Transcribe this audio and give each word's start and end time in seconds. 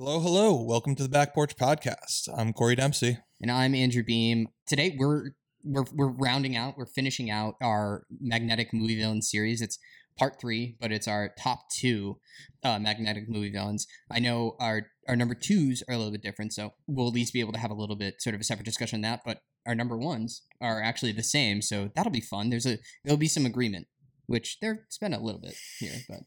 Hello, 0.00 0.20
hello. 0.20 0.62
Welcome 0.62 0.94
to 0.94 1.02
the 1.02 1.08
Back 1.08 1.34
Porch 1.34 1.56
Podcast. 1.56 2.28
I'm 2.32 2.52
Corey 2.52 2.76
Dempsey. 2.76 3.18
And 3.40 3.50
I'm 3.50 3.74
Andrew 3.74 4.04
Beam. 4.04 4.46
Today 4.64 4.94
we're 4.96 5.30
we're 5.64 5.86
we're 5.92 6.12
rounding 6.12 6.54
out, 6.54 6.78
we're 6.78 6.86
finishing 6.86 7.32
out 7.32 7.56
our 7.60 8.04
magnetic 8.20 8.72
movie 8.72 8.96
villain 8.96 9.22
series. 9.22 9.60
It's 9.60 9.76
part 10.16 10.40
three, 10.40 10.76
but 10.80 10.92
it's 10.92 11.08
our 11.08 11.30
top 11.36 11.62
two 11.76 12.20
uh, 12.62 12.78
magnetic 12.78 13.28
movie 13.28 13.50
villains. 13.50 13.88
I 14.08 14.20
know 14.20 14.54
our 14.60 14.82
our 15.08 15.16
number 15.16 15.34
twos 15.34 15.82
are 15.88 15.94
a 15.94 15.98
little 15.98 16.12
bit 16.12 16.22
different, 16.22 16.52
so 16.52 16.74
we'll 16.86 17.08
at 17.08 17.14
least 17.14 17.32
be 17.32 17.40
able 17.40 17.54
to 17.54 17.58
have 17.58 17.72
a 17.72 17.74
little 17.74 17.96
bit 17.96 18.22
sort 18.22 18.36
of 18.36 18.40
a 18.40 18.44
separate 18.44 18.66
discussion 18.66 18.98
on 18.98 19.02
that. 19.02 19.22
But 19.26 19.40
our 19.66 19.74
number 19.74 19.98
ones 19.98 20.42
are 20.60 20.80
actually 20.80 21.10
the 21.10 21.24
same, 21.24 21.60
so 21.60 21.90
that'll 21.96 22.12
be 22.12 22.20
fun. 22.20 22.50
There's 22.50 22.66
a 22.66 22.78
there'll 23.04 23.18
be 23.18 23.26
some 23.26 23.46
agreement, 23.46 23.88
which 24.26 24.58
they're 24.60 24.86
spent 24.90 25.14
a 25.14 25.18
little 25.18 25.40
bit 25.40 25.56
here, 25.80 25.96
but 26.08 26.20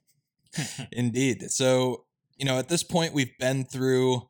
Indeed. 0.91 1.49
So, 1.51 2.05
you 2.41 2.45
know, 2.45 2.57
at 2.57 2.69
this 2.69 2.81
point, 2.81 3.13
we've 3.13 3.37
been 3.37 3.65
through 3.65 4.23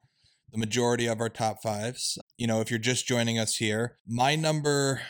the 0.52 0.58
majority 0.58 1.08
of 1.08 1.22
our 1.22 1.30
top 1.30 1.64
fives. 1.64 2.18
You 2.38 2.46
know, 2.46 2.60
if 2.60 2.70
you're 2.70 2.78
just 2.78 3.08
joining 3.08 3.40
us 3.40 3.56
here, 3.56 3.96
my 4.06 4.36
number 4.36 5.02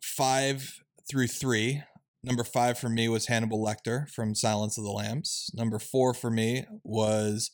five 0.00 0.80
through 1.08 1.26
three, 1.26 1.82
number 2.24 2.44
five 2.44 2.78
for 2.78 2.88
me 2.88 3.10
was 3.10 3.26
Hannibal 3.26 3.62
Lecter 3.62 4.08
from 4.08 4.34
Silence 4.34 4.78
of 4.78 4.84
the 4.84 4.90
Lambs. 4.90 5.50
Number 5.52 5.78
four 5.78 6.14
for 6.14 6.30
me 6.30 6.64
was 6.82 7.50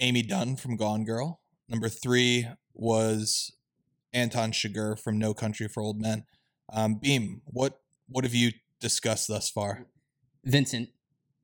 Amy 0.00 0.22
Dunne 0.22 0.56
from 0.56 0.78
Gone 0.78 1.04
Girl. 1.04 1.42
Number 1.68 1.90
three 1.90 2.48
was 2.72 3.52
Anton 4.14 4.52
Chigurh 4.52 4.98
from 4.98 5.18
No 5.18 5.34
Country 5.34 5.68
for 5.68 5.82
Old 5.82 6.00
Men. 6.00 6.24
Um, 6.72 6.94
Beam, 6.94 7.42
what 7.44 7.74
what 8.08 8.24
have 8.24 8.34
you 8.34 8.52
discussed 8.80 9.28
thus 9.28 9.50
far? 9.50 9.84
Vincent 10.46 10.88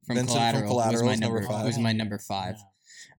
from 0.06 0.16
Vincent 0.16 0.56
from 0.56 0.66
Collateral, 0.66 1.02
was 1.02 1.02
my 1.02 1.14
number 1.14 1.40
number 1.40 1.52
five. 1.52 1.66
was 1.66 1.78
my 1.78 1.92
number 1.92 2.18
five. 2.18 2.54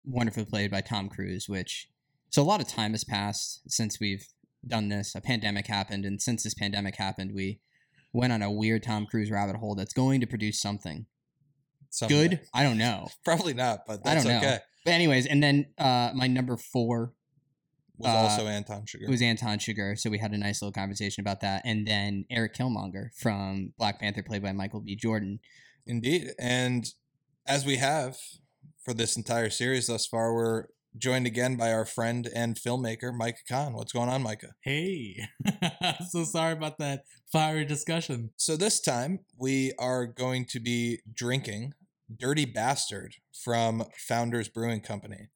Wonderfully 0.06 0.44
played 0.44 0.70
by 0.70 0.80
Tom 0.80 1.08
Cruise, 1.08 1.48
which 1.48 1.88
so 2.30 2.42
a 2.42 2.44
lot 2.44 2.60
of 2.60 2.68
time 2.68 2.92
has 2.92 3.04
passed 3.04 3.62
since 3.68 3.98
we've 4.00 4.26
done 4.66 4.88
this. 4.88 5.14
A 5.14 5.20
pandemic 5.20 5.66
happened, 5.66 6.04
and 6.04 6.20
since 6.22 6.42
this 6.44 6.54
pandemic 6.54 6.96
happened, 6.96 7.32
we 7.34 7.60
went 8.12 8.32
on 8.32 8.40
a 8.42 8.50
weird 8.50 8.82
Tom 8.82 9.06
Cruise 9.06 9.30
rabbit 9.30 9.56
hole 9.56 9.74
that's 9.74 9.92
going 9.92 10.20
to 10.20 10.26
produce 10.26 10.60
something 10.60 11.06
Someday. 11.90 12.28
good. 12.28 12.40
I 12.54 12.62
don't 12.62 12.78
know, 12.78 13.08
Probably 13.24 13.52
not, 13.54 13.80
but 13.86 14.00
I 14.06 14.14
don't 14.14 14.24
know. 14.26 14.38
okay. 14.38 14.58
but 14.84 14.92
anyways, 14.92 15.26
and 15.26 15.42
then 15.42 15.66
uh, 15.78 16.10
my 16.14 16.26
number 16.26 16.56
four 16.56 17.12
Was 17.98 18.12
Uh, 18.14 18.16
also 18.18 18.46
Anton 18.46 18.82
Chigurh. 18.86 19.08
was 19.08 19.22
Anton 19.22 19.58
Chigurh? 19.58 19.98
so 19.98 20.08
we 20.10 20.18
had 20.18 20.32
a 20.32 20.38
nice 20.38 20.62
little 20.62 20.72
conversation 20.72 21.20
about 21.20 21.40
that, 21.40 21.62
and 21.64 21.86
then 21.86 22.24
Eric 22.30 22.54
Killmonger 22.54 23.08
from 23.16 23.72
Black 23.78 23.98
Panther, 24.00 24.22
played 24.22 24.42
by 24.42 24.52
Michael 24.52 24.80
B. 24.80 24.94
Jordan. 24.96 25.40
Indeed. 25.86 26.30
And 26.38 26.88
as 27.46 27.64
we 27.64 27.76
have 27.76 28.18
for 28.86 28.94
this 28.94 29.16
entire 29.16 29.50
series 29.50 29.88
thus 29.88 30.06
far, 30.06 30.32
we're 30.32 30.66
joined 30.96 31.26
again 31.26 31.56
by 31.56 31.72
our 31.72 31.84
friend 31.84 32.28
and 32.32 32.54
filmmaker, 32.54 33.12
Micah 33.12 33.42
Khan. 33.48 33.72
What's 33.72 33.92
going 33.92 34.08
on, 34.08 34.22
Micah? 34.22 34.54
Hey, 34.62 35.26
so 36.10 36.22
sorry 36.22 36.52
about 36.52 36.78
that 36.78 37.02
fiery 37.32 37.64
discussion. 37.64 38.30
So 38.36 38.56
this 38.56 38.80
time 38.80 39.18
we 39.36 39.72
are 39.80 40.06
going 40.06 40.44
to 40.50 40.60
be 40.60 41.00
drinking 41.12 41.74
Dirty 42.16 42.44
Bastard 42.44 43.16
from 43.34 43.86
Founders 44.06 44.48
Brewing 44.48 44.82
Company. 44.82 45.30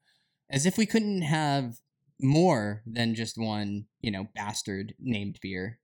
as 0.48 0.64
if 0.64 0.78
we 0.78 0.86
couldn't 0.86 1.22
have 1.22 1.74
more 2.20 2.82
than 2.86 3.16
just 3.16 3.36
one, 3.36 3.86
you 4.00 4.12
know, 4.12 4.28
bastard 4.32 4.94
named 5.00 5.40
beer. 5.42 5.79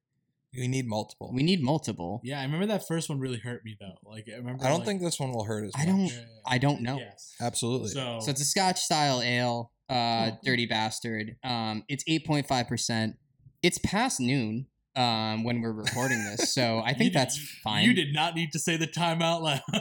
We 0.59 0.69
need 0.69 0.87
multiple. 0.87 1.31
We 1.35 1.43
need 1.43 1.63
multiple. 1.63 2.21
Yeah, 2.25 2.41
I 2.41 2.45
remember 2.45 2.67
that 2.67 2.87
first 2.87 3.09
one 3.09 3.19
really 3.19 3.39
hurt 3.39 3.65
me 3.65 3.77
though. 3.81 3.95
Like 4.05 4.27
I 4.33 4.37
remember. 4.37 4.65
I 4.65 4.69
don't 4.69 4.79
like- 4.79 4.87
think 4.87 5.01
this 5.03 5.19
one 5.21 5.33
will 5.33 5.45
hurt 5.45 5.65
as 5.67 5.73
I 5.75 5.79
much. 5.81 5.87
don't- 5.87 5.99
Yeah, 6.07 6.13
yeah, 6.15 6.21
yeah. 6.21 6.27
I 6.47 6.59
don't 6.59 6.81
know. 6.83 6.99
Yes. 6.99 7.35
Absolutely. 7.41 7.89
So, 7.91 8.19
So 8.21 8.31
it's 8.31 8.41
a 8.41 8.45
Scotch 8.45 8.81
style 8.81 9.23
ale, 9.23 9.73
uh, 9.91 10.31
Oh. 10.33 10.39
Dirty 10.45 10.67
Bastard. 10.67 11.37
Um, 11.45 11.85
it's 11.89 12.05
eight 12.07 12.27
point 12.27 12.47
five 12.49 12.67
percent. 12.69 13.17
It's 13.63 13.79
past 13.79 14.21
noon 14.21 14.67
um, 14.95 15.45
when 15.45 15.61
we're 15.61 15.73
recording 15.73 16.19
this, 16.25 16.55
so 16.55 16.79
I 16.85 16.95
think 16.95 17.13
did- 17.13 17.15
that's 17.21 17.39
fine. 17.63 17.85
You 17.85 17.93
did 17.95 18.15
not 18.15 18.35
need 18.35 18.53
to 18.53 18.59
say 18.59 18.77
the 18.77 18.87
time 18.87 19.21
out 19.23 19.43
loud. 19.43 19.61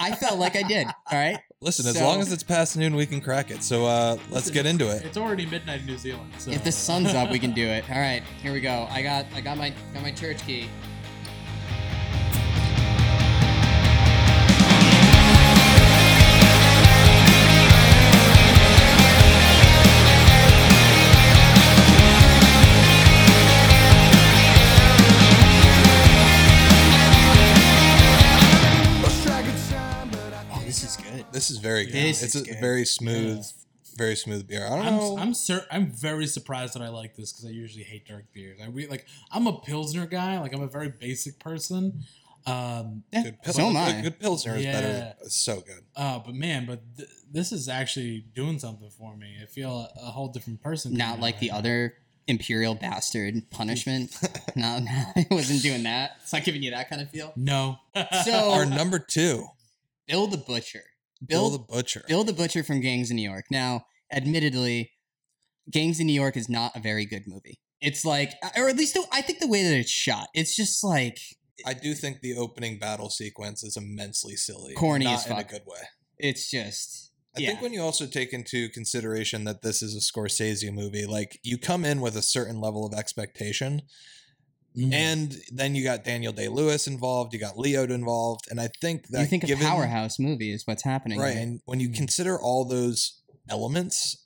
I 0.00 0.12
felt 0.18 0.38
like 0.38 0.56
I 0.56 0.62
did. 0.62 0.86
All 0.86 1.18
right. 1.18 1.38
Listen, 1.60 1.88
as 1.88 1.96
So- 1.98 2.04
long 2.04 2.20
as 2.20 2.32
it's 2.32 2.44
past 2.44 2.76
noon, 2.76 2.94
we 2.94 3.04
can 3.04 3.20
crack 3.20 3.50
it. 3.50 3.64
So 3.64 3.84
uh, 3.84 4.12
let's 4.30 4.30
Listen, 4.46 4.54
get 4.54 4.66
into 4.66 4.88
it. 4.94 5.04
It's 5.04 5.16
already 5.16 5.44
midnight 5.44 5.80
in 5.80 5.86
New 5.86 5.98
Zealand. 5.98 6.30
So 6.38 6.52
If 6.52 6.62
the 6.62 6.70
sun's 6.70 7.12
up, 7.14 7.32
we 7.32 7.40
can 7.40 7.52
do 7.52 7.66
it. 7.66 7.82
All 7.90 7.98
right, 7.98 8.22
here 8.40 8.52
we 8.52 8.60
go. 8.60 8.86
I 8.90 9.02
got 9.02 9.26
I 9.34 9.40
got 9.40 9.58
my 9.58 9.70
got 9.92 10.02
my 10.04 10.12
church 10.12 10.40
key. 10.46 10.68
This 31.48 31.56
is 31.56 31.62
very 31.62 31.84
good. 31.86 31.94
This 31.94 32.22
it's 32.22 32.34
is 32.34 32.42
a 32.42 32.44
good. 32.44 32.60
very 32.60 32.84
smooth, 32.84 33.44
very 33.96 34.14
smooth 34.16 34.46
beer. 34.46 34.66
I 34.66 34.76
don't 34.76 34.86
I'm 34.86 34.96
know. 34.96 35.18
I'm 35.18 35.34
cer- 35.34 35.66
I'm 35.70 35.90
very 35.90 36.26
surprised 36.26 36.74
that 36.74 36.82
I 36.82 36.88
like 36.88 37.16
this 37.16 37.32
because 37.32 37.46
I 37.46 37.50
usually 37.52 37.84
hate 37.84 38.06
dark 38.06 38.24
beers. 38.32 38.58
I 38.62 38.66
really 38.66 38.88
like 38.88 39.06
I'm 39.32 39.46
a 39.46 39.58
pilsner 39.60 40.06
guy. 40.06 40.38
Like 40.40 40.52
I'm 40.54 40.62
a 40.62 40.68
very 40.68 40.88
basic 40.90 41.38
person. 41.38 42.02
Um, 42.46 43.02
Yeah, 43.12 43.22
good 43.24 43.42
pil- 43.42 43.52
so 43.54 43.62
am 43.68 43.76
a 43.76 43.78
I. 43.78 44.00
Good 44.02 44.20
pilsner 44.20 44.56
is 44.56 44.64
better. 44.64 45.14
It's 45.22 45.34
so 45.36 45.60
good. 45.60 45.84
uh, 45.96 46.18
but 46.20 46.34
man, 46.34 46.66
but 46.66 46.80
th- 46.96 47.08
this 47.30 47.52
is 47.52 47.68
actually 47.68 48.24
doing 48.34 48.58
something 48.58 48.88
for 48.90 49.16
me. 49.16 49.36
I 49.42 49.46
feel 49.46 49.70
a, 49.96 50.00
a 50.02 50.10
whole 50.10 50.28
different 50.28 50.62
person. 50.62 50.94
Not 50.94 51.20
like 51.20 51.34
out 51.36 51.40
the 51.40 51.48
now. 51.48 51.56
other 51.58 51.94
imperial 52.26 52.74
bastard 52.74 53.50
punishment. 53.50 54.16
no, 54.56 54.78
no, 54.78 54.90
I 55.16 55.26
wasn't 55.30 55.62
doing 55.62 55.82
that. 55.82 56.12
It's 56.22 56.32
not 56.32 56.44
giving 56.44 56.62
you 56.62 56.70
that 56.70 56.88
kind 56.90 57.02
of 57.02 57.10
feel. 57.10 57.32
No. 57.36 57.78
So- 58.24 58.52
Our 58.52 58.64
number 58.66 58.98
two, 58.98 59.46
Bill 60.06 60.26
the 60.26 60.38
Butcher. 60.38 60.84
Bill, 61.24 61.50
Bill, 61.50 61.58
the 61.58 61.64
Butcher. 61.64 62.04
Bill 62.08 62.24
the 62.24 62.32
Butcher 62.32 62.62
from 62.62 62.80
Gangs 62.80 63.10
in 63.10 63.16
New 63.16 63.28
York. 63.28 63.46
Now, 63.50 63.82
admittedly, 64.12 64.92
Gangs 65.70 66.00
in 66.00 66.06
New 66.06 66.12
York 66.12 66.36
is 66.36 66.48
not 66.48 66.76
a 66.76 66.80
very 66.80 67.04
good 67.04 67.24
movie. 67.26 67.60
It's 67.80 68.04
like, 68.04 68.34
uh, 68.42 68.50
or 68.56 68.68
at 68.68 68.76
least 68.76 68.94
the, 68.94 69.04
I 69.12 69.22
think 69.22 69.38
the 69.38 69.46
way 69.48 69.62
that 69.62 69.76
it's 69.76 69.90
shot, 69.90 70.28
it's 70.34 70.56
just 70.56 70.82
like 70.82 71.18
I 71.66 71.74
do 71.74 71.94
think 71.94 72.20
the 72.20 72.36
opening 72.36 72.78
battle 72.78 73.10
sequence 73.10 73.62
is 73.62 73.76
immensely 73.76 74.36
silly, 74.36 74.74
Corny 74.74 75.04
not 75.04 75.26
in 75.26 75.36
a 75.36 75.44
good 75.44 75.62
way. 75.66 75.80
it's 76.18 76.50
just. 76.50 77.12
I 77.36 77.40
yeah. 77.40 77.48
think 77.48 77.62
when 77.62 77.72
you 77.72 77.82
also 77.82 78.06
take 78.06 78.32
into 78.32 78.68
consideration 78.70 79.44
that 79.44 79.62
this 79.62 79.82
is 79.82 79.94
a 79.94 80.00
Scorsese 80.00 80.72
movie, 80.72 81.06
like 81.06 81.38
you 81.42 81.58
come 81.58 81.84
in 81.84 82.00
with 82.00 82.16
a 82.16 82.22
certain 82.22 82.60
level 82.60 82.86
of 82.86 82.98
expectation, 82.98 83.82
Mhm. 84.78 84.92
and 84.92 85.36
then 85.52 85.74
you 85.74 85.82
got 85.82 86.04
Daniel 86.04 86.32
Day 86.32 86.48
Lewis 86.48 86.86
involved, 86.86 87.32
you 87.34 87.40
got 87.40 87.58
Leo 87.58 87.82
involved, 87.84 88.46
and 88.50 88.60
I 88.60 88.68
think 88.80 89.08
that 89.08 89.20
you 89.20 89.26
think 89.26 89.44
given, 89.44 89.66
a 89.66 89.68
powerhouse 89.68 90.18
movie 90.18 90.52
is 90.52 90.66
what's 90.66 90.84
happening. 90.84 91.18
right? 91.18 91.34
here. 91.34 91.42
And 91.42 91.60
when 91.64 91.80
you 91.80 91.88
Mhm. 91.88 91.94
consider 91.96 92.38
all 92.40 92.64
those 92.64 93.20
elements, 93.48 94.24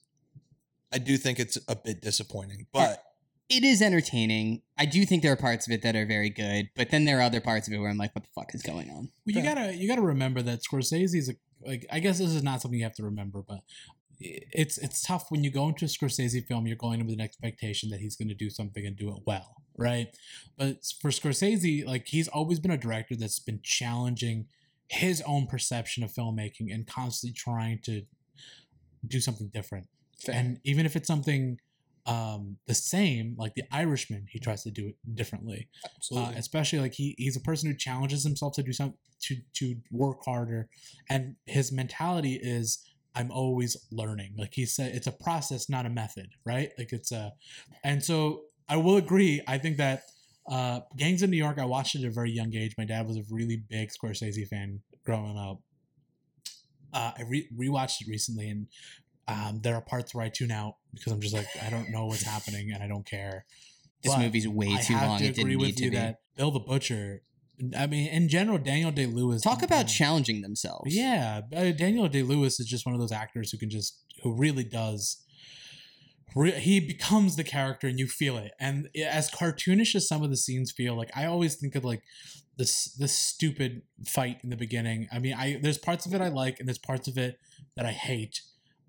I 0.93 0.99
do 0.99 1.17
think 1.17 1.41
it's 1.41 1.57
a 1.69 1.75
bit 1.77 2.03
disappointing. 2.03 2.67
But 2.73 3.03
it 3.49 3.65
is 3.65 3.81
entertaining. 3.83 4.63
I 4.77 4.85
do 4.87 5.05
think 5.07 5.23
there 5.23 5.33
are 5.33 5.37
parts 5.37 5.67
of 5.67 5.73
it 5.73 5.83
that 5.83 5.97
are 5.97 6.07
very 6.07 6.31
good, 6.31 6.69
but 6.77 6.91
then 6.91 7.05
there 7.05 7.19
are 7.19 7.23
other 7.23 7.41
parts 7.41 7.67
of 7.69 7.73
it 7.75 7.79
where 7.79 7.89
I'm 7.91 7.97
like, 7.99 8.15
what 8.15 8.25
the 8.25 8.31
fuck 8.35 8.55
is 8.55 8.63
going 8.63 8.91
on? 8.91 9.11
Well, 9.27 9.37
you 9.37 9.43
gotta 9.43 9.75
you 9.77 9.89
gotta 9.89 10.03
remember 10.03 10.43
that 10.43 10.61
Scorsese 10.63 11.15
is 11.17 11.29
a 11.31 11.35
like 11.67 11.87
I 11.91 12.01
guess 12.01 12.19
this 12.19 12.31
is 12.35 12.43
not 12.43 12.61
something 12.61 12.79
you 12.79 12.85
have 12.85 12.95
to 12.97 13.05
remember, 13.05 13.43
but 13.47 13.59
i- 13.59 13.63
it's 14.23 14.79
it's 14.79 15.03
tough 15.03 15.27
when 15.31 15.45
you 15.45 15.51
go 15.51 15.69
into 15.69 15.85
a 15.85 15.89
Scorsese 15.89 16.47
film. 16.47 16.67
You're 16.67 16.77
going 16.77 17.01
in 17.01 17.07
with 17.07 17.15
an 17.15 17.21
expectation 17.21 17.91
that 17.91 18.01
he's 18.01 18.17
going 18.17 18.29
to 18.29 18.35
do 18.35 18.51
something 18.51 18.87
and 18.87 18.97
do 18.97 19.11
it 19.11 19.23
well, 19.27 19.57
right? 19.77 20.09
But 20.57 20.85
for 21.01 21.11
Scorsese, 21.11 21.87
like 21.87 22.09
he's 22.09 22.29
always 22.29 22.61
been 22.61 22.71
a 22.71 22.77
director 22.77 23.17
that's 23.17 23.39
been 23.39 23.61
challenging 23.63 24.47
his 24.89 25.23
own 25.27 25.47
perception 25.47 26.03
of 26.03 26.13
filmmaking 26.13 26.73
and 26.73 26.87
constantly 26.87 27.35
trying 27.35 27.81
to 27.85 28.03
do 29.07 29.21
something 29.21 29.51
different. 29.53 29.87
And 30.29 30.61
even 30.65 30.87
if 30.87 30.97
it's 30.97 31.09
something 31.09 31.59
um 32.07 32.57
the 32.67 32.75
same 32.75 33.37
like 33.39 33.55
the 33.55 33.63
irishman 33.71 34.27
he 34.29 34.41
tries 34.41 34.65
to 34.65 34.73
do 34.73 34.89
it 34.89 34.97
differently 35.15 35.69
uh, 36.17 36.33
especially 36.37 36.81
like 36.81 36.95
he 36.95 37.15
he's 37.17 37.37
a 37.37 37.41
person 37.41 37.71
who 37.71 37.77
challenges 37.77 38.25
himself 38.25 38.53
to 38.55 38.61
do 38.61 38.73
something 38.73 38.99
to 39.21 39.37
to 39.55 39.77
work 39.93 40.19
harder 40.25 40.69
and 41.09 41.37
his 41.47 41.71
mentality 41.71 42.41
is 42.43 42.92
i'm 43.15 43.31
always 43.31 43.77
learning 43.91 44.35
like 44.39 44.53
he 44.55 44.65
said 44.67 44.95
it's 44.95 45.07
a 45.07 45.13
process 45.13 45.69
not 45.69 45.87
a 45.87 45.91
method 45.91 46.29
right 46.47 46.71
like 46.79 46.93
it's 46.93 47.13
a 47.13 47.33
and 47.85 48.03
so 48.03 48.43
i 48.69 48.77
will 48.77 48.97
agree 48.97 49.41
i 49.47 49.59
think 49.59 49.77
that 49.77 50.03
uh 50.51 50.81
gangs 50.97 51.23
in 51.23 51.31
new 51.31 51.37
york 51.37 51.59
i 51.59 51.65
watched 51.65 51.95
it 51.95 52.01
at 52.03 52.09
a 52.09 52.11
very 52.11 52.31
young 52.31 52.55
age 52.55 52.75
my 52.79 52.85
dad 52.85 53.07
was 53.07 53.17
a 53.17 53.23
really 53.31 53.63
big 53.69 53.91
scorsese 53.91 54.47
fan 54.49 54.81
growing 55.05 55.37
up 55.39 55.59
uh 56.95 57.13
i 57.17 57.23
re- 57.29 57.49
rewatched 57.57 58.01
it 58.01 58.09
recently 58.09 58.49
and 58.49 58.67
um, 59.29 59.61
there 59.63 59.77
are 59.77 59.81
parts 59.81 60.13
where 60.15 60.25
I 60.25 60.31
tune 60.31 60.51
out 60.51 60.75
because 60.93 61.13
I'm 61.13 61.21
just 61.21 61.33
like 61.33 61.47
I 61.65 61.71
don't 61.71 61.91
know 61.91 62.07
what's 62.07 62.25
happening 62.25 62.73
and 62.73 62.83
I 62.83 62.89
don't 62.89 63.07
care. 63.07 63.45
This 64.03 64.13
But 64.13 64.21
movie's 64.21 64.49
way 64.49 64.73
I 64.73 64.83
too 64.83 64.95
have 64.95 65.09
long. 65.11 65.19
to 65.21 65.25
It 65.25 65.29
didn't 65.29 65.41
agree 65.53 65.57
need 65.57 65.67
with 65.69 65.77
to 65.77 65.85
you 65.85 65.91
be. 65.93 65.97
that 65.97 66.17
Bill 66.37 66.51
the 66.51 66.59
Butcher 66.59 67.23
I 67.77 67.87
mean, 67.87 68.09
in 68.09 68.29
general, 68.29 68.59
Daniel 68.59 68.91
Day 68.91 69.07
Lewis. 69.07 69.43
Talk 69.43 69.63
about 69.63 69.85
challenging 69.85 70.43
themselves. 70.43 70.95
Yeah, 70.95 71.43
uh, 71.55 71.71
Daniel 71.71 72.09
Day 72.09 72.23
Lewis 72.23 72.59
is 72.59 72.67
just 72.67 72.87
one 72.87 72.95
of 72.95 73.01
those 73.01 73.13
actors 73.13 73.51
who 73.51 73.59
can 73.59 73.71
just 73.71 74.03
who 74.23 74.33
really 74.35 74.65
does. 74.65 75.23
Re- 76.35 76.53
he 76.53 76.81
becomes 76.81 77.37
the 77.37 77.45
character, 77.45 77.87
and 77.87 77.99
you 77.99 78.07
feel 78.07 78.37
it. 78.39 78.53
And 78.59 78.89
as 78.97 79.31
cartoonish 79.31 79.95
as 79.95 80.09
some 80.09 80.23
of 80.23 80.31
the 80.31 80.37
scenes 80.37 80.73
feel, 80.73 80.97
like 80.97 81.11
I 81.15 81.27
always 81.27 81.57
think 81.57 81.75
of 81.75 81.85
like 81.85 82.03
this 82.57 82.93
this 82.95 83.17
stupid 83.17 83.83
fight 84.07 84.39
in 84.43 84.51
the 84.51 84.57
beginning. 84.57 85.09
I 85.13 85.19
mean, 85.19 85.35
I 85.35 85.59
there's 85.63 85.79
parts 85.79 86.07
of 86.07 86.15
it 86.15 86.21
I 86.21 86.29
like, 86.29 86.59
and 86.59 86.69
there's 86.69 86.79
parts 86.79 87.07
of 87.07 87.19
it 87.19 87.39
that 87.77 87.87
I 87.87 87.93
hate. 87.93 88.41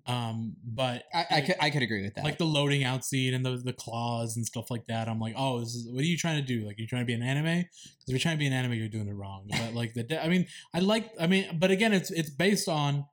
Um, 0.06 0.56
but 0.64 1.04
I, 1.14 1.24
I 1.30 1.40
could 1.40 1.54
I 1.60 1.70
could 1.70 1.82
agree 1.82 2.02
with 2.02 2.14
that. 2.14 2.24
like 2.24 2.36
the 2.36 2.44
loading 2.44 2.84
out 2.84 3.04
scene 3.04 3.32
and 3.32 3.44
the 3.44 3.56
the 3.56 3.72
claws 3.72 4.36
and 4.36 4.44
stuff 4.44 4.70
like 4.70 4.86
that. 4.88 5.08
I'm 5.08 5.18
like, 5.18 5.34
oh, 5.36 5.60
this 5.60 5.74
is 5.74 5.88
what 5.90 6.00
are 6.00 6.06
you 6.06 6.18
trying 6.18 6.36
to 6.36 6.46
do? 6.46 6.66
Like, 6.66 6.78
you're 6.78 6.86
trying 6.88 7.02
to 7.02 7.06
be 7.06 7.14
an 7.14 7.22
anime? 7.22 7.44
Because 7.44 7.68
if 8.06 8.08
you're 8.10 8.18
trying 8.18 8.36
to 8.36 8.38
be 8.38 8.46
an 8.46 8.52
anime, 8.52 8.74
you're 8.74 8.88
doing 8.88 9.08
it 9.08 9.14
wrong. 9.14 9.46
But 9.48 9.72
like 9.74 9.94
the, 9.94 10.02
de- 10.02 10.22
I 10.22 10.28
mean, 10.28 10.46
I 10.74 10.80
like, 10.80 11.10
I 11.18 11.26
mean, 11.26 11.58
but 11.58 11.70
again, 11.70 11.92
it's 11.94 12.10
it's 12.10 12.28
based 12.30 12.68
on, 12.68 13.06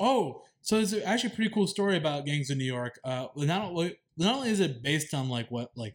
oh, 0.00 0.42
so 0.62 0.78
it's 0.80 0.92
actually 0.92 1.32
a 1.32 1.36
pretty 1.36 1.50
cool 1.54 1.66
story 1.68 1.96
about 1.96 2.26
gangs 2.26 2.50
in 2.50 2.58
New 2.58 2.64
York. 2.64 2.98
Uh, 3.04 3.26
not 3.36 3.66
only 3.70 3.98
not 4.16 4.34
only 4.36 4.50
is 4.50 4.58
it 4.60 4.82
based 4.82 5.14
on 5.14 5.28
like 5.28 5.48
what 5.50 5.70
like 5.76 5.94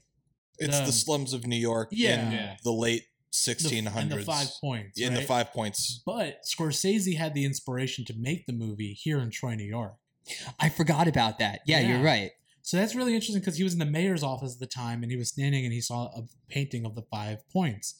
It's 0.60 0.78
Um, 0.80 0.86
the 0.86 0.92
slums 0.94 1.34
of 1.34 1.46
New 1.46 1.58
York 1.60 1.90
yeah. 1.92 2.26
in 2.28 2.32
Yeah. 2.32 2.56
the 2.64 2.72
late 2.72 3.04
1600s. 3.34 3.96
and 3.96 4.12
the 4.12 4.24
five 4.24 4.48
points, 4.62 5.00
in 5.00 5.14
the 5.14 5.22
five 5.22 5.52
points. 5.52 6.02
But 6.06 6.40
Scorsese 6.46 7.18
had 7.18 7.34
the 7.34 7.44
inspiration 7.46 8.06
to 8.06 8.14
make 8.18 8.46
the 8.48 8.54
movie 8.54 8.94
here 8.94 9.20
in 9.20 9.30
Troy, 9.30 9.54
New 9.56 9.66
York. 9.66 9.96
I 10.60 10.70
forgot 10.70 11.08
about 11.08 11.40
that. 11.40 11.62
Yeah, 11.66 11.80
Yeah. 11.80 11.88
you're 11.90 12.04
right. 12.04 12.32
So 12.64 12.76
that's 12.76 12.96
really 12.96 13.14
interesting 13.16 13.40
because 13.40 13.56
he 13.58 13.64
was 13.64 13.72
in 13.72 13.80
the 13.80 13.86
mayor's 13.86 14.24
office 14.24 14.54
at 14.56 14.60
the 14.60 14.68
time 14.68 15.02
and 15.02 15.10
he 15.10 15.18
was 15.18 15.30
standing 15.30 15.64
and 15.64 15.74
he 15.74 15.80
saw 15.80 16.08
a 16.08 16.24
painting 16.50 16.86
of 16.86 16.96
the 16.96 17.02
five 17.04 17.48
points. 17.50 17.96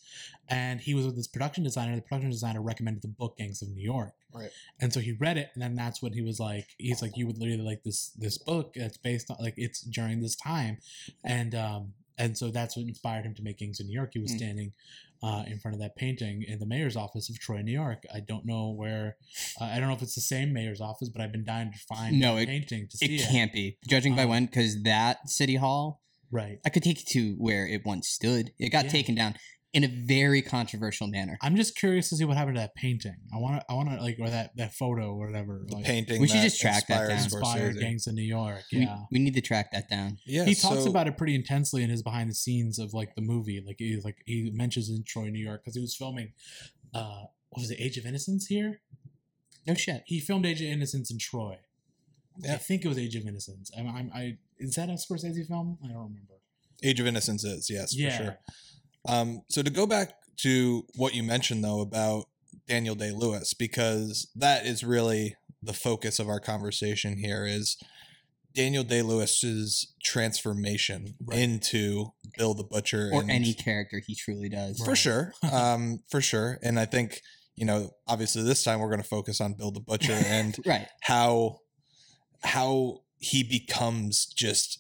And 0.50 0.82
he 0.82 0.94
was 0.94 1.06
with 1.06 1.16
his 1.16 1.28
production 1.30 1.64
designer. 1.64 1.96
The 1.96 2.02
production 2.02 2.32
designer 2.32 2.62
recommended 2.62 3.02
the 3.02 3.08
book 3.08 3.38
Gangs 3.38 3.62
of 3.62 3.70
New 3.70 3.82
York. 3.82 4.12
Right. 4.34 4.50
And 4.82 4.92
so 4.92 5.00
he 5.00 5.14
read 5.14 5.38
it 5.38 5.52
and 5.54 5.64
then 5.64 5.76
that's 5.76 6.02
when 6.02 6.12
he 6.12 6.22
was 6.22 6.38
like, 6.42 6.68
he's 6.78 7.02
like, 7.02 7.16
you 7.16 7.28
would 7.28 7.38
literally 7.38 7.64
like 7.64 7.84
this 7.84 8.10
this 8.18 8.38
book 8.38 8.74
that's 8.76 8.98
based 8.98 9.32
on 9.32 9.38
like 9.40 9.54
it's 9.56 9.80
during 9.82 10.20
this 10.22 10.36
time. 10.36 10.80
And 11.24 11.56
um 11.56 11.94
and 12.18 12.38
so 12.38 12.50
that's 12.50 12.76
what 12.76 12.88
inspired 12.88 13.26
him 13.26 13.36
to 13.36 13.44
make 13.44 13.60
Gangs 13.60 13.80
of 13.80 13.86
New 13.86 13.94
York. 13.94 14.10
He 14.14 14.20
was 14.20 14.34
Mm. 14.34 14.38
standing 14.38 14.74
uh, 15.24 15.44
in 15.48 15.60
front 15.60 15.76
of 15.76 15.82
that 15.82 15.96
painting 15.96 16.44
in 16.48 16.60
the 16.60 16.66
mayor's 16.66 16.96
office 16.96 17.30
of 17.30 17.40
Troy, 17.40 17.62
New 17.62 17.72
York. 17.72 18.04
I 18.14 18.20
don't 18.20 18.46
know 18.46 18.72
where, 18.72 19.18
uh, 19.60 19.66
I 19.66 19.80
don't 19.80 19.88
know 19.90 19.96
if 19.96 20.02
it's 20.02 20.16
the 20.16 20.22
same 20.22 20.54
mayor's 20.54 20.82
office, 20.82 21.10
but 21.10 21.22
I've 21.22 21.32
been 21.32 21.46
dying 21.46 21.72
to 21.72 21.80
find 21.96 22.20
No, 22.20 22.38
it- 22.38 22.48
painting 22.48 22.88
to 22.90 22.98
see 22.98 23.06
It 23.16 23.22
it. 23.22 23.30
can't 23.30 23.52
be. 23.54 23.78
Judging 23.88 24.16
by 24.16 24.24
Um, 24.24 24.30
when, 24.30 24.46
because 24.46 24.84
that 24.84 25.30
city 25.30 25.56
hall, 25.56 26.02
Right. 26.30 26.60
I 26.66 26.70
could 26.70 26.84
take 26.84 27.00
you 27.00 27.22
to 27.22 27.36
where 27.38 27.66
it 27.66 27.86
once 27.86 28.10
stood. 28.10 28.52
It 28.60 28.70
got 28.70 28.86
Yeah. 28.86 28.92
taken 28.92 29.16
down 29.16 29.36
in 29.78 29.84
a 29.84 29.88
very 29.88 30.42
controversial 30.42 31.06
manner. 31.06 31.38
I'm 31.40 31.56
just 31.56 31.76
curious 31.76 32.10
to 32.10 32.16
see 32.16 32.26
what 32.26 32.36
happened 32.36 32.56
to 32.56 32.62
that 32.62 32.74
painting. 32.74 33.16
I 33.32 33.38
want 33.38 33.62
to, 33.62 33.66
I 33.70 33.76
want 33.76 33.92
to 33.92 34.02
like, 34.02 34.18
or 34.20 34.28
that 34.28 34.58
that 34.58 34.74
photo 34.74 35.14
or 35.14 35.28
whatever. 35.28 35.66
The 35.68 35.76
like, 35.76 35.86
painting. 35.86 36.20
We 36.20 36.28
should 36.28 36.42
just 36.42 36.60
track 36.60 36.88
that 36.88 37.08
down. 37.10 37.20
inspired 37.20 37.78
gangs 37.80 38.08
in 38.08 38.16
New 38.16 38.24
York. 38.24 38.64
We- 38.74 38.80
Yeah. 38.80 39.04
We, 39.12 39.20
need 39.20 39.36
to 39.36 39.42
track 39.42 39.72
that 39.74 39.88
down. 39.88 40.18
Yeah, 40.26 40.46
he 40.46 40.56
talks 40.56 40.84
so- 40.86 40.90
about 40.90 41.08
it 41.08 41.16
pretty 41.16 41.36
intensely 41.36 41.84
in 41.84 41.92
his 41.92 42.02
behind 42.02 42.28
the 42.28 42.34
scenes 42.34 42.80
of 42.80 42.96
like 42.96 43.14
the 43.14 43.22
movie. 43.22 43.62
Like 43.64 43.76
he 43.78 44.02
like 44.04 44.18
he 44.26 44.50
mentions 44.52 44.90
in 44.90 45.04
Troy, 45.04 45.30
New 45.30 45.46
York, 45.46 45.62
because 45.64 45.76
he 45.76 45.82
was 45.82 45.96
filming. 45.96 46.34
uh 46.96 47.26
What 47.50 47.62
was 47.62 47.70
it? 47.70 47.80
Age 47.80 47.98
of 47.98 48.08
Innocence 48.08 48.48
here. 48.48 48.82
No 49.68 49.76
shit. 49.76 50.02
He 50.08 50.20
filmed 50.20 50.48
Age 50.48 50.62
of 50.62 50.68
Innocence 50.68 51.12
in 51.12 51.20
Troy. 51.20 51.60
I 52.50 52.56
think 52.56 52.84
it 52.84 52.88
was 52.88 52.98
Age 52.98 53.16
of 53.16 53.28
Innocence. 53.28 53.70
I'm, 53.78 53.88
I'm, 53.88 54.12
I 54.12 54.38
is 54.58 54.74
that 54.74 54.90
a 54.90 54.94
Scorsese 54.94 55.46
film? 55.48 55.78
I 55.84 55.88
don't 55.90 55.98
remember. 55.98 56.34
Age 56.84 57.00
of 57.00 57.06
Innocence 57.06 57.44
is 57.44 57.70
yes 57.70 57.96
yeah. 57.96 58.10
for 58.18 58.24
sure. 58.24 58.38
Um, 59.08 59.42
so 59.50 59.62
to 59.62 59.70
go 59.70 59.86
back 59.88 60.14
to 60.38 60.86
what 60.96 61.14
you 61.16 61.24
mentioned 61.24 61.64
though 61.64 61.82
about 61.82 62.26
Daniel 62.68 62.96
Day 62.96 63.12
Lewis, 63.12 63.54
because 63.54 64.28
that 64.36 64.66
is 64.66 64.84
really 64.84 65.36
the 65.64 65.74
focus 65.74 66.20
of 66.20 66.28
our 66.30 66.40
conversation 66.40 67.18
here 67.18 67.46
is 67.46 67.78
Daniel 68.54 68.84
Day 68.84 69.02
Lewis's 69.02 69.94
transformation 70.04 71.16
Right. 71.24 71.40
into 71.40 72.12
Bill 72.38 72.54
the 72.54 72.64
Butcher 72.64 73.10
Or 73.14 73.22
and- 73.22 73.32
any 73.32 73.54
character 73.54 74.02
he 74.06 74.16
truly 74.16 74.50
does. 74.50 74.80
for 74.80 74.90
Right. 74.90 74.98
sure, 74.98 75.34
um, 75.52 76.04
for 76.10 76.22
sure. 76.22 76.60
And 76.62 76.80
I 76.80 76.86
think 76.86 77.22
you 77.56 77.66
know, 77.66 77.90
obviously 78.08 78.44
this 78.44 78.64
time 78.64 78.80
we're 78.80 78.88
going 78.90 79.02
to 79.02 79.08
focus 79.08 79.42
on 79.42 79.54
Bill 79.54 79.72
the 79.72 79.80
Butcher 79.80 80.14
and 80.14 80.56
Right. 80.66 80.88
how 81.02 81.60
how 82.44 83.02
he 83.18 83.42
becomes 83.42 84.28
just 84.28 84.80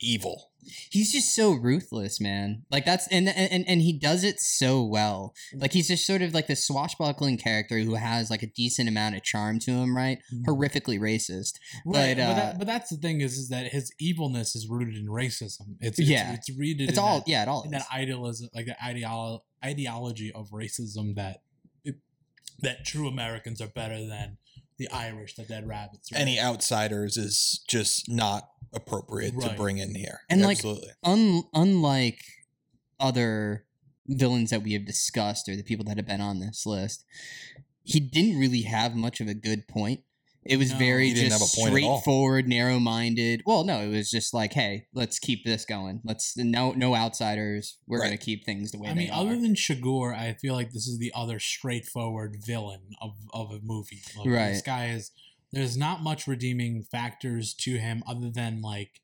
evil. 0.00 0.46
He's 0.90 1.10
just 1.10 1.34
so 1.34 1.52
ruthless, 1.52 2.20
man. 2.20 2.64
Like 2.70 2.84
that's 2.84 3.08
and 3.08 3.28
and 3.30 3.64
and 3.66 3.80
he 3.80 3.98
does 3.98 4.24
it 4.24 4.40
so 4.40 4.84
well. 4.84 5.34
Like 5.54 5.72
he's 5.72 5.88
just 5.88 6.06
sort 6.06 6.20
of 6.20 6.34
like 6.34 6.48
the 6.48 6.54
swashbuckling 6.56 7.38
character 7.38 7.78
who 7.78 7.94
has 7.94 8.30
like 8.30 8.42
a 8.42 8.46
decent 8.46 8.86
amount 8.88 9.16
of 9.16 9.22
charm 9.22 9.58
to 9.60 9.70
him, 9.70 9.96
right? 9.96 10.18
Horrifically 10.46 11.00
racist. 11.00 11.54
Right, 11.86 12.14
But, 12.14 12.16
but, 12.16 12.22
uh, 12.22 12.34
that, 12.34 12.58
but 12.58 12.66
that's 12.66 12.90
the 12.90 12.98
thing 12.98 13.22
is, 13.22 13.38
is 13.38 13.48
that 13.48 13.68
his 13.68 13.90
evilness 13.98 14.54
is 14.54 14.68
rooted 14.68 14.96
in 14.96 15.06
racism. 15.06 15.76
It's, 15.80 15.98
it's 15.98 16.08
Yeah. 16.08 16.34
it's 16.34 16.50
rooted. 16.50 16.90
It's 16.90 16.98
in 16.98 17.04
all 17.04 17.18
that, 17.20 17.28
yeah, 17.28 17.42
it 17.42 17.48
all 17.48 17.62
in 17.62 17.70
that 17.70 17.86
idealism, 17.92 18.50
like 18.54 18.66
the 18.66 18.76
ideolo- 18.84 19.40
ideology 19.64 20.30
of 20.30 20.50
racism 20.50 21.14
that 21.16 21.38
it, 21.84 21.96
that 22.60 22.84
true 22.84 23.08
Americans 23.08 23.62
are 23.62 23.68
better 23.68 24.06
than 24.06 24.36
the 24.80 24.88
Irish, 24.90 25.34
the 25.34 25.44
dead 25.44 25.68
rabbits. 25.68 26.10
right? 26.10 26.22
Any 26.22 26.40
outsiders 26.40 27.18
is 27.18 27.62
just 27.68 28.08
not 28.08 28.48
appropriate 28.72 29.38
to 29.38 29.50
bring 29.54 29.76
in 29.76 29.94
here. 29.94 30.20
And, 30.30 30.40
like, 30.40 30.56
Absolutely. 30.56 30.88
Un- 31.04 31.44
unlike 31.52 32.18
other 32.98 33.66
villains 34.06 34.48
that 34.50 34.62
we 34.62 34.72
have 34.72 34.86
discussed 34.86 35.50
or 35.50 35.54
the 35.54 35.62
people 35.62 35.84
that 35.84 35.98
have 35.98 36.06
been 36.06 36.22
on 36.22 36.40
this 36.40 36.64
list, 36.64 37.04
he 37.82 38.00
didn't 38.00 38.40
really 38.40 38.62
have 38.62 38.96
much 38.96 39.20
of 39.20 39.28
a 39.28 39.34
good 39.34 39.68
point. 39.68 40.00
It 40.44 40.56
was 40.56 40.70
No. 40.70 40.78
very 40.78 41.10
just 41.12 41.32
have 41.32 41.42
a 41.42 41.44
point 41.54 41.76
at 41.76 41.84
all. 41.84 41.98
straightforward, 41.98 42.48
narrow-minded. 42.48 43.42
Well, 43.44 43.64
no, 43.64 43.80
it 43.80 43.88
was 43.88 44.10
just 44.10 44.32
like, 44.32 44.54
hey, 44.54 44.86
let's 44.94 45.18
keep 45.18 45.44
this 45.44 45.66
going. 45.66 46.00
Let's 46.02 46.34
no 46.36 46.72
no 46.72 46.94
outsiders. 46.94 47.76
We're 47.86 48.00
Right. 48.00 48.06
gonna 48.06 48.16
keep 48.18 48.44
things 48.46 48.70
the 48.70 48.78
way 48.78 48.84
they're 48.86 48.92
I 48.92 48.94
they 48.94 49.00
mean, 49.04 49.10
are. 49.10 49.20
other 49.20 49.38
than 49.40 49.54
Chigurh, 49.54 50.14
I 50.18 50.32
feel 50.34 50.54
like 50.54 50.72
this 50.72 50.86
is 50.86 50.98
the 50.98 51.12
other 51.14 51.38
straightforward 51.38 52.38
villain 52.44 52.80
of, 53.02 53.16
of 53.34 53.50
a 53.50 53.60
movie. 53.62 54.00
Like, 54.16 54.28
This 54.52 54.62
guy 54.62 54.88
is. 54.88 55.10
There's 55.52 55.76
not 55.76 56.02
much 56.02 56.26
redeeming 56.28 56.84
factors 56.84 57.54
to 57.54 57.76
him 57.76 58.04
other 58.06 58.30
than 58.30 58.62
like 58.62 59.00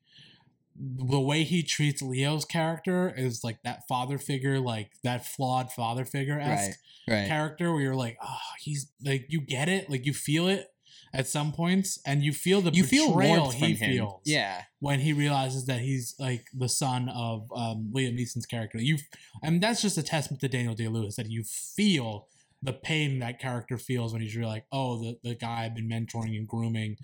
the 0.79 1.19
way 1.19 1.43
he 1.43 1.61
treats 1.61 2.01
Leo's 2.01 2.45
character 2.45 3.13
is 3.15 3.43
like 3.43 3.61
that 3.63 3.87
father 3.87 4.17
figure, 4.17 4.59
like 4.59 4.91
that 5.03 5.25
flawed 5.25 5.71
father 5.73 6.05
figure 6.05 6.39
esque 6.39 6.77
right, 7.07 7.19
right. 7.21 7.27
character 7.27 7.73
where 7.73 7.81
you're 7.81 7.95
like, 7.95 8.17
oh, 8.23 8.37
he's 8.61 8.89
like 9.03 9.25
you 9.29 9.41
get 9.41 9.67
it, 9.69 9.89
like 9.89 10.05
you 10.05 10.13
feel 10.13 10.47
it 10.47 10.67
at 11.13 11.27
some 11.27 11.51
points, 11.51 11.99
and 12.05 12.21
you 12.23 12.33
feel 12.33 12.61
the 12.61 12.71
you 12.71 12.83
feel 12.83 13.07
betrayal 13.09 13.37
warmth 13.43 13.55
he 13.55 13.75
from 13.75 13.85
him. 13.85 13.91
feels 13.97 14.21
Yeah, 14.25 14.61
when 14.79 14.99
he 14.99 15.13
realizes 15.13 15.65
that 15.65 15.79
he's 15.81 16.15
like 16.19 16.45
the 16.53 16.69
son 16.69 17.09
of 17.09 17.47
um, 17.55 17.91
Liam 17.95 18.17
Neeson's 18.17 18.45
character. 18.45 18.77
You, 18.79 18.97
and 19.43 19.61
that's 19.61 19.81
just 19.81 19.97
a 19.97 20.03
testament 20.03 20.41
to 20.41 20.47
Daniel 20.47 20.73
Day 20.75 20.87
Lewis 20.87 21.15
that 21.15 21.29
you 21.29 21.43
feel 21.43 22.27
the 22.61 22.73
pain 22.73 23.19
that 23.19 23.39
character 23.39 23.77
feels 23.77 24.11
when 24.13 24.21
he's 24.21 24.35
really 24.35 24.49
like, 24.49 24.65
oh, 24.71 24.99
the 25.01 25.17
the 25.23 25.35
guy 25.35 25.65
I've 25.65 25.75
been 25.75 25.89
mentoring 25.89 26.35
and 26.37 26.47
grooming 26.47 26.97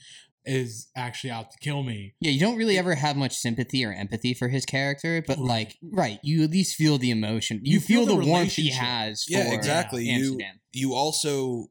is 0.45 0.89
actually 0.98 1.31
out 1.31 1.51
to 1.51 1.57
kill 1.60 1.83
me. 1.83 2.15
yeah. 2.19 2.29
You 2.31 2.39
don't 2.41 2.57
really 2.57 2.77
ever 2.77 2.95
have 2.95 3.15
much 3.15 3.33
sympathy 3.33 3.86
or 3.86 3.93
empathy 3.93 4.33
for 4.33 4.50
his 4.50 4.65
character, 4.65 5.24
but 5.25 5.38
Right. 5.38 5.48
like, 5.48 5.77
right, 5.81 6.19
you 6.22 6.43
at 6.43 6.50
least 6.51 6.75
feel 6.75 6.98
the 6.98 7.12
emotion. 7.12 7.62
You, 7.63 7.75
You 7.75 7.79
feel, 7.79 8.05
feel 8.05 8.17
the, 8.17 8.24
the 8.25 8.29
warmth 8.29 8.51
he 8.51 8.69
has. 8.72 9.24
Yeah, 9.29 9.48
for 9.48 9.53
exactly. 9.55 10.03
You 10.03 10.15
Amsterdam. 10.31 10.60
you 10.74 10.93
also 10.95 11.62
it- 11.62 11.69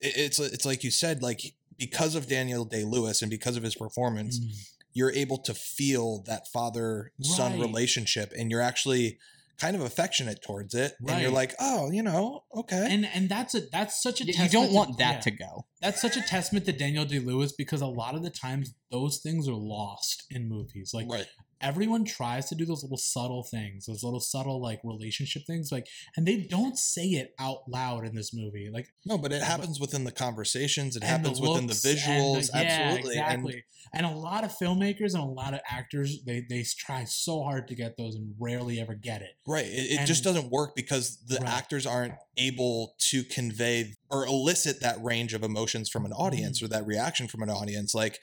it's 0.00 0.38
it's 0.38 0.64
like 0.66 0.84
you 0.84 0.90
said 0.90 1.22
like 1.22 1.54
because 1.78 2.14
of 2.14 2.28
Daniel 2.28 2.64
Day 2.64 2.84
Lewis 2.84 3.22
and 3.22 3.30
because 3.30 3.56
of 3.56 3.62
his 3.62 3.74
performance, 3.74 4.38
Mm. 4.38 4.52
you're 4.92 5.12
able 5.12 5.38
to 5.38 5.54
feel 5.54 6.22
that 6.26 6.46
father 6.48 7.12
son 7.22 7.52
Right. 7.52 7.60
relationship 7.60 8.32
and 8.38 8.50
you're 8.50 8.60
actually 8.60 9.18
kind 9.58 9.76
of 9.76 9.82
affectionate 9.82 10.42
towards 10.42 10.74
it 10.74 10.94
and 11.08 11.22
you're 11.22 11.30
like 11.30 11.54
oh 11.60 11.88
you 11.92 12.02
know 12.02 12.42
okay 12.56 12.88
And 12.90 13.06
and 13.06 13.28
that's 13.28 13.54
a 13.54 13.60
that's 13.70 14.02
such 14.02 14.20
a 14.20 14.24
You 14.24 14.32
testament 14.32 14.52
don't 14.52 14.68
to- 14.68 14.74
want 14.74 14.98
that 14.98 15.14
yeah. 15.14 15.20
to 15.20 15.30
go. 15.30 15.66
that's 15.80 16.00
such 16.00 16.16
a 16.16 16.22
testament 16.22 16.66
to 16.66 16.72
Daniel 16.72 17.04
Day 17.04 17.20
Lewis 17.20 17.52
because 17.52 17.80
a 17.80 17.86
lot 17.86 18.16
of 18.16 18.22
the 18.24 18.30
times 18.30 18.74
those 18.90 19.18
things 19.18 19.46
are 19.48 19.54
lost 19.54 20.24
in 20.30 20.48
movies. 20.48 20.92
Like 20.92 21.08
right 21.08 21.26
everyone 21.60 22.04
tries 22.04 22.48
to 22.48 22.54
do 22.54 22.64
those 22.64 22.82
little 22.82 22.96
subtle 22.98 23.42
things, 23.42 23.86
those 23.86 24.02
little 24.02 24.20
subtle 24.20 24.60
like 24.60 24.80
relationship 24.84 25.42
things, 25.46 25.70
like, 25.72 25.86
and 26.16 26.26
they 26.26 26.36
don't 26.48 26.78
say 26.78 27.04
it 27.04 27.34
out 27.38 27.68
loud 27.68 28.06
in 28.06 28.14
this 28.14 28.32
movie. 28.34 28.70
Like 28.72 28.88
no 29.06 29.18
but 29.18 29.32
it 29.32 29.42
happens 29.42 29.78
within 29.80 30.04
the 30.04 30.12
conversations 30.12 30.96
it 30.96 31.02
and 31.02 31.10
happens 31.10 31.40
within 31.40 31.66
the 31.66 31.72
visuals 31.74 32.50
the- 32.52 32.58
yeah, 32.62 32.80
absolutely 32.90 33.16
and 33.18 33.32
exactly. 33.46 33.64
And, 33.92 34.06
a 34.06 34.10
lot 34.10 34.44
of 34.44 34.50
filmmakers 34.52 35.14
and 35.14 35.22
a 35.22 35.26
lot 35.26 35.54
of 35.54 35.60
actors, 35.70 36.22
they 36.26 36.44
they 36.48 36.64
try 36.78 37.04
so 37.04 37.42
hard 37.42 37.68
to 37.68 37.74
get 37.74 37.96
those 37.96 38.14
and 38.16 38.34
rarely 38.40 38.80
ever 38.80 38.94
get 38.94 39.22
it. 39.22 39.36
Right. 39.46 39.66
It, 39.66 40.00
it 40.00 40.06
just 40.06 40.24
doesn't 40.24 40.50
work 40.50 40.74
because 40.74 41.18
the 41.26 41.36
Right. 41.36 41.48
actors 41.48 41.86
aren't 41.86 42.14
able 42.36 42.94
to 43.10 43.22
convey 43.24 43.94
or 44.10 44.26
elicit 44.26 44.80
that 44.80 44.96
range 45.02 45.34
of 45.34 45.42
emotions 45.42 45.88
from 45.90 46.04
an 46.06 46.12
audience 46.12 46.60
Mm. 46.60 46.64
or 46.64 46.68
that 46.68 46.86
reaction 46.86 47.28
from 47.28 47.42
an 47.42 47.50
audience. 47.50 47.94
Like 47.94 48.18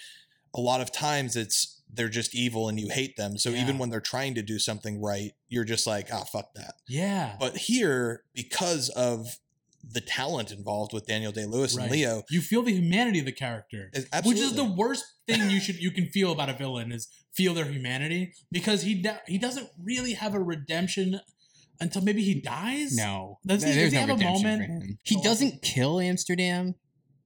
a 0.55 0.59
lot 0.61 0.81
of 0.81 0.91
times 0.91 1.35
it's 1.35 1.80
they're 1.93 2.09
just 2.09 2.33
evil 2.35 2.69
and 2.69 2.79
you 2.79 2.89
hate 2.89 3.17
them. 3.17 3.37
So 3.37 3.49
even 3.49 3.77
when 3.77 3.89
they're 3.89 3.99
trying 3.99 4.35
to 4.35 4.41
do 4.41 4.59
something 4.59 5.01
right, 5.01 5.31
you're 5.49 5.65
just 5.65 5.85
like, 5.85 6.07
ah, 6.13 6.23
fuck 6.23 6.53
that. 6.55 6.75
Yeah. 6.87 7.35
But 7.39 7.57
here, 7.57 8.23
because 8.33 8.89
of 8.89 9.37
the 9.83 9.99
talent 10.01 10.51
involved 10.51 10.93
with 10.93 11.05
Daniel 11.07 11.31
Day 11.31 11.45
Lewis 11.45 11.75
Right. 11.75 11.83
and 11.83 11.91
Leo, 11.91 12.23
you 12.29 12.39
feel 12.39 12.61
the 12.61 12.71
humanity 12.71 13.19
of 13.19 13.25
the 13.25 13.31
character. 13.31 13.89
is 13.93 14.07
Which 14.23 14.37
is 14.37 14.53
the 14.53 14.63
worst 14.63 15.03
thing 15.27 15.49
you 15.49 15.59
should 15.59 15.77
you 15.81 15.91
can 15.91 16.07
feel 16.07 16.31
about 16.31 16.49
a 16.49 16.53
villain 16.53 16.91
is 16.91 17.07
feel 17.33 17.53
their 17.53 17.65
humanity 17.65 18.33
because 18.51 18.83
he 18.83 19.03
he 19.27 19.37
doesn't 19.37 19.67
really 19.81 20.13
have 20.13 20.33
a 20.35 20.39
redemption 20.39 21.19
until 21.79 22.03
maybe 22.03 22.21
he 22.23 22.35
dies. 22.39 22.95
No, 22.95 23.39
Does 23.45 23.63
he- 23.63 23.71
there's 23.71 23.91
does 23.91 23.99
he 24.01 24.05
no 24.05 24.13
have 24.15 24.21
a 24.21 24.23
moment? 24.23 24.99
He 25.03 25.19
doesn't 25.21 25.61
kill 25.63 25.99
Amsterdam. 25.99 26.75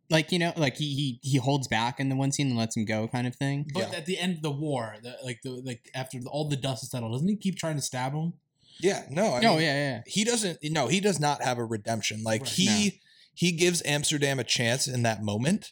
Like 0.09 0.31
you 0.31 0.37
know, 0.39 0.53
like 0.55 0.77
he 0.77 0.93
he 0.93 1.19
he 1.23 1.37
holds 1.37 1.67
back 1.67 1.99
in 1.99 2.09
the 2.09 2.15
one 2.15 2.31
scene 2.31 2.47
and 2.47 2.57
lets 2.57 2.77
him 2.77 2.85
go, 2.85 3.07
kind 3.07 3.25
of 3.25 3.35
thing. 3.35 3.65
But 3.73 3.91
Yeah. 3.91 3.97
at 3.97 4.05
the 4.05 4.19
end 4.19 4.35
of 4.37 4.41
the 4.43 4.51
war, 4.51 4.95
the, 5.01 5.17
like 5.23 5.41
the 5.43 5.49
like 5.51 5.89
after 5.95 6.19
all 6.27 6.47
the 6.47 6.55
dust 6.55 6.83
is 6.83 6.91
settled, 6.91 7.13
doesn't 7.13 7.27
he 7.27 7.35
keep 7.35 7.57
trying 7.57 7.75
to 7.75 7.81
stab 7.81 8.13
him? 8.13 8.33
yeah, 8.79 9.03
no, 9.09 9.27
I 9.33 9.37
oh 9.45 9.53
mean, 9.53 9.61
yeah, 9.61 9.73
yeah. 9.73 10.01
he 10.05 10.23
doesn't 10.25 10.59
no 10.63 10.87
he 10.87 10.99
does 10.99 11.17
not 11.17 11.41
have 11.41 11.57
a 11.57 11.63
redemption 11.63 12.23
like 12.23 12.41
Right. 12.41 12.49
he 12.49 13.01
he 13.33 13.53
gives 13.53 13.81
amsterdam 13.85 14.37
a 14.37 14.43
chance 14.43 14.85
in 14.85 15.01
that 15.03 15.23
moment 15.23 15.71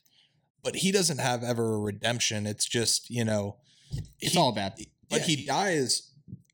but 0.63 0.77
he 0.77 0.89
doesn't 0.93 1.17
have 1.19 1.43
ever 1.43 1.73
a 1.75 1.79
redemption 1.79 2.47
it's 2.47 2.65
just 2.65 3.09
you 3.09 3.25
know 3.25 3.57
It's 4.21 4.31
he- 4.31 4.39
all 4.39 4.53
bad. 4.53 4.75
but 5.09 5.19
Yeah, 5.19 5.25
he, 5.25 5.35
he- 5.35 5.45
dies 5.45 6.11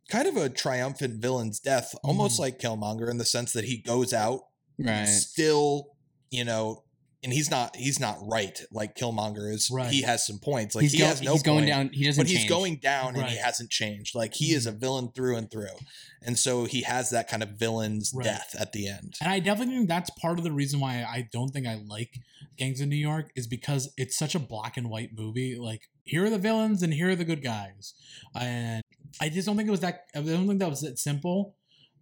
kind 0.10 0.28
of 0.28 0.38
a 0.38 0.50
triumphant 0.50 1.22
villain's 1.22 1.60
death 1.60 1.94
almost 2.04 2.38
Mhm. 2.38 2.40
like 2.40 2.58
killmonger 2.60 3.12
in 3.12 3.20
the 3.20 3.26
sense 3.26 3.54
that 3.54 3.66
he 3.66 3.78
goes 3.78 4.12
out 4.12 4.42
Right. 4.80 5.06
still 5.06 5.90
you 6.32 6.44
know 6.46 6.84
and 7.24 7.34
he's 7.34 7.52
not 7.52 7.76
he's 7.76 8.00
not 8.00 8.18
right 8.22 8.62
like 8.72 8.96
killmonger 8.96 9.52
is 9.54 9.70
Right. 9.72 9.92
he 9.92 10.04
has 10.04 10.26
some 10.26 10.40
points 10.40 10.74
like 10.76 10.84
he's 10.84 10.94
he 10.94 11.00
go- 11.00 11.06
has 11.06 11.22
no 11.22 11.34
he's 11.34 11.44
going 11.44 11.60
point 11.60 11.68
down. 11.68 11.90
He 11.94 12.06
doesn't. 12.06 12.24
but 12.24 12.30
he's 12.30 12.48
going 12.48 12.78
down 12.78 13.10
and 13.10 13.18
he 13.18 13.22
Right. 13.24 13.32
Mm-hmm. 13.34 13.44
hasn't 13.44 13.70
changed. 13.70 14.16
Like 14.16 14.34
he 14.36 14.54
is 14.54 14.66
a 14.66 14.72
villain 14.72 15.10
through 15.14 15.36
and 15.36 15.52
through. 15.52 15.76
And 16.22 16.38
so 16.40 16.66
he 16.66 16.82
has 16.84 17.10
that 17.12 17.28
kind 17.30 17.44
of 17.44 17.50
villain's 17.52 18.12
Right. 18.14 18.24
death 18.26 18.56
at 18.60 18.72
the 18.72 18.88
end. 18.88 19.16
And 19.22 19.30
I 19.32 19.40
definitely 19.40 19.76
think 19.76 19.90
that's 19.90 20.10
part 20.12 20.38
of 20.38 20.44
the 20.44 20.52
reason 20.52 20.80
why 20.80 21.04
I 21.04 21.28
don't 21.32 21.50
think 21.50 21.68
I 21.68 21.76
like 21.76 22.14
Gangs 22.58 22.82
of 22.82 22.88
New 22.88 22.96
York 22.96 23.32
is 23.36 23.48
because 23.48 23.94
it's 23.98 24.18
such 24.18 24.36
a 24.36 24.40
black 24.40 24.78
and 24.78 24.90
white 24.90 25.12
movie. 25.14 25.56
Like 25.58 25.82
here 26.04 26.26
are 26.26 26.30
the 26.30 26.38
villains 26.38 26.84
and 26.84 26.94
here 26.94 27.10
are 27.10 27.16
the 27.16 27.24
good 27.26 27.44
guys, 27.44 27.94
and 28.36 28.82
I 29.22 29.30
just 29.30 29.46
don't 29.46 29.56
think 29.58 29.68
it 29.68 29.72
was 29.72 29.80
that. 29.82 30.06
I 30.16 30.22
don't 30.22 30.48
think 30.48 30.60
that 30.60 30.70
was 30.70 30.82
that 30.82 31.00
simple. 31.00 31.56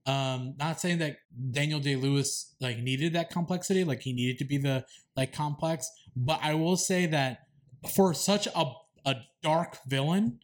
Um, 0.08 0.56
not 0.58 0.80
saying 0.80 1.00
that 1.00 1.18
Daniel 1.52 1.80
Day 1.80 1.96
Lewis 1.96 2.56
like 2.62 2.80
needed 2.80 3.14
that 3.14 3.30
complexity, 3.30 3.84
like 3.84 4.02
he 4.02 4.14
needed 4.14 4.40
to 4.40 4.46
be 4.46 4.58
the 4.58 4.86
like 5.16 5.34
complex, 5.34 5.92
but 6.16 6.40
I 6.42 6.54
will 6.54 6.78
say 6.78 7.06
that 7.08 7.40
for 7.94 8.14
such 8.14 8.48
a 8.48 8.72
a 9.06 9.16
dark 9.44 9.78
villain, 9.86 10.40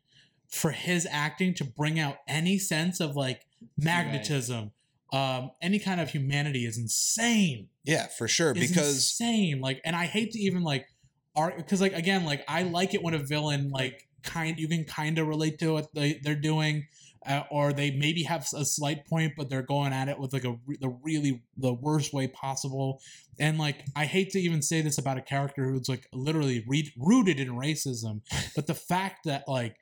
for 0.48 0.72
his 0.72 1.08
acting 1.10 1.53
to 1.55 1.63
bring 1.63 2.00
out 2.00 2.17
any 2.27 2.60
sense 2.60 3.00
of 3.00 3.15
like 3.15 3.41
magnetism, 3.77 4.72
um, 5.12 5.51
any 5.62 5.79
kind 5.79 6.01
of 6.01 6.10
humanity 6.10 6.65
is 6.65 6.77
insane. 6.77 7.70
Yeah, 7.84 8.08
for 8.08 8.27
sure. 8.27 8.51
Is 8.51 8.70
Because 8.70 8.96
insane. 8.96 9.62
Like, 9.62 9.82
and 9.86 9.96
I 9.96 10.05
hate 10.05 10.32
to 10.32 10.39
even 10.39 10.63
like 10.63 10.88
art 11.36 11.58
because 11.58 11.82
like 11.82 11.93
again, 11.93 12.25
like 12.25 12.43
I 12.48 12.63
like 12.63 12.93
it 12.93 13.03
when 13.03 13.13
a 13.13 13.20
villain 13.20 13.70
like 13.70 14.08
kind 14.24 14.58
you 14.58 14.67
can 14.67 14.86
kind 14.86 15.20
of 15.20 15.27
relate 15.27 15.60
to 15.60 15.74
what 15.74 15.93
they 15.93 16.20
they're 16.24 16.36
doing. 16.36 16.88
Uh, 17.25 17.44
or 17.50 17.74
they 17.74 17.92
maybe 17.92 18.24
have 18.24 18.48
a 18.56 18.65
slight 18.65 19.06
point, 19.08 19.34
but 19.38 19.50
they're 19.50 19.62
going 19.62 19.94
at 19.94 20.10
it 20.10 20.20
with 20.20 20.34
like 20.34 20.44
a 20.44 20.58
re- 20.65 20.77
the 20.80 20.89
really 21.03 21.44
the 21.58 21.74
worst 21.74 22.13
way 22.13 22.27
possible. 22.27 23.01
And 23.39 23.58
like 23.58 23.86
I 23.96 24.06
hate 24.06 24.32
to 24.32 24.39
even 24.39 24.62
say 24.62 24.82
this 24.82 24.98
about 24.98 25.18
a 25.18 25.22
character 25.22 25.70
who's 25.70 25.88
like 25.89 26.08
literally 26.13 26.63
re- 26.68 26.94
rooted 26.98 27.39
in 27.39 27.50
racism, 27.50 28.22
but 28.56 28.68
the 28.68 28.74
fact 28.75 29.25
that 29.25 29.48
like 29.48 29.75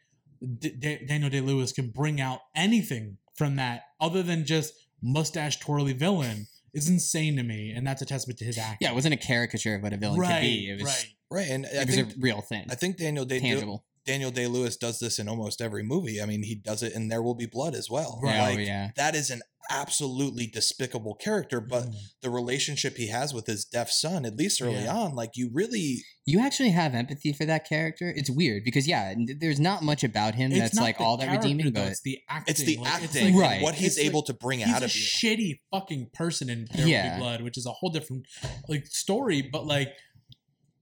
D- 0.59 0.71
D- 0.77 1.05
Daniel 1.07 1.29
Day 1.29 1.41
Lewis 1.41 1.71
can 1.71 1.89
bring 1.89 2.19
out 2.21 2.39
anything 2.55 3.17
from 3.35 3.55
that 3.57 3.83
other 3.99 4.23
than 4.23 4.45
just 4.45 4.73
mustache 5.01 5.59
twirly 5.59 5.93
villain 5.93 6.47
is 6.73 6.89
insane 6.89 7.35
to 7.35 7.43
me, 7.43 7.71
and 7.75 7.85
that's 7.85 8.01
a 8.01 8.05
testament 8.05 8.39
to 8.39 8.45
his 8.45 8.57
acting. 8.57 8.77
Yeah, 8.81 8.91
it 8.91 8.95
wasn't 8.95 9.13
a 9.13 9.17
caricature 9.17 9.75
of 9.75 9.83
what 9.83 9.93
a 9.93 9.97
villain 9.97 10.21
could 10.21 10.41
be. 10.41 10.69
It 10.69 10.81
was. 10.81 10.83
right. 10.83 11.05
right, 11.29 11.49
and 11.49 11.65
I 11.65 11.81
It 11.81 11.87
was 11.87 11.95
think 11.95 12.11
a 12.11 12.15
real 12.19 12.41
thing. 12.41 12.65
I 12.69 12.75
think 12.75 12.97
Daniel 12.97 13.25
Day 13.25 13.39
tangible. 13.39 13.83
Daniel 14.05 14.31
Day 14.31 14.47
Lewis 14.47 14.77
does 14.77 14.99
this 14.99 15.19
in 15.19 15.27
almost 15.29 15.61
every 15.61 15.83
movie. 15.83 16.21
I 16.21 16.25
mean, 16.25 16.43
he 16.43 16.55
does 16.55 16.81
it 16.83 16.93
in 16.93 17.07
There 17.07 17.21
Will 17.21 17.35
Be 17.35 17.45
Blood 17.45 17.75
as 17.75 17.89
well. 17.89 18.19
Right. 18.23 18.55
Oh 18.55 18.59
yeah. 18.59 18.89
That 18.95 19.13
is 19.15 19.29
an 19.29 19.41
absolutely 19.69 20.47
despicable 20.47 21.13
character, 21.15 21.61
but 21.61 21.83
Mm. 21.85 21.95
the 22.23 22.29
relationship 22.31 22.97
he 22.97 23.07
has 23.07 23.31
with 23.33 23.45
his 23.45 23.63
deaf 23.63 23.89
son, 23.91 24.25
at 24.25 24.35
least 24.35 24.59
early 24.61 24.83
Yeah. 24.83 24.93
on, 24.95 25.15
like 25.15 25.31
you 25.35 25.49
really 25.53 26.03
You 26.25 26.39
actually 26.39 26.71
have 26.71 26.93
empathy 26.95 27.31
for 27.31 27.45
that 27.45 27.67
character. 27.69 28.11
It's 28.15 28.29
weird 28.29 28.63
because 28.65 28.87
yeah, 28.87 29.13
there's 29.39 29.59
not 29.59 29.83
much 29.83 30.03
about 30.03 30.33
him 30.35 30.49
that's 30.51 30.75
like 30.75 30.99
all 30.99 31.17
that 31.17 31.31
redeeming, 31.31 31.71
though, 31.73 31.83
but 31.83 31.91
it's 31.91 32.01
the 32.01 32.19
acting. 32.27 32.51
it's 32.51 32.63
the 32.63 32.77
Like, 32.77 33.03
acting, 33.03 33.35
like- 33.35 33.41
Right. 33.43 33.61
what 33.61 33.75
he's 33.75 33.89
it's 33.89 33.97
like- 33.97 34.05
able 34.07 34.23
to 34.23 34.33
bring 34.33 34.63
out 34.63 34.81
a 34.81 34.85
of 34.85 34.95
you. 34.95 35.01
shitty 35.01 35.59
fucking 35.71 36.09
person 36.13 36.49
in 36.49 36.65
There 36.73 36.85
Will 36.87 37.13
Be 37.13 37.19
Blood, 37.19 37.41
which 37.43 37.57
is 37.57 37.65
a 37.67 37.71
whole 37.71 37.91
different 37.91 38.25
like 38.67 38.87
story. 38.87 39.41
But 39.43 39.65
like, 39.67 39.89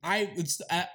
I 0.01 0.31
it's 0.37 0.61
uh, 0.69 0.85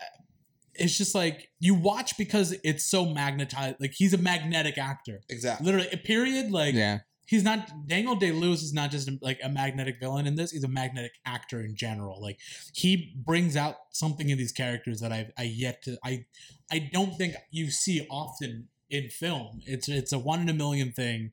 it's 0.75 0.97
just 0.97 1.15
like 1.15 1.49
you 1.61 1.75
watch 1.75 2.17
because 2.17 2.55
it's 2.65 2.85
so 2.85 3.07
magnetized. 3.07 3.77
Like 3.81 3.93
he's 3.93 4.15
a 4.15 4.19
magnetic 4.19 4.79
actor, 4.79 5.21
exactly. 5.29 5.65
literally. 5.65 5.89
A 5.93 5.97
period. 5.97 6.51
Like 6.51 6.75
yeah, 6.75 7.01
he's 7.27 7.45
not 7.45 7.87
Daniel 7.87 8.17
Day 8.17 8.33
Lewis 8.33 8.63
is 8.63 8.73
not 8.73 8.91
just 8.91 9.11
like 9.23 9.39
a 9.43 9.49
magnetic 9.49 9.97
villain 10.01 10.27
in 10.27 10.35
this. 10.35 10.51
He's 10.51 10.65
a 10.65 10.69
magnetic 10.69 11.13
actor 11.25 11.61
in 11.61 11.77
general. 11.77 12.21
Like 12.21 12.39
he 12.73 13.15
brings 13.17 13.57
out 13.57 13.77
something 13.91 14.29
in 14.29 14.39
these 14.39 14.53
characters 14.53 15.01
that 15.01 15.13
I've 15.13 15.31
I 15.39 15.45
yet 15.45 15.83
to 15.85 15.99
I 16.05 16.25
I 16.71 16.91
don't 16.93 17.17
think 17.17 17.35
you 17.51 17.71
see 17.71 18.07
often 18.11 18.69
in 18.91 19.09
film. 19.11 19.61
It's 19.67 19.89
it's 19.89 20.13
a 20.13 20.19
one 20.19 20.41
in 20.41 20.49
a 20.49 20.55
million 20.55 20.93
thing 20.93 21.33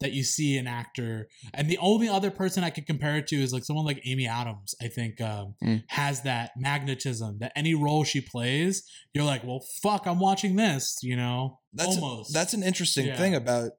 that 0.00 0.12
you 0.12 0.22
see 0.22 0.56
an 0.56 0.66
actor. 0.66 1.28
And 1.54 1.68
the 1.68 1.78
only 1.78 2.08
other 2.08 2.30
person 2.30 2.62
I 2.64 2.70
could 2.70 2.86
compare 2.86 3.16
it 3.16 3.26
to 3.28 3.36
is 3.36 3.52
like 3.52 3.64
someone 3.64 3.84
like 3.84 4.00
Amy 4.04 4.26
Adams. 4.26 4.74
I 4.80 4.88
think 4.88 5.20
um, 5.20 5.54
Mm. 5.62 5.82
has 5.88 6.22
that 6.22 6.52
magnetism 6.56 7.38
that 7.40 7.52
any 7.56 7.74
role 7.74 8.04
she 8.04 8.20
plays, 8.20 8.84
you're 9.12 9.24
like, 9.24 9.42
well, 9.44 9.60
fuck, 9.82 10.06
I'm 10.06 10.20
watching 10.20 10.56
this. 10.56 10.98
You 11.02 11.16
know, 11.16 11.58
That's 11.72 11.96
almost. 11.96 12.32
that's 12.32 12.54
an 12.54 12.62
interesting 12.62 13.06
Yeah. 13.06 13.16
thing 13.16 13.34
about 13.34 13.72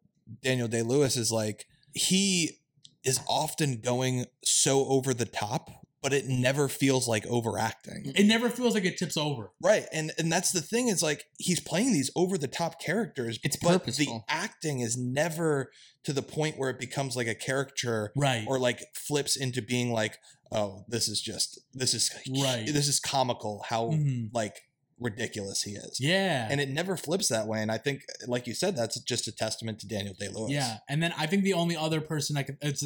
Daniel 0.43 0.67
Day 0.67 0.81
Lewis 0.81 1.15
is 1.17 1.31
like 1.31 1.65
he 1.93 2.57
is 3.03 3.19
often 3.27 3.79
going 3.81 4.25
so 4.43 4.85
over 4.87 5.13
the 5.13 5.25
top, 5.25 5.69
but 6.01 6.13
it 6.13 6.27
never 6.27 6.67
feels 6.69 7.07
like 7.07 7.25
overacting. 7.27 8.11
it 8.15 8.25
never 8.25 8.49
feels 8.49 8.73
like 8.73 8.85
it 8.85 8.97
tips 8.97 9.17
over. 9.17 9.51
Right. 9.61 9.85
And 9.91 10.11
and 10.17 10.31
that's 10.31 10.51
the 10.51 10.61
thing 10.61 10.87
is 10.87 11.01
like 11.03 11.25
he's 11.37 11.59
playing 11.59 11.93
these 11.93 12.09
over 12.15 12.37
the 12.37 12.47
top 12.47 12.79
characters. 12.81 13.39
It's 13.43 13.57
but 13.57 13.79
purposeful. 13.79 14.23
The 14.27 14.33
acting 14.33 14.79
is 14.79 14.97
never 14.97 15.71
to 16.05 16.13
the 16.13 16.21
point 16.21 16.57
where 16.57 16.69
it 16.69 16.79
becomes 16.79 17.15
like 17.15 17.27
a 17.27 17.35
caricature 17.35 18.11
Right. 18.15 18.45
or 18.47 18.59
like 18.59 18.81
flips 18.95 19.35
into 19.35 19.61
being 19.61 19.91
like, 19.91 20.17
oh, 20.51 20.85
this 20.87 21.07
is 21.09 21.21
just 21.21 21.59
this 21.73 21.93
is 21.93 22.09
Right. 22.29 22.65
this 22.65 22.87
is 22.87 22.99
comical 22.99 23.63
how 23.67 23.87
Mhm. 23.91 24.29
like 24.33 24.61
ridiculous 25.01 25.63
he 25.63 25.71
is. 25.71 25.97
Yeah. 25.99 26.47
And 26.51 26.59
it 26.59 26.69
never 26.69 26.97
flips 26.97 27.29
that 27.29 27.47
way. 27.47 27.61
And 27.61 27.71
I 27.71 27.77
think, 27.77 28.03
like 28.27 28.47
you 28.47 28.53
said, 28.53 28.75
that's 28.75 28.99
just 29.01 29.27
a 29.29 29.31
testament 29.31 29.79
to 29.79 29.87
Daniel 29.87 30.13
Day 30.13 30.27
Lewis. 30.27 30.51
Yeah, 30.51 30.79
and 30.89 31.01
then 31.01 31.13
I 31.17 31.25
think 31.25 31.43
the 31.43 31.53
only 31.53 31.77
other 31.77 32.01
person 32.01 32.35
I 32.35 32.43
could 32.43 32.57
it's 32.61 32.83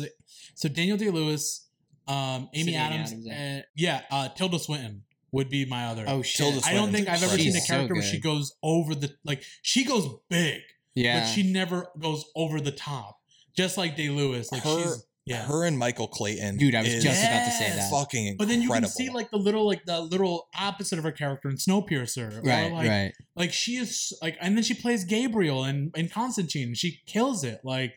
so 0.54 0.70
Daniel 0.70 0.96
Day 0.98 1.10
Lewis, 1.10 1.68
um, 2.08 2.50
Amy 2.54 2.76
Adams, 2.76 3.12
Adams, 3.12 3.28
uh, 3.28 3.62
yeah, 3.76 4.02
uh, 4.12 4.30
Tilda 4.30 4.60
Swinton 4.60 5.04
would 5.32 5.50
be 5.50 5.66
my 5.66 5.86
other. 5.88 6.06
oh 6.08 6.22
shit. 6.22 6.38
Tilda 6.38 6.68
I 6.68 6.74
don't 6.74 6.92
think 6.92 7.08
I've 7.08 7.24
ever 7.24 7.38
seen 7.38 7.50
a 7.50 7.54
She's 7.54 7.68
so 7.68 7.74
character 7.74 7.94
where 7.96 8.04
she 8.04 8.20
goes 8.20 8.54
over 8.62 8.96
the 8.96 9.12
like 9.26 9.44
she 9.62 9.84
goes 9.84 10.08
big, 10.30 10.62
yeah, 10.96 11.22
but 11.22 11.28
she 11.28 11.52
never 11.52 11.88
goes 12.00 12.26
over 12.36 12.60
the 12.60 12.72
top. 12.72 13.20
Just 13.56 13.78
like 13.78 13.96
Day 13.96 14.10
Lewis, 14.10 14.52
like 14.52 14.64
Her- 14.64 14.82
she's 14.82 15.06
yeah. 15.26 15.46
Her 15.46 15.64
and 15.64 15.78
Michael 15.78 16.08
Clayton. 16.08 16.58
Dude, 16.58 16.76
I 16.76 16.82
was 16.82 17.02
just 17.02 17.24
about 17.24 17.46
to 17.46 17.52
say 17.52 17.70
that. 17.70 17.90
Fucking 17.90 18.28
incredible. 18.28 18.46
but 18.46 18.48
then 18.50 18.62
you 18.62 18.70
can 18.70 18.86
see 18.88 19.10
like 19.10 19.32
the 19.32 19.38
little 19.38 19.66
like 19.66 19.86
the 19.86 20.02
little 20.02 20.50
opposite 20.60 20.98
of 20.98 21.06
her 21.06 21.14
character 21.14 21.50
in 21.50 21.56
Snowpiercer, 21.56 22.46
right, 22.46 22.72
or 22.72 22.76
like 22.76 22.90
right. 22.90 23.14
like 23.36 23.54
she 23.54 23.78
is 23.78 24.12
like 24.22 24.38
and 24.42 24.58
then 24.58 24.64
she 24.64 24.74
plays 24.74 25.06
Gabriel 25.06 25.64
in, 25.64 25.92
in 25.96 26.10
Constantine 26.10 26.74
she 26.74 27.02
kills 27.06 27.46
it 27.46 27.62
like 27.64 27.94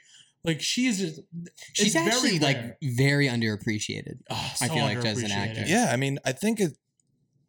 like 0.46 0.60
she's 0.62 0.98
just 0.98 1.20
She's 1.74 1.86
it's 1.86 1.94
very 1.94 2.06
actually 2.06 2.38
like 2.38 2.76
very 2.82 3.26
underappreciated. 3.26 4.18
Oh, 4.30 4.52
I 4.60 4.68
feel 4.68 4.84
like 4.84 4.98
as 5.04 5.22
an 5.22 5.30
actor. 5.32 5.64
Yeah, 5.66 5.90
I 5.92 5.96
mean, 5.96 6.18
I 6.24 6.32
think 6.32 6.60
it. 6.60 6.76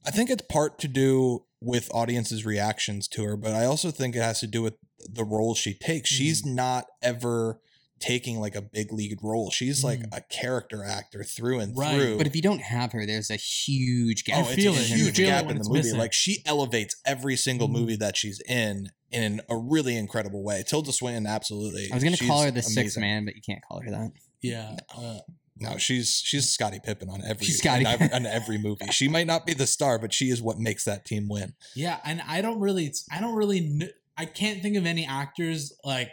I 0.06 0.12
think 0.12 0.30
it's 0.30 0.44
part 0.50 0.80
to 0.80 0.88
do 0.88 1.46
with 1.62 1.90
audiences' 1.94 2.46
reactions 2.46 3.08
to 3.10 3.24
her, 3.24 3.36
but 3.38 3.54
I 3.54 3.66
also 3.66 3.92
think 3.92 4.16
it 4.16 4.22
has 4.22 4.40
to 4.42 4.48
do 4.48 4.62
with 4.62 4.76
the 5.00 5.24
role 5.24 5.54
she 5.56 5.74
takes. 5.74 6.10
She's 6.10 6.42
Mm-hmm. 6.42 6.56
not 6.56 6.86
ever 7.02 7.60
taking 8.00 8.40
like 8.40 8.56
a 8.56 8.62
big 8.62 8.94
league 8.94 9.18
role. 9.24 9.50
She's 9.50 9.84
like 9.84 10.00
Mm. 10.02 10.18
a 10.18 10.22
character 10.22 10.84
actor 10.84 11.24
through 11.24 11.60
and 11.60 11.76
Right. 11.76 11.96
through. 11.96 12.18
But 12.20 12.28
if 12.28 12.36
you 12.36 12.44
don't 12.44 12.62
have 12.62 12.92
her, 12.92 13.06
there's 13.08 13.32
a 13.32 13.38
huge 13.38 14.24
gap. 14.24 14.46
oh, 14.46 14.48
it's 14.50 14.56
feel 14.56 14.74
a 14.74 14.78
it. 14.78 14.84
Huge 14.86 15.18
gap 15.18 15.50
in 15.50 15.58
the 15.58 15.64
movie. 15.64 15.80
missing. 15.80 15.98
Like 15.98 16.14
she 16.14 16.44
elevates 16.46 16.96
every 17.06 17.36
single 17.36 17.68
Mhm. 17.68 17.72
movie 17.74 17.96
that 17.96 18.16
she's 18.16 18.40
in 18.48 18.90
in 19.12 19.42
a 19.50 19.58
really 19.58 19.96
incredible 19.96 20.44
way. 20.44 20.64
Tilda 20.68 20.92
Swinton, 20.92 21.26
absolutely. 21.26 21.90
I 21.92 21.96
was 21.96 22.04
gonna 22.04 22.18
call 22.18 22.40
she's 22.40 22.46
her 22.46 22.52
the 22.52 22.62
sixth 22.62 22.98
amazing. 22.98 23.02
man, 23.02 23.26
but 23.26 23.36
you 23.36 23.42
can't 23.42 23.62
call 23.68 23.82
her 23.82 23.90
that. 23.90 24.12
Yeah. 24.42 24.76
Uh, 24.96 25.20
No, 25.60 25.78
she's 25.78 26.22
she's 26.24 26.50
Scottie 26.50 26.80
Pippen 26.84 27.10
on 27.10 27.22
every 27.26 27.46
She's 27.46 27.58
Scottie 27.58 27.86
every, 27.86 28.12
on 28.12 28.26
every 28.26 28.58
movie. 28.62 28.88
She 28.92 29.08
might 29.08 29.28
not 29.28 29.46
be 29.46 29.54
the 29.54 29.66
star, 29.68 29.98
but 29.98 30.14
she 30.14 30.30
is 30.30 30.42
what 30.42 30.60
makes 30.60 30.84
that 30.86 31.06
team 31.06 31.28
win. 31.30 31.54
yeah, 31.76 32.00
and 32.06 32.22
I 32.28 32.42
don't 32.42 32.60
really, 32.60 32.94
I 33.12 33.20
don't 33.22 33.36
really, 33.36 33.90
I 34.18 34.26
can't 34.26 34.62
think 34.62 34.78
of 34.78 34.86
any 34.86 35.06
actors 35.06 35.74
like 35.84 36.12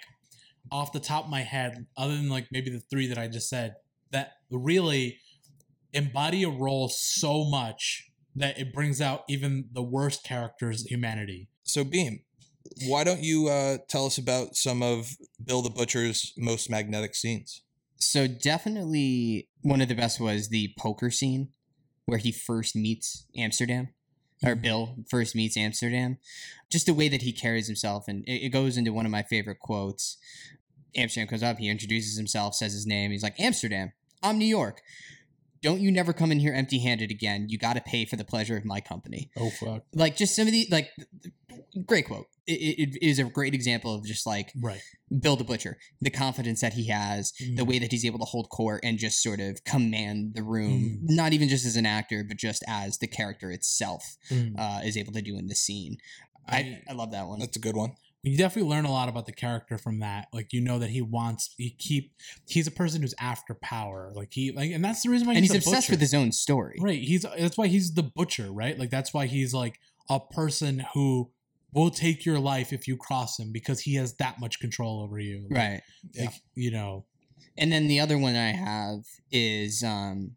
off 0.73 0.93
the 0.93 1.01
top 1.01 1.25
of 1.25 1.31
my 1.31 1.43
head, 1.43 1.87
other 1.97 2.15
than 2.17 2.29
like 2.31 2.47
maybe 2.51 2.71
the 2.71 2.81
three 2.91 3.07
that 3.09 3.19
I 3.19 3.29
just 3.29 3.49
said, 3.49 3.75
that 4.13 4.33
really 4.51 5.19
embody 5.93 6.43
a 6.43 6.49
role 6.49 6.89
so 6.89 7.45
much 7.45 8.11
that 8.37 8.59
it 8.59 8.73
brings 8.73 9.01
out 9.01 9.23
even 9.29 9.69
the 9.73 9.83
worst 9.83 10.25
character's 10.25 10.87
humanity. 10.87 11.49
So 11.63 11.85
Beam, 11.85 12.21
why 12.87 13.05
don't 13.05 13.23
you 13.23 13.49
uh, 13.49 13.79
tell 13.89 14.07
us 14.07 14.19
about 14.19 14.57
some 14.57 14.83
of 14.83 15.11
Bill 15.45 15.63
the 15.63 15.71
Butcher's 15.71 16.33
most 16.37 16.71
magnetic 16.71 17.15
scenes? 17.15 17.63
So 17.99 18.27
definitely 18.27 19.49
one 19.63 19.81
of 19.81 19.89
the 19.89 19.95
best 19.95 20.21
was 20.21 20.49
the 20.49 20.75
poker 20.79 21.11
scene 21.11 21.49
where 22.07 22.19
he 22.19 22.33
first 22.33 22.77
meets 22.77 23.27
Amsterdam. 23.37 23.89
Or 24.45 24.55
Mhm. 24.57 24.63
Bill 24.63 24.97
first 25.09 25.35
meets 25.35 25.57
Amsterdam. 25.57 26.19
Just 26.71 26.87
the 26.87 26.95
way 26.95 27.09
that 27.09 27.23
he 27.23 27.33
carries 27.33 27.67
himself. 27.67 28.09
And 28.09 28.25
it, 28.29 28.47
it 28.47 28.49
goes 28.51 28.77
into 28.77 28.93
one 28.93 29.07
of 29.07 29.13
my 29.13 29.23
favorite 29.23 29.59
quotes. 29.61 30.19
Amsterdam 30.97 31.29
comes 31.29 31.43
up, 31.43 31.59
he 31.59 31.69
introduces 31.69 32.17
himself, 32.17 32.55
says 32.55 32.73
his 32.73 32.87
name. 32.87 33.11
He's 33.11 33.23
like, 33.23 33.41
Amsterdam, 33.41 33.93
I'm 34.23 34.39
New 34.39 34.45
York. 34.45 34.83
Don't 35.65 35.81
you 35.81 35.91
never 35.91 36.13
come 36.13 36.31
in 36.31 36.39
here 36.41 36.53
empty 36.53 36.79
handed 36.79 37.11
again. 37.11 37.47
You 37.49 37.57
got 37.59 37.73
to 37.73 37.81
pay 37.81 38.05
for 38.05 38.17
the 38.17 38.25
pleasure 38.25 38.55
of 38.57 38.67
my 38.67 38.81
company. 38.81 39.31
Oh 39.37 39.49
fuck! 39.49 39.83
Like, 39.95 40.15
just 40.15 40.37
some 40.37 40.47
of 40.47 40.53
the, 40.53 40.69
like, 40.71 40.91
great 41.87 42.07
quote. 42.07 42.27
It, 42.47 42.53
it, 42.53 42.97
it 43.01 43.07
is 43.07 43.19
a 43.19 43.25
great 43.25 43.55
example 43.55 43.95
of 43.95 44.05
just 44.05 44.27
like 44.27 44.53
Right. 44.61 44.83
Bill 45.21 45.37
the 45.37 45.45
Butcher, 45.45 45.79
the 46.03 46.11
confidence 46.11 46.61
that 46.61 46.75
he 46.75 46.89
has, 46.89 47.33
the 47.39 47.63
Mm. 47.63 47.67
way 47.67 47.79
that 47.79 47.91
he's 47.91 48.05
able 48.05 48.19
to 48.19 48.27
hold 48.27 48.51
court 48.51 48.81
and 48.85 48.99
just 48.99 49.23
sort 49.23 49.41
of 49.41 49.65
command 49.65 50.35
the 50.35 50.43
room, 50.43 51.01
Mm. 51.09 51.15
not 51.17 51.33
even 51.33 51.49
just 51.49 51.65
as 51.65 51.77
an 51.77 51.87
actor, 51.87 52.23
but 52.23 52.37
just 52.37 52.63
as 52.69 52.99
the 52.99 53.07
character 53.07 53.51
itself 53.51 54.19
Mm. 54.31 54.59
uh, 54.59 54.81
is 54.85 54.99
able 54.99 55.15
to 55.15 55.23
do 55.23 55.39
in 55.39 55.47
the 55.49 55.55
scene. 55.55 55.97
I, 56.47 56.83
I 56.87 56.93
love 56.93 57.13
that 57.13 57.27
one. 57.27 57.39
That's 57.39 57.57
a 57.57 57.61
good 57.61 57.75
one. 57.75 57.93
You 58.25 58.39
definitely 58.39 58.71
learn 58.71 58.85
a 58.85 58.91
lot 58.91 59.09
about 59.09 59.27
the 59.27 59.33
character 59.33 59.77
from 59.79 60.01
that. 60.01 60.29
Like 60.33 60.53
you 60.53 60.61
know 60.61 60.79
that 60.79 60.91
he 60.91 61.03
wants 61.03 61.55
he 61.59 61.71
keep 61.71 62.13
he's 62.49 62.67
a 62.67 62.71
person 62.71 63.03
who's 63.03 63.15
after 63.21 63.55
power. 63.55 64.11
Like 64.15 64.31
he 64.33 64.51
like 64.53 64.71
and 64.71 64.85
that's 64.85 65.03
the 65.03 65.11
reason 65.11 65.27
why 65.27 65.35
And 65.35 65.45
he's, 65.45 65.53
he's 65.53 65.67
obsessed 65.67 65.89
butcher. 65.89 65.93
with 65.93 66.01
his 66.01 66.15
own 66.15 66.33
story. 66.33 66.79
Right. 66.81 67.01
He's 67.03 67.23
that's 67.39 67.59
why 67.59 67.67
he's 67.67 67.95
the 67.95 68.03
butcher, 68.03 68.51
right? 68.51 68.79
Like 68.79 68.91
that's 68.91 69.13
why 69.13 69.27
he's 69.27 69.53
like 69.53 69.79
a 70.09 70.19
person 70.21 70.85
who 70.95 71.31
will 71.73 71.91
take 71.91 72.25
your 72.25 72.39
life 72.39 72.73
if 72.73 72.87
you 72.89 72.97
cross 72.97 73.39
him 73.39 73.53
because 73.53 73.81
he 73.81 73.97
has 73.97 74.15
that 74.17 74.41
much 74.41 74.61
control 74.61 75.03
over 75.03 75.19
you. 75.19 75.47
Like, 75.51 75.59
Right. 75.59 75.81
Yeah. 76.13 76.25
Like, 76.27 76.35
you 76.55 76.71
know. 76.71 77.05
And 77.59 77.71
then 77.73 77.89
the 77.89 78.01
other 78.01 78.17
one 78.19 78.35
I 78.37 78.53
have 78.53 79.01
is 79.31 79.83
um, 79.83 80.33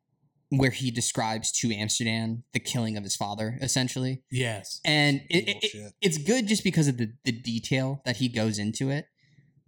where 0.49 0.71
he 0.71 0.91
describes 0.91 1.51
to 1.51 1.73
Amsterdam 1.73 2.43
the 2.53 2.59
killing 2.59 2.95
of 2.97 3.03
his 3.03 3.15
father, 3.15 3.57
essentially. 3.61 4.23
Yes. 4.31 4.79
And 4.85 5.21
it, 5.29 5.47
it, 5.49 5.57
it- 5.61 5.93
it's 6.01 6.17
good 6.17 6.47
just 6.47 6.63
because 6.63 6.87
of 6.87 6.97
the, 6.97 7.11
the 7.25 7.31
detail 7.33 8.01
that 8.05 8.17
he 8.17 8.29
goes 8.29 8.57
into 8.59 8.89
it 8.89 9.05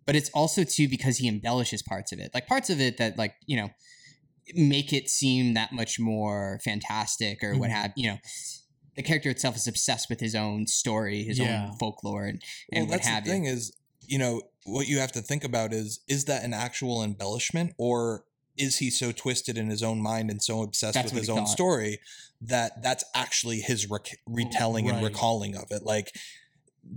but 0.05 0.15
it's 0.15 0.31
also 0.31 0.63
too 0.63 0.88
because 0.89 1.17
he 1.17 1.27
embellishes 1.27 1.83
parts 1.83 2.12
of 2.12 2.17
it 2.17 2.31
like 2.33 2.48
parts 2.48 2.71
of 2.71 2.81
it 2.81 2.98
that 2.98 3.15
like 3.15 3.36
you 3.45 3.55
know 3.55 3.69
make 4.55 4.91
it 4.91 5.07
seem 5.07 5.53
that 5.53 5.71
much 5.71 6.00
more 6.00 6.59
fantastic 6.63 7.43
or 7.43 7.55
what 7.55 7.69
Mhm. 7.69 7.74
have 7.74 7.91
you 7.95 8.09
know 8.09 8.17
the 8.95 9.03
character 9.03 9.29
itself 9.29 9.55
is 9.55 9.67
obsessed 9.67 10.09
with 10.09 10.19
his 10.19 10.33
own 10.33 10.65
story 10.65 11.24
his 11.24 11.38
Yeah. 11.38 11.67
own 11.69 11.77
folklore 11.77 12.25
and, 12.25 12.41
Well, 12.71 12.88
what 12.88 13.01
have 13.01 13.24
the 13.24 13.29
you 13.29 13.36
thing 13.36 13.45
is, 13.45 13.71
you 14.07 14.17
know, 14.17 14.41
what 14.65 14.88
you 14.88 14.98
have 14.98 15.12
to 15.12 15.21
think 15.21 15.43
about 15.43 15.74
is 15.74 16.00
is 16.07 16.25
that 16.25 16.43
an 16.43 16.53
actual 16.55 17.03
embellishment 17.03 17.74
or 17.77 18.24
is 18.60 18.78
he 18.78 18.89
so 18.89 19.12
twisted 19.12 19.58
in 19.58 19.70
his 19.70 19.82
own 19.82 20.01
mind 20.01 20.30
and 20.30 20.42
so 20.42 20.62
obsessed 20.62 20.94
That's 20.96 21.12
with 21.12 21.22
his 21.22 21.30
own 21.30 21.39
thought. 21.39 21.48
story 21.50 22.00
that 22.42 22.84
that's 22.84 23.04
actually 23.16 23.60
his 23.62 23.89
rec- 23.89 24.20
retelling 24.28 24.89
and 24.89 25.04
recalling 25.04 25.56
of 25.56 25.66
it? 25.72 25.84
Like 25.84 26.13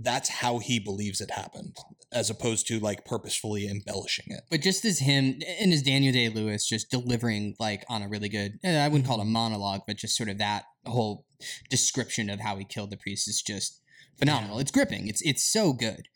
that's 0.01 0.29
how 0.29 0.59
he 0.59 0.79
believes 0.79 1.21
it 1.21 1.31
happened, 1.31 1.75
as 2.11 2.29
opposed 2.29 2.67
to 2.67 2.79
like 2.79 3.05
purposefully 3.05 3.67
embellishing 3.67 4.25
it. 4.29 4.41
but 4.49 4.61
just 4.61 4.85
as 4.85 4.99
him 4.99 5.39
and 5.59 5.73
as 5.73 5.81
Daniel 5.83 6.13
Day 6.13 6.29
Lewis 6.29 6.67
just 6.67 6.89
delivering 6.89 7.55
like 7.59 7.83
on 7.89 8.01
a 8.01 8.07
really 8.07 8.29
good 8.29 8.59
eh, 8.63 8.83
I 8.83 8.87
wouldn't 8.87 9.07
call 9.07 9.19
it 9.19 9.23
a 9.23 9.25
monologue 9.25 9.81
but 9.87 9.97
just 9.97 10.15
sort 10.17 10.29
of 10.29 10.37
that 10.39 10.63
whole 10.85 11.25
description 11.69 12.29
of 12.29 12.39
how 12.39 12.55
he 12.55 12.63
killed 12.65 12.89
the 12.91 12.97
priest 12.97 13.27
is 13.27 13.41
just 13.41 13.81
phenomenal 14.17 14.59
it's 14.59 14.71
gripping 14.71 15.07
it's 15.07 15.21
it's 15.21 15.43
so 15.43 15.73
good 15.73 16.07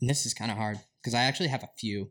and 0.00 0.08
this 0.10 0.24
is 0.26 0.34
kind 0.34 0.50
of 0.50 0.56
hard 0.56 0.78
because 1.00 1.14
I 1.14 1.22
actually 1.24 1.48
have 1.48 1.62
a 1.62 1.70
few 1.78 2.10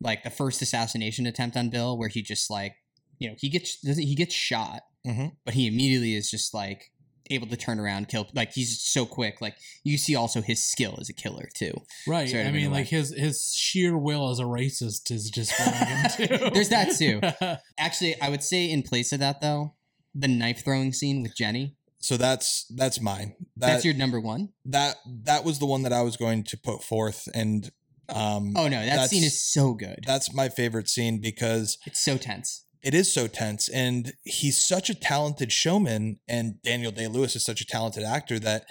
like 0.00 0.22
the 0.22 0.30
first 0.30 0.62
assassination 0.62 1.26
attempt 1.26 1.56
on 1.56 1.70
Bill 1.70 1.96
where 1.98 2.08
he 2.08 2.22
just 2.22 2.50
like 2.50 2.74
you 3.18 3.28
know 3.28 3.34
he 3.38 3.48
gets 3.48 3.78
he 3.98 4.14
gets 4.14 4.34
shot 4.34 4.82
Mhm. 5.06 5.32
but 5.46 5.54
he 5.54 5.66
immediately 5.66 6.14
is 6.14 6.30
just 6.30 6.52
like 6.52 6.92
able 7.30 7.46
to 7.46 7.56
turn 7.56 7.78
around 7.80 8.08
kill 8.08 8.26
like 8.34 8.52
he's 8.52 8.80
so 8.82 9.06
quick 9.06 9.40
like 9.40 9.56
you 9.84 9.96
see 9.96 10.14
also 10.16 10.42
his 10.42 10.62
skill 10.62 10.98
as 11.00 11.08
a 11.08 11.12
killer 11.14 11.48
too 11.54 11.72
Right. 12.06 12.28
Sort 12.28 12.42
of 12.42 12.48
I 12.48 12.50
mean, 12.50 12.70
like 12.72 12.88
his 12.88 13.14
his 13.16 13.54
sheer 13.54 13.96
will 13.96 14.30
as 14.30 14.40
a 14.40 14.44
racist 14.44 15.10
is 15.10 15.30
just 15.30 15.52
him 15.58 16.28
too. 16.28 16.50
There's 16.52 16.68
that 16.70 16.96
too. 16.98 17.20
Actually, 17.78 18.20
I 18.20 18.28
would 18.28 18.42
say 18.42 18.68
in 18.70 18.82
place 18.82 19.12
of 19.12 19.20
that 19.20 19.40
though, 19.40 19.74
the 20.14 20.28
knife 20.28 20.64
throwing 20.64 20.92
scene 20.92 21.22
with 21.22 21.36
Jenny. 21.36 21.76
So 22.00 22.16
that's 22.16 22.64
that's 22.74 23.00
mine. 23.00 23.34
That, 23.56 23.66
that's 23.68 23.84
your 23.84 23.94
number 23.94 24.18
one. 24.20 24.48
that 24.64 24.96
that 25.24 25.44
was 25.44 25.58
the 25.60 25.66
one 25.66 25.82
that 25.82 25.92
I 25.92 26.02
was 26.02 26.16
going 26.16 26.42
to 26.44 26.56
put 26.58 26.82
forth, 26.82 27.28
and 27.34 27.70
um, 28.14 28.52
Oh 28.56 28.68
no, 28.68 28.84
that 28.84 29.10
scene 29.10 29.24
is 29.24 29.42
so 29.42 29.74
good. 29.74 30.04
that's 30.06 30.32
my 30.34 30.48
favorite 30.48 30.88
scene 30.88 31.20
because 31.20 31.78
It's 31.86 32.00
so 32.04 32.16
tense. 32.16 32.64
it 32.82 32.94
is 32.94 33.12
so 33.12 33.26
tense 33.26 33.68
and 33.68 34.12
he's 34.24 34.64
such 34.64 34.88
a 34.90 34.94
talented 34.94 35.52
showman 35.52 36.18
and 36.28 36.60
daniel 36.62 36.90
day-lewis 36.92 37.36
is 37.36 37.44
such 37.44 37.60
a 37.60 37.66
talented 37.66 38.04
actor 38.04 38.38
that 38.38 38.64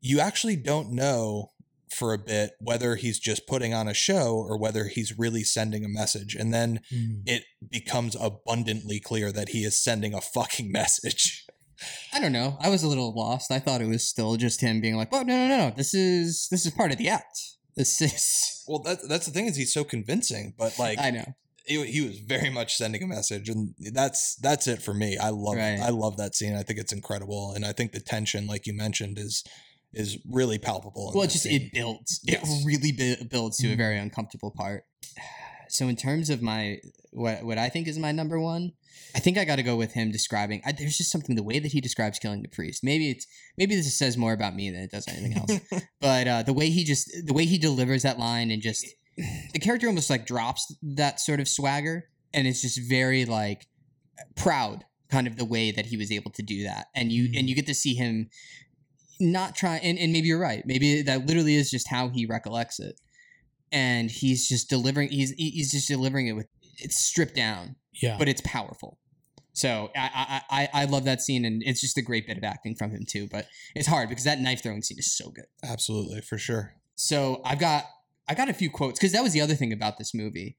you 0.00 0.18
actually 0.20 0.56
don't 0.56 0.90
know 0.90 1.50
for 1.94 2.14
a 2.14 2.18
bit 2.18 2.52
whether 2.60 2.94
he's 2.96 3.18
just 3.18 3.46
putting 3.46 3.74
on 3.74 3.86
a 3.88 3.92
show 3.94 4.34
or 4.36 4.56
whether 4.56 4.84
he's 4.84 5.18
really 5.18 5.42
sending 5.42 5.84
a 5.84 5.88
message 5.88 6.34
and 6.34 6.54
then 6.54 6.80
Mm. 6.92 7.22
it 7.26 7.42
becomes 7.68 8.16
abundantly 8.18 8.98
clear 9.00 9.30
that 9.32 9.50
he 9.50 9.64
is 9.64 9.76
sending 9.78 10.14
a 10.14 10.20
fucking 10.20 10.70
message 10.80 11.44
I 12.12 12.20
don't 12.20 12.32
know. 12.32 12.58
I 12.60 12.68
was 12.68 12.82
a 12.82 12.88
little 12.88 13.14
lost. 13.14 13.50
I 13.50 13.58
thought 13.58 13.80
it 13.80 13.88
was 13.88 14.06
still 14.06 14.36
just 14.36 14.60
him 14.60 14.82
being 14.82 14.96
like, 14.98 15.08
"Oh 15.12 15.22
no, 15.22 15.34
no, 15.34 15.48
no, 15.48 15.56
no! 15.68 15.74
This 15.74 15.94
is 15.94 16.46
this 16.50 16.66
is 16.66 16.72
part 16.72 16.92
of 16.92 16.98
the 16.98 17.08
act. 17.08 17.40
This 17.76 18.00
is." 18.00 18.64
well 18.68 18.80
that, 18.80 18.98
that's 19.08 19.26
the 19.26 19.32
thing 19.32 19.46
is 19.46 19.56
he's 19.56 19.72
so 19.72 19.84
convincing 19.84 20.54
but 20.58 20.78
like 20.78 20.98
I 20.98 21.10
know. 21.10 21.24
he, 21.66 21.84
he 21.86 22.00
was 22.02 22.18
very 22.20 22.50
much 22.50 22.74
sending 22.76 23.02
a 23.02 23.06
message 23.06 23.48
and 23.48 23.74
that's 23.92 24.36
that's 24.36 24.66
it 24.66 24.80
for 24.82 24.94
me 24.94 25.16
i 25.18 25.30
love 25.30 25.56
Right. 25.56 25.80
i 25.80 25.90
love 25.90 26.16
that 26.18 26.34
scene 26.34 26.54
i 26.56 26.62
think 26.62 26.78
it's 26.78 26.92
incredible 26.92 27.52
and 27.54 27.64
i 27.64 27.72
think 27.72 27.92
the 27.92 28.00
tension 28.00 28.46
like 28.46 28.66
you 28.66 28.74
mentioned 28.74 29.18
is 29.18 29.42
is 29.92 30.18
really 30.30 30.58
palpable 30.58 31.10
Well, 31.14 31.24
it 31.24 31.30
just 31.30 31.42
scene. 31.44 31.62
it 31.62 31.72
builds. 31.72 32.20
Yes. 32.22 32.44
It 32.48 32.64
really 32.64 32.92
bu- 32.92 33.24
builds 33.28 33.56
to 33.58 33.66
a 33.68 33.70
Mhm. 33.74 33.76
very 33.76 33.98
uncomfortable 33.98 34.52
part. 34.52 34.84
So 35.68 35.86
in 35.88 35.94
terms 35.96 36.30
of 36.30 36.42
my 36.42 36.78
what 37.12 37.44
what 37.44 37.56
I 37.58 37.68
think 37.68 37.86
is 37.88 37.96
my 37.98 38.10
number 38.12 38.38
one, 38.40 38.72
I 39.14 39.18
think 39.18 39.38
I 39.38 39.44
got 39.44 39.56
to 39.56 39.62
go 39.62 39.76
with 39.76 39.92
him 39.92 40.10
describing. 40.10 40.62
I, 40.64 40.72
there's 40.72 40.96
just 40.96 41.10
something 41.10 41.36
the 41.36 41.42
way 41.42 41.58
that 41.58 41.72
he 41.72 41.80
describes 41.80 42.18
killing 42.18 42.42
the 42.42 42.48
priest. 42.48 42.84
Maybe 42.84 43.10
it's 43.10 43.26
maybe 43.58 43.74
this 43.74 43.96
says 43.96 44.16
more 44.16 44.32
about 44.32 44.54
me 44.54 44.70
than 44.70 44.80
it 44.80 44.90
does 44.90 45.08
anything 45.08 45.36
else. 45.36 45.82
but 46.00 46.28
uh, 46.28 46.42
the 46.42 46.52
way 46.52 46.70
he 46.70 46.84
just 46.84 47.10
the 47.26 47.32
way 47.32 47.44
he 47.44 47.58
delivers 47.58 48.02
that 48.02 48.18
line 48.18 48.50
and 48.50 48.62
just 48.62 48.86
the 49.52 49.58
character 49.58 49.86
almost 49.86 50.10
like 50.10 50.26
drops 50.26 50.74
that 50.82 51.20
sort 51.20 51.40
of 51.40 51.48
swagger 51.48 52.08
and 52.32 52.46
it's 52.46 52.62
just 52.62 52.80
very 52.88 53.24
like 53.24 53.66
proud 54.36 54.84
kind 55.10 55.26
of 55.26 55.36
the 55.36 55.44
way 55.44 55.70
that 55.70 55.86
he 55.86 55.96
was 55.96 56.12
able 56.12 56.30
to 56.30 56.42
do 56.42 56.62
that 56.64 56.86
and 56.94 57.10
you 57.10 57.28
and 57.36 57.48
you 57.48 57.54
get 57.54 57.66
to 57.66 57.74
see 57.74 57.94
him 57.94 58.28
not 59.18 59.54
try 59.56 59.76
and, 59.78 59.98
and 59.98 60.12
maybe 60.12 60.28
you're 60.28 60.40
right 60.40 60.62
maybe 60.66 61.02
that 61.02 61.26
literally 61.26 61.56
is 61.56 61.70
just 61.70 61.88
how 61.88 62.08
he 62.08 62.26
recollects 62.26 62.78
it 62.78 63.00
and 63.72 64.10
he's 64.10 64.48
just 64.48 64.70
delivering 64.70 65.08
he's 65.08 65.32
he's 65.32 65.72
just 65.72 65.88
delivering 65.88 66.28
it 66.28 66.32
with 66.32 66.46
it's 66.78 66.96
stripped 66.96 67.34
down 67.34 67.76
yeah. 68.00 68.16
but 68.18 68.28
it's 68.28 68.40
powerful 68.42 68.98
so 69.52 69.90
I, 69.96 70.40
I 70.50 70.62
i 70.62 70.82
i 70.82 70.84
love 70.84 71.04
that 71.04 71.20
scene 71.20 71.44
and 71.44 71.62
it's 71.64 71.80
just 71.80 71.98
a 71.98 72.02
great 72.02 72.26
bit 72.26 72.38
of 72.38 72.44
acting 72.44 72.76
from 72.76 72.90
him 72.90 73.04
too 73.08 73.28
but 73.30 73.46
it's 73.74 73.88
hard 73.88 74.08
because 74.08 74.24
that 74.24 74.40
knife 74.40 74.62
throwing 74.62 74.82
scene 74.82 74.98
is 74.98 75.16
so 75.16 75.30
good 75.30 75.46
absolutely 75.64 76.20
for 76.20 76.38
sure 76.38 76.74
so 77.00 77.40
I've 77.44 77.58
got 77.58 77.86
I 78.28 78.34
got 78.34 78.48
a 78.48 78.54
few 78.54 78.70
quotes 78.70 78.98
because 78.98 79.12
that 79.12 79.22
was 79.22 79.32
the 79.32 79.40
other 79.40 79.54
thing 79.54 79.72
about 79.72 79.98
this 79.98 80.14
movie. 80.14 80.56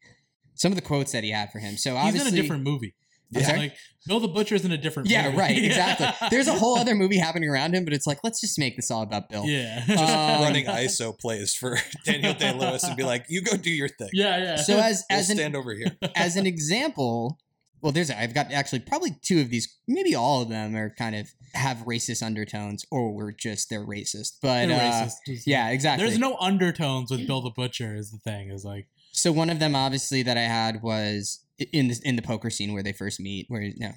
Some 0.55 0.71
of 0.71 0.75
the 0.75 0.81
quotes 0.81 1.11
that 1.11 1.23
he 1.23 1.31
had 1.31 1.51
for 1.51 1.59
him. 1.59 1.77
So 1.77 1.91
He's 1.91 2.05
obviously, 2.07 2.29
in 2.29 2.33
a 2.33 2.41
different 2.41 2.63
movie. 2.63 2.95
I'm 3.33 3.39
It's 3.39 3.47
sorry? 3.47 3.59
Like 3.59 3.75
Bill 4.07 4.19
the 4.19 4.27
Butcher's 4.27 4.65
in 4.65 4.71
a 4.71 4.77
different 4.77 5.09
yeah, 5.09 5.25
movie. 5.25 5.37
right, 5.37 5.63
exactly. 5.63 6.07
There's 6.31 6.47
a 6.47 6.53
whole 6.53 6.77
other 6.77 6.95
movie 6.95 7.17
happening 7.17 7.49
around 7.49 7.73
him, 7.75 7.83
but 7.85 7.93
it's 7.93 8.07
like 8.07 8.19
let's 8.23 8.41
just 8.41 8.57
make 8.57 8.75
this 8.75 8.89
all 8.89 9.03
about 9.03 9.29
Bill. 9.29 9.45
Yeah. 9.45 9.83
just 9.85 10.01
Um, 10.03 10.41
running 10.43 10.65
ISO 10.65 11.17
plays 11.17 11.53
for 11.53 11.77
Daniel 12.05 12.33
Day 12.33 12.51
Lewis 12.53 12.83
and 12.83 12.97
be 12.97 13.03
like, 13.03 13.25
"You 13.29 13.41
go 13.41 13.55
do 13.57 13.69
your 13.69 13.87
thing. 13.89 14.09
yeah, 14.13 14.37
yeah. 14.37 14.55
So 14.55 14.77
as 14.79 15.03
We'll 15.09 15.19
as 15.19 15.29
an 15.29 15.37
stand 15.37 15.55
over 15.55 15.73
here." 15.73 15.95
as 16.15 16.35
an 16.35 16.47
example, 16.47 17.37
well, 17.81 17.91
there's 17.91 18.09
I've 18.11 18.33
got 18.33 18.51
actually 18.51 18.79
probably 18.79 19.15
two 19.21 19.39
of 19.41 19.49
these, 19.49 19.77
maybe 19.87 20.13
all 20.15 20.41
of 20.41 20.49
them 20.49 20.75
are 20.75 20.89
kind 20.97 21.15
of 21.15 21.29
have 21.53 21.77
racist 21.79 22.23
undertones, 22.23 22.85
or 22.91 23.11
we're 23.13 23.31
just 23.31 23.69
they're 23.69 23.85
racist. 23.85 24.33
But 24.41 24.67
They're 24.67 24.79
uh, 24.79 25.05
racist. 25.27 25.43
Yeah, 25.45 25.69
exactly. 25.69 26.05
There's 26.05 26.19
no 26.19 26.37
undertones 26.37 27.11
with 27.11 27.27
Bill 27.27 27.41
the 27.41 27.49
Butcher. 27.51 27.95
Is 27.95 28.11
the 28.11 28.17
thing 28.19 28.49
is 28.49 28.63
like 28.65 28.87
So 29.11 29.31
one 29.31 29.49
of 29.49 29.59
them, 29.59 29.75
obviously, 29.75 30.23
that 30.23 30.37
I 30.37 30.41
had 30.41 30.81
was 30.81 31.43
in 31.71 31.89
the 31.89 31.99
in 32.03 32.15
the 32.15 32.21
poker 32.21 32.49
scene 32.49 32.73
where 32.73 32.83
they 32.83 32.93
first 32.93 33.19
meet, 33.19 33.45
where 33.49 33.61
you 33.61 33.73
know, 33.77 33.91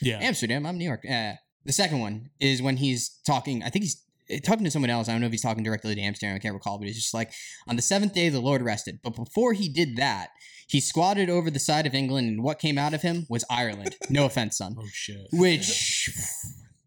yeah. 0.00 0.18
Amsterdam, 0.20 0.66
I'm 0.66 0.78
New 0.78 0.84
York. 0.84 1.04
Uh, 1.08 1.32
the 1.64 1.72
second 1.72 2.00
one 2.00 2.30
is 2.40 2.62
when 2.62 2.76
he's 2.76 3.20
talking. 3.26 3.62
I 3.62 3.70
think 3.70 3.84
he's 3.84 4.02
eh, 4.30 4.40
talking 4.42 4.64
to 4.64 4.70
someone 4.70 4.90
else. 4.90 5.08
I 5.08 5.12
don't 5.12 5.20
know 5.20 5.26
if 5.26 5.32
he's 5.32 5.42
talking 5.42 5.64
directly 5.64 5.94
to 5.94 6.00
Amsterdam. 6.00 6.36
I 6.36 6.38
can't 6.38 6.54
recall, 6.54 6.78
but 6.78 6.86
he's 6.86 6.96
just 6.96 7.14
like, 7.14 7.32
on 7.66 7.76
the 7.76 7.82
seventh 7.82 8.14
day, 8.14 8.28
the 8.28 8.40
Lord 8.40 8.62
rested. 8.62 9.00
But 9.02 9.16
before 9.16 9.52
he 9.52 9.68
did 9.68 9.96
that, 9.96 10.30
he 10.68 10.80
squatted 10.80 11.30
over 11.30 11.50
the 11.50 11.58
side 11.58 11.86
of 11.86 11.94
England, 11.94 12.28
and 12.28 12.42
what 12.42 12.58
came 12.58 12.78
out 12.78 12.94
of 12.94 13.02
him 13.02 13.26
was 13.28 13.44
Ireland. 13.50 13.96
No 14.10 14.24
offense, 14.24 14.56
son. 14.58 14.74
Oh 14.78 14.86
shit. 14.90 15.26
Which, 15.32 16.10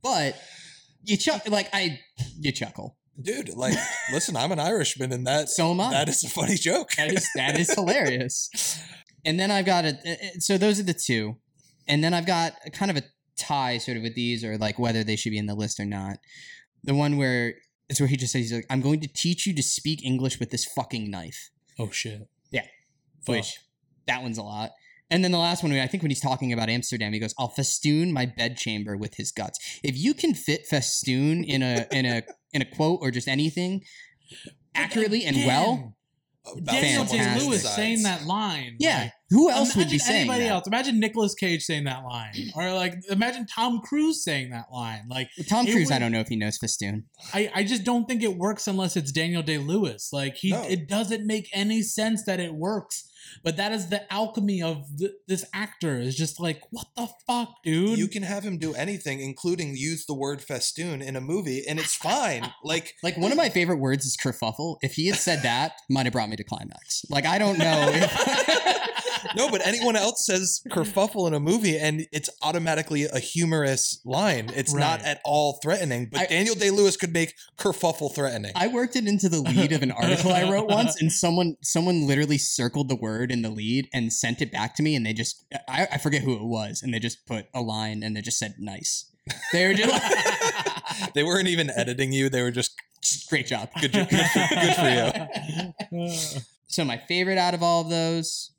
but 0.02 0.36
you 1.04 1.18
chuck 1.18 1.48
like 1.48 1.70
I, 1.72 2.00
you 2.40 2.52
chuckle. 2.52 2.98
Dude, 3.20 3.50
like, 3.56 3.78
listen, 4.12 4.36
I'm 4.36 4.52
an 4.52 4.60
Irishman, 4.60 5.12
and 5.12 5.28
that 5.28 5.50
So 5.50 5.72
am 5.72 5.82
I. 5.82 5.92
that 5.92 6.10
is 6.10 6.24
a 6.24 6.30
funny 6.30 6.56
joke. 6.56 6.92
That 6.98 7.12
is 7.12 7.28
that 7.36 7.60
is 7.60 7.74
hilarious. 7.74 8.50
And 9.26 9.40
then 9.40 9.52
I've 9.52 9.66
got 9.66 9.86
a 9.86 9.96
so 10.40 10.58
those 10.58 10.80
are 10.80 10.84
the 10.84 10.94
two, 10.94 11.38
and 11.88 12.04
then 12.04 12.14
I've 12.14 12.26
got 12.26 12.54
a 12.66 12.72
kind 12.72 12.90
of 12.90 12.98
a 12.98 13.04
tie 13.38 13.78
sort 13.78 13.98
of 13.98 14.04
with 14.04 14.16
these 14.16 14.44
or 14.44 14.58
like 14.58 14.80
whether 14.80 15.04
they 15.04 15.16
should 15.16 15.32
be 15.32 15.38
in 15.38 15.46
the 15.46 15.56
list 15.56 15.80
or 15.80 15.86
not. 15.86 16.18
The 16.84 16.96
one 16.96 17.18
where 17.18 17.56
it's 17.90 18.00
where 18.00 18.08
he 18.08 18.18
just 18.18 18.32
says 18.34 18.44
he's 18.44 18.54
like, 18.54 18.66
"I'm 18.70 18.82
going 18.82 19.02
to 19.02 19.08
teach 19.08 19.46
you 19.46 19.54
to 19.56 19.62
speak 19.62 20.04
English 20.04 20.40
with 20.40 20.50
this 20.50 20.66
fucking 20.66 21.12
knife," 21.12 21.52
Oh 21.78 21.92
shit. 21.92 22.28
Yeah. 22.50 22.66
Fuck. 23.26 23.36
which 23.36 23.58
that 24.08 24.24
one's 24.24 24.38
a 24.40 24.44
lot. 24.44 24.72
And 25.12 25.24
then 25.26 25.32
the 25.34 25.38
last 25.38 25.62
one, 25.62 25.74
I 25.74 25.88
think 25.88 26.02
when 26.02 26.10
he's 26.10 26.22
talking 26.22 26.54
about 26.54 26.70
Amsterdam, 26.70 27.12
he 27.14 27.20
goes, 27.20 27.36
"I'll 27.38 27.50
festoon 27.50 28.14
my 28.14 28.26
bedchamber 28.26 28.96
with 28.98 29.16
his 29.16 29.32
guts." 29.32 29.60
If 29.84 29.96
you 29.98 30.14
can 30.14 30.34
fit 30.34 30.66
festoon 30.66 31.44
in 31.44 31.62
a 31.62 31.86
in 31.92 32.06
a 32.06 32.24
in 32.54 32.62
a 32.62 32.66
quote 32.66 33.00
or 33.02 33.12
just 33.12 33.28
anything 33.28 33.84
accurately 34.76 35.26
and 35.26 35.36
well, 35.46 35.96
Daniel 36.64 37.06
someone's 37.06 37.40
Day 37.40 37.46
Lewis 37.48 37.76
saying 37.76 38.04
that 38.04 38.26
line. 38.26 38.76
yeah, 38.80 39.04
like, 39.04 39.14
who 39.32 39.50
else 39.50 39.76
would 39.76 39.90
be 39.90 39.98
saying 39.98 40.22
anybody 40.30 40.44
that? 40.44 40.50
else? 40.52 40.68
Imagine 40.68 41.00
Nicolas 41.00 41.34
Cage 41.34 41.64
saying 41.64 41.86
that 41.86 42.04
line, 42.04 42.52
or 42.56 42.72
like 42.74 42.96
imagine 43.10 43.48
Tom 43.48 43.80
Cruise 43.80 44.24
saying 44.24 44.52
that 44.52 44.66
line. 44.72 45.06
Like 45.10 45.30
Tom 45.50 45.66
It 45.66 45.72
Cruise, 45.72 45.90
I 45.92 45.98
don't 45.98 46.12
know 46.12 46.20
if 46.20 46.28
he 46.28 46.36
knows 46.36 46.58
festoon. 46.58 47.06
I, 47.34 47.50
I 47.56 47.64
just 47.64 47.84
don't 47.84 48.06
think 48.08 48.22
it 48.22 48.38
works 48.38 48.68
unless 48.68 48.96
it's 48.96 49.12
Daniel 49.12 49.42
Day 49.42 49.58
Lewis. 49.58 50.10
Like 50.14 50.36
he, 50.36 50.52
No. 50.52 50.64
it 50.64 50.88
doesn't 50.88 51.26
make 51.26 51.50
any 51.54 51.82
sense 51.82 52.24
that 52.26 52.40
it 52.40 52.54
works. 52.54 53.08
But 53.44 53.56
that 53.58 53.72
is 53.72 53.90
the 53.90 54.12
alchemy 54.12 54.64
of 54.64 54.84
th- 54.98 55.12
this 55.28 55.46
actor. 55.54 56.00
Is 56.00 56.16
just 56.18 56.40
like 56.40 56.60
what 56.72 56.88
the 56.98 57.08
fuck, 57.28 57.54
dude. 57.64 57.98
You 58.00 58.08
can 58.08 58.24
have 58.24 58.44
him 58.44 58.58
do 58.58 58.74
anything, 58.74 59.22
including 59.22 59.76
use 59.78 60.06
the 60.08 60.16
word 60.16 60.42
festoon 60.42 61.02
in 61.04 61.16
a 61.16 61.22
movie, 61.22 61.64
and 61.68 61.80
it's 61.80 61.96
fine. 61.96 62.52
Like, 62.64 62.96
Like 63.04 63.18
one 63.18 63.32
of 63.32 63.38
my 63.38 63.50
favorite 63.50 63.78
words 63.78 64.06
is 64.06 64.18
kerfuffle. 64.18 64.78
If 64.82 64.94
he 64.94 65.08
had 65.08 65.18
said 65.18 65.44
that, 65.44 65.74
might 65.90 66.06
have 66.06 66.14
brought 66.14 66.30
me 66.30 66.36
to 66.36 66.44
climax. 66.44 67.06
Like 67.10 67.26
I 67.26 67.38
don't 67.38 67.58
know. 67.60 67.90
If, 67.94 68.88
no, 69.36 69.50
but 69.50 69.66
anyone 69.66 69.96
else 69.96 70.26
says 70.26 70.62
kerfuffle 70.70 71.28
in 71.28 71.34
a 71.34 71.40
movie, 71.40 71.78
and 71.78 72.08
it's 72.12 72.30
automatically 72.42 73.04
a 73.04 73.20
humorous 73.20 74.02
line. 74.06 74.50
It's 74.56 74.74
not 74.74 75.02
at 75.02 75.22
all 75.24 75.60
threatening. 75.64 76.10
But 76.12 76.22
I- 76.22 76.26
Daniel 76.28 76.56
Day 76.56 76.70
Lewis 76.72 76.98
could 76.98 77.14
make 77.14 77.34
kerfuffle 77.58 78.14
threatening. 78.14 78.52
I 78.56 78.68
worked 78.68 78.96
it 78.96 79.08
into 79.08 79.30
the 79.30 79.42
lead 79.42 79.72
of 79.72 79.82
an 79.84 79.92
article 79.92 80.32
I 80.32 80.50
wrote 80.50 80.68
once, 80.70 81.02
and 81.02 81.12
someone 81.24 81.56
someone 81.62 82.08
literally 82.08 82.38
circled 82.38 82.90
the 82.90 82.96
word 82.96 83.32
in 83.32 83.42
the 83.42 83.50
lead 83.50 83.88
and 83.94 84.12
sent 84.12 84.42
it 84.42 84.52
back 84.52 84.76
to 84.76 84.84
me, 84.84 84.96
and 84.96 85.06
they 85.06 85.14
just 85.14 85.46
I, 85.68 85.88
I 85.94 85.98
forget 85.98 86.22
who 86.22 86.34
it 86.36 86.44
was, 86.44 86.82
and 86.84 86.94
they 86.94 87.00
just 87.00 87.26
put 87.26 87.46
a 87.54 87.62
line 87.62 88.04
and 88.04 88.16
they 88.16 88.22
just 88.22 88.38
said 88.40 88.56
nice. 88.60 89.06
They 89.54 89.68
were 89.68 89.74
just 89.74 89.92
like, 89.92 91.14
they 91.14 91.24
weren't 91.24 91.48
even 91.48 91.70
editing 91.70 92.12
you; 92.12 92.30
they 92.30 92.42
were 92.42 92.52
just 92.52 92.72
great 93.30 93.48
job. 93.48 93.70
good. 93.80 93.92
For, 93.92 94.04
good 94.06 94.76
for 94.76 95.92
you. 95.92 96.42
So 96.72 96.86
my 96.86 96.98
favorite 96.98 97.38
out 97.38 97.54
of 97.54 97.62
all 97.62 97.82
of 97.82 97.90
those, 97.90 98.52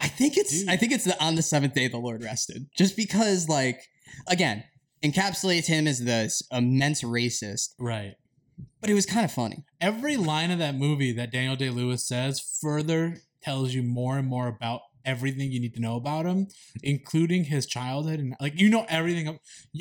I 0.00 0.08
think 0.08 0.36
it's 0.36 0.60
Dude. 0.60 0.68
I 0.68 0.76
think 0.76 0.92
it's 0.92 1.04
the 1.04 1.22
on 1.22 1.34
the 1.34 1.42
seventh 1.42 1.74
day 1.74 1.88
the 1.88 1.98
Lord 1.98 2.22
rested. 2.22 2.66
Just 2.76 2.96
because 2.96 3.48
like 3.48 3.82
again, 4.28 4.64
encapsulates 5.02 5.66
him 5.66 5.86
as 5.86 6.00
this 6.00 6.42
immense 6.50 7.02
racist, 7.02 7.74
right. 7.78 8.14
but 8.80 8.90
it 8.90 8.94
was 8.94 9.06
kind 9.06 9.24
of 9.24 9.32
funny. 9.32 9.64
Every 9.80 10.16
line 10.16 10.50
of 10.50 10.58
that 10.58 10.74
movie 10.74 11.12
that 11.12 11.32
Daniel 11.32 11.56
Day 11.56 11.70
Lewis 11.70 12.06
says 12.06 12.40
further 12.60 13.18
tells 13.42 13.74
you 13.74 13.82
more 13.82 14.18
and 14.18 14.28
more 14.28 14.48
about 14.48 14.80
everything 15.04 15.50
you 15.50 15.60
need 15.60 15.74
to 15.74 15.80
know 15.80 15.96
about 15.96 16.26
him, 16.26 16.48
including 16.82 17.44
his 17.44 17.66
childhood 17.66 18.20
and 18.20 18.34
like 18.40 18.58
you 18.60 18.68
know 18.68 18.86
everything. 18.88 19.38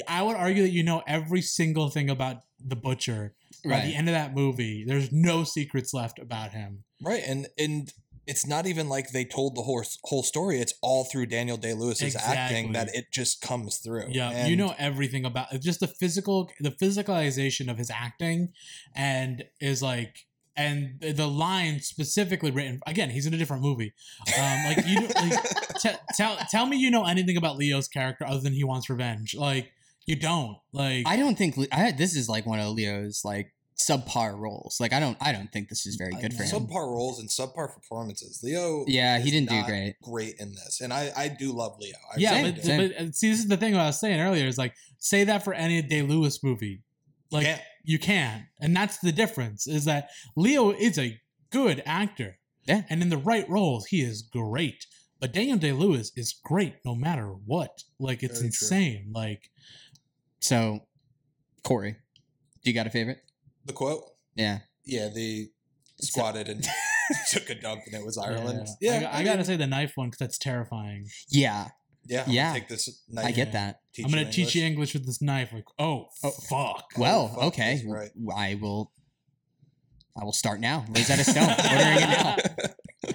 I 0.07 0.21
would 0.21 0.35
argue 0.35 0.63
that 0.63 0.71
you 0.71 0.83
know 0.83 1.03
every 1.07 1.41
single 1.41 1.89
thing 1.89 2.09
about 2.09 2.37
the 2.63 2.75
butcher 2.75 3.35
by 3.63 3.81
the 3.81 3.95
end 3.95 4.07
of 4.07 4.13
that 4.13 4.33
movie. 4.33 4.83
There's 4.85 5.11
no 5.11 5.43
secrets 5.43 5.93
left 5.93 6.19
about 6.19 6.51
him. 6.51 6.83
Right, 7.01 7.23
and 7.25 7.47
and 7.57 7.91
it's 8.29 8.45
not 8.45 8.67
even 8.67 8.87
like 8.87 9.09
they 9.09 9.25
told 9.25 9.55
the 9.55 9.63
whole 9.63 9.83
whole 10.03 10.21
story. 10.21 10.59
It's 10.59 10.75
all 10.83 11.03
through 11.03 11.25
Daniel 11.25 11.57
Day 11.57 11.73
Lewis's 11.73 12.15
acting 12.15 12.73
that 12.73 12.93
it 12.93 13.11
just 13.11 13.41
comes 13.41 13.79
through. 13.79 14.05
Yeah, 14.09 14.29
And 14.29 14.49
you 14.49 14.55
know 14.55 14.75
everything 14.77 15.25
about 15.25 15.47
it's 15.51 15.65
just 15.65 15.79
the 15.79 15.87
physical, 15.87 16.51
the 16.59 16.69
physicalization 16.69 17.71
of 17.71 17.79
his 17.79 17.89
acting, 17.89 18.53
and 18.95 19.45
is 19.59 19.81
like, 19.81 20.27
and 20.55 20.99
the 21.01 21.27
line 21.27 21.79
specifically 21.79 22.51
written 22.51 22.79
again. 22.85 23.09
He's 23.09 23.25
in 23.25 23.33
a 23.33 23.37
different 23.37 23.63
movie. 23.63 23.93
Um, 24.39 24.65
like 24.65 24.85
you, 24.85 25.07
like, 25.07 25.43
t- 25.79 25.89
tell 26.15 26.37
tell 26.51 26.67
me 26.67 26.77
you 26.77 26.91
know 26.91 27.05
anything 27.05 27.35
about 27.35 27.57
Leo's 27.57 27.87
character 27.87 28.27
other 28.27 28.41
than 28.41 28.53
he 28.53 28.63
wants 28.63 28.91
revenge. 28.91 29.33
Like 29.33 29.71
you 30.05 30.15
don't. 30.15 30.57
Like 30.71 31.07
I 31.07 31.17
don't 31.17 31.35
think 31.35 31.55
I, 31.71 31.91
this 31.93 32.15
is 32.15 32.29
like 32.29 32.45
one 32.45 32.59
of 32.59 32.73
Leo's 32.73 33.21
like 33.25 33.53
subpar 33.79 34.37
roles. 34.37 34.77
Like 34.79 34.93
I 34.93 34.99
don't 34.99 35.17
I 35.21 35.31
don't 35.31 35.51
think 35.51 35.69
this 35.69 35.85
is 35.85 35.95
very 35.95 36.11
good 36.21 36.33
for 36.33 36.43
him. 36.43 36.49
subpar 36.67 36.87
roles 36.87 37.19
and 37.19 37.29
subpar 37.29 37.73
performances. 37.73 38.41
Leo, 38.43 38.83
Yeah, 38.87 39.19
he 39.19 39.31
didn't 39.31 39.49
do 39.49 39.63
great. 39.65 39.95
Great 40.03 40.35
in 40.39 40.51
this, 40.53 40.81
and 40.81 40.91
I 40.93 41.11
I 41.15 41.27
do 41.29 41.51
love 41.53 41.77
Leo. 41.79 41.95
I 42.13 42.15
yeah, 42.19 42.37
really 42.37 42.51
but, 42.51 42.63
do. 42.63 42.93
But 43.05 43.15
see, 43.15 43.29
this 43.31 43.39
is 43.39 43.47
the 43.47 43.57
thing 43.57 43.75
I 43.75 43.85
was 43.85 43.99
saying 43.99 44.19
earlier. 44.19 44.45
Is 44.47 44.57
like 44.57 44.73
say 44.97 45.23
that 45.23 45.43
for 45.43 45.53
any 45.53 45.81
Day 45.81 46.01
Lewis 46.01 46.43
movie, 46.43 46.83
like 47.31 47.45
Can't. 47.45 47.61
you 47.83 47.99
can, 47.99 48.47
and 48.59 48.75
that's 48.75 48.97
the 48.97 49.11
difference. 49.11 49.65
Is 49.67 49.85
that 49.85 50.09
Leo 50.35 50.71
is 50.71 50.97
a 50.99 51.19
good 51.51 51.81
actor, 51.85 52.37
Yeah. 52.67 52.83
and 52.89 53.01
in 53.01 53.09
the 53.09 53.17
right 53.17 53.49
roles, 53.49 53.85
he 53.87 54.01
is 54.01 54.21
great. 54.21 54.85
But 55.21 55.33
Daniel 55.33 55.57
Day 55.57 55.71
Lewis 55.73 56.11
is 56.15 56.33
great 56.43 56.75
no 56.85 56.95
matter 56.95 57.27
what. 57.45 57.83
Like 57.99 58.23
it's 58.23 58.39
Very 58.39 58.51
true. 58.51 58.65
insane. 58.67 59.11
Like 59.13 59.49
So, 60.39 60.81
Corey, 61.63 61.97
do 62.63 62.69
you 62.69 62.73
got 62.73 62.87
a 62.87 62.89
favorite? 62.89 63.19
The 63.69 63.73
quote. 63.73 64.03
Yeah. 64.35 64.59
Yeah, 64.85 65.09
they 65.13 65.47
squatted 66.01 66.49
and 66.49 66.65
took 67.31 67.49
a 67.49 67.55
dump, 67.55 67.81
and 67.85 67.93
it 67.95 68.05
was 68.05 68.17
Ireland. 68.17 68.67
Yeah, 68.81 68.91
Yeah, 68.91 68.97
I, 68.97 69.01
got- 69.01 69.13
I, 69.13 69.17
mean, 69.17 69.25
gotta 69.27 69.45
say 69.45 69.55
the 69.55 69.67
knife 69.67 69.93
one 69.95 70.07
because 70.09 70.19
that's 70.19 70.37
terrifying. 70.37 71.07
Yeah, 71.29 71.67
Yeah, 72.05 72.23
I'm 72.25 72.31
Yeah. 72.31 72.53
Take 72.53 72.67
this. 72.67 73.03
Knife 73.07 73.25
I 73.25 73.31
get 73.31 73.51
that. 73.53 73.79
I'm 74.03 74.09
gonna 74.09 74.23
you 74.23 74.31
teach 74.31 74.55
you 74.55 74.63
English. 74.63 74.71
English 74.71 74.93
with 74.95 75.05
this 75.05 75.21
knife. 75.21 75.53
Like, 75.53 75.65
oh, 75.77 76.07
Oh. 76.23 76.31
fuck. 76.31 76.85
Well, 76.97 77.29
oh, 77.31 77.35
fuck, 77.35 77.43
okay. 77.53 77.83
right. 77.87 78.09
I 78.35 78.55
will. 78.61 78.91
I 80.19 80.23
will 80.25 80.33
start 80.33 80.59
now. 80.59 80.85
Rosetta 80.89 81.23
Stone. 81.23 81.49
Ordering 81.49 81.97
it 81.97 82.09
now. 82.09 82.35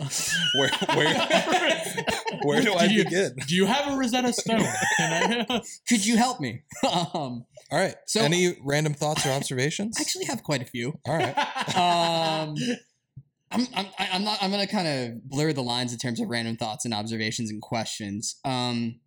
where 0.57 0.71
where 0.95 1.15
where 2.43 2.63
do 2.63 2.75
I 2.75 2.89
Do 2.89 2.95
you- 2.95 3.05
begin? 3.05 3.37
Do 3.47 3.55
you 3.55 3.67
have 3.67 3.93
a 3.93 3.97
Rosetta 3.97 4.33
Stone? 4.33 4.67
Can 4.99 5.47
I? 5.49 5.61
Could 5.89 6.05
you 6.07 6.17
help 6.17 6.41
me? 6.41 6.63
um, 6.85 6.93
All 7.15 7.45
right. 7.73 7.95
So- 8.07 8.21
any 8.23 8.57
random 8.63 8.95
thoughts 8.95 9.27
or 9.27 9.31
observations? 9.31 9.97
I 9.99 10.03
actually 10.03 10.25
have 10.27 10.43
quite 10.43 10.63
a 10.63 10.67
few. 10.67 10.99
All 11.07 11.17
right. 11.17 11.37
Um, 11.77 12.55
I'm, 13.51 13.67
I'm, 13.75 13.87
I- 13.99 14.09
I'm 14.13 14.25
not. 14.25 14.39
I'm 14.43 14.51
gonna 14.51 14.67
kind 14.67 14.89
of 14.89 15.29
blur 15.29 15.53
the 15.53 15.63
lines 15.63 15.93
in 15.93 15.99
terms 15.99 16.21
of 16.21 16.29
random 16.29 16.57
thoughts 16.57 16.85
and 16.85 16.93
observations 16.95 17.51
and 17.51 17.61
questions. 17.63 18.37
Um, 18.45 19.01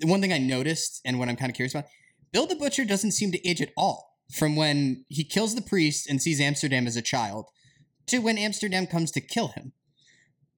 the 0.00 0.06
one 0.08 0.20
thing 0.20 0.32
I 0.32 0.38
noticed 0.38 1.00
and 1.04 1.18
what 1.18 1.28
I'm 1.28 1.36
kind 1.36 1.50
of 1.50 1.56
curious 1.56 1.72
about, 1.74 1.86
Bill 2.32 2.46
the 2.46 2.56
Butcher 2.56 2.84
doesn't 2.84 3.12
seem 3.12 3.30
to 3.32 3.48
age 3.48 3.60
at 3.62 3.70
all 3.76 4.10
from 4.32 4.56
when 4.56 5.04
he 5.08 5.22
kills 5.22 5.54
the 5.54 5.62
priest 5.62 6.08
and 6.08 6.20
sees 6.20 6.40
Amsterdam 6.40 6.86
as 6.86 6.96
a 6.96 7.02
child 7.02 7.46
to 8.06 8.18
when 8.18 8.38
Amsterdam 8.38 8.86
comes 8.86 9.10
to 9.12 9.20
kill 9.20 9.48
him. 9.48 9.72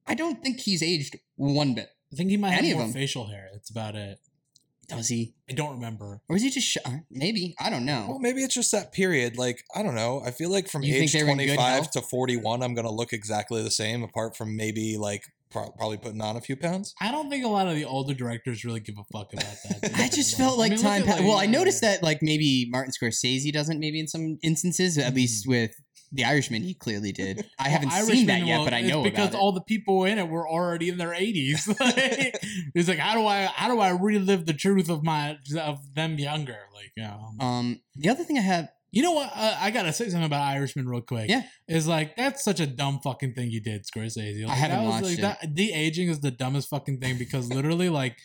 I 0.07 0.15
don't 0.15 0.43
think 0.43 0.61
he's 0.61 0.83
aged 0.83 1.17
one 1.37 1.75
bit. 1.75 1.89
I 2.13 2.17
think 2.17 2.31
he 2.31 2.37
might 2.37 2.51
have 2.51 2.61
Any 2.61 2.71
of 2.73 2.79
more 2.79 2.87
them. 2.87 2.95
facial 2.95 3.27
hair. 3.27 3.49
That's 3.53 3.71
about 3.71 3.97
it. 3.97 4.19
Does 4.89 5.09
he? 5.09 5.35
I 5.51 5.53
don't 5.55 5.73
remember. 5.73 6.21
Or 6.29 6.37
is 6.37 6.43
he 6.43 6.51
just 6.51 6.69
sh- 6.69 6.77
maybe? 7.11 7.57
I 7.59 7.71
don't 7.71 7.85
know. 7.85 8.07
Well, 8.09 8.19
maybe 8.21 8.43
it's 8.43 8.55
just 8.55 8.71
that 8.71 8.93
period. 8.93 9.37
Like, 9.37 9.65
I 9.75 9.83
don't 9.83 9.97
know. 9.97 10.23
I 10.25 10.31
feel 10.31 10.49
like 10.49 10.69
from 10.69 10.85
You 10.85 10.95
age 10.95 11.13
they 11.13 11.25
were 11.25 11.31
in 11.31 11.39
good 11.39 11.57
25 11.57 11.91
to 11.93 12.03
41, 12.03 12.63
I'm 12.63 12.73
going 12.75 12.87
to 12.87 12.93
look 12.93 13.13
exactly 13.13 13.65
the 13.65 13.71
same, 13.73 14.05
apart 14.05 14.37
from 14.37 14.57
maybe 14.57 14.97
like 14.97 15.25
pro- 15.51 15.73
probably 15.73 15.97
putting 15.97 16.21
on 16.21 16.37
a 16.37 16.41
few 16.41 16.55
pounds. 16.57 16.95
I 17.01 17.11
don't 17.11 17.29
think 17.29 17.45
a 17.45 17.49
lot 17.49 17.67
of 17.67 17.75
the 17.75 17.85
older 17.85 18.15
directors 18.15 18.65
really 18.65 18.79
give 18.79 18.95
a 18.97 19.03
fuck 19.13 19.33
about 19.33 19.57
that. 19.83 19.91
I 19.97 20.09
just 20.09 20.37
felt 20.37 20.57
like 20.57 20.71
mean, 20.71 20.81
time. 20.81 21.03
at, 21.09 21.19
pa- 21.19 21.25
well, 21.25 21.39
I 21.39 21.47
noticed 21.47 21.81
that 21.81 22.05
like 22.05 22.23
maybe 22.23 22.69
Martin 22.71 22.93
Scorsese 22.93 23.53
doesn't. 23.53 23.81
Maybe 23.81 23.99
in 23.99 24.07
some 24.07 24.39
instances, 24.45 24.99
at 24.99 25.13
Mm. 25.15 25.17
least 25.17 25.49
with 25.49 25.73
The 26.13 26.25
Irishman, 26.25 26.63
he 26.63 26.75
clearly 26.75 27.13
did. 27.13 27.39
I 27.59 27.65
Well, 27.65 27.71
haven't 27.71 27.91
seen 28.07 28.27
that 28.27 28.47
yet, 28.47 28.57
well, 28.57 28.65
but 28.65 28.75
I 28.75 28.81
know 28.83 29.03
because 29.03 29.29
about 29.29 29.39
it. 29.39 29.41
all 29.41 29.53
the 29.53 29.61
people 29.63 30.05
in 30.05 30.19
it 30.19 30.29
were 30.29 30.49
already 30.49 30.89
in 30.89 30.99
their 30.99 31.11
80s. 31.13 31.67
Like, 31.81 32.39
it's 32.75 32.89
like 32.89 32.99
how 32.99 33.15
do 33.15 33.27
I 33.27 33.47
how 33.47 33.69
do 33.69 33.81
I 33.81 33.91
relive 33.91 34.47
the 34.47 34.55
truth 34.55 34.89
of 34.89 35.03
my 35.03 35.37
of 35.61 35.95
them 35.95 36.19
younger? 36.19 36.59
Like, 36.75 36.93
you 36.97 37.03
know. 37.03 37.31
Um, 37.41 37.81
the 37.97 38.09
other 38.11 38.25
thing 38.25 38.39
I 38.39 38.43
have, 38.43 38.69
You 38.93 39.03
know 39.03 39.13
what? 39.13 39.31
Uh, 39.35 39.57
I 39.61 39.71
gotta 39.71 39.93
say 39.93 40.05
something 40.09 40.25
about 40.25 40.43
Irishman 40.43 40.89
real 40.89 41.01
quick. 41.03 41.29
Yeah. 41.29 41.43
is 41.69 41.87
like 41.89 42.17
that's 42.17 42.43
such 42.45 42.61
a 42.61 42.67
dumb 42.67 43.01
fucking 43.03 43.35
thing 43.35 43.51
you 43.51 43.61
did, 43.61 43.85
Scorsese. 43.85 44.43
Like, 44.47 44.53
I 44.53 44.55
haven't 44.55 44.85
watched 44.89 45.05
like, 45.05 45.19
it. 45.19 45.23
That, 45.23 45.55
de 45.55 45.73
aging 45.73 46.09
is 46.09 46.21
the 46.21 46.31
dumbest 46.31 46.69
fucking 46.71 47.01
thing 47.01 47.19
because 47.19 47.49
literally, 47.53 47.89
like, 47.89 48.17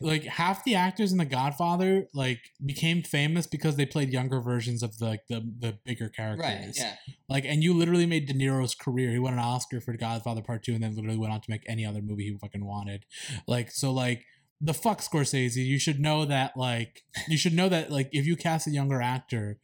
like 0.00 0.24
half 0.24 0.64
the 0.64 0.74
actors 0.74 1.12
in 1.12 1.18
The 1.18 1.24
Godfather 1.24 2.08
like 2.14 2.40
became 2.64 3.02
famous 3.02 3.46
because 3.46 3.76
they 3.76 3.86
played 3.86 4.10
younger 4.10 4.40
versions 4.40 4.82
of 4.82 4.98
the 4.98 5.06
like 5.06 5.26
the 5.28 5.40
the 5.58 5.78
bigger 5.84 6.08
characters. 6.08 6.44
Right. 6.44 6.74
Yeah. 6.76 6.94
Like, 7.28 7.44
and 7.46 7.62
you 7.62 7.72
literally 7.72 8.06
made 8.06 8.26
De 8.26 8.34
Niro's 8.34 8.74
career. 8.74 9.10
He 9.10 9.18
won 9.18 9.32
an 9.32 9.38
Oscar 9.38 9.80
for 9.80 9.96
Godfather 9.96 10.42
Part 10.42 10.62
Two, 10.62 10.74
and 10.74 10.82
then 10.82 10.94
literally 10.94 11.16
went 11.16 11.32
on 11.32 11.40
to 11.40 11.50
make 11.50 11.62
any 11.66 11.86
other 11.86 12.02
movie 12.02 12.24
he 12.24 12.36
fucking 12.36 12.64
wanted. 12.64 13.06
Like, 13.46 13.70
so 13.70 13.92
like 13.92 14.24
the 14.64 14.72
fuck 14.74 15.00
Scorsese, 15.00 15.56
you 15.56 15.78
should 15.78 15.98
know 15.98 16.24
that 16.24 16.56
like 16.56 17.02
you 17.28 17.36
should 17.36 17.52
know 17.52 17.68
that 17.68 17.90
like 17.90 18.08
if 18.12 18.24
you 18.26 18.36
cast 18.36 18.66
a 18.68 18.70
younger 18.70 19.02
actor 19.02 19.58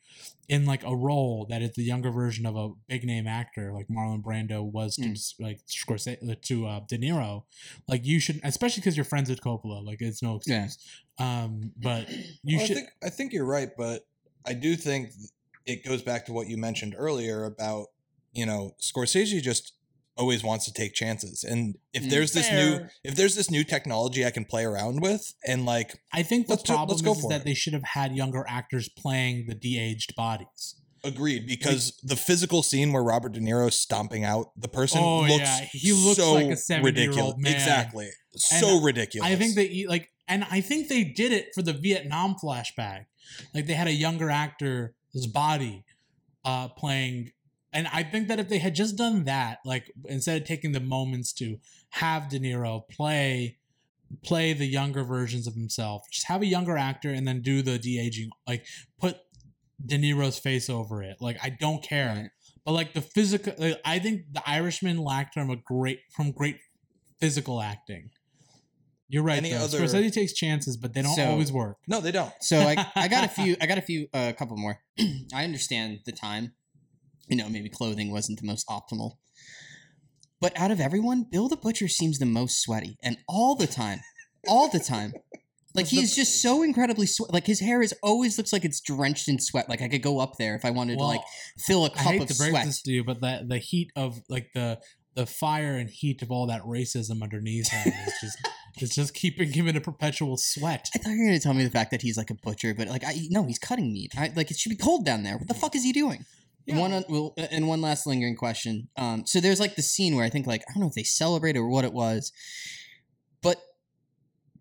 in 0.49 0.65
like 0.67 0.83
a 0.85 0.97
role 0.97 1.47
that 1.51 1.63
is 1.63 1.73
the 1.77 1.85
younger 1.85 2.11
version 2.11 2.45
of 2.47 2.57
a 2.57 2.71
big 2.89 3.05
name 3.05 3.27
actor 3.27 3.73
like 3.73 3.87
Marlon 3.89 4.23
Brando 4.23 4.63
was 4.65 4.97
to 4.97 5.03
Mm. 5.11 5.35
like 5.39 5.61
Scorsese 5.67 6.43
to 6.43 6.67
uh, 6.67 6.81
De 6.89 6.99
Niro, 6.99 7.45
like 7.87 8.05
you 8.05 8.19
should, 8.19 8.41
especially 8.43 8.81
because 8.81 8.97
you're 8.97 9.05
friends 9.05 9.31
with 9.31 9.41
Coppola. 9.41 9.85
Like 9.87 10.01
it's 10.01 10.23
no 10.23 10.41
Yeah. 10.47 10.65
excuse. 10.65 11.03
Um, 11.19 11.73
but 11.77 12.09
you 12.43 12.57
Well, 12.59 12.67
should. 12.67 12.77
I 12.77 12.81
think 12.81 12.89
I 13.05 13.11
think 13.11 13.33
you're 13.33 13.45
right, 13.45 13.69
but 13.77 14.07
I 14.47 14.55
do 14.55 14.75
think 14.75 15.11
it 15.67 15.85
goes 15.85 16.03
back 16.03 16.27
to 16.27 16.33
what 16.33 16.49
you 16.49 16.57
mentioned 16.57 16.95
earlier 16.99 17.45
about 17.45 17.89
you 18.33 18.47
know 18.47 18.75
Scorsese 18.81 19.41
just 19.43 19.75
always 20.19 20.43
wants 20.43 20.65
to 20.67 20.73
take 20.73 20.93
chances, 20.95 21.45
and 21.45 21.77
if 21.93 22.03
Mm. 22.05 22.11
there's 22.11 22.33
this 22.33 22.51
new 22.51 22.87
if 23.05 23.15
there's 23.15 23.35
this 23.37 23.51
new 23.51 23.65
technology 23.65 24.27
I 24.27 24.31
can 24.31 24.45
play 24.45 24.65
around 24.65 25.01
with, 25.01 25.33
and 25.47 25.65
like 25.65 25.95
I 26.13 26.23
think 26.23 26.47
the 26.49 26.57
do- 26.57 26.63
problem 26.65 26.99
go 27.01 27.13
is, 27.13 27.19
is 27.19 27.29
that 27.29 27.41
it. 27.43 27.45
they 27.45 27.55
should 27.55 27.73
have 27.73 27.85
had 27.85 28.15
younger 28.17 28.45
actors 28.49 28.89
playing 28.89 29.47
the 29.47 29.55
de-aged 29.55 30.15
bodies. 30.17 30.75
agreed 31.05 31.47
because 31.47 31.97
the 32.03 32.17
physical 32.17 32.61
scene 32.61 32.93
where 32.93 33.05
Robert 33.05 33.31
De 33.33 33.39
Niro 33.41 33.73
stomping 33.73 34.25
out 34.25 34.47
the 34.57 34.67
person 34.67 35.01
Oh, 35.01 35.21
looks 35.21 35.39
yeah, 35.39 35.65
he 35.71 35.93
looks 35.93 36.17
so 36.19 36.35
like 36.35 36.47
a 36.47 36.57
70-year-old 36.57 36.85
ridiculous. 36.85 37.35
man. 37.39 37.55
Exactly, 37.55 38.09
so 38.35 38.81
ridiculous. 38.81 39.31
I 39.31 39.37
think 39.37 39.55
they 39.55 39.87
like, 39.89 40.11
and 40.27 40.45
I 40.51 40.61
think 40.61 40.89
they 40.89 41.05
did 41.05 41.31
it 41.33 41.51
for 41.55 41.63
the 41.63 41.73
Vietnam 41.73 42.35
flashback. 42.43 43.05
Like 43.55 43.67
they 43.67 43.75
had 43.75 43.87
a 43.87 43.93
younger 43.93 44.29
actor's 44.29 44.91
body 45.33 45.85
uh, 46.45 46.67
playing, 46.69 47.31
and 47.79 47.87
I 47.93 48.03
think 48.03 48.27
that 48.29 48.39
if 48.41 48.49
they 48.49 48.59
had 48.59 48.75
just 48.75 48.97
done 48.97 49.25
that, 49.25 49.59
like 49.65 49.85
instead 50.07 50.41
of 50.43 50.47
taking 50.49 50.73
the 50.73 50.81
moments 50.81 51.33
to 51.35 51.57
have 51.91 52.29
De 52.29 52.39
Niro 52.41 52.83
play 52.91 53.59
play 54.25 54.53
the 54.55 54.67
younger 54.67 55.05
versions 55.05 55.47
of 55.47 55.55
himself, 55.55 56.03
just 56.11 56.27
have 56.27 56.43
a 56.43 56.47
younger 56.47 56.77
actor 56.77 57.11
and 57.11 57.27
then 57.29 57.41
do 57.43 57.63
the 57.63 57.79
de 57.79 57.99
aging, 58.01 58.31
like 58.47 58.65
put 59.01 59.17
De 59.85 59.97
Niro's 59.99 60.39
face 60.39 60.69
over 60.69 61.03
it. 61.03 61.17
Like 61.21 61.39
I 61.43 61.51
don't 61.51 61.83
care. 61.83 62.09
Right. 62.17 62.31
But 62.65 62.73
like 62.73 62.93
the 62.95 63.01
physical, 63.03 63.53
like, 63.59 63.81
I 63.85 63.99
think 63.99 64.23
the 64.33 64.43
Irishman 64.49 64.99
lacked 64.99 65.35
from 65.35 65.51
a 65.51 65.57
great 65.57 66.01
from 66.11 66.33
great 66.33 66.57
physical 67.21 67.61
acting. 67.63 68.11
You're 69.11 69.23
right. 69.23 69.39
Any 69.39 69.51
though. 69.53 69.65
other- 69.65 69.79
Scorsese 69.79 70.13
takes 70.13 70.33
chances, 70.35 70.77
but 70.77 70.93
they 70.95 71.01
don't 71.03 71.15
So- 71.17 71.31
always 71.31 71.51
work. 71.53 71.79
no, 71.87 72.01
they 72.01 72.13
don't. 72.13 72.33
So 72.43 72.59
I, 72.59 72.77
I 72.95 73.09
got 73.09 73.25
a 73.25 73.29
few 73.39 73.57
I 73.61 73.67
got 73.67 73.79
a 73.79 73.83
few 73.83 74.09
a 74.13 74.33
couple 74.35 74.57
more. 74.57 74.81
I 75.35 75.45
understand 75.45 76.01
the 76.05 76.13
time. 76.13 76.53
You 77.29 77.37
know, 77.37 77.49
maybe 77.49 77.69
clothing 77.69 78.11
wasn't 78.11 78.41
the 78.41 78.47
most 78.47 78.67
optimal. 78.69 79.17
But 80.41 80.59
out 80.59 80.71
of 80.71 80.81
everyone, 80.81 81.27
Bill 81.31 81.49
the 81.49 81.57
Butcher 81.57 81.89
seems 81.89 82.19
the 82.19 82.27
most 82.27 82.63
sweaty 82.63 82.97
and 83.03 83.19
all 83.29 83.55
the 83.57 83.67
time. 83.67 84.01
All 84.47 84.69
the 84.69 84.81
time. 84.81 85.13
Like 85.75 85.87
he's 85.87 86.17
just 86.17 86.43
so 86.43 86.63
incredibly 86.63 87.07
sweat. 87.07 87.33
Like 87.33 87.47
his 87.47 87.61
hair 87.61 87.83
is 87.83 87.95
always 88.03 88.37
looks 88.37 88.53
like 88.53 88.65
it's 88.65 88.81
drenched 88.81 89.29
in 89.29 89.39
sweat. 89.39 89.69
Like 89.69 89.81
I 89.81 89.87
could 89.87 90.03
go 90.03 90.19
up 90.19 90.33
there 90.37 90.57
if 90.57 90.65
I 90.65 90.71
wanted 90.71 90.99
Well, 90.99 91.11
to 91.11 91.17
like 91.19 91.27
fill 91.59 91.85
a 91.85 91.91
cup 91.91 91.99
hate 92.15 92.23
of 92.23 92.29
to 92.29 92.35
break 92.35 92.51
sweat. 92.51 92.67
this 92.67 92.83
to 92.83 92.91
you, 92.91 93.05
but 93.05 93.21
the 93.21 93.45
the 93.47 93.59
heat 93.59 93.93
of 93.95 94.21
like 94.29 94.49
the 94.55 94.81
the 95.15 95.27
fire 95.27 95.77
and 95.77 95.89
heat 95.89 96.23
of 96.23 96.33
all 96.33 96.47
that 96.47 96.63
racism 96.63 97.23
underneath 97.23 97.69
him 97.69 97.93
is 98.07 98.15
just 98.21 98.39
it's 98.79 98.95
just 98.95 99.15
keeping 99.15 99.53
him 99.53 99.69
in 99.69 99.77
a 99.77 99.81
perpetual 99.81 100.37
sweat. 100.37 100.89
I 100.95 100.99
thought 100.99 101.11
you 101.11 101.19
were 101.21 101.27
gonna 101.27 101.39
tell 101.39 101.55
me 101.55 101.63
the 101.65 101.71
fact 101.71 101.91
that 101.93 102.03
he's 102.03 102.17
like 102.17 102.31
a 102.31 102.35
butcher, 102.35 102.75
but 102.75 102.89
like 102.89 103.05
I 103.05 103.15
no, 103.31 103.45
he's 103.45 103.59
cutting 103.59 103.93
meat. 103.93 104.13
I, 104.17 104.33
like 104.35 104.51
it 104.51 104.57
should 104.57 104.71
be 104.71 104.77
cold 104.77 105.05
down 105.05 105.23
there. 105.23 105.37
What 105.37 105.49
the 105.49 105.55
fuck 105.55 105.77
is 105.77 105.85
he 105.85 105.93
doing? 105.93 106.25
And 106.69 106.79
One 106.79 106.93
on- 106.93 107.05
well, 107.09 107.35
and 107.51 107.67
one 107.67 107.81
last 107.81 108.07
lingering 108.07 108.37
question. 108.37 108.89
Um, 108.97 109.25
so 109.27 109.41
there's 109.41 109.59
like 109.61 109.75
the 109.77 109.83
scene 109.83 110.15
where 110.15 110.25
I 110.25 110.29
think 110.31 110.47
like 110.47 110.63
I 110.69 110.73
don't 110.75 110.83
know 110.83 110.89
if 110.89 110.95
they 110.95 111.03
celebrated 111.03 111.59
or 111.59 111.69
what 111.69 111.85
it 111.85 111.93
was, 111.95 112.31
but 113.43 113.57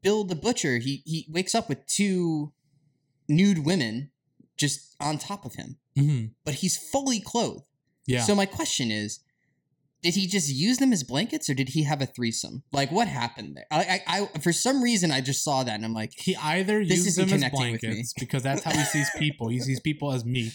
Bill 0.02 0.24
the 0.24 0.36
butcher 0.36 0.78
he 0.78 1.02
he 1.06 1.28
wakes 1.30 1.54
up 1.54 1.68
with 1.68 1.86
two 1.86 2.54
nude 3.28 3.60
women 3.66 4.12
just 4.56 4.96
on 5.02 5.18
top 5.18 5.46
of 5.46 5.56
him, 5.56 5.78
Mhm. 5.98 6.32
but 6.46 6.56
he's 6.56 6.78
fully 6.78 7.20
clothed. 7.20 7.66
Yeah. 8.06 8.24
So 8.24 8.34
my 8.36 8.46
question 8.46 8.90
is, 8.90 9.20
did 10.04 10.14
he 10.16 10.28
just 10.28 10.50
use 10.50 10.78
them 10.78 10.94
as 10.94 11.04
blankets 11.04 11.50
or 11.50 11.54
did 11.54 11.70
he 11.70 11.84
have 11.84 12.02
a 12.02 12.06
threesome? 12.06 12.64
Like 12.72 12.92
what 12.92 13.08
happened 13.08 13.56
there? 13.58 13.66
I 13.72 14.02
I, 14.08 14.20
I 14.36 14.40
for 14.40 14.54
some 14.54 14.82
reason 14.84 15.12
I 15.12 15.22
just 15.22 15.44
saw 15.44 15.64
that 15.64 15.74
and 15.74 15.84
I'm 15.84 15.94
like, 15.94 16.12
he 16.16 16.36
either 16.36 16.80
This 16.86 16.98
uses 17.00 17.08
isn't 17.18 17.30
them 17.30 17.36
as 17.36 17.40
connecting 17.52 17.72
with 17.74 17.84
me. 17.84 17.88
blankets 17.90 18.14
because 18.20 18.44
that's 18.44 18.64
how 18.64 18.72
he 18.72 18.84
sees 18.84 19.10
people. 19.18 19.48
He 19.50 19.60
sees 19.60 19.80
people 19.80 20.12
as 20.14 20.24
meat. 20.26 20.54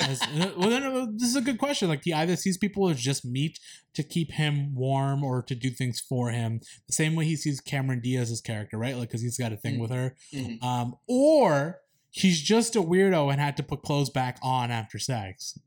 As, 0.00 0.20
well, 0.56 0.70
then, 0.70 0.82
uh, 0.82 1.06
this 1.14 1.28
is 1.28 1.36
a 1.36 1.40
good 1.40 1.58
question. 1.58 1.88
Like 1.88 2.02
he 2.04 2.12
either 2.12 2.36
sees 2.36 2.56
people 2.58 2.88
as 2.88 2.98
just 3.00 3.24
meat 3.24 3.58
to 3.94 4.02
keep 4.02 4.32
him 4.32 4.74
warm 4.74 5.22
or 5.24 5.42
to 5.42 5.54
do 5.54 5.70
things 5.70 6.00
for 6.00 6.30
him, 6.30 6.60
the 6.86 6.92
same 6.92 7.14
way 7.14 7.24
he 7.24 7.36
sees 7.36 7.60
Cameron 7.60 8.00
Diaz's 8.00 8.40
character, 8.40 8.78
right? 8.78 8.96
Like 8.96 9.08
because 9.08 9.22
he's 9.22 9.38
got 9.38 9.52
a 9.52 9.56
thing 9.56 9.76
Mm. 9.76 9.80
with 9.80 9.90
her. 9.90 10.16
mhm. 10.32 10.62
Um, 10.62 10.96
or 11.08 11.80
he's 12.10 12.40
just 12.40 12.76
a 12.76 12.80
weirdo 12.82 13.30
and 13.30 13.40
had 13.40 13.56
to 13.58 13.62
put 13.62 13.82
clothes 13.82 14.10
back 14.10 14.38
on 14.42 14.70
after 14.70 14.98
sex 14.98 15.58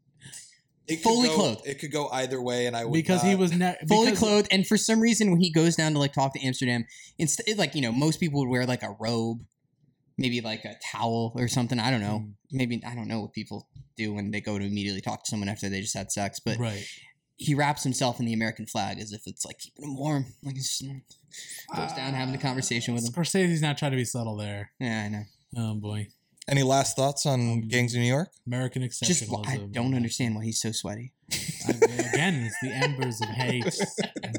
It 0.89 1.01
Fully 1.01 1.27
go- 1.29 1.35
clothed. 1.35 1.61
It 1.67 1.79
could 1.79 1.91
go 1.91 2.09
either 2.09 2.41
way, 2.41 2.65
and 2.65 2.75
I 2.75 2.83
would 2.85 2.93
because 2.93 3.21
he 3.21 3.35
was 3.35 3.51
ne- 3.51 3.77
fully 3.87 4.11
clothed 4.13 4.47
and 4.51 4.65
for 4.67 4.75
some 4.77 4.99
reason 4.99 5.29
when 5.31 5.39
he 5.39 5.51
goes 5.51 5.75
down 5.75 5.93
to 5.93 5.99
like 5.99 6.13
talk 6.13 6.33
to 6.33 6.39
amsterdam 6.45 6.85
instead 7.17 7.57
like 7.57 7.75
you 7.75 7.81
know 7.81 7.91
most 7.91 8.19
people 8.19 8.39
would 8.41 8.49
wear 8.49 8.65
like 8.65 8.81
a 8.83 8.95
robe 8.99 9.39
maybe 10.17 10.41
like 10.41 10.65
a 10.65 10.75
towel 10.91 11.31
or 11.35 11.47
something 11.47 11.79
i 11.79 11.89
don't 11.91 12.01
know 12.01 12.19
Mm. 12.25 12.33
maybe 12.51 12.81
i 12.85 12.93
don't 12.95 13.07
know 13.07 13.21
what 13.21 13.33
people 13.33 13.67
do 13.95 14.13
when 14.13 14.31
they 14.31 14.41
go 14.41 14.57
to 14.59 14.65
immediately 14.65 15.01
talk 15.01 15.23
to 15.23 15.29
someone 15.29 15.47
after 15.49 15.69
they 15.69 15.79
just 15.81 15.95
had 15.95 16.11
sex 16.11 16.39
but 16.43 16.57
right. 16.57 16.83
he 17.37 17.53
wraps 17.55 17.83
himself 17.83 18.19
in 18.19 18.25
the 18.25 18.33
american 18.33 18.65
flag 18.65 18.99
as 18.99 19.11
if 19.13 19.21
it's 19.27 19.45
like 19.45 19.59
keeping 19.59 19.83
him 19.85 19.95
warm 19.97 20.25
like 20.43 20.55
he's 20.55 20.77
just 20.79 20.83
goes 21.75 21.93
down 21.93 22.13
having 22.13 22.33
a 22.35 22.39
conversation 22.39 22.93
with 22.95 23.05
him 23.07 23.13
Scorsese's 23.13 23.61
not 23.61 23.77
trying 23.77 23.91
to 23.91 23.97
be 23.97 24.05
subtle 24.05 24.35
there. 24.37 24.71
yeah 24.79 25.03
i 25.05 25.09
know 25.09 25.23
Oh 25.57 25.73
boy, 25.75 26.07
Any 26.49 26.63
last 26.63 26.95
thoughts 26.95 27.25
on 27.25 27.39
Um, 27.39 27.61
Gangs 27.67 27.93
of 27.93 28.01
New 28.01 28.07
York? 28.07 28.31
American 28.47 28.81
just 28.81 29.03
exceptionalism. 29.03 29.47
i 29.47 29.57
don't 29.71 29.93
understand 29.93 30.35
why 30.35 30.43
he's 30.45 30.59
so 30.59 30.71
sweaty 30.71 31.13
I- 31.31 31.71
again, 32.13 32.35
it's 32.45 32.55
the 32.61 32.71
embers 32.71 33.21
of 33.21 33.29
hate 33.29 33.79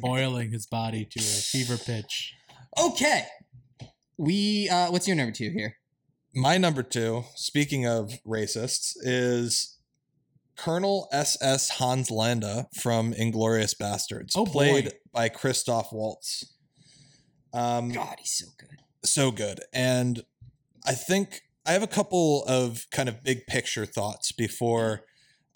boiling 0.01 0.51
his 0.51 0.67
body 0.67 1.05
to 1.05 1.21
a 1.21 1.23
fever 1.23 1.77
pitch. 1.79 2.35
okay 2.79 3.27
we 4.17 4.69
uh 4.69 4.91
what's 4.91 5.07
your 5.07 5.17
number 5.17 5.33
two 5.33 5.51
here 5.51 5.77
My 6.35 6.59
number 6.59 6.83
two, 6.85 7.25
speaking 7.37 7.87
of 7.87 8.13
racists, 8.27 8.93
is 9.03 9.77
Colonel 10.57 11.09
SS 11.13 11.71
Hans 11.79 12.11
Landa 12.11 12.69
from 12.81 13.13
Inglourious 13.15 13.75
Basterds, 13.77 14.33
Oh, 14.37 14.45
boy. 14.45 14.53
played 14.53 14.93
by 15.13 15.29
Christoph 15.29 15.93
Waltz. 15.93 16.45
Um, 17.53 17.91
god 17.91 18.17
he's 18.21 18.33
so 18.33 18.47
good 18.59 18.79
so 19.03 19.31
good. 19.31 19.61
And 19.73 20.23
I 20.87 20.93
think 20.93 21.41
I 21.71 21.75
have 21.75 21.85
a 21.85 21.87
couple 21.87 22.43
of 22.49 22.85
kind 22.91 23.09
of 23.09 23.23
big 23.23 23.47
picture 23.47 23.87
thoughts 23.87 24.33
before 24.33 25.03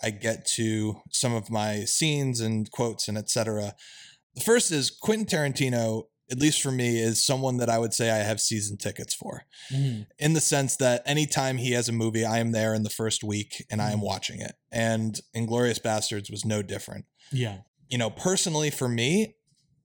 I 0.00 0.10
get 0.10 0.46
to 0.50 1.02
some 1.10 1.34
of 1.34 1.50
my 1.50 1.80
scenes 1.86 2.40
and 2.40 2.70
quotes 2.70 3.08
and 3.08 3.18
etc. 3.18 3.74
The 4.36 4.40
first 4.40 4.70
is 4.70 4.92
Quentin 4.92 5.26
Tarantino, 5.26 6.04
at 6.30 6.38
least 6.38 6.62
for 6.62 6.70
me, 6.70 7.00
is 7.00 7.24
someone 7.24 7.56
that 7.56 7.68
I 7.68 7.80
would 7.80 7.92
say 7.92 8.12
I 8.12 8.18
have 8.18 8.40
season 8.40 8.76
tickets 8.76 9.12
for 9.12 9.42
Mhm. 9.72 10.06
in 10.20 10.34
the 10.34 10.40
sense 10.40 10.76
that 10.76 11.02
anytime 11.04 11.56
he 11.56 11.72
has 11.72 11.88
a 11.88 11.92
movie, 11.92 12.24
I 12.24 12.38
am 12.38 12.52
there 12.52 12.74
in 12.74 12.84
the 12.84 12.90
first 12.90 13.24
week 13.24 13.66
and 13.68 13.82
I 13.82 13.90
am 13.90 13.98
Mhm. 13.98 14.02
watching 14.04 14.40
it. 14.40 14.54
And 14.70 15.20
Inglourious 15.34 15.80
Basterds 15.80 16.30
was 16.30 16.44
no 16.44 16.62
different. 16.62 17.06
Yeah. 17.32 17.62
You 17.88 17.98
know, 17.98 18.10
personally 18.10 18.70
for 18.70 18.88
me, 18.88 19.34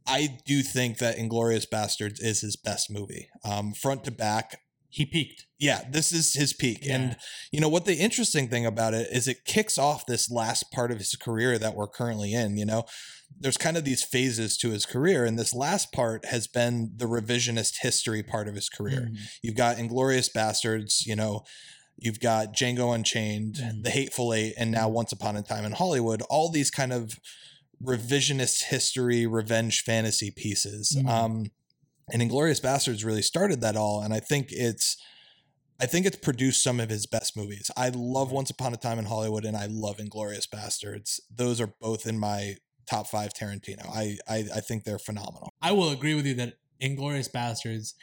I 0.06 0.38
do 0.46 0.62
think 0.62 1.00
that 1.00 1.18
Inglourious 1.18 1.66
Basterds 1.68 2.22
is 2.22 2.42
his 2.42 2.56
best 2.56 2.92
movie. 2.92 3.30
Um, 3.44 3.74
front 3.74 4.04
to 4.04 4.12
back, 4.12 4.60
He 4.92 5.06
peaked. 5.06 5.46
yeah, 5.60 5.84
this 5.90 6.12
is 6.12 6.34
his 6.34 6.52
peak. 6.52 6.80
Yeah. 6.84 6.96
And 6.96 7.18
you 7.52 7.60
know 7.62 7.70
what 7.70 7.86
the 7.86 7.96
interesting 7.98 8.48
thing 8.50 8.66
about 8.66 8.94
it 8.96 9.08
is 9.12 9.28
it 9.28 9.46
kicks 9.46 9.78
off 9.78 10.06
this 10.08 10.32
last 10.32 10.72
part 10.72 10.90
of 10.92 10.98
his 10.98 11.16
career 11.16 11.58
that 11.60 11.76
we're 11.76 11.88
currently 11.88 12.34
in, 12.34 12.58
you 12.58 12.66
know. 12.66 12.86
There's 13.40 13.58
kind 13.58 13.78
of 13.78 13.86
these 13.86 14.04
phases 14.04 14.58
to 14.58 14.72
his 14.72 14.88
career 14.88 15.26
and 15.26 15.38
this 15.38 15.54
last 15.54 15.92
part 15.92 16.26
has 16.26 16.48
been 16.48 16.94
the 16.96 17.06
revisionist 17.06 17.76
history 17.82 18.24
part 18.24 18.48
of 18.48 18.56
his 18.56 18.68
career. 18.70 19.10
Mhm. 19.12 19.18
You've 19.44 19.56
got 19.56 19.78
Inglourious 19.78 20.32
Basterds, 20.34 21.06
you 21.06 21.16
know, 21.16 21.44
you've 21.96 22.20
got 22.20 22.56
Django 22.56 22.96
Unchained, 22.96 23.56
Mhm. 23.58 23.84
The 23.84 23.92
Hateful 23.92 24.34
Eight, 24.34 24.56
and 24.58 24.72
now 24.72 24.90
Once 24.90 25.12
Upon 25.12 25.36
a 25.38 25.44
Time 25.44 25.66
in 25.66 25.74
Hollywood. 25.74 26.24
All 26.24 26.50
these 26.50 26.72
kind 26.72 26.92
of 26.92 27.20
revisionist 27.84 28.64
history, 28.64 29.26
revenge 29.28 29.82
fantasy 29.82 30.32
pieces. 30.32 30.96
Mhm. 30.98 31.08
Um, 31.08 31.52
and 32.12 32.22
Inglourious 32.22 32.62
Basterds 32.62 33.06
really 33.06 33.22
started 33.22 33.62
that 33.62 33.76
all. 33.76 34.02
And 34.02 34.14
I 34.14 34.20
think 34.20 34.48
it's 34.52 34.98
I 35.82 35.86
think 35.86 36.06
it's 36.06 36.18
produced 36.18 36.62
some 36.62 36.80
of 36.80 36.90
his 36.90 37.06
best 37.06 37.38
movies. 37.38 37.72
I 37.78 37.90
love 37.90 38.28
mm-hmm. 38.28 38.36
Once 38.36 38.50
Upon 38.50 38.74
a 38.74 38.78
Time 38.78 39.00
in 39.00 39.06
Hollywood 39.06 39.46
and 39.46 39.56
I 39.56 39.68
love 39.70 39.98
Inglourious 39.98 40.48
Basterds. 40.48 41.20
Those 41.34 41.62
are 41.62 41.74
both 41.80 42.06
in 42.06 42.20
my 42.20 42.56
top 42.90 43.08
five 43.08 43.34
Tarantino. 43.34 43.88
I 43.88 44.18
I, 44.28 44.46
I 44.56 44.60
think 44.60 44.84
they're 44.84 45.00
phenomenal. 45.00 45.50
I 45.62 45.72
will 45.72 45.90
agree 45.90 46.16
with 46.16 46.26
you 46.26 46.34
that 46.36 46.56
Inglourious 46.82 47.32
Basterds 47.32 47.94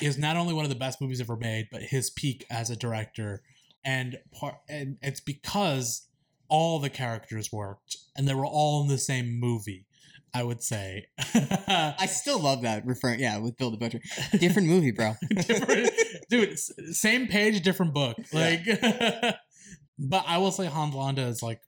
is 0.00 0.18
not 0.18 0.36
only 0.36 0.54
one 0.54 0.64
of 0.64 0.70
the 0.70 0.76
best 0.76 1.00
movies 1.00 1.20
ever 1.20 1.36
made, 1.36 1.68
but 1.70 1.82
his 1.82 2.10
peak 2.10 2.44
as 2.50 2.70
a 2.70 2.76
director, 2.76 3.42
and 3.84 4.18
part 4.32 4.56
and 4.68 4.96
it's 5.02 5.20
because 5.20 6.08
all 6.48 6.78
the 6.78 6.90
characters 6.90 7.52
worked 7.52 7.96
and 8.16 8.28
they 8.28 8.34
were 8.34 8.46
all 8.46 8.82
in 8.82 8.88
the 8.88 8.98
same 8.98 9.38
movie. 9.40 9.86
I 10.34 10.42
would 10.42 10.62
say. 10.62 11.06
I 11.18 12.06
still 12.06 12.40
love 12.40 12.62
that 12.62 12.84
referring. 12.84 13.20
Yeah, 13.20 13.38
with 13.38 13.56
Bill 13.56 13.70
the 13.70 13.76
Butcher, 13.76 14.00
different 14.32 14.66
movie, 14.68 14.90
bro. 14.90 15.14
different, 15.46 15.90
dude, 16.28 16.58
same 16.58 17.28
page, 17.28 17.62
different 17.62 17.94
book. 17.94 18.16
Like, 18.32 18.64
but 19.98 20.24
I 20.26 20.38
will 20.38 20.50
say 20.50 20.66
Hans 20.66 20.94
Landa 20.94 21.22
is 21.22 21.40
like 21.40 21.60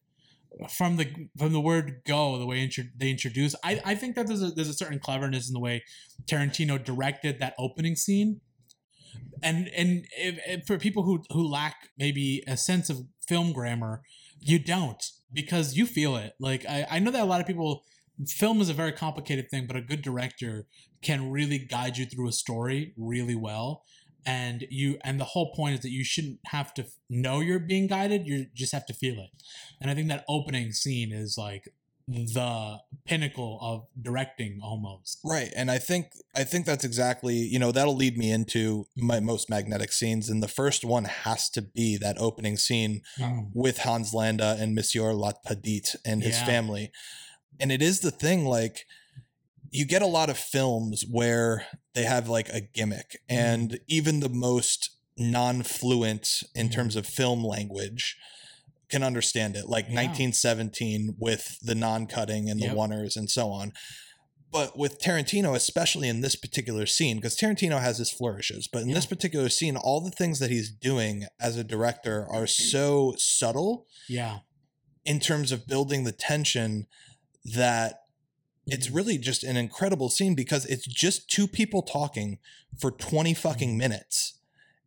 from 0.69 0.97
the 0.97 1.29
from 1.39 1.53
the 1.53 1.61
word 1.61 2.01
go, 2.05 2.39
the 2.39 2.47
way 2.47 2.61
intro- 2.61 2.85
they 2.97 3.11
introduce. 3.11 3.55
I 3.63 3.81
I 3.85 3.95
think 3.95 4.17
that 4.17 4.27
there's 4.27 4.43
a 4.43 4.51
there's 4.51 4.69
a 4.69 4.75
certain 4.75 4.99
cleverness 4.99 5.49
in 5.49 5.55
the 5.55 5.61
way 5.61 5.85
Tarantino 6.27 6.83
directed 6.83 7.39
that 7.39 7.55
opening 7.59 7.95
scene. 7.95 8.41
And 9.45 9.69
and 9.69 10.07
if, 10.19 10.41
if 10.45 10.67
for 10.67 10.77
people 10.77 11.05
who 11.05 11.23
who 11.31 11.47
lack 11.47 11.91
maybe 11.97 12.43
a 12.49 12.57
sense 12.57 12.91
of 12.91 13.07
film 13.29 13.53
grammar, 13.53 14.03
you 14.41 14.59
don't 14.59 15.03
because 15.33 15.77
you 15.77 15.87
feel 15.87 16.17
it. 16.17 16.33
Like 16.41 16.67
I 16.67 16.85
I 16.91 16.99
know 16.99 17.13
that 17.13 17.23
a 17.23 17.27
lot 17.27 17.41
of 17.41 17.47
people 17.47 17.85
film 18.27 18.61
is 18.61 18.69
a 18.69 18.75
very 18.75 18.93
complicated 18.93 19.51
thing, 19.51 19.67
but 19.67 19.77
a 19.77 19.81
good 19.81 20.03
director 20.03 20.67
can 21.03 21.31
really 21.31 21.59
guide 21.59 21.97
you 21.97 22.07
through 22.07 22.29
a 22.29 22.33
story 22.33 22.95
really 22.97 23.35
well. 23.35 23.85
And 24.25 24.67
you 24.71 24.99
and 25.05 25.21
the 25.21 25.25
whole 25.25 25.53
point 25.55 25.75
is 25.75 25.81
that 25.81 25.91
you 25.91 26.05
shouldn't 26.05 26.41
have 26.47 26.75
to 26.75 26.87
know 27.09 27.41
you're 27.41 27.61
being 27.61 27.87
guided, 27.87 28.27
you 28.27 28.47
just 28.55 28.73
have 28.73 28.87
to 28.87 28.95
feel 28.95 29.15
it. 29.15 29.31
And 29.81 29.89
I 29.91 29.95
think 29.95 30.09
that 30.09 30.25
opening 30.29 30.73
scene 30.73 31.13
is 31.13 31.37
like 31.39 31.69
the 32.09 32.79
pinnacle 33.05 33.59
of 33.61 33.87
directing 34.01 34.61
almost. 34.63 35.19
Right. 35.25 35.53
And 35.57 35.71
I 35.71 35.79
think 35.79 36.07
I 36.37 36.45
think 36.45 36.67
that's 36.67 36.85
exactly, 36.85 37.35
you 37.35 37.59
know, 37.59 37.73
that'll 37.73 37.97
lead 37.97 38.17
me 38.17 38.31
into 38.31 38.87
my 38.97 39.19
most 39.21 39.51
magnetic 39.51 39.93
scenes. 39.93 40.29
And 40.29 40.43
the 40.43 40.49
first 40.49 40.85
one 40.85 41.05
has 41.05 41.51
to 41.51 41.63
be 41.63 41.97
that 41.99 42.17
opening 42.19 42.57
scene 42.57 43.03
mm. 43.19 43.51
with 43.55 43.79
Hans 43.79 44.15
Landa 44.15 44.57
and 44.59 44.75
Monsieur 44.75 45.13
LaPadite 45.13 45.97
and 46.05 46.23
his 46.23 46.37
Yeah. 46.39 46.47
family. 46.47 46.93
And 47.61 47.73
it 47.73 47.83
is 47.83 48.01
the 48.01 48.11
thing, 48.11 48.45
like, 48.45 48.87
you 49.71 49.85
get 49.85 50.03
a 50.03 50.07
lot 50.07 50.31
of 50.31 50.39
films 50.39 51.05
where 51.11 51.67
they 51.95 52.05
have 52.05 52.29
like 52.29 52.49
a 52.51 52.61
gimmick, 52.61 53.21
Mm-hmm. 53.29 53.39
and 53.43 53.81
even 53.89 54.21
the 54.21 54.29
most 54.29 54.91
non 55.19 55.63
fluent 55.63 56.43
in 56.55 56.69
Mhm. 56.69 56.73
terms 56.73 56.97
of 56.97 57.07
film 57.07 57.43
language 57.45 58.17
can 58.89 59.03
understand 59.03 59.57
it, 59.57 59.69
like 59.69 59.87
Yeah. 59.89 59.95
1917 59.95 61.17
with 61.19 61.59
the 61.63 61.75
non 61.75 62.07
cutting 62.07 62.49
and 62.51 62.61
the 62.61 62.67
Yep. 62.67 62.77
oners 62.77 63.17
and 63.17 63.31
so 63.31 63.51
on. 63.51 63.73
But 64.53 64.79
with 64.79 65.01
Tarantino, 65.01 65.57
especially 65.57 66.09
in 66.09 66.21
this 66.21 66.37
particular 66.37 66.87
scene, 66.87 67.17
because 67.17 67.37
Tarantino 67.37 67.81
has 67.81 67.99
his 67.99 68.11
flourishes, 68.13 68.69
but 68.69 68.83
in 68.83 68.91
this 68.93 69.05
particular 69.07 69.49
scene, 69.49 69.77
all 69.77 70.01
the 70.01 70.11
things 70.13 70.39
that 70.39 70.51
he's 70.51 70.71
doing 70.71 71.27
as 71.41 71.57
a 71.57 71.65
director 71.65 72.27
are 72.31 72.47
so 72.73 73.15
subtle 73.19 73.87
Yeah. 74.09 74.41
in 75.05 75.19
terms 75.19 75.51
of 75.51 75.67
building 75.67 76.05
the 76.05 76.13
tension 76.13 76.87
that 77.55 78.01
it's 78.67 78.89
Mm-hmm. 78.89 78.97
really 78.97 79.19
just 79.19 79.45
an 79.45 79.57
incredible 79.57 80.09
scene 80.11 80.35
because 80.35 80.67
it's 80.67 80.87
just 80.87 81.31
two 81.31 81.47
people 81.47 81.83
talking 81.83 82.39
for 82.79 82.91
20 82.91 83.33
fucking 83.35 83.69
Mm-hmm. 83.71 83.79
minutes. 83.79 84.41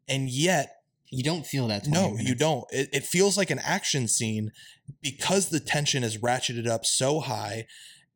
And 0.08 0.30
yet, 0.30 0.76
You 1.12 1.24
don't 1.24 1.45
feel 1.45 1.67
that. 1.69 1.86
20 1.86 1.91
no, 1.91 2.17
you 2.19 2.36
don't. 2.36 2.65
It, 2.72 2.89
it 2.91 3.04
feels 3.06 3.38
like 3.38 3.50
an 3.50 3.60
action 3.60 4.08
scene 4.08 4.52
because 5.02 5.50
the 5.50 5.60
tension 5.60 6.04
is 6.04 6.17
ratcheted 6.17 6.67
up 6.67 6.86
so 6.86 7.19
high 7.22 7.65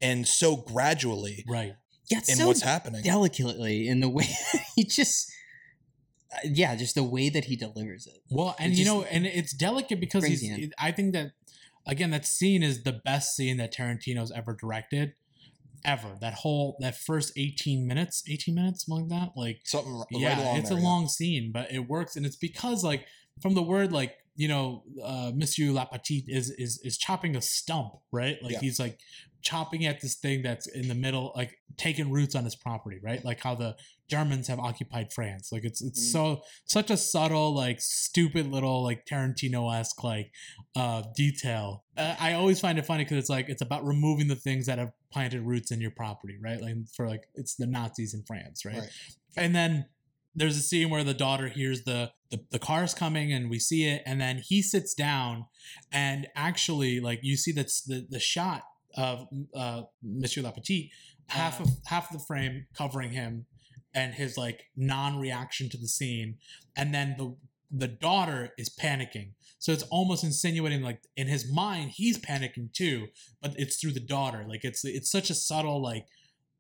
and 0.02 0.28
so 0.28 0.58
gradually 0.58 1.46
Right. 1.48 1.74
Yeah, 2.12 2.18
it's 2.18 2.30
in 2.30 2.36
so 2.36 2.48
what's 2.48 2.62
happening. 2.62 3.02
delicately 3.04 3.88
in 3.88 4.00
the 4.02 4.10
way 4.10 4.28
he 4.76 4.84
just. 4.84 5.32
uh, 6.34 6.40
Yeah, 6.44 6.76
just 6.76 6.96
the 6.96 7.04
way 7.04 7.30
that 7.30 7.46
he 7.46 7.56
delivers 7.56 8.06
it. 8.08 8.20
Well, 8.30 8.56
and 8.60 8.74
It 8.74 8.80
you 8.80 8.86
know, 8.86 9.04
and 9.04 9.26
it's 9.26 9.54
delicate 9.54 10.00
because 10.02 10.26
he's. 10.26 10.44
you. 10.44 10.70
I 10.78 10.92
think 10.92 11.14
that 11.14 11.32
again, 11.86 12.12
that 12.12 12.26
scene 12.26 12.64
is 12.64 12.84
the 12.84 12.94
best 12.94 13.36
scene 13.36 13.58
that 13.58 13.74
Tarantino's 13.74 14.32
ever 14.32 14.54
directed, 14.54 15.14
ever. 15.86 16.18
That 16.22 16.34
whole 16.36 16.78
that 16.80 16.96
first 16.96 17.34
eighteen 17.38 17.88
minutes, 17.88 18.24
eighteen 18.30 18.56
minutes, 18.56 18.86
something 18.86 19.10
like 19.10 19.20
that. 19.22 19.32
Like, 19.40 19.62
Something 19.64 19.96
r- 19.96 20.06
yeah, 20.12 20.42
along 20.42 20.58
it's 20.58 20.70
there, 20.70 20.78
a 20.78 20.82
yeah. 20.82 20.88
long 20.88 21.08
scene, 21.08 21.52
but 21.54 21.72
it 21.72 21.88
works, 21.90 22.16
and 22.16 22.26
it's 22.26 22.36
because 22.38 22.84
like 22.84 23.06
from 23.42 23.54
the 23.54 23.64
word 23.64 23.92
like 23.92 24.16
you 24.36 24.48
know, 24.48 24.84
uh, 25.04 25.32
Monsieur 25.36 25.68
LaPadite 25.68 26.26
is 26.28 26.50
is 26.52 26.80
is 26.84 26.98
chopping 26.98 27.36
a 27.36 27.42
stump, 27.42 27.94
right? 28.12 28.42
Like 28.42 28.54
Yeah. 28.54 28.60
he's 28.62 28.80
like 28.80 28.98
chopping 29.44 29.86
at 29.86 30.02
this 30.02 30.16
thing 30.16 30.42
that's 30.42 30.66
in 30.68 30.88
the 30.88 30.96
middle, 30.96 31.34
like 31.36 31.60
taking 31.78 32.10
roots 32.12 32.34
on 32.34 32.44
his 32.44 32.56
property, 32.56 32.98
right? 33.04 33.24
Like 33.24 33.42
how 33.42 33.54
the 33.54 33.76
Germans 34.14 34.48
have 34.48 34.60
occupied 34.60 35.08
France. 35.12 35.46
Like 35.52 35.64
it's 35.70 35.82
it's 35.82 36.02
Mm. 36.08 36.12
so 36.12 36.42
such 36.66 36.90
a 36.92 36.98
subtle, 36.98 37.50
like 37.56 37.80
stupid 37.82 38.46
little 38.56 38.84
like 38.84 39.06
Tarantino 39.10 39.62
esque 39.80 40.04
like 40.04 40.32
uh 40.76 41.02
detail. 41.16 41.84
Uh, 41.98 42.16
I 42.20 42.34
always 42.34 42.60
find 42.60 42.78
it 42.78 42.86
funny 42.86 43.04
because 43.04 43.18
it's 43.18 43.30
like 43.38 43.50
it's 43.50 43.62
about 43.62 43.84
removing 43.86 44.28
the 44.28 44.36
things 44.48 44.66
that 44.68 44.78
have 44.78 44.92
planted 45.12 45.42
roots 45.42 45.72
in 45.72 45.82
your 45.82 45.92
property, 45.92 46.38
right? 46.48 46.62
Like 46.62 46.76
for 46.96 47.08
like 47.08 47.24
it's 47.36 47.56
the 47.56 47.68
Nazis 47.68 48.14
in 48.14 48.24
France, 48.28 48.66
right? 48.66 48.80
Right. 48.80 48.90
And 49.36 49.56
then 49.56 49.86
there's 50.36 50.58
a 50.58 50.62
scene 50.62 50.90
where 50.90 51.04
the 51.04 51.14
daughter 51.14 51.48
hears 51.48 51.84
the, 51.84 52.12
the 52.32 52.40
the 52.52 52.60
cars 52.60 52.94
coming 52.94 53.32
and 53.34 53.50
we 53.50 53.60
see 53.60 53.86
it 53.86 54.02
and 54.06 54.20
then 54.22 54.42
he 54.50 54.62
sits 54.62 54.94
down 54.94 55.46
and 55.92 56.28
actually 56.36 57.00
like 57.00 57.20
you 57.24 57.36
see 57.38 57.52
that's 57.52 57.82
the 57.84 58.06
the 58.10 58.20
shot 58.20 58.62
of 58.96 59.28
uh 59.56 59.82
Monsieur 60.04 60.42
LaPadite 60.44 60.90
half 61.28 61.60
of 61.62 61.68
half 61.86 62.12
of 62.12 62.20
the 62.20 62.24
frame 62.26 62.66
covering 62.78 63.12
him 63.12 63.46
and 63.94 64.14
his 64.14 64.38
like 64.38 64.66
non-reaction 64.76 65.70
to 65.70 65.78
the 65.78 65.88
scene. 65.88 66.38
And 66.76 66.94
then 66.94 67.16
the 67.18 67.36
the 67.76 67.88
daughter 67.88 68.54
is 68.58 68.70
panicking. 68.70 69.32
So 69.58 69.72
it's 69.72 69.84
almost 69.84 70.24
insinuating 70.24 70.84
like 70.84 71.02
in 71.16 71.28
his 71.28 71.52
mind 71.52 71.92
he's 71.92 72.20
panicking 72.20 72.72
too 72.74 73.08
but 73.42 73.54
it's 73.58 73.78
through 73.78 73.94
the 73.94 74.00
daughter. 74.00 74.46
Like 74.48 74.64
it's 74.64 74.84
it's 74.86 75.12
such 75.12 75.30
a 75.30 75.36
subtle 75.36 75.82
like 75.82 76.06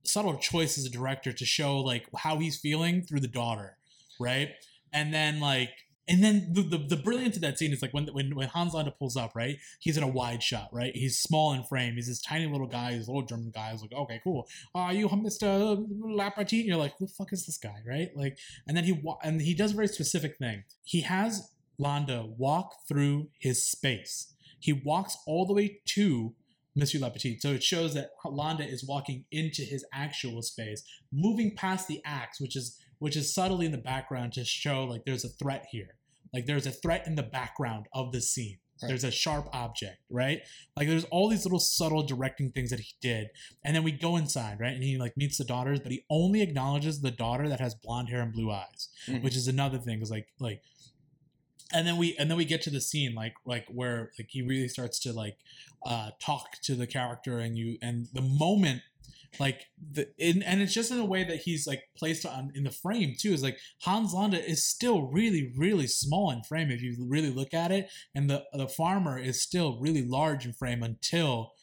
subtle 0.05 0.37
choice 0.37 0.77
as 0.77 0.85
a 0.85 0.89
director 0.89 1.31
to 1.31 1.45
show 1.45 1.79
like 1.79 2.07
how 2.17 2.37
he's 2.37 2.57
feeling 2.59 3.03
through 3.03 3.21
the 3.21 3.27
daughter 3.27 3.77
right? 4.19 4.49
And 4.91 5.13
then 5.13 5.39
like 5.39 5.71
and 6.07 6.23
then 6.23 6.49
the, 6.51 6.61
the, 6.61 6.77
the 6.77 6.97
brilliance 6.97 7.37
of 7.37 7.41
that 7.43 7.57
scene 7.57 7.71
is 7.71 7.81
like 7.81 7.93
when 7.93 8.07
when 8.07 8.35
when 8.35 8.49
Hans 8.49 8.73
Landa 8.73 8.91
pulls 8.91 9.15
up, 9.15 9.35
right? 9.35 9.57
He's 9.79 9.97
in 9.97 10.03
a 10.03 10.07
wide 10.07 10.43
shot, 10.43 10.69
right? 10.73 10.93
He's 10.93 11.17
small 11.17 11.53
in 11.53 11.63
frame. 11.63 11.95
He's 11.95 12.07
this 12.07 12.21
tiny 12.21 12.45
little 12.47 12.67
guy. 12.67 12.91
A 12.91 12.97
little 12.97 13.21
German 13.21 13.51
guy. 13.53 13.71
He's 13.71 13.81
like, 13.81 13.93
okay, 13.93 14.19
cool. 14.23 14.47
Are 14.75 14.93
you 14.93 15.07
Mr. 15.07 15.85
Lapratine? 16.01 16.65
You're 16.65 16.77
like, 16.77 16.97
who 16.97 17.05
the 17.07 17.13
fuck 17.13 17.31
is 17.31 17.45
this 17.45 17.57
guy, 17.57 17.77
right? 17.87 18.09
Like, 18.15 18.37
and 18.67 18.75
then 18.75 18.83
he 18.83 18.91
wa- 18.91 19.19
and 19.23 19.41
he 19.41 19.53
does 19.53 19.71
a 19.71 19.75
very 19.75 19.87
specific 19.87 20.37
thing. 20.37 20.63
He 20.83 21.01
has 21.01 21.51
Landa 21.77 22.25
walk 22.37 22.73
through 22.87 23.29
his 23.39 23.65
space. 23.65 24.33
He 24.59 24.73
walks 24.73 25.17
all 25.25 25.45
the 25.45 25.53
way 25.53 25.79
to 25.85 26.33
Monsieur 26.75 26.99
LaPadite. 26.99 27.41
So 27.41 27.49
it 27.49 27.63
shows 27.63 27.93
that 27.93 28.11
Landa 28.25 28.65
is 28.65 28.83
walking 28.83 29.25
into 29.31 29.61
his 29.61 29.85
actual 29.93 30.41
space, 30.41 30.83
moving 31.11 31.55
past 31.55 31.87
the 31.87 32.01
axe, 32.05 32.39
which 32.41 32.55
is 32.55 32.77
which 33.03 33.17
is 33.17 33.33
subtly 33.33 33.65
in 33.65 33.73
the 33.73 33.77
background 33.77 34.31
to 34.31 34.45
show 34.45 34.85
like 34.85 35.03
there's 35.05 35.25
a 35.25 35.29
threat 35.29 35.65
here. 35.71 35.95
Like 36.33 36.45
there's 36.45 36.65
a 36.65 36.71
threat 36.71 37.05
in 37.05 37.15
the 37.15 37.23
background 37.39 37.87
of 37.93 38.13
the 38.13 38.21
scene. 38.21 38.59
Right. 38.81 38.87
There's 38.87 39.03
a 39.03 39.11
sharp 39.11 39.49
object, 39.51 39.97
right? 40.09 40.39
Like 40.77 40.87
there's 40.87 41.03
all 41.05 41.27
these 41.27 41.43
little 41.43 41.59
subtle 41.59 42.03
directing 42.03 42.51
things 42.51 42.69
that 42.69 42.79
he 42.79 42.93
did. 43.01 43.27
And 43.65 43.75
then 43.75 43.83
we 43.83 43.91
go 43.91 44.15
inside, 44.15 44.61
right? 44.61 44.73
And 44.73 44.83
he 44.83 44.97
like 44.97 45.17
meets 45.17 45.37
the 45.37 45.43
daughters, 45.43 45.81
but 45.81 45.91
he 45.91 46.05
only 46.09 46.41
acknowledges 46.41 47.01
the 47.01 47.11
daughter 47.11 47.49
that 47.49 47.59
has 47.59 47.75
blonde 47.75 48.07
hair 48.07 48.21
and 48.21 48.31
blue 48.31 48.49
eyes, 48.51 48.87
Mhm. 49.07 49.21
which 49.21 49.35
is 49.35 49.49
another 49.49 49.79
thing. 49.79 50.01
Is 50.01 50.09
like 50.09 50.27
like 50.39 50.61
and 51.73 51.85
then 51.85 51.97
we 51.97 52.15
and 52.17 52.29
then 52.29 52.37
we 52.37 52.45
get 52.45 52.61
to 52.61 52.69
the 52.69 52.81
scene 52.81 53.13
like 53.15 53.33
like 53.45 53.65
where 53.67 54.11
like 54.17 54.29
he 54.29 54.41
really 54.41 54.69
starts 54.69 54.97
to 54.99 55.11
like 55.11 55.37
uh 55.85 56.11
talk 56.21 56.53
to 56.61 56.73
the 56.75 56.87
character 56.87 57.39
and 57.39 57.57
you 57.57 57.77
and 57.81 58.07
the 58.13 58.21
moment 58.21 58.81
like 59.39 59.65
the 59.91 60.07
in, 60.17 60.43
and 60.43 60.61
it's 60.61 60.73
just 60.73 60.91
in 60.91 60.99
a 60.99 61.05
way 61.05 61.23
that 61.23 61.41
he's 61.41 61.67
like 61.67 61.83
placed 61.97 62.25
on 62.25 62.51
in 62.55 62.63
the 62.63 62.71
frame 62.71 63.15
too. 63.17 63.33
Is 63.33 63.43
like 63.43 63.57
Hans 63.81 64.13
Landa 64.13 64.43
is 64.43 64.65
still 64.65 65.03
really 65.03 65.53
really 65.57 65.87
small 65.87 66.31
in 66.31 66.43
frame 66.43 66.71
if 66.71 66.81
you 66.81 66.95
really 66.99 67.29
look 67.29 67.53
at 67.53 67.71
it. 67.71 67.89
And 68.13 68.29
the 68.29 68.43
the 68.53 68.67
farmer 68.67 69.17
is 69.17 69.41
still 69.41 69.79
really 69.79 70.03
large 70.03 70.45
in 70.45 70.53
frame 70.53 70.83
until 70.83 71.53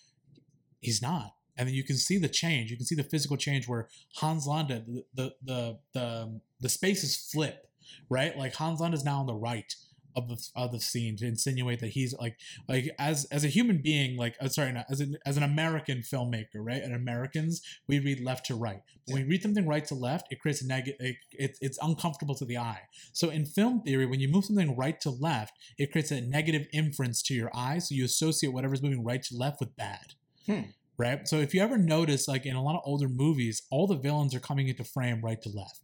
he's 0.80 1.02
not. 1.02 1.34
And 1.56 1.68
then 1.68 1.74
you 1.74 1.84
can 1.84 1.96
see 1.96 2.16
the 2.16 2.28
change. 2.28 2.70
You 2.70 2.76
can 2.76 2.86
see 2.86 2.94
the 2.94 3.04
physical 3.04 3.36
change 3.36 3.68
where 3.68 3.88
Hans 4.16 4.46
Landa 4.46 4.82
the 4.86 5.04
the 5.14 5.34
the 5.42 5.78
the, 5.92 6.06
um, 6.06 6.40
the 6.60 6.68
spaces 6.68 7.16
flip 7.16 7.66
right? 8.08 8.36
Like 8.36 8.54
Hans 8.54 8.80
Landa 8.80 8.96
is 8.96 9.04
now 9.04 9.20
on 9.20 9.26
the 9.26 9.34
right 9.34 9.74
of 10.16 10.28
the 10.28 10.48
of 10.56 10.72
the 10.72 10.80
scene 10.80 11.16
to 11.16 11.26
insinuate 11.26 11.80
that 11.80 11.90
he's 11.90 12.14
like 12.14 12.36
like 12.68 12.90
as 12.98 13.24
as 13.26 13.44
a 13.44 13.48
human 13.48 13.80
being 13.82 14.16
like 14.16 14.36
uh, 14.40 14.48
sorry 14.48 14.72
not, 14.72 14.86
as 14.90 15.00
an 15.00 15.16
as 15.26 15.36
an 15.36 15.42
American 15.42 15.98
filmmaker 15.98 16.56
right? 16.56 16.82
And 16.82 16.94
Americans 16.94 17.62
we 17.88 17.98
read 17.98 18.20
left 18.20 18.46
to 18.46 18.54
right. 18.54 18.80
When 19.06 19.22
we 19.22 19.28
read 19.28 19.42
something 19.42 19.66
right 19.66 19.84
to 19.86 19.94
left 19.94 20.26
it 20.30 20.40
creates 20.40 20.62
a 20.62 20.66
negative 20.66 20.96
it, 21.00 21.16
it, 21.32 21.58
it's 21.60 21.78
uncomfortable 21.82 22.34
to 22.36 22.44
the 22.44 22.58
eye. 22.58 22.82
So 23.12 23.30
in 23.30 23.46
film 23.46 23.82
theory 23.82 24.06
when 24.06 24.20
you 24.20 24.28
move 24.28 24.44
something 24.44 24.76
right 24.76 25.00
to 25.00 25.10
left 25.10 25.54
it 25.78 25.92
creates 25.92 26.10
a 26.10 26.20
negative 26.20 26.66
inference 26.72 27.22
to 27.22 27.34
your 27.34 27.50
eye 27.54 27.78
so 27.78 27.94
you 27.94 28.04
associate 28.04 28.52
whatever's 28.52 28.82
moving 28.82 29.04
right 29.04 29.22
to 29.22 29.36
left 29.36 29.60
with 29.60 29.76
bad. 29.76 30.14
Hmm. 30.46 30.60
right? 30.98 31.28
So 31.28 31.36
if 31.36 31.54
you 31.54 31.60
ever 31.60 31.76
notice 31.76 32.26
like 32.26 32.46
in 32.46 32.56
a 32.56 32.62
lot 32.62 32.74
of 32.74 32.82
older 32.84 33.08
movies 33.08 33.62
all 33.70 33.86
the 33.86 33.96
villains 33.96 34.34
are 34.34 34.40
coming 34.40 34.68
into 34.68 34.84
frame 34.84 35.20
right 35.22 35.40
to 35.42 35.50
left 35.50 35.80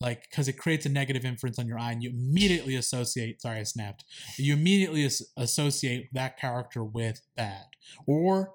like 0.00 0.28
because 0.30 0.48
it 0.48 0.54
creates 0.54 0.86
a 0.86 0.88
negative 0.88 1.24
inference 1.24 1.58
on 1.58 1.66
your 1.66 1.78
eye 1.78 1.92
and 1.92 2.02
you 2.02 2.10
immediately 2.10 2.74
associate 2.76 3.40
sorry 3.40 3.58
i 3.58 3.62
snapped. 3.62 4.04
You 4.36 4.54
immediately 4.54 5.04
as- 5.04 5.22
associate 5.36 6.08
that 6.12 6.38
character 6.38 6.82
with 6.82 7.20
bad 7.36 7.66
or 8.06 8.54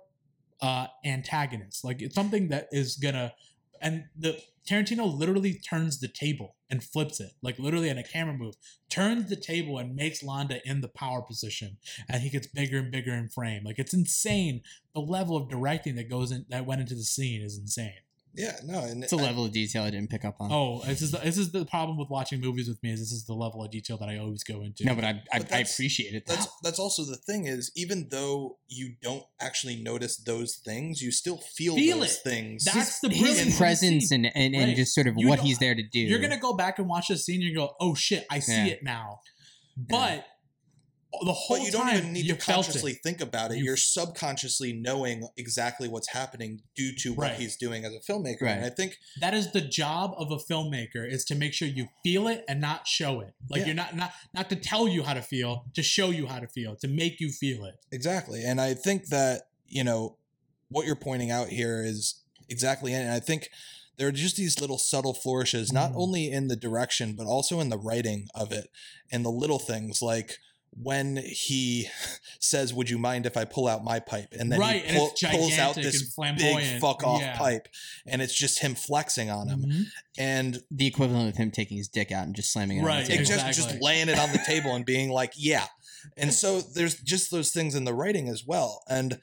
uh 0.62 0.88
antagonist. 1.04 1.84
Like 1.84 2.02
it's 2.02 2.16
something 2.16 2.50
that 2.50 2.68
is 2.72 2.96
gonna 2.96 3.34
and 3.82 4.06
the 4.18 4.42
tarantino 4.68 5.16
literally 5.16 5.54
turns 5.54 6.00
the 6.00 6.08
table 6.08 6.56
and 6.72 6.84
flips 6.84 7.20
it 7.20 7.32
like 7.44 7.60
literally 7.60 7.90
in 7.90 8.00
a 8.00 8.04
camera 8.04 8.34
move 8.34 8.56
turns 8.90 9.30
the 9.30 9.36
table 9.36 9.78
and 9.78 9.96
makes 9.96 10.24
Landa 10.24 10.60
in 10.66 10.82
the 10.82 10.88
power 10.88 11.22
position 11.22 11.78
and 12.10 12.24
he 12.24 12.30
gets 12.30 12.48
bigger 12.48 12.80
and 12.80 12.92
bigger 12.92 13.14
in 13.14 13.30
frame. 13.30 13.64
Like 13.64 13.78
it's 13.78 13.94
insane. 13.94 14.62
The 14.94 15.02
level 15.02 15.38
of 15.38 15.50
directing 15.50 15.96
that 15.96 16.10
goes 16.10 16.32
in 16.32 16.46
that 16.50 16.66
went 16.66 16.82
into 16.82 16.96
the 16.96 17.04
scene 17.04 17.42
is 17.42 17.60
insane 17.60 18.05
Yeah, 18.38 18.58
no, 18.66 18.80
and 18.80 19.04
It's 19.04 19.14
a 19.14 19.18
I- 19.18 19.22
level 19.22 19.46
of 19.46 19.52
detail 19.52 19.84
I 19.84 19.90
didn't 19.92 20.10
pick 20.10 20.26
up 20.26 20.36
on. 20.40 20.52
Oh, 20.52 20.82
this 20.86 21.02
is 21.02 21.12
the, 21.12 21.20
this 21.20 21.38
is 21.38 21.52
the 21.52 21.66
problem 21.66 21.98
with 21.98 22.10
watching 22.10 22.42
movies 22.42 22.68
with 22.68 22.82
me. 22.84 22.92
Is 22.92 23.00
this 23.00 23.12
is 23.12 23.26
the 23.26 23.34
level 23.34 23.64
of 23.64 23.72
detail 23.72 23.98
that 23.98 24.10
I 24.10 24.18
always 24.18 24.44
go 24.44 24.62
into. 24.62 24.84
no, 24.86 24.94
but 24.94 25.04
I 25.06 25.22
I, 25.32 25.40
But 25.40 25.54
I 25.54 25.60
appreciate 25.60 26.14
it. 26.14 26.26
that's 26.26 26.48
that's 26.62 26.80
also 26.80 27.04
the 27.06 27.16
thing 27.18 27.46
is 27.46 27.72
even 27.76 28.10
though 28.12 28.58
you 28.68 28.96
don't 29.02 29.24
actually 29.40 29.78
notice 29.82 30.18
those 30.18 30.56
things, 30.58 31.02
you 31.02 31.12
still 31.12 31.38
feel, 31.38 31.76
Feel 31.76 32.00
those 32.00 32.16
it. 32.16 32.20
things. 32.24 32.66
That's 32.66 33.00
the 33.00 33.10
his 33.10 33.20
brilliance 33.22 33.48
of 33.48 33.54
the 33.54 33.58
presence 33.58 34.10
scene. 34.10 34.26
and 34.26 34.36
and, 34.36 34.56
and 34.56 34.66
Right. 34.70 34.76
just 34.76 34.94
sort 34.94 35.08
of 35.08 35.16
You 35.18 35.28
what 35.30 35.40
he's 35.40 35.60
there 35.60 35.74
to 35.76 35.84
do. 35.84 36.00
You're 36.00 36.20
gonna 36.20 36.40
go 36.40 36.54
back 36.56 36.78
and 36.80 36.88
watch 36.90 37.08
this 37.08 37.26
scene. 37.26 37.36
and 37.42 37.44
You 37.50 37.56
go, 37.56 37.76
oh 37.80 37.96
shit, 37.96 38.26
I 38.30 38.40
see 38.40 38.52
Yeah. 38.54 38.66
it 38.66 38.84
now. 38.84 39.20
But 39.78 40.26
the 41.24 41.32
whole 41.34 41.58
but 41.58 41.66
you 41.66 41.72
don't 41.72 41.90
even 41.96 42.14
need 42.14 42.28
to 42.28 42.36
consciously 42.36 42.94
it. 42.94 43.00
think 43.04 43.22
about 43.22 43.52
it. 43.52 43.58
You- 43.58 43.72
are 43.74 43.78
subconsciously 43.78 44.74
knowing 44.74 45.28
exactly 45.38 45.88
what's 45.88 46.10
happening 46.10 46.62
due 46.76 46.94
to 46.98 47.14
what 47.14 47.30
Right. 47.32 47.40
he's 47.40 47.56
doing 47.58 47.86
as 47.86 47.94
a 47.94 48.00
filmmaker. 48.00 48.42
Right. 48.42 48.58
And 48.58 48.66
I 48.66 48.70
think 48.70 48.98
That 49.22 49.34
is 49.34 49.52
the 49.52 49.62
job 49.62 50.14
of 50.18 50.32
a 50.32 50.38
filmmaker 50.38 51.10
is 51.10 51.26
to 51.26 51.36
make 51.36 51.54
sure 51.54 51.68
you 51.68 51.88
feel 52.04 52.28
it 52.28 52.44
and 52.48 52.60
not 52.62 52.88
show 52.88 53.22
it. 53.22 53.34
Like 53.50 53.62
Yeah. 53.62 53.66
you're 53.68 53.76
not 53.76 53.96
not 53.96 54.14
not 54.34 54.50
to 54.50 54.56
tell 54.56 54.88
you 54.88 55.04
how 55.04 55.14
to 55.14 55.22
feel, 55.22 55.66
to 55.74 55.84
show 55.84 56.10
you 56.10 56.28
how 56.28 56.40
to 56.40 56.48
feel, 56.48 56.76
to 56.78 56.88
make 56.88 57.20
you 57.20 57.32
feel 57.32 57.66
it. 57.66 57.76
Exactly. 57.92 58.44
And 58.44 58.60
I 58.62 58.74
think 58.74 59.08
that, 59.08 59.44
you 59.68 59.84
know, 59.84 60.18
what 60.70 60.86
you're 60.86 60.96
pointing 60.96 61.32
out 61.32 61.50
here 61.50 61.84
is 61.84 62.22
exactly 62.50 62.94
it. 62.94 62.98
And 62.98 63.12
I 63.12 63.20
think 63.20 63.50
there 63.98 64.08
are 64.08 64.12
just 64.12 64.36
these 64.36 64.60
little 64.60 64.78
subtle 64.78 65.14
flourishes, 65.14 65.72
not 65.72 65.92
Mhm. 65.94 65.96
only 65.96 66.30
in 66.32 66.48
the 66.50 66.56
direction, 66.58 67.14
but 67.16 67.28
also 67.28 67.60
in 67.62 67.70
the 67.70 67.78
writing 67.78 68.28
of 68.36 68.52
it 68.52 68.70
and 69.12 69.24
the 69.24 69.32
little 69.32 69.60
things 69.60 70.02
like 70.02 70.38
when 70.82 71.18
he 71.18 71.88
says, 72.40 72.74
Would 72.74 72.90
you 72.90 72.98
mind 72.98 73.26
if 73.26 73.38
I 73.38 73.46
pull 73.46 73.68
out 73.68 73.84
my 73.84 74.00
pipe? 74.00 74.30
And 74.38 74.52
then 74.52 74.60
right, 74.60 74.84
he 74.86 74.98
pull, 74.98 75.10
it's 75.12 75.24
pulls 75.24 75.58
out 75.58 75.76
this 75.76 76.16
big 76.16 76.80
fuck 76.82 77.04
off 77.04 77.22
Yeah. 77.22 77.38
pipe. 77.38 77.68
And 78.06 78.22
it's 78.22 78.34
just 78.36 78.60
him 78.60 78.76
flexing 78.76 79.30
on 79.30 79.48
him. 79.48 79.62
Mhm. 79.66 79.84
And 80.18 80.60
the 80.72 80.86
equivalent 80.88 81.30
of 81.30 81.38
him 81.38 81.52
taking 81.52 81.78
his 81.78 81.88
dick 81.88 82.12
out 82.12 82.26
and 82.26 82.36
just 82.36 82.52
slamming 82.52 82.78
it 82.78 82.82
on 82.82 82.86
Right, 82.88 83.06
the 83.06 83.14
table. 83.14 83.26
just 83.26 83.46
Exactly. 83.48 83.74
just 83.74 83.82
laying 83.84 84.10
it 84.10 84.20
on 84.20 84.32
the 84.32 84.40
table 84.46 84.76
and 84.76 84.86
being 84.86 85.10
like, 85.10 85.34
yeah. 85.38 85.68
And 86.18 86.34
so 86.34 86.62
there's 86.62 86.96
just 87.02 87.32
those 87.32 87.52
things 87.52 87.74
in 87.74 87.84
the 87.86 87.94
writing 87.94 88.28
as 88.30 88.44
well. 88.46 88.84
And 88.90 89.20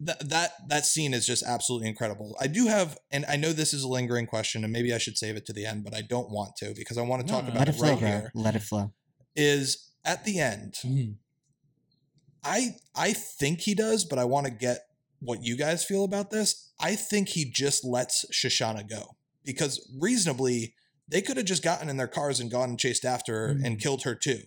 that 0.00 0.28
that 0.28 0.52
that 0.68 0.84
scene 0.84 1.14
is 1.14 1.24
just 1.26 1.42
absolutely 1.44 1.88
incredible. 1.88 2.36
I 2.40 2.48
do 2.48 2.66
have, 2.66 2.98
and 3.12 3.24
I 3.28 3.36
know 3.36 3.52
this 3.52 3.72
is 3.72 3.84
a 3.84 3.88
lingering 3.88 4.26
question, 4.26 4.64
and 4.64 4.72
maybe 4.72 4.92
I 4.92 4.98
should 4.98 5.16
save 5.16 5.36
it 5.36 5.46
to 5.46 5.52
the 5.52 5.64
end, 5.64 5.84
but 5.84 5.94
I 5.94 6.02
don't 6.02 6.30
want 6.30 6.56
to 6.56 6.74
because 6.74 6.98
I 6.98 7.02
want 7.02 7.24
to 7.24 7.32
No, 7.32 7.38
talk 7.38 7.46
no, 7.48 7.54
about 7.54 7.68
it 7.68 7.74
it 7.74 7.78
flow, 7.78 7.90
right 7.90 7.98
bro. 8.00 8.08
here. 8.08 8.30
Let 8.34 8.56
it 8.56 8.62
flow. 8.62 8.92
Is 9.36 9.90
at 10.04 10.24
the 10.24 10.38
end, 10.40 10.74
Mhm. 10.84 11.16
I 12.42 12.76
I 12.94 13.12
think 13.12 13.60
he 13.60 13.74
does, 13.74 14.04
but 14.04 14.18
I 14.18 14.24
want 14.24 14.46
to 14.46 14.52
get 14.52 14.86
what 15.20 15.42
you 15.42 15.56
guys 15.56 15.84
feel 15.84 16.04
about 16.04 16.30
this. 16.30 16.70
I 16.78 16.94
think 16.96 17.30
he 17.30 17.44
just 17.50 17.84
lets 17.84 18.26
Shoshana 18.30 18.88
go 18.88 19.16
because 19.44 19.88
reasonably 19.98 20.74
they 21.08 21.22
could 21.22 21.36
have 21.36 21.46
just 21.46 21.62
gotten 21.62 21.88
in 21.88 21.96
their 21.96 22.08
cars 22.08 22.40
and 22.40 22.50
gone 22.50 22.70
and 22.70 22.78
chased 22.78 23.04
after 23.04 23.34
her 23.34 23.48
and 23.52 23.76
Mhm. 23.78 23.80
killed 23.80 24.02
her 24.02 24.14
too. 24.14 24.42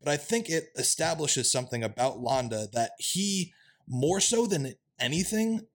But 0.00 0.08
I 0.10 0.16
think 0.16 0.48
it 0.48 0.68
establishes 0.76 1.50
something 1.50 1.82
about 1.82 2.20
Landa 2.20 2.68
that 2.72 2.92
he 2.98 3.52
more 3.86 4.20
so 4.20 4.46
than 4.46 4.74
anything 4.98 5.66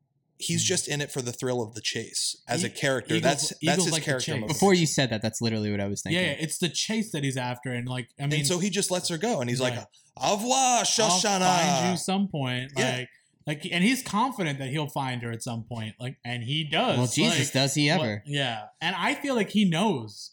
he's 0.42 0.64
Mhm. 0.64 0.68
just 0.68 0.88
in 0.88 1.02
it 1.02 1.12
for 1.12 1.22
the 1.22 1.32
thrill 1.32 1.62
of 1.62 1.74
the 1.76 1.82
chase 1.82 2.36
as 2.48 2.64
a 2.64 2.70
character. 2.70 3.16
Eagles- 3.16 3.24
that's 3.24 3.50
that's 3.50 3.64
Eagles 3.64 3.86
his 3.86 3.94
like 3.94 4.04
character. 4.04 4.34
chase. 4.34 4.44
Before 4.48 4.74
you 4.74 4.86
said 4.86 5.10
that, 5.12 5.22
that's 5.22 5.42
literally 5.42 5.72
what 5.72 5.80
I 5.80 5.88
was 5.88 6.02
thinking. 6.02 6.22
Yeah, 6.22 6.32
yeah, 6.32 6.38
it's 6.40 6.58
the 6.58 6.70
chase 6.70 7.12
that 7.12 7.24
he's 7.24 7.38
after, 7.38 7.72
and 7.72 7.88
like 7.88 8.10
I 8.20 8.24
mean, 8.28 8.40
and 8.40 8.48
so 8.48 8.60
he 8.60 8.70
just 8.70 8.92
lets 8.92 9.10
her 9.10 9.18
go 9.18 9.42
and 9.42 9.50
he's 9.50 9.60
Right. 9.60 9.76
like, 9.76 9.88
"Au 10.18 10.36
revoir, 10.36 10.84
Shoshana." 10.84 11.42
I'll 11.42 11.80
find 11.80 11.92
you 11.92 11.98
some 11.98 12.28
point. 12.28 12.72
Yeah. 12.78 12.98
Like, 12.98 13.10
like, 13.48 13.68
and 13.72 13.84
he's 13.84 14.04
confident 14.04 14.60
that 14.60 14.70
he'll 14.70 14.88
find 14.90 15.22
her 15.24 15.32
at 15.32 15.42
some 15.42 15.64
point. 15.64 15.96
Like, 16.00 16.18
and 16.24 16.44
he 16.44 16.64
does. 16.64 16.98
well, 16.98 17.08
Jesus, 17.08 17.40
like, 17.48 17.54
does 17.54 17.74
he 17.74 17.90
what- 17.90 18.00
ever? 18.02 18.24
yeah, 18.26 18.66
and 18.82 18.96
I 18.96 19.16
feel 19.16 19.34
like 19.36 19.50
he 19.50 19.66
knows. 19.66 20.32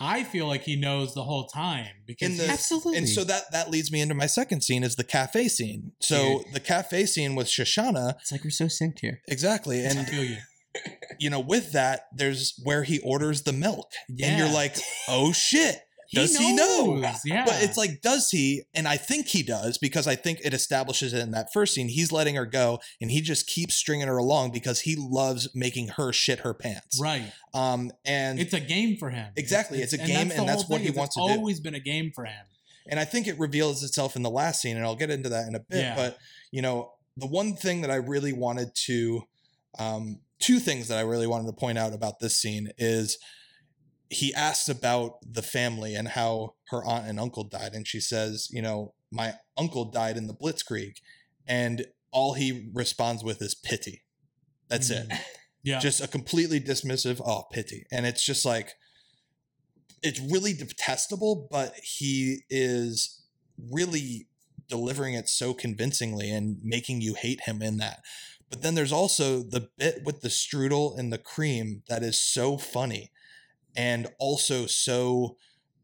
I 0.00 0.22
feel 0.24 0.46
like 0.46 0.62
he 0.62 0.76
knows 0.76 1.14
the 1.14 1.24
whole 1.24 1.46
time 1.48 1.86
because 2.06 2.36
the- 2.38 2.48
Absolutely. 2.48 2.98
And 2.98 3.08
so 3.08 3.24
that 3.24 3.44
that 3.52 3.70
leads 3.70 3.90
me 3.90 4.00
into 4.00 4.14
my 4.14 4.26
second 4.26 4.62
scene 4.62 4.82
is 4.84 4.96
the 4.96 5.04
cafe 5.04 5.48
scene. 5.48 5.92
So 6.00 6.42
the 6.52 6.60
cafe 6.60 7.06
scene 7.06 7.34
with 7.34 7.46
Shoshana, 7.48 8.14
it's 8.20 8.30
like 8.32 8.44
we're 8.44 8.50
so 8.50 8.66
synced 8.66 9.00
here. 9.00 9.20
exactly. 9.28 9.80
I 9.80 9.90
And 9.90 10.06
feel 10.08 10.24
you. 10.24 10.36
you 11.18 11.30
know, 11.30 11.40
with 11.40 11.72
that, 11.72 12.02
there's 12.14 12.54
where 12.62 12.84
he 12.84 13.00
orders 13.00 13.42
the 13.42 13.52
milk. 13.52 13.90
And 14.22 14.38
you're 14.38 14.52
like, 14.52 14.76
oh 15.08 15.32
shit. 15.32 15.76
Does 16.12 16.36
he 16.36 16.54
know? 16.54 16.96
knows, 16.96 17.20
Yeah, 17.24 17.44
But 17.44 17.62
it's 17.62 17.76
like, 17.76 18.00
does 18.00 18.30
he? 18.30 18.62
And 18.74 18.88
I 18.88 18.96
think 18.96 19.26
he 19.26 19.42
does 19.42 19.76
because 19.78 20.06
I 20.06 20.14
think 20.14 20.40
it 20.42 20.54
establishes 20.54 21.12
it 21.12 21.20
in 21.20 21.32
that 21.32 21.52
first 21.52 21.74
scene. 21.74 21.88
He's 21.88 22.10
letting 22.10 22.34
her 22.36 22.46
go 22.46 22.78
and 23.00 23.10
he 23.10 23.20
just 23.20 23.46
keeps 23.46 23.74
stringing 23.74 24.08
her 24.08 24.16
along 24.16 24.52
because 24.52 24.80
he 24.80 24.96
loves 24.98 25.48
making 25.54 25.88
her 25.96 26.12
shit 26.12 26.40
her 26.40 26.54
pants. 26.54 26.98
right. 27.00 27.30
Um, 27.54 27.90
and 28.04 28.38
It's 28.38 28.54
a 28.54 28.60
game 28.60 28.96
for 28.96 29.10
him. 29.10 29.32
Exactly, 29.36 29.80
it's 29.80 29.92
a 29.92 29.98
game, 29.98 30.30
and 30.30 30.40
the 30.40 30.44
that's 30.44 30.68
what 30.68 30.80
he 30.80 30.90
wants 30.90 31.16
it's 31.16 31.26
to 31.26 31.32
do. 31.32 31.38
Always 31.38 31.60
been 31.60 31.74
a 31.74 31.80
game 31.80 32.12
for 32.14 32.24
him. 32.24 32.44
and 32.86 32.98
I 32.98 33.04
think 33.04 33.26
it 33.26 33.38
reveals 33.38 33.82
itself 33.82 34.16
in 34.16 34.22
the 34.22 34.30
last 34.30 34.60
scene, 34.62 34.76
and 34.76 34.84
I'll 34.84 34.96
get 34.96 35.10
into 35.10 35.28
that 35.30 35.46
in 35.48 35.54
a 35.54 35.60
bit. 35.60 35.80
Yeah. 35.80 35.96
But 35.96 36.18
you 36.50 36.62
know, 36.62 36.92
the 37.16 37.26
one 37.26 37.54
thing 37.54 37.82
that 37.82 37.90
I 37.90 37.96
really 37.96 38.32
wanted 38.32 38.74
to, 38.86 39.22
um, 39.78 40.20
two 40.38 40.58
things 40.58 40.88
that 40.88 40.98
I 40.98 41.02
really 41.02 41.26
wanted 41.26 41.46
to 41.46 41.52
point 41.52 41.78
out 41.78 41.92
about 41.92 42.20
this 42.20 42.38
scene 42.38 42.70
is 42.78 43.18
he 44.10 44.32
asks 44.34 44.68
about 44.68 45.18
the 45.22 45.42
family 45.42 45.94
and 45.94 46.08
how 46.08 46.54
her 46.70 46.84
aunt 46.84 47.06
and 47.06 47.20
uncle 47.20 47.44
died, 47.44 47.72
and 47.74 47.86
she 47.86 48.00
says, 48.00 48.48
you 48.50 48.62
know, 48.62 48.94
my 49.10 49.34
uncle 49.56 49.84
died 49.86 50.16
in 50.16 50.26
the 50.26 50.34
Blitzkrieg, 50.34 50.96
and 51.46 51.86
all 52.10 52.34
he 52.34 52.70
responds 52.72 53.22
with 53.22 53.40
is 53.42 53.54
pity. 53.54 54.02
That's 54.68 54.90
it 54.90 55.08
Mhm. 55.08 55.20
Yeah. 55.62 55.78
just 55.78 56.00
a 56.00 56.08
completely 56.08 56.60
dismissive 56.60 57.20
oh 57.24 57.44
pity 57.50 57.84
and 57.90 58.06
it's 58.06 58.24
just 58.24 58.44
like 58.44 58.74
it's 60.02 60.20
really 60.20 60.52
detestable 60.52 61.48
but 61.50 61.74
he 61.82 62.44
is 62.48 63.22
really 63.70 64.28
delivering 64.68 65.14
it 65.14 65.28
so 65.28 65.52
convincingly 65.54 66.30
and 66.30 66.58
making 66.62 67.00
you 67.00 67.14
hate 67.14 67.40
him 67.42 67.60
in 67.62 67.78
that 67.78 68.00
but 68.50 68.62
then 68.62 68.74
there's 68.74 68.92
also 68.92 69.42
the 69.42 69.68
bit 69.78 70.02
with 70.04 70.20
the 70.20 70.28
strudel 70.28 70.96
and 70.98 71.12
the 71.12 71.18
cream 71.18 71.82
that 71.88 72.02
is 72.02 72.18
so 72.20 72.56
funny 72.56 73.10
and 73.78 74.08
also 74.18 74.66
so 74.66 75.36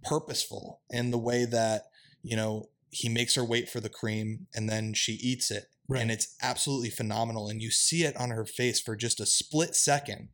purposeful 0.02 0.80
in 0.90 1.12
the 1.12 1.18
way 1.18 1.46
that 1.46 1.84
you 2.22 2.36
know 2.36 2.68
he 2.90 3.08
makes 3.08 3.36
her 3.36 3.44
wait 3.44 3.68
for 3.70 3.80
the 3.80 3.88
cream 3.88 4.46
and 4.54 4.68
then 4.68 4.92
she 4.92 5.12
eats 5.12 5.50
it 5.50 5.64
right. 5.88 6.02
and 6.02 6.10
it's 6.10 6.36
absolutely 6.42 6.90
phenomenal 6.90 7.48
and 7.48 7.62
you 7.62 7.70
see 7.70 8.02
it 8.02 8.14
on 8.16 8.30
her 8.30 8.44
face 8.44 8.80
for 8.80 8.94
just 8.94 9.20
a 9.20 9.24
split 9.24 9.74
second 9.74 10.28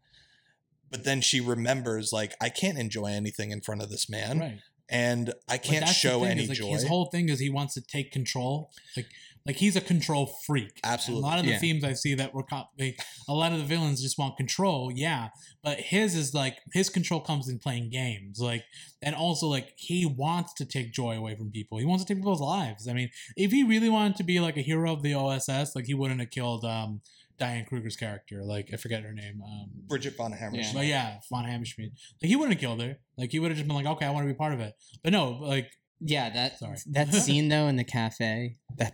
but 0.91 1.05
then 1.05 1.21
she 1.21 1.41
remembers 1.41 2.13
like 2.13 2.35
i 2.41 2.49
can't 2.49 2.79
enjoy 2.79 3.07
anything 3.07 3.53
in 3.53 3.61
front 3.61 3.81
of 3.81 3.91
this 3.91 4.11
man 4.11 4.41
right. 4.41 4.59
and 4.89 5.33
i 5.49 5.57
can't 5.57 5.87
show 5.87 6.21
thing, 6.21 6.31
any 6.31 6.43
is, 6.43 6.49
like, 6.49 6.59
joy 6.59 6.73
His 6.73 6.89
whole 6.89 7.07
thing 7.07 7.29
is 7.29 7.39
he 7.39 7.51
wants 7.51 7.75
to 7.75 7.81
take 7.81 8.11
control. 8.11 8.71
Like 8.97 9.07
like 9.51 9.57
he's 9.57 9.77
a 9.77 9.81
control 9.81 10.25
freak. 10.47 10.75
And 10.85 10.93
Absolutely. 10.95 11.23
a 11.23 11.27
lot 11.31 11.39
of 11.41 11.45
the 11.45 11.51
Yeah. 11.53 11.59
themes 11.59 11.83
I 11.85 11.95
see 11.95 12.15
that 12.15 12.33
were 12.35 12.45
co- 12.45 12.69
like 12.79 12.99
a 13.29 13.35
lot 13.35 13.51
of 13.53 13.59
the 13.59 13.65
villains 13.65 14.01
just 14.01 14.17
want 14.19 14.37
control. 14.37 14.91
Yeah, 14.95 15.29
but 15.65 15.77
his 15.81 16.15
is 16.15 16.33
like 16.35 16.57
his 16.73 16.89
control 16.89 17.21
comes 17.21 17.49
in 17.49 17.59
playing 17.59 17.91
games. 17.91 18.39
Like 18.41 18.65
and 19.03 19.15
also 19.15 19.47
like 19.57 19.69
he 19.77 20.07
wants 20.07 20.55
to 20.55 20.65
take 20.65 20.93
joy 20.93 21.17
away 21.17 21.35
from 21.37 21.51
people. 21.51 21.79
He 21.79 21.85
wants 21.85 22.05
to 22.05 22.09
take 22.09 22.19
people's 22.23 22.41
lives. 22.57 22.87
I 22.89 22.93
mean, 22.93 23.11
if 23.37 23.51
he 23.51 23.63
really 23.65 23.89
wanted 23.89 24.17
to 24.19 24.25
be 24.25 24.39
like 24.41 24.57
a 24.57 24.63
hero 24.63 24.93
of 24.93 25.03
the 25.03 25.15
OSS, 25.15 25.75
like 25.75 25.87
he 25.87 25.95
wouldn't 25.95 26.21
have 26.21 26.31
killed 26.31 26.65
um 26.65 27.01
Diane 27.39 27.65
Kruger's 27.65 27.97
character. 27.97 28.45
Like 28.45 28.69
I 28.73 28.77
forget 28.77 29.03
her 29.03 29.15
name. 29.15 29.41
Um, 29.43 29.71
bridget 29.89 30.15
von 30.17 30.33
hammerstein 30.33 30.75
but 30.75 30.87
yeah, 30.87 31.19
Von 31.31 31.45
Hammerschmidt. 31.45 31.93
Like 32.21 32.29
he 32.29 32.37
wouldn't 32.37 32.53
have 32.55 32.61
killed 32.61 32.83
her. 32.83 32.99
Like 33.17 33.31
he 33.33 33.39
would 33.41 33.51
have 33.51 33.57
just 33.59 33.67
been 33.67 33.77
like, 33.77 33.87
okay, 33.95 34.07
I 34.07 34.11
want 34.11 34.27
to 34.27 34.33
be 34.33 34.37
part 34.37 34.53
of 34.53 34.61
it. 34.61 34.75
But 35.03 35.13
no, 35.13 35.31
like 35.55 35.69
Yeah, 36.03 36.29
that 36.31 36.59
Sorry. 36.59 36.77
that 36.93 37.13
scene 37.25 37.49
though 37.49 37.67
in 37.69 37.77
the 37.77 37.85
cafe, 37.99 38.57
that 38.77 38.93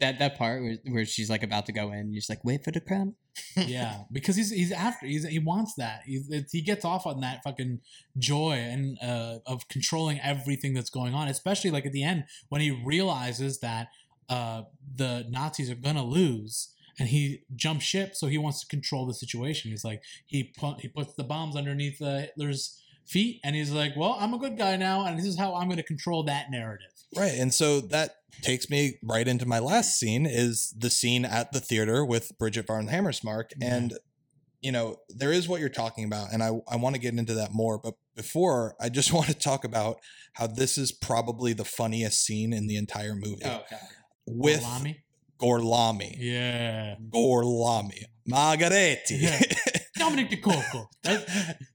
that 0.00 0.18
that 0.18 0.36
part 0.36 0.62
where, 0.62 0.76
where 0.88 1.04
she's 1.04 1.30
like 1.30 1.42
about 1.42 1.66
to 1.66 1.72
go 1.72 1.92
in, 1.92 2.12
you're 2.12 2.18
just 2.18 2.30
like, 2.30 2.44
wait 2.44 2.64
for 2.64 2.70
the 2.70 2.80
crumb. 2.80 3.14
yeah, 3.56 4.02
because 4.12 4.36
he's 4.36 4.50
he's 4.50 4.72
after 4.72 5.06
he's 5.06 5.26
he 5.26 5.38
wants 5.38 5.74
that. 5.74 6.02
He's 6.04 6.30
he 6.50 6.62
gets 6.62 6.84
off 6.84 7.06
on 7.06 7.20
that 7.20 7.42
fucking 7.42 7.80
joy 8.18 8.52
and 8.52 8.98
uh, 9.02 9.38
of 9.46 9.68
controlling 9.68 10.20
everything 10.20 10.74
that's 10.74 10.90
going 10.90 11.14
on, 11.14 11.28
especially 11.28 11.70
like 11.70 11.86
at 11.86 11.92
the 11.92 12.04
end 12.04 12.24
when 12.48 12.60
he 12.60 12.70
realizes 12.70 13.60
that 13.60 13.88
uh, 14.28 14.62
the 14.96 15.26
Nazis 15.28 15.70
are 15.70 15.76
gonna 15.76 16.04
lose. 16.04 16.70
And 16.96 17.08
he 17.08 17.42
jumps 17.56 17.84
ship, 17.84 18.14
so 18.14 18.28
he 18.28 18.38
wants 18.38 18.60
to 18.60 18.68
control 18.68 19.04
the 19.04 19.14
situation. 19.14 19.72
He's 19.72 19.84
like 19.84 20.00
he 20.26 20.44
put, 20.56 20.80
he 20.80 20.86
puts 20.86 21.14
the 21.14 21.24
bombs 21.24 21.56
underneath 21.56 22.00
uh, 22.00 22.18
Hitler's 22.18 22.80
feet, 23.06 23.40
and 23.44 23.54
he's 23.56 23.70
like, 23.70 23.94
"Well, 23.96 24.16
I'm 24.18 24.34
a 24.34 24.38
good 24.38 24.56
guy 24.58 24.76
now, 24.76 25.04
and 25.06 25.18
this 25.18 25.26
is 25.26 25.38
how 25.38 25.54
I'm 25.54 25.66
going 25.68 25.76
to 25.78 25.82
control 25.82 26.22
that 26.24 26.50
narrative." 26.50 26.88
Right. 27.16 27.32
And 27.38 27.54
so 27.54 27.80
that 27.80 28.16
takes 28.42 28.68
me 28.68 28.98
right 29.02 29.28
into 29.28 29.46
my 29.46 29.60
last 29.60 29.98
scene 29.98 30.26
is 30.26 30.74
the 30.76 30.90
scene 30.90 31.24
at 31.24 31.52
the 31.52 31.60
theater 31.60 32.04
with 32.04 32.36
Bridget 32.38 32.66
Van 32.66 32.88
Hammersmark. 32.88 33.50
Yeah. 33.56 33.74
And, 33.76 33.94
you 34.60 34.72
know, 34.72 34.96
there 35.08 35.30
is 35.30 35.46
what 35.48 35.60
you're 35.60 35.68
talking 35.68 36.04
about. 36.04 36.32
And 36.32 36.42
I, 36.42 36.50
I 36.68 36.74
want 36.76 36.96
to 36.96 37.00
get 37.00 37.14
into 37.14 37.34
that 37.34 37.52
more. 37.52 37.78
But 37.78 37.94
before, 38.16 38.74
I 38.80 38.88
just 38.88 39.12
want 39.12 39.26
to 39.28 39.34
talk 39.34 39.62
about 39.64 39.98
how 40.32 40.48
this 40.48 40.76
is 40.76 40.90
probably 40.90 41.52
the 41.52 41.64
funniest 41.64 42.24
scene 42.24 42.52
in 42.52 42.66
the 42.66 42.76
entire 42.76 43.14
movie 43.14 43.42
Oh, 43.44 43.62
God. 43.70 43.80
with 44.26 44.62
Salami? 44.62 45.04
Gorlami. 45.40 46.16
yeah, 46.18 46.96
Gorlami. 47.12 48.02
Margheriti. 48.28 49.20
Yeah. 49.20 49.40
Dominic 50.04 50.30
Decocco. 50.30 50.86
That, 51.02 51.26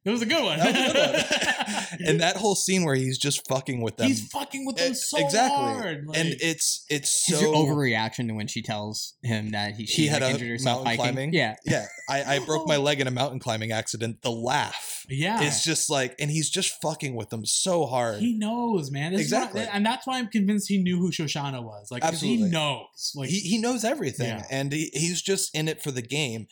that 0.05 0.11
was 0.11 0.21
a 0.21 0.25
good 0.25 0.43
one. 0.43 0.57
That 0.59 0.73
was 0.73 0.89
a 0.89 1.97
good 1.99 1.99
and 2.07 2.21
that 2.21 2.36
whole 2.36 2.55
scene 2.55 2.84
where 2.84 2.95
he's 2.95 3.17
just 3.17 3.47
fucking 3.47 3.82
with 3.82 3.97
them. 3.97 4.07
he's 4.07 4.27
fucking 4.30 4.65
with 4.65 4.77
them 4.77 4.93
so 4.93 5.17
exactly. 5.23 5.57
hard. 5.57 6.05
Like, 6.07 6.17
and 6.17 6.30
it's 6.41 6.86
it's 6.89 7.27
His 7.27 7.39
so 7.39 7.53
overreaction 7.53 8.27
to 8.27 8.34
when 8.34 8.47
she 8.47 8.61
tells 8.61 9.15
him 9.23 9.51
that 9.51 9.75
he, 9.75 9.86
she 9.86 10.03
He 10.03 10.07
had 10.07 10.21
like, 10.21 10.32
a 10.32 10.34
injured 10.34 10.49
herself 10.49 10.77
mountain 10.84 10.86
hiking. 10.99 11.13
climbing? 11.15 11.34
Yeah. 11.34 11.55
yeah 11.65 11.86
I, 12.09 12.36
I 12.36 12.39
broke 12.39 12.67
my 12.67 12.77
leg 12.88 12.99
in 13.01 13.07
a 13.07 13.11
mountain 13.11 13.39
climbing 13.39 13.71
accident 13.71 14.21
the 14.21 14.32
laugh 14.32 15.05
yeah, 15.11 15.41
it's 15.41 15.63
just 15.63 15.89
like 15.89 16.13
and 16.19 16.30
he's 16.30 16.49
just 16.51 16.75
fucking 16.84 17.15
with 17.15 17.30
them 17.30 17.43
so 17.45 17.86
hard 17.88 18.19
he 18.19 18.38
knows, 18.38 18.91
man. 18.91 19.11
This 19.13 19.27
is 19.27 19.32
why- 19.34 19.39
Exactly. 19.39 19.67
and 19.73 19.86
that's 19.86 20.05
why 20.05 20.19
I'm 20.19 20.27
convinced 20.27 20.67
he 20.67 20.77
knew 20.77 20.97
who 20.99 21.09
Shoshana 21.11 21.63
was. 21.63 21.89
Like, 21.89 22.03
'cause 22.03 22.21
he 22.21 22.38
knows. 22.38 23.13
Like, 23.15 23.30
he, 23.30 23.39
he 23.39 23.57
knows 23.57 23.84
everything 23.84 24.27
Yeah. 24.27 24.45
and 24.51 24.71
he, 24.71 24.89
he's 24.93 25.21
just 25.21 25.55
in 25.55 25.67
it 25.67 25.82
for 25.82 25.91
the 25.91 26.01
game 26.03 26.47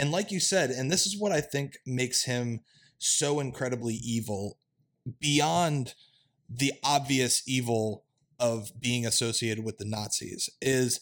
and 0.00 0.10
like 0.10 0.32
you 0.32 0.40
said 0.40 0.70
and 0.70 0.90
this 0.90 1.06
is 1.06 1.16
what 1.16 1.30
i 1.30 1.40
think 1.40 1.78
makes 1.86 2.24
him 2.24 2.60
so 2.98 3.38
incredibly 3.38 3.94
evil 3.94 4.58
beyond 5.20 5.94
the 6.48 6.72
obvious 6.82 7.42
evil 7.46 8.04
of 8.40 8.72
being 8.80 9.06
associated 9.06 9.62
with 9.64 9.76
the 9.78 9.84
nazis 9.84 10.48
is 10.62 11.00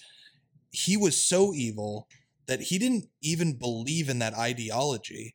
he 0.70 0.96
was 0.96 1.16
so 1.16 1.54
evil 1.54 2.08
that 2.46 2.60
he 2.60 2.78
didn't 2.78 3.06
even 3.22 3.56
believe 3.56 4.08
in 4.08 4.18
that 4.18 4.34
ideology 4.34 5.34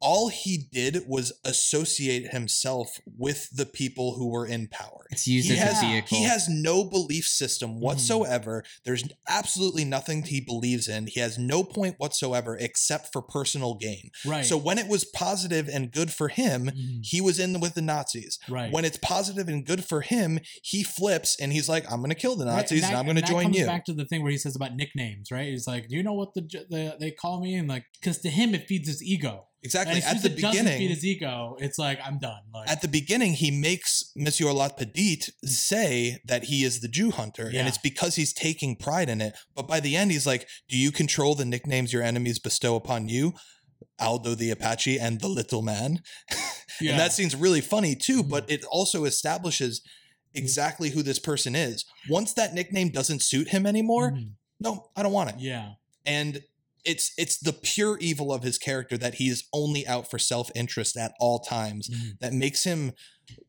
all 0.00 0.28
he 0.28 0.58
did 0.72 1.02
was 1.06 1.32
associate 1.44 2.28
himself 2.32 3.00
with 3.16 3.48
the 3.54 3.66
people 3.66 4.14
who 4.14 4.28
were 4.30 4.46
in 4.46 4.68
power 4.68 5.06
It's 5.10 5.26
used 5.26 5.48
He 5.50 5.54
as 5.58 5.60
has- 5.74 5.82
a 5.82 5.86
vehicle. 5.86 6.18
he 6.18 6.24
has 6.24 6.48
no 6.48 6.84
belief 6.84 7.24
system 7.26 7.70
Mm-hmm. 7.70 7.80
whatsoever. 7.80 8.64
There's 8.84 9.04
absolutely 9.28 9.84
nothing 9.84 10.22
he 10.22 10.40
believes 10.40 10.86
in. 10.88 11.06
He 11.08 11.20
has 11.20 11.38
no 11.38 11.64
point 11.64 11.96
whatsoever 11.98 12.56
except 12.56 13.12
for 13.12 13.20
personal 13.22 13.74
gain. 13.74 14.10
right. 14.24 14.44
So 14.46 14.56
when 14.56 14.78
it 14.78 14.86
was 14.88 15.04
positive 15.04 15.68
and 15.68 15.90
good 15.90 16.12
for 16.12 16.28
him, 16.28 16.66
Mhm. 16.70 17.00
he 17.04 17.20
was 17.20 17.38
in 17.38 17.58
with 17.60 17.74
the 17.74 17.82
Nazis. 17.82 18.38
right. 18.48 18.72
When 18.72 18.84
it's 18.84 18.98
positive 19.02 19.48
and 19.48 19.64
good 19.66 19.84
for 19.84 20.00
him, 20.02 20.38
he 20.62 20.82
flips 20.82 21.36
and 21.40 21.52
he's 21.52 21.68
like, 21.68 21.90
"I'm 21.90 21.98
going 22.00 22.10
to 22.10 22.14
kill 22.14 22.36
the 22.36 22.46
Right, 22.46 22.56
Nazis 22.56 22.82
that- 22.82 22.88
and 22.90 22.96
I'm 22.96 23.04
going 23.04 23.16
to 23.16 23.22
join 23.22 23.52
you." 23.52 23.66
Back 23.66 23.84
to 23.86 23.92
the 23.92 24.04
thing 24.04 24.22
where 24.22 24.30
he 24.32 24.38
says 24.38 24.54
about 24.56 24.76
nicknames, 24.76 25.30
right? 25.30 25.48
He's 25.48 25.66
like, 25.66 25.88
"Do 25.88 25.96
you 25.96 26.02
know 26.02 26.12
what 26.14 26.34
the, 26.34 26.42
the 26.70 26.96
they 27.00 27.10
call 27.10 27.40
me?" 27.40 27.54
And 27.56 27.68
like, 27.68 27.84
because 28.00 28.18
to 28.18 28.30
him 28.30 28.54
it 28.54 28.66
feeds 28.68 28.88
his 28.88 29.02
ego. 29.02 29.47
Exactly. 29.62 29.96
And 29.96 30.04
as 30.04 30.16
At 30.16 30.22
the 30.22 30.28
it 30.38 30.40
doesn't 30.40 30.52
feed 30.52 30.62
beginning, 30.64 30.88
his 30.88 31.04
ego, 31.04 31.56
it's 31.58 31.78
like 31.78 31.98
I'm 32.04 32.18
done. 32.18 32.42
Like, 32.54 32.70
at 32.70 32.80
the 32.80 32.86
beginning, 32.88 33.32
he 33.34 33.50
makes 33.50 34.12
Monsieur 34.14 34.50
LaPadite 34.52 35.30
say 35.44 36.18
that 36.24 36.44
he 36.44 36.62
is 36.62 36.80
the 36.80 36.86
Jew 36.88 37.10
hunter, 37.10 37.50
Yeah. 37.52 37.60
and 37.60 37.68
it's 37.68 37.78
because 37.78 38.14
he's 38.14 38.32
taking 38.32 38.76
pride 38.76 39.08
in 39.08 39.20
it. 39.20 39.34
But 39.56 39.66
by 39.66 39.80
the 39.80 39.96
end, 39.96 40.12
he's 40.12 40.26
like, 40.26 40.46
"Do 40.68 40.76
you 40.78 40.92
control 40.92 41.34
the 41.34 41.44
nicknames 41.44 41.92
your 41.92 42.02
enemies 42.04 42.38
bestow 42.38 42.76
upon 42.76 43.08
you?" 43.08 43.34
Aldo 44.00 44.36
the 44.36 44.50
Apache 44.50 44.96
and 44.98 45.20
the 45.20 45.26
Little 45.28 45.62
Man, 45.62 46.02
yeah. 46.80 46.90
and 46.92 47.00
that 47.00 47.12
scene's 47.12 47.34
really 47.34 47.60
funny 47.60 47.96
too. 47.96 48.22
But 48.22 48.48
it 48.48 48.64
also 48.64 49.04
establishes 49.06 49.82
exactly 50.34 50.90
who 50.90 51.02
this 51.02 51.18
person 51.18 51.56
is. 51.56 51.84
Once 52.08 52.32
that 52.34 52.54
nickname 52.54 52.90
doesn't 52.90 53.22
suit 53.22 53.48
him 53.48 53.66
anymore, 53.66 54.12
Mhm. 54.12 54.34
no, 54.60 54.90
I 54.94 55.02
don't 55.02 55.12
want 55.12 55.30
it. 55.30 55.36
yeah, 55.40 55.72
And 56.06 56.42
it's 56.84 57.12
it's 57.18 57.38
the 57.38 57.52
pure 57.52 57.98
evil 58.00 58.32
of 58.32 58.42
his 58.42 58.58
character 58.58 58.96
that 58.98 59.14
he 59.14 59.28
is 59.28 59.44
only 59.52 59.86
out 59.86 60.10
for 60.10 60.18
self 60.18 60.50
interest 60.54 60.96
at 60.96 61.12
all 61.20 61.38
times 61.40 61.88
Mhm. 61.88 62.18
that 62.20 62.32
makes 62.32 62.64
him 62.64 62.92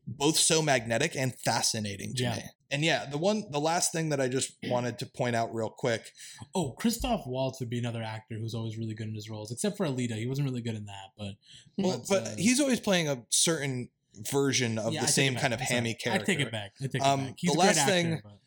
both 0.06 0.36
so 0.36 0.60
magnetic 0.60 1.16
and 1.16 1.34
fascinating 1.38 2.14
to 2.14 2.22
Yeah. 2.24 2.36
me. 2.36 2.42
And 2.72 2.84
yeah, 2.84 3.06
the 3.06 3.18
one 3.18 3.44
the 3.50 3.58
last 3.60 3.92
thing 3.92 4.10
that 4.10 4.20
I 4.20 4.28
just 4.28 4.52
wanted 4.64 4.98
to 5.00 5.06
point 5.06 5.34
out 5.34 5.54
real 5.54 5.70
quick. 5.70 6.10
Oh, 6.54 6.72
Christoph 6.72 7.26
Waltz 7.26 7.58
would 7.60 7.70
be 7.70 7.78
another 7.78 8.02
actor 8.02 8.36
who's 8.38 8.54
always 8.54 8.76
really 8.76 8.94
good 8.94 9.08
in 9.08 9.14
his 9.14 9.28
roles, 9.30 9.50
except 9.50 9.76
for 9.76 9.86
Alita. 9.86 10.16
He 10.16 10.26
wasn't 10.26 10.48
really 10.48 10.62
good 10.62 10.76
in 10.76 10.84
that, 10.86 11.10
but 11.16 11.34
Well, 11.78 12.04
but 12.08 12.26
uh, 12.26 12.36
he's 12.36 12.60
always 12.60 12.78
playing 12.80 13.08
a 13.08 13.24
certain 13.30 13.88
version 14.30 14.78
of 14.78 14.92
Yeah, 14.92 15.00
the 15.02 15.06
take 15.06 15.14
same 15.14 15.36
kind 15.36 15.54
of 15.54 15.60
hammy 15.60 15.94
character. 15.94 16.22
I 16.22 16.26
take 16.26 16.40
it 16.46 16.52
back. 16.52 16.72
I 16.82 16.86
take 16.88 17.02
Um, 17.02 17.20
it 17.20 17.26
back. 17.28 17.34
He's 17.38 17.52
the 17.52 17.58
last 17.58 17.78
actor, 17.78 17.92
thing- 17.92 18.20
but- 18.22 18.38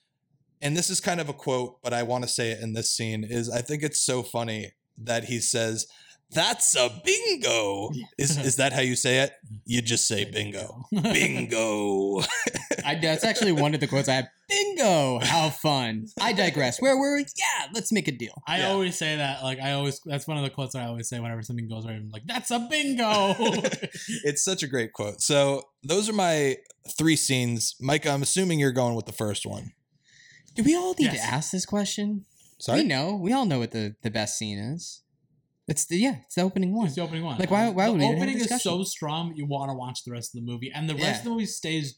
And 0.64 0.76
this 0.76 0.89
is 0.89 0.99
kind 0.99 1.20
of 1.22 1.30
a 1.30 1.34
quote, 1.34 1.82
but 1.84 1.93
I 1.93 2.01
want 2.03 2.24
to 2.24 2.30
say 2.30 2.51
it 2.51 2.61
in 2.61 2.74
this 2.74 2.89
scene 2.89 3.24
is 3.24 3.49
I 3.49 3.61
think 3.61 3.84
it's 3.84 3.99
so 3.99 4.24
funny 4.24 4.72
that 4.97 5.26
he 5.26 5.39
says, 5.39 5.86
"That's 6.32 6.76
a 6.76 6.89
bingo." 7.05 7.89
Is 8.18 8.38
is 8.38 8.55
that 8.55 8.72
how 8.74 8.82
you 8.82 8.95
say 8.95 9.20
it? 9.20 9.34
You 9.66 9.82
just 9.82 10.07
say 10.07 10.26
bingo. 10.26 10.84
Bingo. 10.91 12.22
I, 12.86 12.95
that's 12.95 13.24
actually 13.24 13.53
one 13.53 13.74
of 13.74 13.80
the 13.80 13.88
quotes 13.88 14.09
I 14.09 14.14
have. 14.16 14.28
Bingo! 14.49 15.20
How 15.24 15.49
fun. 15.49 16.07
I 16.20 16.34
digress. 16.34 16.82
Where 16.82 16.97
were 16.97 17.16
we? 17.16 17.22
Yeah, 17.38 17.68
let's 17.74 17.91
make 17.93 18.07
a 18.09 18.11
deal. 18.11 18.34
I 18.45 18.59
Yeah. 18.59 18.70
always 18.72 18.97
say 18.97 19.16
that. 19.16 19.41
Like 19.41 19.59
I 19.61 19.72
always, 19.72 20.01
that's 20.05 20.28
one 20.28 20.36
of 20.38 20.43
the 20.43 20.49
quotes 20.49 20.76
I 20.76 20.86
always 20.86 21.07
say 21.07 21.20
whenever 21.20 21.41
something 21.43 21.68
goes 21.70 21.86
right. 21.86 21.95
I'm 21.95 22.09
like, 22.11 22.26
"That's 22.26 22.51
a 22.51 22.59
bingo." 22.59 23.36
it's 24.26 24.43
such 24.43 24.64
a 24.64 24.68
great 24.68 24.91
quote. 24.93 25.22
So 25.22 25.64
those 25.84 26.09
are 26.09 26.14
my 26.14 26.57
three 26.97 27.16
scenes. 27.16 27.76
Micah, 27.80 28.09
I'm 28.11 28.22
assuming 28.22 28.59
you're 28.59 28.72
going 28.74 28.95
with 28.95 29.05
the 29.05 29.14
first 29.14 29.45
one. 29.45 29.72
Do 30.56 30.64
we 30.64 30.76
all 30.76 30.93
need 30.97 31.12
Yes. 31.14 31.16
to 31.28 31.34
ask 31.34 31.51
this 31.51 31.66
question? 31.66 32.26
Sorry. 32.60 32.82
We 32.82 32.88
know. 32.88 33.16
We 33.16 33.34
all 33.34 33.45
know 33.45 33.60
what 33.60 33.72
the, 33.72 33.95
the 34.01 34.12
best 34.12 34.38
scene 34.38 34.58
is. 34.58 35.01
It's 35.68 35.86
the 35.86 35.97
yeah, 35.97 36.18
it's 36.26 36.36
the 36.36 36.41
opening 36.41 36.76
one. 36.76 36.88
It's 36.88 36.95
the 36.95 37.01
opening 37.01 37.24
one. 37.24 37.38
Like, 37.39 37.49
why- 37.49 37.70
why 37.70 37.86
the 37.86 37.91
would 37.93 37.99
we 37.99 38.06
even 38.06 38.18
have 38.18 38.28
opening 38.30 38.41
is 38.58 38.62
so 38.64 38.84
strong 38.84 39.34
you 39.36 39.45
want 39.45 39.70
to 39.72 39.74
watch 39.76 40.04
the 40.04 40.12
rest 40.12 40.36
of 40.36 40.43
the 40.43 40.51
movie, 40.51 40.70
and 40.74 40.89
the 40.89 40.93
rest 40.93 41.06
Yeah. 41.06 41.18
of 41.20 41.24
the 41.24 41.30
movie 41.30 41.45
stays. 41.45 41.95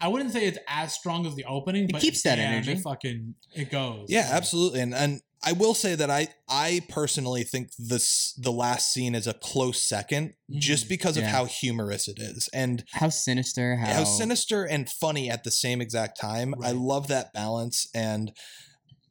I 0.00 0.08
wouldn't 0.08 0.30
say 0.32 0.46
it's 0.46 0.58
as 0.68 0.94
strong 0.94 1.26
as 1.26 1.34
the 1.34 1.44
opening, 1.44 1.86
but 1.88 1.96
It 1.96 2.06
keeps 2.06 2.22
that 2.22 2.36
damn, 2.36 2.52
energy. 2.54 2.72
It 2.72 2.78
fucking 2.80 3.34
it 3.54 3.70
goes. 3.70 4.06
Yeah, 4.08 4.28
absolutely. 4.30 4.80
And 4.80 4.94
and 4.94 5.20
I 5.42 5.52
will 5.52 5.74
say 5.74 5.94
that 5.94 6.10
I 6.10 6.28
I 6.48 6.82
personally 6.88 7.44
think 7.44 7.70
this 7.78 8.34
the 8.36 8.52
last 8.52 8.92
scene 8.92 9.14
is 9.14 9.26
a 9.26 9.32
close 9.34 9.82
second 9.82 10.34
just 10.50 10.84
Mhm. 10.86 10.88
because 10.88 11.16
of 11.16 11.24
how 11.24 11.46
humorous 11.46 12.08
it 12.08 12.18
is 12.18 12.48
and 12.52 12.84
how 12.92 13.08
sinister, 13.08 13.76
how, 13.76 13.92
how 13.94 14.04
sinister 14.04 14.64
and 14.64 14.88
funny 14.90 15.30
at 15.30 15.44
the 15.44 15.50
same 15.50 15.80
exact 15.80 16.20
time. 16.20 16.54
I 16.62 16.72
love 16.72 17.08
that 17.08 17.32
balance 17.32 17.88
and 17.94 18.32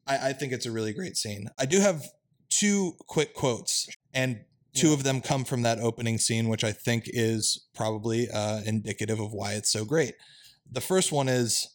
I, 0.06 0.30
I 0.30 0.34
think 0.34 0.54
it's 0.54 0.66
a 0.68 0.72
really 0.72 0.94
great 0.94 1.18
scene. 1.18 1.50
I 1.58 1.66
do 1.66 1.80
have 1.80 2.08
two 2.50 2.94
quick 3.08 3.34
quotes 3.34 3.88
and 4.14 4.42
two 4.76 4.88
Yeah. 4.90 4.94
of 4.94 5.04
them 5.04 5.22
come 5.22 5.46
from 5.46 5.64
that 5.64 5.80
opening 5.80 6.20
scene, 6.20 6.48
which 6.48 6.64
I 6.64 6.72
think 6.72 7.06
is 7.08 7.66
probably 7.74 8.30
uh, 8.30 8.62
indicative 8.66 9.20
of 9.20 9.32
why 9.34 9.54
it's 9.54 9.72
so 9.72 9.84
great. 9.84 10.14
The 10.72 10.82
first 10.82 11.12
one 11.12 11.28
is, 11.28 11.68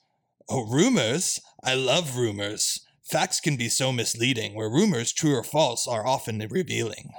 "Oh, 0.48 0.62
rumors! 0.66 1.40
I 1.64 1.74
love 1.74 2.16
rumors. 2.16 2.80
Facts 3.04 3.40
can 3.40 3.56
be 3.56 3.68
so 3.68 3.92
misleading. 3.92 4.54
Where 4.54 4.70
rumors, 4.70 5.12
true 5.12 5.34
or 5.34 5.44
false, 5.44 5.86
are 5.86 6.06
often 6.06 6.38
revealing." 6.50 7.10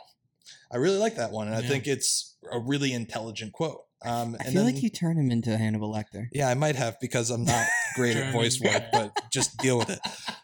I 0.71 0.77
really 0.77 0.97
like 0.97 1.15
that 1.15 1.31
one, 1.31 1.47
and 1.47 1.55
I 1.55 1.61
think 1.61 1.87
it's 1.87 2.35
a 2.51 2.59
really 2.59 2.91
intelligent 2.91 3.53
quote. 3.53 3.81
Um, 4.03 4.35
I 4.39 4.45
feel 4.45 4.53
then, 4.53 4.65
like 4.65 4.83
you 4.83 4.89
turn 4.89 5.17
him 5.17 5.31
into 5.31 5.57
Hannibal 5.57 5.91
Lecter. 5.91 6.27
yeah, 6.31 6.47
I 6.47 6.53
might 6.53 6.75
have 6.75 6.99
because 6.99 7.31
I'm 7.31 7.43
not 7.43 7.65
great 7.95 8.15
at 8.15 8.31
voice 8.33 8.59
work, 8.61 8.83
but 8.91 9.11
just 9.31 9.57
deal 9.57 9.77
with 9.77 9.89
it. 9.89 9.99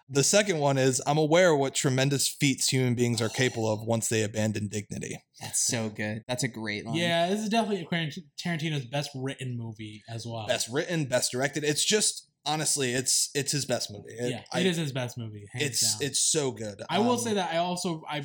The 0.09 0.23
second 0.23 0.57
one 0.57 0.77
is 0.77 1.01
I'm 1.05 1.17
aware 1.17 1.55
what 1.55 1.75
tremendous 1.75 2.27
feats 2.27 2.69
human 2.69 2.95
beings 2.95 3.21
are 3.21 3.29
capable 3.29 3.71
of 3.71 3.85
once 3.85 4.09
they 4.09 4.23
abandon 4.23 4.67
dignity. 4.67 5.21
That's 5.39 5.65
so 5.65 5.89
good. 5.89 6.23
That's 6.27 6.43
a 6.43 6.47
great 6.47 6.85
line. 6.85 6.95
Yeah, 6.95 7.29
this 7.29 7.39
is 7.41 7.49
definitely 7.49 7.85
Quentin 7.85 8.23
Tarantino's 8.37 8.85
best 8.85 9.11
written 9.15 9.55
movie 9.57 10.03
as 10.09 10.25
well. 10.25 10.47
Best 10.47 10.67
written, 10.69 11.05
best 11.05 11.31
directed. 11.31 11.63
It's 11.63 11.85
just 11.85 12.30
honestly, 12.45 12.91
it's 12.93 13.29
it's 13.35 13.51
his 13.51 13.65
best 13.65 13.91
movie. 13.91 14.13
It- 14.13 14.31
yeah, 14.31 14.43
I- 14.51 14.59
it 14.61 14.65
is 14.67 14.77
his 14.77 14.91
best 14.91 15.17
movie. 15.17 15.45
It's 15.53 15.81
down. 15.99 16.07
it's 16.09 16.19
so 16.19 16.51
good. 16.51 16.81
I 16.89 16.99
will 16.99 17.11
Um, 17.13 17.19
say 17.19 17.33
that 17.35 17.53
I 17.53 17.57
also 17.57 18.03
I 18.09 18.23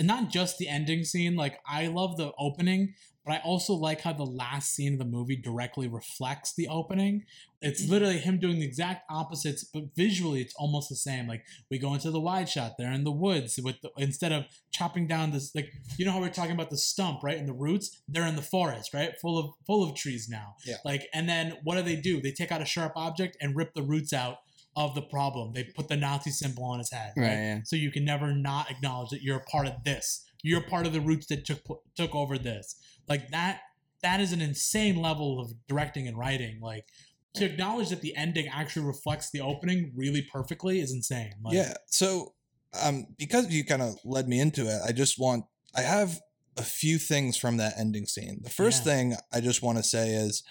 not 0.00 0.30
just 0.30 0.58
the 0.58 0.68
ending 0.68 1.04
scene. 1.04 1.36
Like 1.36 1.58
I 1.66 1.86
love 1.88 2.16
the 2.16 2.32
opening, 2.38 2.94
but 3.26 3.34
I 3.34 3.38
also 3.38 3.74
like 3.74 4.02
how 4.02 4.12
the 4.12 4.24
last 4.24 4.72
scene 4.72 4.92
of 4.92 4.98
the 5.00 5.04
movie 5.04 5.36
directly 5.36 5.88
reflects 5.88 6.54
the 6.54 6.68
opening. 6.68 7.24
It's 7.60 7.82
Mm-hmm. 7.82 7.90
literally 7.92 8.18
him 8.18 8.38
doing 8.38 8.60
the 8.60 8.64
exact 8.66 9.04
opposites, 9.10 9.64
but 9.64 9.84
visually 9.96 10.40
it's 10.40 10.54
almost 10.56 10.88
the 10.88 10.94
same. 10.96 11.26
Like 11.26 11.42
we 11.70 11.78
go 11.78 11.92
into 11.94 12.10
the 12.10 12.20
wide 12.20 12.48
shot, 12.48 12.72
they're 12.78 12.92
in 12.92 13.04
the 13.04 13.10
woods 13.10 13.58
with 13.62 13.80
the, 13.82 13.90
instead 13.98 14.30
of 14.30 14.44
chopping 14.70 15.06
down 15.08 15.32
this 15.32 15.52
like 15.54 15.72
you 15.98 16.04
know 16.04 16.12
how 16.12 16.20
we're 16.20 16.28
talking 16.28 16.52
about 16.52 16.70
the 16.70 16.78
stump 16.78 17.22
right 17.24 17.38
and 17.38 17.48
the 17.48 17.52
roots, 17.54 18.00
they're 18.08 18.26
in 18.26 18.36
the 18.36 18.42
forest 18.42 18.94
right, 18.94 19.12
full 19.20 19.38
of 19.38 19.50
full 19.66 19.82
of 19.82 19.94
trees 19.96 20.28
now. 20.30 20.54
Yeah. 20.64 20.76
Like 20.84 21.08
and 21.12 21.28
then 21.28 21.54
what 21.64 21.76
do 21.76 21.82
they 21.82 21.96
do? 21.96 22.20
They 22.20 22.30
take 22.32 22.52
out 22.52 22.62
a 22.62 22.66
sharp 22.66 22.92
object 22.94 23.36
and 23.40 23.56
rip 23.56 23.74
the 23.74 23.82
roots 23.82 24.12
out 24.12 24.36
of 24.76 24.94
the 24.94 25.02
problem. 25.02 25.54
They 25.54 25.64
put 25.64 25.88
the 25.88 25.96
Nazi 25.96 26.30
symbol 26.30 26.64
on 26.64 26.78
his 26.78 26.90
head. 26.92 27.14
Right, 27.16 27.30
yeah. 27.30 27.60
So 27.64 27.76
you 27.76 27.90
can 27.90 28.04
never 28.04 28.34
not 28.34 28.70
acknowledge 28.70 29.08
that 29.10 29.22
you're 29.22 29.38
a 29.38 29.44
part 29.44 29.66
of 29.66 29.82
this. 29.84 30.22
You're 30.42 30.60
part 30.60 30.86
of 30.86 30.92
the 30.92 31.00
roots 31.00 31.26
that 31.28 31.46
took 31.46 31.60
took 31.96 32.14
over 32.14 32.36
this. 32.38 32.76
Like 33.08 33.30
that 33.30 33.60
that 34.02 34.20
is 34.20 34.32
an 34.32 34.40
insane 34.40 35.00
level 35.00 35.40
of 35.40 35.52
directing 35.68 36.06
and 36.08 36.18
writing. 36.18 36.60
Like 36.60 36.84
to 37.34 37.44
acknowledge 37.44 37.90
that 37.90 38.00
the 38.00 38.16
ending 38.16 38.48
actually 38.48 38.86
reflects 38.86 39.30
the 39.30 39.40
opening 39.40 39.92
really 39.94 40.22
perfectly 40.22 40.80
is 40.80 40.92
insane. 40.92 41.32
Like, 41.44 41.54
yeah. 41.54 41.74
So, 41.86 42.34
um, 42.82 43.08
because 43.18 43.50
you 43.52 43.64
kind 43.64 43.82
of 43.82 43.96
led 44.04 44.26
me 44.28 44.40
into 44.40 44.62
it, 44.66 44.80
I 44.86 44.92
just 44.92 45.18
want 45.18 45.44
I 45.74 45.82
have 45.82 46.20
a 46.56 46.62
few 46.62 46.98
things 46.98 47.36
from 47.36 47.58
that 47.58 47.74
ending 47.78 48.06
scene. 48.06 48.40
The 48.42 48.50
first 48.50 48.84
Yeah. 48.86 48.92
thing 48.92 49.16
I 49.32 49.40
just 49.40 49.62
want 49.62 49.76
to 49.78 49.84
say 49.84 50.10
is 50.14 50.42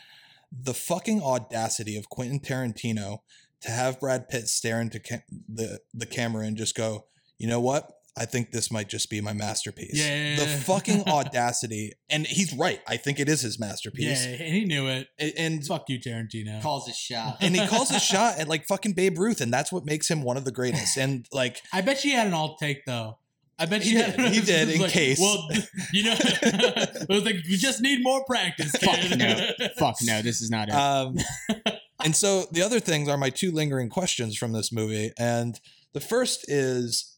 the 0.51 0.73
fucking 0.73 1.21
audacity 1.21 1.97
of 1.97 2.09
Quentin 2.09 2.39
Tarantino 2.39 3.19
to 3.61 3.71
have 3.71 3.99
Brad 3.99 4.29
Pitt 4.29 4.47
stare 4.47 4.79
into 4.79 4.99
ca- 4.99 5.23
the 5.49 5.79
the 5.93 6.05
camera 6.05 6.45
and 6.45 6.55
just 6.55 6.75
go, 6.75 7.07
you 7.37 7.47
know 7.47 7.59
what? 7.59 7.89
I 8.17 8.25
think 8.25 8.51
this 8.51 8.71
might 8.71 8.87
just 8.87 9.09
be 9.09 9.19
my 9.19 9.33
masterpiece. 9.33 9.91
Yeah. 9.93 10.37
The 10.37 10.47
fucking 10.47 11.03
audacity, 11.07 11.91
and 12.09 12.25
he's 12.25 12.53
right. 12.53 12.79
I 12.87 12.95
think 12.97 13.19
it 13.19 13.27
is 13.27 13.41
his 13.41 13.59
masterpiece. 13.59 14.03
yeah, 14.05 14.11
masterpiece. 14.13 14.41
and 14.41 14.53
he 14.55 14.65
knew 14.65 14.87
it. 14.87 15.07
A- 15.19 15.33
And 15.39 15.65
Fuck 15.65 15.89
you, 15.89 15.99
Tarantino. 15.99 16.61
Calls 16.61 16.87
his 16.87 16.97
shot. 16.97 17.37
and 17.41 17.55
he 17.55 17.67
calls 17.67 17.91
a 17.91 17.99
shot 18.11 18.39
at 18.39 18.47
like 18.47 18.65
fucking 18.67 18.93
Babe 18.93 19.17
Ruth, 19.19 19.41
and 19.41 19.51
that's 19.53 19.71
what 19.71 19.85
makes 19.85 20.09
him 20.09 20.21
one 20.23 20.37
of 20.37 20.45
the 20.45 20.51
greatest. 20.51 20.97
And 20.97 21.25
like, 21.33 21.61
I 21.73 21.81
bet 21.81 21.99
she 21.99 22.11
had 22.11 22.27
an 22.27 22.33
alt 22.33 22.57
take 22.59 22.85
though. 22.85 23.17
I 23.57 23.65
bet 23.67 23.83
He 23.83 23.89
she 23.91 23.95
did. 23.95 24.05
had. 24.15 24.33
He 24.33 24.41
did, 24.41 24.67
It's 24.69 24.75
in 24.75 24.81
like, 24.81 24.91
case. 24.91 25.19
Well, 25.19 25.47
you 25.93 26.03
know, 26.03 26.15
it 26.19 27.07
was 27.09 27.23
like 27.23 27.37
you 27.47 27.57
just 27.57 27.81
need 27.81 28.03
more 28.03 28.23
practice. 28.25 28.71
Fuck 28.71 29.17
no. 29.17 29.49
Fuck 29.77 29.95
no, 30.03 30.21
this 30.21 30.41
is 30.41 30.49
not 30.49 30.67
it. 30.69 30.73
um, 30.75 31.15
and 32.03 32.15
so 32.15 32.45
the 32.51 32.61
other 32.61 32.79
things 32.79 33.07
are 33.09 33.17
my 33.17 33.29
two 33.29 33.51
lingering 33.51 33.89
questions 33.89 34.35
from 34.37 34.51
this 34.51 34.71
movie, 34.73 35.11
and 35.17 35.59
the 35.93 36.01
first 36.01 36.49
is, 36.51 37.14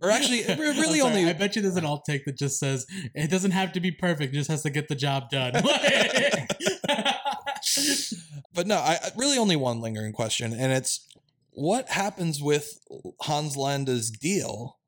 or 0.00 0.10
actually, 0.10 0.42
really 0.58 0.98
sorry, 0.98 1.00
only 1.00 1.28
I 1.28 1.32
bet 1.32 1.56
you 1.56 1.62
there's 1.62 1.76
an 1.76 1.84
alt 1.84 2.04
take 2.04 2.24
that 2.24 2.36
just 2.36 2.58
says 2.58 2.86
it 3.14 3.30
doesn't 3.30 3.52
have 3.52 3.72
to 3.72 3.80
be 3.80 3.90
perfect; 3.90 4.34
it 4.34 4.36
just 4.36 4.50
has 4.50 4.62
to 4.62 4.70
get 4.70 4.88
the 4.88 4.94
job 4.94 5.30
done. 5.30 5.52
but 8.54 8.66
no, 8.66 8.76
I 8.76 8.98
really 9.16 9.38
only 9.38 9.56
one 9.56 9.80
lingering 9.80 10.12
question, 10.12 10.52
and 10.52 10.72
it's 10.72 11.06
what 11.50 11.88
happens 11.88 12.42
with 12.42 12.80
Hans 13.20 13.56
Landa's 13.56 14.10
deal 14.10 14.78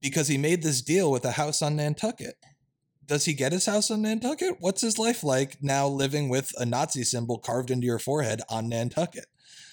because 0.00 0.28
he 0.28 0.38
made 0.38 0.62
this 0.62 0.82
deal 0.82 1.10
with 1.10 1.24
a 1.24 1.32
house 1.32 1.62
on 1.62 1.76
Nantucket. 1.76 2.36
Does 3.06 3.24
he 3.24 3.32
get 3.32 3.52
his 3.52 3.66
house 3.66 3.90
on 3.90 4.02
Nantucket? 4.02 4.56
What's 4.60 4.82
his 4.82 4.98
life 4.98 5.24
like 5.24 5.62
now 5.62 5.88
living 5.88 6.28
with 6.28 6.52
a 6.58 6.66
Nazi 6.66 7.04
symbol 7.04 7.38
carved 7.38 7.70
into 7.70 7.86
your 7.86 7.98
forehead 7.98 8.42
on 8.50 8.68
Nantucket? 8.68 9.26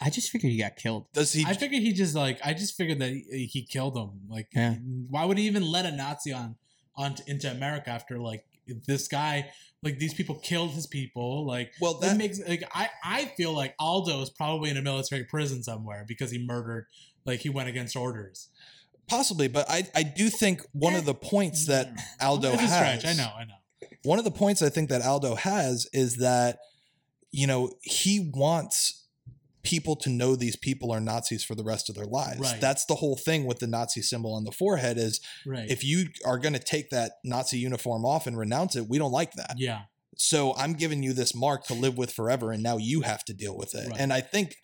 I 0.06 0.10
just 0.12 0.30
figured 0.30 0.52
he 0.52 0.60
got 0.60 0.76
killed. 0.76 1.08
Does 1.14 1.34
he? 1.34 1.44
I 1.46 1.54
figured 1.54 1.82
he 1.82 1.92
just 1.92 2.14
like 2.16 2.40
I 2.46 2.54
just 2.54 2.78
figured 2.78 3.00
that 3.00 3.10
he, 3.10 3.50
he 3.52 3.64
killed 3.64 3.98
him. 3.98 4.12
Like, 4.30 4.48
Yeah. 4.54 4.76
why 5.10 5.26
would 5.26 5.38
he 5.40 5.46
even 5.48 5.64
let 5.64 5.86
a 5.86 5.92
Nazi 5.92 6.32
on 6.32 6.56
on 6.96 7.16
into 7.28 7.50
America 7.50 7.90
after 7.90 8.20
like 8.20 8.46
this 8.88 9.08
guy? 9.08 9.50
Like 9.82 9.98
these 10.00 10.14
people 10.14 10.36
killed 10.36 10.72
his 10.72 10.86
people. 10.88 11.46
Like 11.48 11.72
well, 11.82 11.96
that 11.96 12.10
that 12.10 12.18
makes 12.18 12.40
like 12.48 12.64
I 12.74 12.90
I 13.04 13.26
feel 13.38 13.54
like 13.54 13.74
Aldo 13.80 14.22
is 14.22 14.30
probably 14.30 14.70
in 14.70 14.78
a 14.78 14.82
military 14.82 15.24
prison 15.24 15.64
somewhere 15.64 16.06
because 16.08 16.30
he 16.32 16.38
murdered 16.46 16.86
like 17.26 17.40
he 17.40 17.50
went 17.50 17.70
against 17.70 17.96
orders. 17.96 18.50
possibly, 19.08 19.48
but 19.48 19.66
I 19.70 19.88
I 19.96 20.04
do 20.04 20.30
think 20.30 20.62
one 20.72 20.94
of 20.96 21.04
eh, 21.04 21.06
the 21.06 21.14
points 21.16 21.64
mm, 21.66 21.68
that 21.68 21.88
mm, 21.94 21.98
mm. 21.98 22.26
Aldo 22.26 22.54
it's 22.54 22.64
a 22.64 22.68
has. 22.68 23.00
stretch. 23.00 23.06
I 23.16 23.18
know. 23.18 23.32
I 23.36 23.44
know. 23.46 23.88
one 24.04 24.20
of 24.20 24.26
the 24.26 24.32
points 24.32 24.62
I 24.62 24.70
think 24.70 24.90
that 24.90 25.02
Aldo 25.02 25.36
has 25.36 25.88
is 25.94 26.18
that, 26.18 26.60
you 27.32 27.48
know, 27.48 27.72
he 27.82 28.32
wants 28.34 29.05
people 29.66 29.96
to 29.98 30.10
know 30.10 30.36
these 30.36 30.56
people 30.56 30.92
are 30.92 31.00
Nazis 31.02 31.44
for 31.44 31.56
the 31.56 31.64
rest 31.64 31.90
of 31.90 31.96
their 31.96 32.06
lives. 32.06 32.40
Right. 32.40 32.62
That's 32.62 32.86
the 32.86 32.96
whole 32.96 33.18
thing 33.18 33.46
with 33.46 33.60
the 33.60 33.68
Nazi 33.68 34.02
symbol 34.02 34.34
on 34.34 34.44
the 34.46 34.52
forehead 34.52 34.98
is 34.98 35.20
Right. 35.46 35.70
if 35.70 35.84
you 35.84 36.08
are 36.26 36.38
going 36.38 36.54
to 36.54 36.60
take 36.60 36.90
that 36.92 37.14
Nazi 37.24 37.58
uniform 37.58 38.06
off 38.06 38.28
and 38.28 38.38
renounce 38.38 38.76
it, 38.76 38.88
we 38.88 38.98
don't 38.98 39.12
like 39.12 39.34
that. 39.34 39.56
yeah. 39.58 39.82
So 40.18 40.56
I'm 40.56 40.74
giving 40.76 41.04
you 41.04 41.12
this 41.12 41.36
mark 41.36 41.66
to 41.66 41.74
live 41.74 41.98
with 41.98 42.10
forever 42.14 42.54
and 42.54 42.64
now 42.64 42.78
you 42.78 43.02
have 43.02 43.26
to 43.26 43.34
deal 43.34 43.58
with 43.58 43.76
it. 43.76 43.90
Right. 43.90 44.00
And 44.00 44.14
I 44.14 44.22
think 44.22 44.56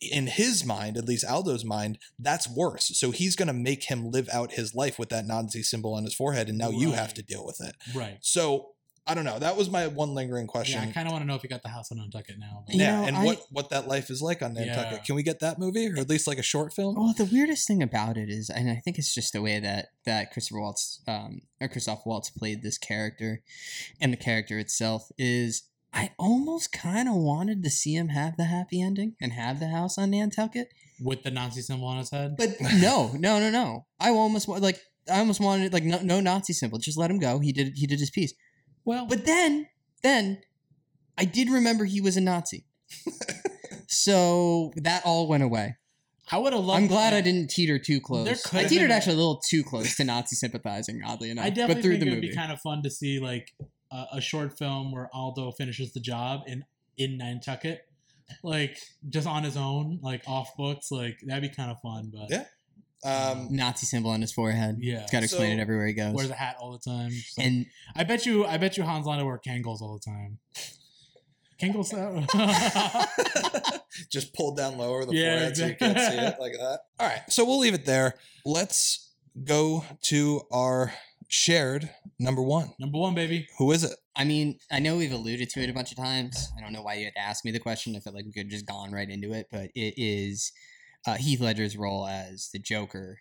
in 0.00 0.28
his 0.28 0.64
mind, 0.64 0.96
at 0.96 1.06
least 1.06 1.24
Aldo's 1.24 1.64
mind, 1.64 1.98
that's 2.20 2.48
worse. 2.48 2.92
So 2.98 3.10
he's 3.10 3.34
going 3.34 3.48
to 3.48 3.54
make 3.54 3.84
him 3.90 4.10
live 4.12 4.28
out 4.32 4.52
his 4.52 4.74
life 4.76 4.96
with 4.98 5.08
that 5.08 5.26
Nazi 5.26 5.62
symbol 5.64 5.94
on 5.94 6.04
his 6.04 6.14
forehead 6.14 6.48
and 6.48 6.56
now 6.56 6.70
you 6.70 6.92
have 6.92 7.14
to 7.14 7.22
deal 7.22 7.44
with 7.44 7.60
it. 7.60 7.74
Right. 7.96 8.18
So 8.20 8.68
I 9.08 9.14
don't 9.14 9.24
know. 9.24 9.38
That 9.38 9.56
was 9.56 9.70
my 9.70 9.86
one 9.86 10.14
lingering 10.14 10.46
question. 10.48 10.82
Yeah. 10.82 10.88
I 10.88 10.92
kind 10.92 11.06
of 11.06 11.12
want 11.12 11.22
to 11.22 11.28
know 11.28 11.36
if 11.36 11.42
he 11.42 11.48
got 11.48 11.62
the 11.62 11.68
house 11.68 11.92
on 11.92 11.98
Nantucket 11.98 12.38
now. 12.40 12.64
but- 12.66 12.74
You 12.74 12.80
yeah, 12.82 13.00
know, 13.02 13.06
and 13.06 13.16
I- 13.16 13.24
what 13.24 13.40
what 13.50 13.70
that 13.70 13.86
life 13.86 14.10
is 14.10 14.20
like 14.20 14.42
on 14.42 14.54
Nantucket. 14.54 14.92
Yeah. 14.92 14.98
Can 14.98 15.14
we 15.14 15.22
get 15.22 15.38
that 15.40 15.58
movie, 15.58 15.88
or 15.88 15.96
at 15.98 16.08
least 16.08 16.26
like 16.26 16.38
a 16.38 16.42
short 16.42 16.72
film? 16.72 16.96
Well, 16.96 17.14
the 17.16 17.24
weirdest 17.24 17.66
thing 17.68 17.82
about 17.82 18.16
it 18.16 18.28
is, 18.28 18.50
and 18.50 18.68
I 18.70 18.76
think 18.84 18.98
it's 18.98 19.14
just 19.14 19.32
the 19.32 19.42
way 19.42 19.60
that 19.60 19.90
that 20.04 20.32
Christopher 20.32 20.60
Waltz, 20.60 21.00
um, 21.06 21.42
or 21.60 21.68
Christoph 21.68 22.04
Waltz 22.04 22.30
played 22.30 22.62
this 22.62 22.78
character, 22.78 23.42
and 24.00 24.12
the 24.12 24.16
character 24.16 24.58
itself 24.58 25.10
is. 25.18 25.62
I 25.92 26.10
almost 26.18 26.72
kind 26.72 27.08
of 27.08 27.14
wanted 27.14 27.62
to 27.62 27.70
see 27.70 27.94
him 27.94 28.08
have 28.08 28.36
the 28.36 28.44
happy 28.44 28.82
ending 28.82 29.14
and 29.18 29.32
have 29.32 29.60
the 29.60 29.68
house 29.68 29.96
on 29.96 30.10
Nantucket, 30.10 30.68
with 31.00 31.22
the 31.22 31.30
Nazi 31.30 31.62
symbol 31.62 31.86
on 31.86 31.96
his 31.98 32.10
head. 32.10 32.36
but 32.36 32.60
no, 32.60 33.12
no, 33.14 33.38
no, 33.38 33.48
no. 33.50 33.86
I 33.98 34.10
almost 34.10 34.46
wa- 34.46 34.58
like 34.58 34.78
I 35.10 35.20
almost 35.20 35.40
wanted 35.40 35.72
like 35.72 35.84
no, 35.84 36.00
no 36.02 36.20
Nazi 36.20 36.52
symbol. 36.52 36.78
Just 36.78 36.98
let 36.98 37.10
him 37.10 37.18
go. 37.18 37.38
He 37.38 37.50
did 37.52 37.74
he 37.76 37.86
did 37.86 38.00
his 38.00 38.10
piece. 38.10 38.34
Well, 38.86 39.04
But 39.06 39.26
then, 39.26 39.68
then 40.02 40.40
I 41.18 41.26
did 41.26 41.50
remember 41.50 41.84
he 41.84 42.00
was 42.00 42.16
a 42.16 42.20
Nazi. 42.22 42.64
so 43.88 44.72
that 44.76 45.02
all 45.04 45.28
went 45.28 45.42
away. 45.42 45.76
I 46.30 46.38
would 46.38 46.52
have 46.52 46.64
loved. 46.64 46.82
I'm 46.82 46.88
glad 46.88 47.14
I 47.14 47.20
didn't 47.20 47.50
teeter 47.50 47.78
too 47.78 48.00
close. 48.00 48.24
There 48.24 48.34
I 48.34 48.48
could've 48.48 48.68
teetered 48.68 48.88
been- 48.88 48.96
actually 48.96 49.14
a 49.14 49.18
little 49.18 49.40
too 49.48 49.62
close 49.62 49.96
to 49.96 50.04
Nazi 50.04 50.34
sympathizing, 50.34 51.02
oddly 51.06 51.30
enough. 51.30 51.44
I 51.44 51.50
definitely 51.50 51.74
but 51.74 51.82
through 51.82 51.90
think 51.92 52.00
the 52.00 52.06
it 52.06 52.10
would 52.10 52.16
movie. 52.16 52.28
be 52.30 52.34
kind 52.34 52.52
of 52.52 52.60
fun 52.60 52.82
to 52.82 52.90
see 52.90 53.20
like 53.20 53.52
a, 53.92 54.04
a 54.14 54.20
short 54.20 54.58
film 54.58 54.90
where 54.90 55.08
Aldo 55.14 55.52
finishes 55.52 55.92
the 55.92 56.00
job 56.00 56.40
in 56.48 56.64
in 56.98 57.16
Nantucket, 57.18 57.82
like 58.42 58.78
just 59.08 59.28
on 59.28 59.44
his 59.44 59.56
own, 59.56 60.00
like 60.02 60.22
off 60.26 60.56
books. 60.56 60.90
Like 60.90 61.18
that'd 61.24 61.48
be 61.48 61.54
kind 61.54 61.70
of 61.70 61.76
fun. 61.80 62.10
But 62.12 62.30
Yeah. 62.30 62.44
Um, 63.04 63.48
Nazi 63.50 63.86
symbol 63.86 64.10
on 64.10 64.20
his 64.20 64.32
forehead. 64.32 64.78
yeah, 64.80 65.02
He's 65.02 65.10
got 65.10 65.18
to 65.20 65.24
explain 65.24 65.50
So- 65.52 65.58
it 65.58 65.60
everywhere 65.60 65.86
he 65.86 65.92
goes. 65.92 66.14
wears 66.14 66.30
a 66.30 66.34
hat 66.34 66.56
all 66.58 66.72
the 66.72 66.78
time. 66.78 67.10
Just 67.10 67.38
like- 67.38 67.46
and 67.46 67.66
I 67.94 68.04
bet 68.04 68.26
you, 68.26 68.44
I 68.46 68.56
bet 68.56 68.76
you, 68.76 68.84
Hans 68.84 69.06
Landa 69.06 69.24
wear 69.24 69.38
Kangols 69.46 69.80
all 69.80 70.00
the 70.02 70.10
time. 70.10 70.38
Kangols. 71.60 71.90
just 74.10 74.34
pulled 74.34 74.56
down 74.56 74.76
lower 74.78 75.04
the 75.04 75.14
Yeah, 75.14 75.36
forehead 75.36 75.56
so 75.56 75.66
you 75.66 75.74
can't 75.76 75.98
see 75.98 76.18
it 76.18 76.36
like 76.40 76.52
that. 76.52 76.80
All 77.00 77.08
right, 77.08 77.22
so 77.28 77.44
we'll 77.44 77.58
leave 77.58 77.74
it 77.74 77.86
there. 77.86 78.14
Let's 78.44 79.12
go 79.44 79.84
to 80.02 80.42
our 80.50 80.92
shared 81.28 81.90
number 82.18 82.42
one. 82.42 82.72
Number 82.78 82.98
one, 82.98 83.14
baby. 83.14 83.46
Who 83.58 83.72
is 83.72 83.84
it? 83.84 83.92
I 84.14 84.24
mean, 84.24 84.58
I 84.70 84.78
know 84.80 84.96
we've 84.96 85.12
alluded 85.12 85.50
to 85.50 85.60
it 85.62 85.70
a 85.70 85.72
bunch 85.72 85.90
of 85.92 85.96
times. 85.98 86.50
I 86.56 86.60
don't 86.60 86.72
know 86.72 86.82
why 86.82 86.94
you 86.94 87.04
had 87.04 87.14
to 87.14 87.20
ask 87.20 87.44
me 87.44 87.50
the 87.52 87.58
question. 87.58 87.94
I 87.96 88.00
felt 88.00 88.16
like 88.16 88.24
we 88.24 88.32
could 88.32 88.44
have 88.44 88.50
just 88.50 88.66
gone 88.66 88.92
right 88.92 89.08
into 89.08 89.32
it, 89.32 89.46
but 89.50 89.70
it 89.74 89.94
is 89.96 90.52
uh, 91.06 91.14
Heath 91.14 91.40
Ledger's 91.40 91.76
role 91.76 92.06
as 92.06 92.48
the 92.52 92.58
Joker 92.58 93.18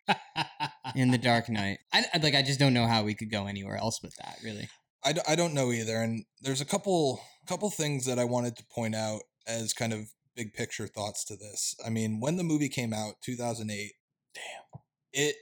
in 0.95 1.11
The 1.11 1.17
Dark 1.17 1.49
Knight. 1.49 1.79
I, 1.93 2.05
I- 2.13 2.17
like. 2.19 2.35
I 2.35 2.41
just 2.41 2.59
don't 2.59 2.73
know 2.73 2.87
how 2.87 3.03
we 3.03 3.13
could 3.15 3.31
go 3.31 3.47
anywhere 3.47 3.77
else 3.77 4.01
with 4.01 4.15
that. 4.17 4.37
Really. 4.43 4.67
I, 5.03 5.13
d- 5.13 5.21
I 5.27 5.35
don't 5.35 5.53
know 5.53 5.71
either, 5.71 5.97
and 6.01 6.25
there's 6.41 6.61
a 6.61 6.65
couple 6.65 7.21
couple 7.47 7.69
things 7.69 8.05
that 8.05 8.17
I 8.17 8.23
wanted 8.23 8.55
to 8.57 8.65
point 8.73 8.95
out 8.95 9.21
as 9.47 9.71
kind 9.73 9.93
of 9.93 10.09
big 10.35 10.53
picture 10.53 10.87
thoughts 10.87 11.23
to 11.25 11.35
this. 11.35 11.75
I 11.85 11.89
mean, 11.89 12.19
when 12.19 12.37
the 12.37 12.43
movie 12.43 12.69
came 12.69 12.91
out, 12.93 13.15
2008, 13.23 13.91
damn, 14.33 14.81
it 15.13 15.35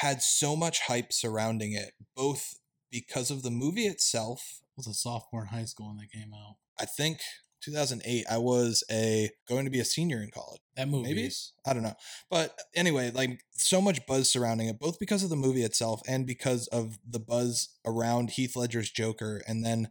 had 0.00 0.20
so 0.20 0.56
much 0.56 0.80
hype 0.88 1.12
surrounding 1.12 1.72
it, 1.72 1.92
both 2.16 2.54
because 2.90 3.30
of 3.30 3.42
the 3.42 3.50
movie 3.50 3.86
itself. 3.86 4.60
was 4.76 4.86
a 4.88 4.94
sophomore 4.94 5.42
in 5.42 5.48
high 5.48 5.64
school 5.64 5.88
when 5.88 5.98
they 5.98 6.18
came 6.18 6.32
out. 6.34 6.56
I 6.80 6.84
think 6.84 7.18
2008, 7.62 8.24
I 8.30 8.38
was 8.38 8.84
a 8.90 9.30
going 9.48 9.64
to 9.64 9.70
be 9.70 9.80
a 9.80 9.84
senior 9.84 10.22
in 10.22 10.30
college. 10.30 10.60
That 10.76 10.88
movie. 10.88 11.08
Maybe 11.08 11.30
I 11.66 11.72
don't 11.72 11.82
know, 11.82 11.94
but 12.30 12.56
anyway, 12.74 13.10
like 13.12 13.40
so 13.52 13.80
much 13.80 14.06
buzz 14.06 14.30
surrounding 14.30 14.68
it, 14.68 14.78
both 14.78 14.98
because 14.98 15.24
of 15.24 15.30
the 15.30 15.36
movie 15.36 15.62
itself 15.64 16.00
and 16.06 16.26
because 16.26 16.66
of 16.68 16.98
the 17.08 17.18
buzz 17.18 17.70
around 17.84 18.30
Heath 18.30 18.54
Ledger's 18.56 18.90
Joker, 18.90 19.42
and 19.46 19.64
then 19.64 19.88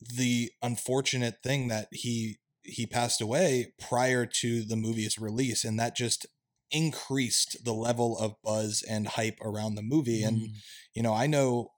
the 0.00 0.50
unfortunate 0.62 1.36
thing 1.42 1.68
that 1.68 1.88
he 1.92 2.38
he 2.62 2.86
passed 2.86 3.20
away 3.20 3.72
prior 3.80 4.26
to 4.26 4.62
the 4.64 4.76
movie's 4.76 5.18
release, 5.18 5.64
and 5.64 5.78
that 5.78 5.96
just 5.96 6.26
increased 6.70 7.64
the 7.64 7.72
level 7.72 8.18
of 8.18 8.34
buzz 8.42 8.82
and 8.88 9.08
hype 9.08 9.38
around 9.40 9.74
the 9.74 9.82
movie. 9.82 10.22
And 10.22 10.40
Mm. 10.42 10.52
you 10.94 11.02
know, 11.02 11.14
I 11.14 11.26
know 11.26 11.72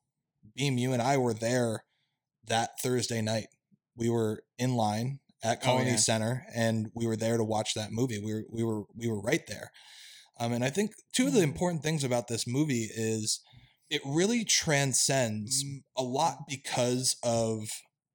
Beam, 0.57 0.78
you 0.78 0.93
and 0.93 1.03
I 1.03 1.16
were 1.16 1.35
there 1.35 1.85
that 2.45 2.81
Thursday 2.81 3.20
night. 3.20 3.47
We 3.97 4.09
were 4.09 4.43
in 4.59 4.74
line 4.74 5.20
at 5.43 5.59
Oh, 5.62 5.64
Colony 5.64 5.91
yeah. 5.91 5.97
Center, 5.97 6.47
and 6.55 6.88
we 6.95 7.07
were 7.07 7.16
there 7.16 7.36
to 7.36 7.45
watch 7.45 7.74
that 7.74 7.93
movie. 7.93 8.18
We 8.18 8.32
were 8.34 8.45
we 8.51 8.62
were 8.64 8.82
we 8.95 9.09
were 9.09 9.20
right 9.20 9.47
there. 9.47 9.70
Um, 10.38 10.53
and 10.53 10.64
I 10.64 10.70
think 10.70 10.93
two 11.14 11.26
of 11.26 11.32
the 11.34 11.43
important 11.43 11.82
things 11.82 12.03
about 12.05 12.28
this 12.28 12.47
movie 12.47 12.88
is 12.95 13.41
it 13.91 14.01
really 14.07 14.45
transcends 14.45 15.64
a 15.97 16.03
lot 16.03 16.38
because 16.49 17.16
of 17.22 17.68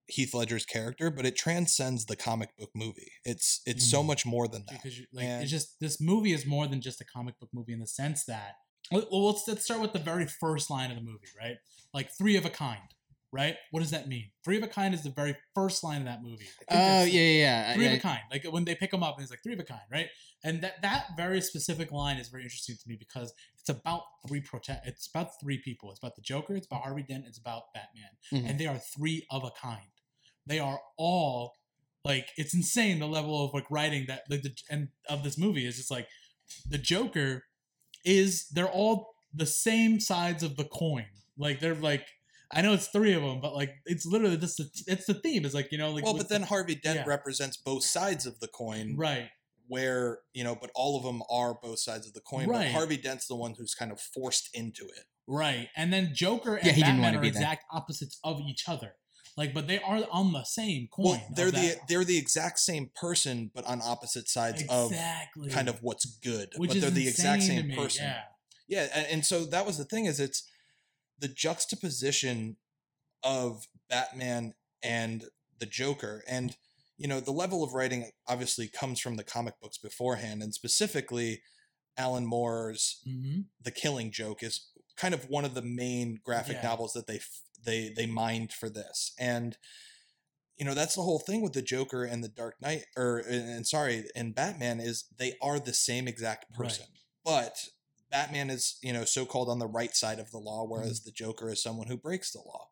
Heath 0.08 0.34
Ledger's 0.34 0.66
character, 0.66 1.10
but 1.12 1.26
it 1.26 1.36
transcends 1.36 2.06
the 2.06 2.16
comic 2.16 2.50
book 2.58 2.70
movie. 2.76 3.12
It's 3.24 3.62
it's 3.66 3.90
so 3.90 4.02
Mm. 4.04 4.08
much 4.08 4.26
more 4.26 4.48
than 4.48 4.64
that. 4.68 4.82
because 4.84 5.00
like 5.12 5.26
And- 5.26 5.42
it's 5.44 5.52
just 5.52 5.80
this 5.80 6.00
movie 6.00 6.32
is 6.34 6.46
more 6.46 6.68
than 6.68 6.82
just 6.82 7.02
a 7.02 7.06
comic 7.06 7.40
book 7.40 7.50
movie 7.54 7.74
in 7.74 7.80
the 7.80 7.88
sense 7.88 8.24
that 8.26 8.54
well 8.92 9.08
well, 9.12 9.26
let's 9.28 9.48
let's 9.48 9.64
start 9.66 9.82
with 9.82 9.94
the 9.94 10.00
very 10.00 10.28
first 10.28 10.70
line 10.70 10.92
of 10.92 10.98
the 10.98 11.04
movie 11.04 11.28
right 11.40 11.58
like 11.94 12.10
three 12.16 12.36
of 12.38 12.46
a 12.46 12.50
kind 12.52 12.94
right? 13.36 13.56
What 13.72 13.82
does 13.82 13.92
that 13.92 14.08
mean? 14.08 14.32
Three 14.44 14.58
of 14.58 14.64
a 14.64 14.68
kind 14.68 14.94
is 14.94 15.04
the 15.04 15.10
very 15.10 15.36
first 15.54 15.84
line 15.84 16.00
of 16.00 16.06
that 16.06 16.24
movie. 16.24 16.48
Oh 16.72 17.04
yeah, 17.04 17.04
yeah, 17.04 17.20
yeah. 17.20 17.74
three 17.74 17.88
I- 17.88 17.92
of 17.92 17.98
a 18.00 18.02
kind. 18.02 18.22
Like 18.32 18.46
when 18.50 18.64
they 18.66 18.74
pick 18.76 18.94
him 18.94 19.04
up, 19.04 19.16
and 19.18 19.24
it's 19.24 19.32
like 19.32 19.44
three 19.44 19.54
of 19.54 19.60
a 19.60 19.64
kind, 19.64 19.82
right? 19.92 20.08
And 20.44 20.62
that 20.62 20.82
that 20.82 21.08
very 21.18 21.42
specific 21.42 21.92
line 21.92 22.18
is 22.18 22.30
very 22.30 22.44
interesting 22.44 22.76
to 22.82 22.90
me 22.90 22.96
because 22.98 23.34
it's 23.60 23.70
about 23.70 24.02
three 24.28 24.42
protect. 24.42 24.88
It's 24.88 25.08
about 25.14 25.40
three 25.42 25.60
people. 25.60 25.90
It's 25.92 26.00
about 26.00 26.16
the 26.16 26.22
Joker. 26.22 26.56
It's 26.56 26.68
about 26.68 26.84
Harvey 26.84 27.04
Dent. 27.04 27.26
It's 27.28 27.38
about 27.38 27.64
Batman, 27.74 28.12
Mhm. 28.32 28.50
and 28.50 28.60
they 28.60 28.68
are 28.68 28.80
three 28.80 29.26
of 29.30 29.44
a 29.44 29.52
kind. 29.52 29.92
They 30.48 30.60
are 30.60 30.80
all 30.98 31.54
like 32.04 32.30
it's 32.38 32.54
insane 32.54 33.00
the 33.00 33.08
level 33.08 33.44
of 33.44 33.54
like 33.54 33.70
writing 33.70 34.06
that 34.08 34.24
like 34.30 34.44
the 34.44 34.56
and 34.70 34.90
of 35.10 35.24
this 35.24 35.38
movie 35.38 35.66
is 35.66 35.76
just 35.78 35.92
like 35.92 36.08
the 36.70 36.78
Joker 36.78 37.44
is 38.06 38.48
they're 38.50 38.70
all 38.70 39.16
the 39.34 39.46
same 39.48 40.00
sides 40.00 40.44
of 40.44 40.56
the 40.56 40.66
coin. 40.66 41.08
Like 41.38 41.60
they're 41.60 41.76
like. 41.76 42.08
I 42.56 42.62
know 42.62 42.74
it's 42.74 42.88
three 42.88 43.14
of 43.14 43.22
them, 43.22 43.42
but 43.42 43.54
like 43.54 43.76
it's 43.86 44.06
literally 44.06 44.38
just 44.38 44.58
the, 44.58 44.70
it's 44.88 45.06
the 45.06 45.14
theme. 45.14 45.44
It's 45.46 45.54
like 45.54 45.72
you 45.72 45.78
know, 45.78 45.92
like 45.92 46.06
well, 46.06 46.16
but 46.16 46.30
then 46.30 46.42
the- 46.42 46.48
Harvey 46.48 46.76
Dent 46.76 47.00
yeah. 47.00 47.06
represents 47.06 47.58
both 47.58 47.84
sides 47.84 48.26
of 48.26 48.40
the 48.40 48.48
coin, 48.48 48.96
right, 48.98 49.30
where 49.68 50.20
you 50.34 50.44
know, 50.44 50.56
but 50.60 50.72
all 50.74 50.98
of 50.98 51.04
them 51.04 51.22
are 51.30 51.54
both 51.62 51.80
sides 51.80 52.08
of 52.08 52.14
the 52.14 52.22
coin. 52.22 52.48
Right. 52.48 52.66
But 52.68 52.72
Harvey 52.72 52.98
Dent's 52.98 53.28
the 53.28 53.36
one 53.36 53.56
who's 53.58 53.76
kind 53.76 53.92
of 53.92 54.00
forced 54.00 54.50
into 54.54 54.86
it. 54.86 55.04
Right. 55.28 55.70
And 55.76 55.92
then 55.92 56.12
Joker 56.14 56.56
and 56.56 56.66
Yeah, 56.66 56.72
he 56.74 56.82
didn't 56.82 57.02
Batman 57.02 57.16
are 57.16 57.22
be 57.22 57.30
there. 57.30 57.42
exact 57.42 57.66
opposites 57.72 58.20
of 58.24 58.40
each 58.42 58.64
other. 58.68 58.94
Like, 59.36 59.54
but 59.54 59.68
they 59.68 59.80
are 59.80 60.04
on 60.12 60.32
the 60.32 60.46
same 60.46 60.88
coin. 60.94 61.06
Well, 61.06 61.22
they're 61.36 61.52
the 61.52 61.60
that- 61.60 61.88
they're 61.90 62.06
the 62.06 62.18
exact 62.18 62.60
same 62.60 62.90
person, 62.96 63.52
but 63.54 63.66
on 63.66 63.82
opposite 63.82 64.30
sides 64.30 64.62
exactly 64.62 65.48
of 65.50 65.54
kind 65.54 65.68
of 65.68 65.80
what's 65.82 66.06
good. 66.06 66.50
which 66.56 66.70
but 66.70 66.78
is 66.78 66.82
they're 66.84 66.92
the 66.92 67.08
exact 67.08 67.44
same 67.44 67.72
person. 67.72 68.06
Yeah. 68.06 68.22
Yeah, 68.68 68.88
and, 68.96 69.08
and 69.12 69.26
so 69.26 69.46
that 69.46 69.66
was 69.66 69.78
the 69.78 69.84
thing 69.84 70.06
is 70.06 70.20
it's 70.20 70.50
the 71.20 71.28
juxtaposition 71.28 72.58
of 73.24 73.68
Batman 73.90 74.54
and 74.84 75.26
the 75.60 75.66
Joker 75.66 76.24
and 76.28 76.56
you 76.98 77.08
know 77.08 77.20
the 77.20 77.32
level 77.32 77.64
of 77.64 77.74
writing 77.74 78.10
obviously 78.28 78.68
comes 78.68 79.00
from 79.00 79.16
the 79.16 79.24
comic 79.24 79.60
books 79.62 79.78
beforehand 79.78 80.42
and 80.44 80.54
specifically 80.54 81.42
Alan 81.98 82.26
Moore's 82.26 83.02
hmm 83.06 83.42
The 83.62 83.72
Killing 83.72 84.12
Joke 84.12 84.44
is 84.44 84.70
kind 84.98 85.14
of 85.14 85.30
one 85.30 85.46
of 85.46 85.54
the 85.56 85.62
main 85.62 86.20
graphic 86.24 86.58
Yeah. 86.58 86.70
novels 86.70 86.94
that 86.94 87.08
they 87.08 87.20
they 87.66 87.90
they 87.96 88.06
mined 88.06 88.52
for 88.54 88.70
this 88.70 89.14
and 89.20 89.58
you 90.58 90.66
know 90.66 90.74
that's 90.74 90.96
the 90.96 91.02
whole 91.02 91.20
thing 91.20 91.42
with 91.42 91.54
the 91.54 91.62
Joker 91.62 92.04
and 92.04 92.24
the 92.24 92.30
Dark 92.30 92.62
Knight 92.62 92.86
or 92.96 93.18
and, 93.20 93.50
and 93.50 93.68
sorry 93.68 94.06
and 94.16 94.36
Batman 94.36 94.80
is 94.80 95.06
they 95.18 95.34
are 95.42 95.60
the 95.60 95.74
same 95.74 96.08
exact 96.08 96.46
Right. 96.58 96.70
person 96.70 96.86
but 97.24 97.70
Batman 98.16 98.50
is 98.50 98.78
you 98.82 98.94
know 98.94 99.06
so 99.06 99.26
called 99.26 99.50
on 99.50 99.60
the 99.60 99.68
right 99.80 99.96
side 99.96 100.20
of 100.20 100.32
the 100.32 100.38
law 100.50 100.66
whereas 100.68 101.00
Mm-hmm. 101.00 101.08
the 101.10 101.12
Joker 101.24 101.50
is 101.50 101.62
someone 101.62 101.88
who 101.88 101.98
breaks 101.98 102.32
the 102.32 102.40
law 102.40 102.68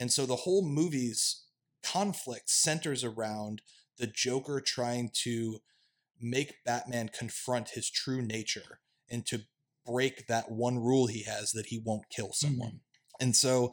and 0.00 0.10
so 0.12 0.26
the 0.26 0.42
whole 0.44 0.64
movie's 0.66 1.44
conflict 1.82 2.50
centers 2.50 3.02
around 3.04 3.62
the 3.98 4.06
Joker 4.06 4.60
trying 4.60 5.10
to 5.24 5.58
make 6.20 6.54
Batman 6.64 7.08
confront 7.16 7.70
his 7.70 7.90
true 7.90 8.20
nature 8.22 8.80
and 9.08 9.24
to 9.26 9.40
break 9.86 10.26
that 10.26 10.50
one 10.50 10.78
rule 10.78 11.06
he 11.06 11.22
has 11.24 11.52
that 11.52 11.66
he 11.66 11.78
won't 11.84 12.10
kill 12.14 12.32
someone. 12.32 12.80
And 13.20 13.34
so 13.36 13.72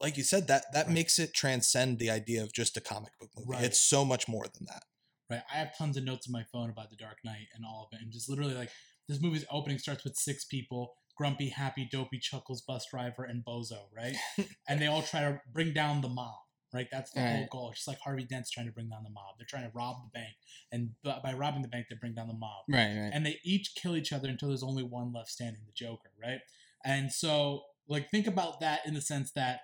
like 0.00 0.16
you 0.16 0.22
said 0.22 0.46
that 0.48 0.64
that 0.72 0.82
Mm-hmm. 0.82 0.88
Right. 0.90 0.94
makes 0.94 1.18
it 1.18 1.34
transcend 1.34 1.98
the 1.98 2.10
idea 2.10 2.42
of 2.42 2.52
just 2.52 2.76
a 2.76 2.80
comic 2.80 3.12
book 3.20 3.30
movie. 3.36 3.50
Right. 3.50 3.64
It's 3.64 3.80
so 3.80 4.04
much 4.04 4.28
more 4.28 4.44
than 4.54 4.66
that. 4.66 4.82
Right. 5.30 5.42
I 5.52 5.56
have 5.58 5.76
tons 5.76 5.96
of 5.96 6.04
notes 6.04 6.26
in 6.26 6.32
my 6.32 6.44
phone 6.52 6.70
about 6.70 6.88
The 6.90 6.96
Dark 6.96 7.18
Knight 7.24 7.48
and 7.54 7.64
all 7.64 7.88
of 7.90 7.96
it. 7.98 8.02
And 8.02 8.10
just 8.12 8.28
literally 8.30 8.54
like 8.54 8.70
this 9.08 9.20
movie's 9.20 9.44
opening 9.50 9.78
starts 9.78 10.04
with 10.04 10.16
six 10.16 10.44
people 10.44 10.94
grumpy, 11.16 11.48
happy, 11.48 11.88
dopey, 11.90 12.16
chuckles, 12.20 12.62
bus 12.62 12.86
driver, 12.88 13.24
and 13.24 13.44
bozo, 13.44 13.86
right? 13.96 14.14
and 14.68 14.80
they 14.80 14.86
all 14.86 15.02
try 15.02 15.20
to 15.20 15.40
bring 15.52 15.72
down 15.74 16.00
the 16.00 16.08
mob. 16.08 16.34
Right, 16.72 16.86
that's 16.92 17.10
the 17.12 17.20
whole 17.20 17.40
Right. 17.40 17.50
goal. 17.50 17.70
It's 17.70 17.78
just 17.80 17.88
like 17.88 17.98
Harvey 17.98 18.24
Dent's 18.24 18.50
trying 18.50 18.66
to 18.66 18.72
bring 18.72 18.90
down 18.90 19.02
the 19.02 19.08
mob. 19.10 19.36
They're 19.38 19.46
trying 19.48 19.64
to 19.64 19.70
rob 19.74 19.96
the 20.04 20.10
bank, 20.16 20.34
and 20.70 20.90
by 21.02 21.32
robbing 21.32 21.62
the 21.62 21.68
bank, 21.68 21.86
they 21.88 21.96
bring 21.98 22.14
down 22.14 22.28
the 22.28 22.34
mob. 22.34 22.64
Right, 22.68 22.94
right. 22.94 23.10
and 23.12 23.24
they 23.24 23.38
each 23.42 23.74
kill 23.74 23.96
each 23.96 24.12
other 24.12 24.28
until 24.28 24.48
there's 24.48 24.62
only 24.62 24.82
one 24.82 25.10
left 25.12 25.30
standing, 25.30 25.62
the 25.66 25.72
Joker, 25.72 26.10
right? 26.22 26.40
And 26.84 27.10
so, 27.10 27.62
like, 27.88 28.10
think 28.10 28.26
about 28.26 28.60
that 28.60 28.80
in 28.86 28.92
the 28.92 29.00
sense 29.00 29.32
that 29.32 29.60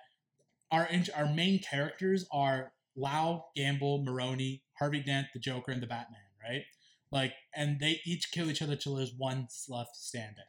our 0.71 0.89
our 1.15 1.31
main 1.31 1.59
characters 1.59 2.25
are 2.33 2.73
Lau, 2.97 3.45
Gamble, 3.55 4.03
Maroni, 4.03 4.63
Harvey 4.79 5.01
Dent, 5.01 5.27
the 5.33 5.39
Joker, 5.39 5.71
and 5.71 5.83
the 5.83 5.87
Batman, 5.87 6.21
right? 6.43 6.63
Like, 7.15 7.33
and 7.55 7.79
they 7.79 8.01
each 8.05 8.31
kill 8.31 8.49
each 8.51 8.61
other 8.61 8.75
till 8.75 8.95
there's 8.95 9.13
one 9.17 9.47
left 9.69 9.95
standing. 9.95 10.43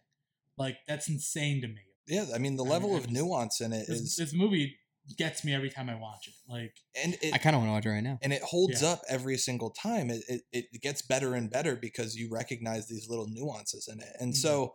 Like, 0.58 0.78
that's 0.88 1.08
insane 1.08 1.60
to 1.62 1.68
me. 1.68 1.82
Yeah, 2.08 2.24
I 2.34 2.38
mean 2.38 2.56
the 2.56 2.64
I 2.64 2.68
level 2.74 2.88
mean, 2.90 2.98
of 2.98 3.04
it's- 3.04 3.16
nuance 3.18 3.60
in 3.60 3.72
it 3.72 3.86
This, 3.86 4.00
is 4.00 4.16
this 4.16 4.32
movie 4.34 4.76
gets 5.16 5.44
me 5.44 5.54
every 5.54 5.70
time 5.70 5.88
I 5.88 5.94
watch 5.94 6.26
it. 6.26 6.34
Like, 6.48 6.74
and 7.02 7.14
it 7.22 7.32
I 7.34 7.38
kind 7.38 7.54
of 7.54 7.60
want 7.62 7.68
to 7.70 7.72
watch 7.74 7.86
it 7.86 7.90
right 7.90 8.02
now. 8.02 8.18
and 8.22 8.32
it 8.32 8.42
holds 8.42 8.82
Yeah. 8.82 8.88
up 8.90 9.02
every 9.08 9.38
single 9.38 9.70
time. 9.70 10.10
It, 10.10 10.22
it 10.28 10.42
it 10.72 10.82
gets 10.82 11.02
better 11.02 11.34
and 11.34 11.48
better 11.50 11.76
because 11.76 12.16
you 12.16 12.28
recognize 12.30 12.88
these 12.88 13.08
little 13.08 13.28
nuances 13.28 13.86
in 13.88 14.00
it. 14.00 14.16
And 14.18 14.32
Mhm. 14.32 14.36
so 14.36 14.74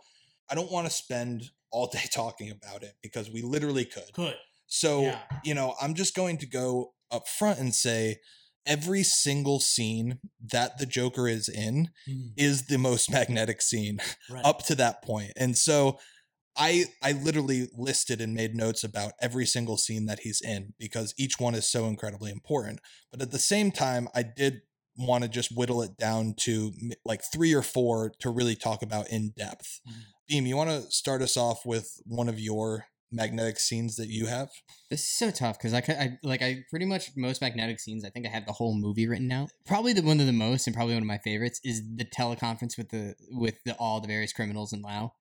I 0.49 0.55
don't 0.55 0.71
want 0.71 0.87
to 0.87 0.93
spend 0.93 1.51
all 1.71 1.87
day 1.87 2.03
talking 2.11 2.49
about 2.51 2.83
it 2.83 2.95
because 3.01 3.29
we 3.29 3.41
literally 3.41 3.85
could. 3.85 4.11
could. 4.13 4.37
So, 4.67 5.01
Yeah. 5.03 5.21
you 5.43 5.53
know, 5.53 5.75
I'm 5.81 5.95
just 5.95 6.15
going 6.15 6.37
to 6.39 6.45
go 6.45 6.93
up 7.11 7.27
front 7.27 7.59
and 7.59 7.75
say 7.75 8.19
every 8.65 9.03
single 9.03 9.59
scene 9.59 10.19
that 10.51 10.77
the 10.77 10.85
Joker 10.85 11.27
is 11.27 11.49
in 11.49 11.89
Mhm. 12.07 12.33
is 12.37 12.67
the 12.67 12.77
most 12.77 13.09
magnetic 13.11 13.61
scene 13.61 13.99
Right. 14.29 14.45
up 14.45 14.65
to 14.65 14.75
that 14.75 15.03
point. 15.03 15.33
And 15.35 15.57
so 15.57 15.99
I 16.55 16.85
I 17.01 17.13
literally 17.13 17.69
listed 17.73 18.19
and 18.21 18.33
made 18.33 18.55
notes 18.55 18.83
about 18.83 19.13
every 19.21 19.45
single 19.45 19.77
scene 19.77 20.05
that 20.07 20.19
he's 20.19 20.41
in 20.41 20.73
because 20.77 21.13
each 21.17 21.39
one 21.39 21.55
is 21.55 21.67
so 21.69 21.85
incredibly 21.87 22.31
important. 22.31 22.79
But 23.11 23.21
at 23.21 23.31
the 23.31 23.39
same 23.39 23.71
time, 23.71 24.07
I 24.13 24.23
did 24.23 24.61
want 24.97 25.23
to 25.23 25.29
just 25.29 25.55
whittle 25.55 25.81
it 25.81 25.95
down 25.97 26.33
to 26.41 26.73
like 27.05 27.21
three 27.31 27.53
or 27.53 27.61
four 27.61 28.11
to 28.19 28.29
really 28.29 28.55
talk 28.55 28.81
about 28.83 29.09
in 29.09 29.31
depth. 29.37 29.79
Mhm. 29.87 30.13
Beam, 30.27 30.45
you 30.45 30.57
want 30.57 30.69
to 30.69 30.91
start 30.91 31.21
us 31.21 31.37
off 31.37 31.65
with 31.65 32.01
one 32.05 32.27
of 32.29 32.39
your 32.39 32.85
magnetic 33.11 33.59
scenes 33.59 33.95
that 33.97 34.07
you 34.07 34.27
have? 34.27 34.49
This 34.89 35.01
is 35.01 35.09
so 35.09 35.31
tough 35.31 35.57
because 35.57 35.73
I, 35.73 35.83
I 35.87 36.17
like 36.23 36.41
I 36.41 36.63
pretty 36.69 36.85
much 36.85 37.11
most 37.15 37.41
magnetic 37.41 37.79
scenes. 37.79 38.05
I 38.05 38.09
think 38.09 38.25
I 38.25 38.29
have 38.29 38.45
the 38.45 38.53
whole 38.53 38.75
movie 38.75 39.07
written 39.07 39.31
out. 39.31 39.49
Probably 39.65 39.93
the 39.93 40.01
one 40.01 40.19
of 40.19 40.25
the 40.25 40.33
most 40.33 40.67
and 40.67 40.75
probably 40.75 40.93
one 40.93 41.03
of 41.03 41.07
my 41.07 41.17
favorites 41.17 41.59
is 41.63 41.81
the 41.95 42.05
teleconference 42.05 42.77
with 42.77 42.89
the 42.89 43.15
with 43.31 43.55
the 43.65 43.75
all 43.75 43.99
the 43.99 44.07
various 44.07 44.33
criminals 44.33 44.73
in 44.73 44.81
Lau, 44.81 45.13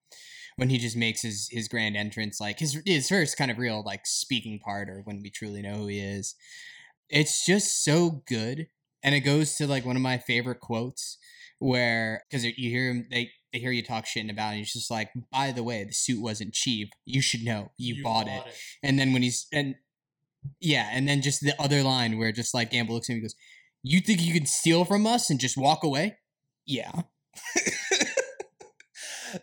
when 0.55 0.69
he 0.69 0.77
just 0.77 0.95
makes 0.95 1.21
his 1.21 1.49
his 1.51 1.67
grand 1.67 1.97
entrance, 1.97 2.39
like 2.39 2.59
his 2.59 2.81
his 2.85 3.09
first 3.09 3.37
kind 3.37 3.51
of 3.51 3.57
real 3.57 3.83
like 3.85 4.05
speaking 4.05 4.59
part, 4.59 4.89
or 4.89 5.01
when 5.03 5.21
we 5.21 5.29
truly 5.29 5.61
know 5.61 5.73
who 5.73 5.87
he 5.87 5.99
is. 5.99 6.35
It's 7.09 7.45
just 7.45 7.83
so 7.83 8.23
good, 8.27 8.67
and 9.03 9.13
it 9.13 9.21
goes 9.21 9.55
to 9.55 9.67
like 9.67 9.85
one 9.85 9.97
of 9.97 10.01
my 10.01 10.17
favorite 10.17 10.61
quotes 10.61 11.17
where 11.59 12.23
because 12.29 12.45
you 12.45 12.69
hear 12.69 12.89
him 12.89 13.07
they. 13.11 13.31
They 13.53 13.59
hear 13.59 13.71
you 13.71 13.83
talk 13.83 14.05
shit 14.05 14.29
about 14.29 14.49
it, 14.49 14.51
and 14.51 14.57
he's 14.59 14.73
just 14.73 14.89
like, 14.89 15.09
by 15.31 15.51
the 15.51 15.63
way, 15.63 15.83
the 15.83 15.91
suit 15.93 16.21
wasn't 16.21 16.53
cheap. 16.53 16.89
You 17.05 17.21
should 17.21 17.43
know. 17.43 17.71
You, 17.77 18.01
bought, 18.03 18.27
it. 18.27 18.43
And 18.81 18.97
then 18.97 19.11
when 19.13 19.21
he's 19.21 19.47
and 19.51 19.75
yeah, 20.59 20.89
and 20.91 21.07
then 21.07 21.21
just 21.21 21.41
the 21.41 21.53
other 21.61 21.83
line 21.83 22.17
where 22.17 22.31
just 22.31 22.53
like 22.53 22.71
Gamble 22.71 22.95
looks 22.95 23.09
at 23.09 23.13
him 23.13 23.17
and 23.17 23.23
goes, 23.25 23.35
You 23.83 23.99
think 23.99 24.21
you 24.21 24.33
can 24.33 24.45
steal 24.45 24.85
from 24.85 25.05
us 25.05 25.29
and 25.29 25.39
just 25.39 25.57
walk 25.57 25.83
away? 25.83 26.17
Yeah. 26.65 26.91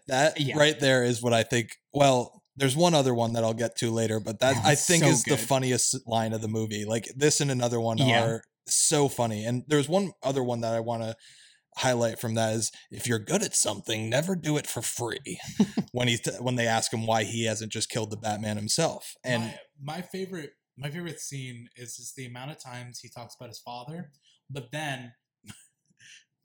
that 0.06 0.40
Yeah. 0.40 0.56
right 0.58 0.78
there 0.78 1.02
is 1.04 1.22
what 1.22 1.32
I 1.32 1.42
think. 1.42 1.70
Well, 1.92 2.42
there's 2.56 2.76
one 2.76 2.94
other 2.94 3.14
one 3.14 3.34
that 3.34 3.44
I'll 3.44 3.54
get 3.54 3.76
to 3.78 3.90
later, 3.90 4.20
but 4.20 4.40
that 4.40 4.56
I 4.64 4.74
think 4.74 5.04
so 5.04 5.10
is 5.10 5.22
the 5.24 5.36
funniest 5.36 5.96
line 6.06 6.32
of 6.32 6.40
the 6.40 6.48
movie. 6.48 6.84
Like 6.84 7.08
this 7.16 7.40
and 7.40 7.50
another 7.50 7.80
one 7.80 7.98
Yeah. 7.98 8.24
are 8.24 8.42
so 8.66 9.08
funny. 9.08 9.44
And 9.44 9.62
there's 9.68 9.88
one 9.88 10.12
other 10.22 10.42
one 10.42 10.60
that 10.62 10.74
I 10.74 10.80
want 10.80 11.02
to 11.04 11.14
highlight 11.78 12.18
from 12.18 12.34
that 12.34 12.54
is 12.54 12.72
if 12.90 13.06
you're 13.06 13.18
good 13.18 13.42
at 13.42 13.54
something, 13.54 14.10
never 14.10 14.34
do 14.34 14.56
it 14.56 14.66
for 14.66 14.82
free. 14.82 15.38
when 15.92 16.08
he 16.08 16.18
when 16.40 16.56
they 16.56 16.66
ask 16.66 16.92
him 16.92 17.06
why 17.06 17.24
he 17.24 17.44
hasn't 17.46 17.72
just 17.72 17.88
killed 17.88 18.10
the 18.10 18.16
Batman 18.16 18.56
himself, 18.56 19.14
and 19.24 19.42
my, 19.80 19.96
my 19.96 20.02
favorite 20.02 20.50
my 20.76 20.90
favorite 20.90 21.20
scene 21.20 21.68
is 21.76 21.96
just 21.96 22.14
the 22.14 22.26
amount 22.26 22.50
of 22.50 22.62
times 22.62 23.00
he 23.00 23.08
talks 23.08 23.34
about 23.34 23.48
his 23.48 23.58
father, 23.58 24.10
but 24.48 24.70
then 24.70 25.12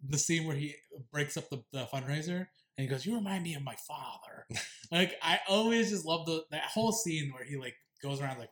the 0.08 0.18
scene 0.18 0.48
where 0.48 0.56
he 0.56 0.76
breaks 1.12 1.38
up 1.38 1.50
the, 1.50 1.62
the 1.72 1.88
fundraiser 1.94 2.48
and 2.78 2.86
he 2.86 2.88
goes, 2.88 3.06
"You 3.06 3.16
remind 3.16 3.44
me 3.44 3.56
of 3.56 3.64
my 3.64 3.76
father." 3.88 4.48
like 4.92 5.16
I 5.22 5.40
always 5.48 5.90
just 5.90 6.06
love 6.06 6.26
the 6.26 6.44
that 6.52 6.64
whole 6.64 6.92
scene 6.92 7.32
where 7.34 7.44
he 7.44 7.58
like 7.58 7.76
goes 8.02 8.22
around 8.22 8.40
like, 8.40 8.50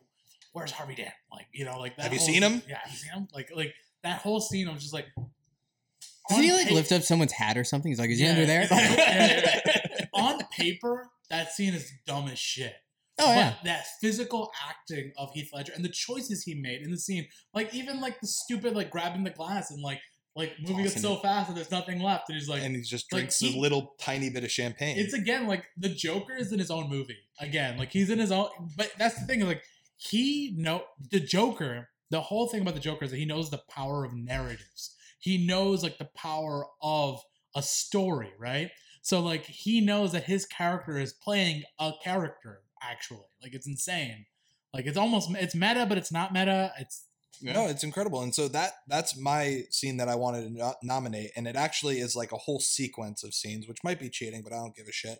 "Where's 0.52 0.70
Harvey 0.70 0.94
Dent?" 0.94 1.14
Like 1.30 1.46
you 1.52 1.64
know, 1.64 1.78
like 1.78 1.96
that. 1.96 2.04
Have 2.04 2.12
you 2.12 2.18
seen 2.18 2.42
scene- 2.42 2.42
him? 2.42 2.62
Yeah, 2.68 2.78
have 2.82 2.92
you 2.92 2.98
seen 2.98 3.12
him? 3.12 3.28
Like 3.34 3.50
like 3.54 3.74
that 4.02 4.20
whole 4.20 4.40
scene. 4.40 4.68
I 4.68 4.72
was 4.72 4.82
just 4.82 4.94
like. 4.94 5.06
Doesn't 6.28 6.44
he 6.44 6.52
like 6.52 6.68
pa- 6.68 6.74
lift 6.74 6.92
up 6.92 7.02
someone's 7.02 7.32
hat 7.32 7.56
or 7.58 7.64
something? 7.64 7.90
He's 7.90 7.98
like, 7.98 8.10
Is 8.10 8.18
he 8.18 8.24
Yeah, 8.24 8.30
under 8.32 8.46
there? 8.46 8.66
yeah, 8.70 8.94
yeah, 8.96 9.60
yeah. 9.66 10.04
on 10.14 10.40
paper, 10.56 11.08
that 11.30 11.52
scene 11.52 11.74
is 11.74 11.90
dumb 12.06 12.28
as 12.28 12.38
shit. 12.38 12.74
oh 13.18 13.32
yeah. 13.32 13.54
That 13.64 13.86
physical 14.00 14.50
acting 14.68 15.12
of 15.18 15.32
Heath 15.32 15.50
Ledger 15.52 15.72
and 15.74 15.84
the 15.84 15.88
choices 15.88 16.42
he 16.44 16.54
made 16.54 16.82
in 16.82 16.90
the 16.90 16.98
scene, 16.98 17.26
like 17.54 17.74
even 17.74 18.00
like 18.00 18.20
the 18.20 18.26
stupid 18.26 18.74
like 18.74 18.90
grabbing 18.90 19.24
the 19.24 19.30
glass 19.30 19.70
and 19.70 19.82
like 19.82 20.00
like 20.34 20.52
oh, 20.66 20.70
moving 20.70 20.86
it 20.86 20.90
so 20.92 21.16
fast 21.16 21.48
and 21.48 21.56
there's 21.58 21.70
nothing 21.70 22.00
left, 22.00 22.28
and 22.30 22.38
he's 22.38 22.48
like, 22.48 22.62
and 22.62 22.74
he 22.74 22.80
just 22.82 23.12
like, 23.12 23.20
drinks 23.22 23.38
he- 23.40 23.54
a 23.56 23.60
little 23.60 23.94
tiny 24.00 24.30
bit 24.30 24.44
of 24.44 24.50
champagne. 24.50 24.96
it's 24.98 25.12
again 25.12 25.46
like 25.46 25.66
the 25.76 25.90
Joker 25.90 26.34
is 26.34 26.52
in 26.52 26.58
his 26.58 26.70
own 26.70 26.88
movie 26.88 27.18
again, 27.38 27.76
like 27.78 27.92
he's 27.92 28.08
in 28.10 28.18
his 28.18 28.32
own. 28.32 28.48
But 28.76 28.92
that's 28.98 29.18
the 29.20 29.26
thing, 29.26 29.40
like 29.46 29.62
he 29.96 30.54
know 30.56 30.84
the 31.10 31.20
Joker. 31.20 31.88
The 32.10 32.20
whole 32.20 32.46
thing 32.48 32.60
about 32.62 32.74
the 32.74 32.80
Joker 32.80 33.04
is 33.06 33.10
that 33.10 33.16
he 33.18 33.24
knows 33.24 33.50
the 33.50 33.62
power 33.70 34.04
of 34.04 34.12
narratives. 34.14 34.96
He 35.22 35.46
knows 35.46 35.82
like 35.82 35.98
the 35.98 36.10
power 36.16 36.66
of 36.82 37.20
a 37.54 37.62
story, 37.62 38.32
right? 38.38 38.70
So 39.02 39.20
like 39.20 39.46
he 39.46 39.80
knows 39.80 40.12
that 40.12 40.24
his 40.24 40.44
character 40.44 40.98
is 40.98 41.12
playing 41.12 41.62
a 41.78 41.92
character 42.02 42.62
actually. 42.82 43.28
Like 43.42 43.54
it's 43.54 43.66
insane. 43.66 44.26
Like 44.74 44.86
it's 44.86 44.98
almost 44.98 45.30
it's 45.36 45.54
meta, 45.54 45.86
but 45.88 45.96
it's 45.96 46.12
not 46.12 46.32
meta. 46.32 46.72
It's 46.78 47.06
No, 47.54 47.66
it's 47.66 47.84
incredible. 47.84 48.22
And 48.22 48.34
so 48.34 48.48
that 48.48 48.72
that's 48.88 49.16
my 49.16 49.62
scene 49.70 49.96
that 49.98 50.08
I 50.08 50.16
wanted 50.16 50.42
to 50.44 50.50
no- 50.50 50.74
nominate, 50.82 51.30
and 51.36 51.46
it 51.46 51.56
actually 51.56 52.00
is 52.00 52.16
like 52.16 52.32
a 52.32 52.36
whole 52.38 52.60
sequence 52.60 53.22
of 53.24 53.34
scenes, 53.34 53.66
which 53.68 53.84
might 53.84 54.00
be 54.00 54.10
cheating, 54.10 54.42
but 54.42 54.52
I 54.52 54.56
don't 54.56 54.74
give 54.74 54.88
a 54.88 54.92
shit. 54.92 55.18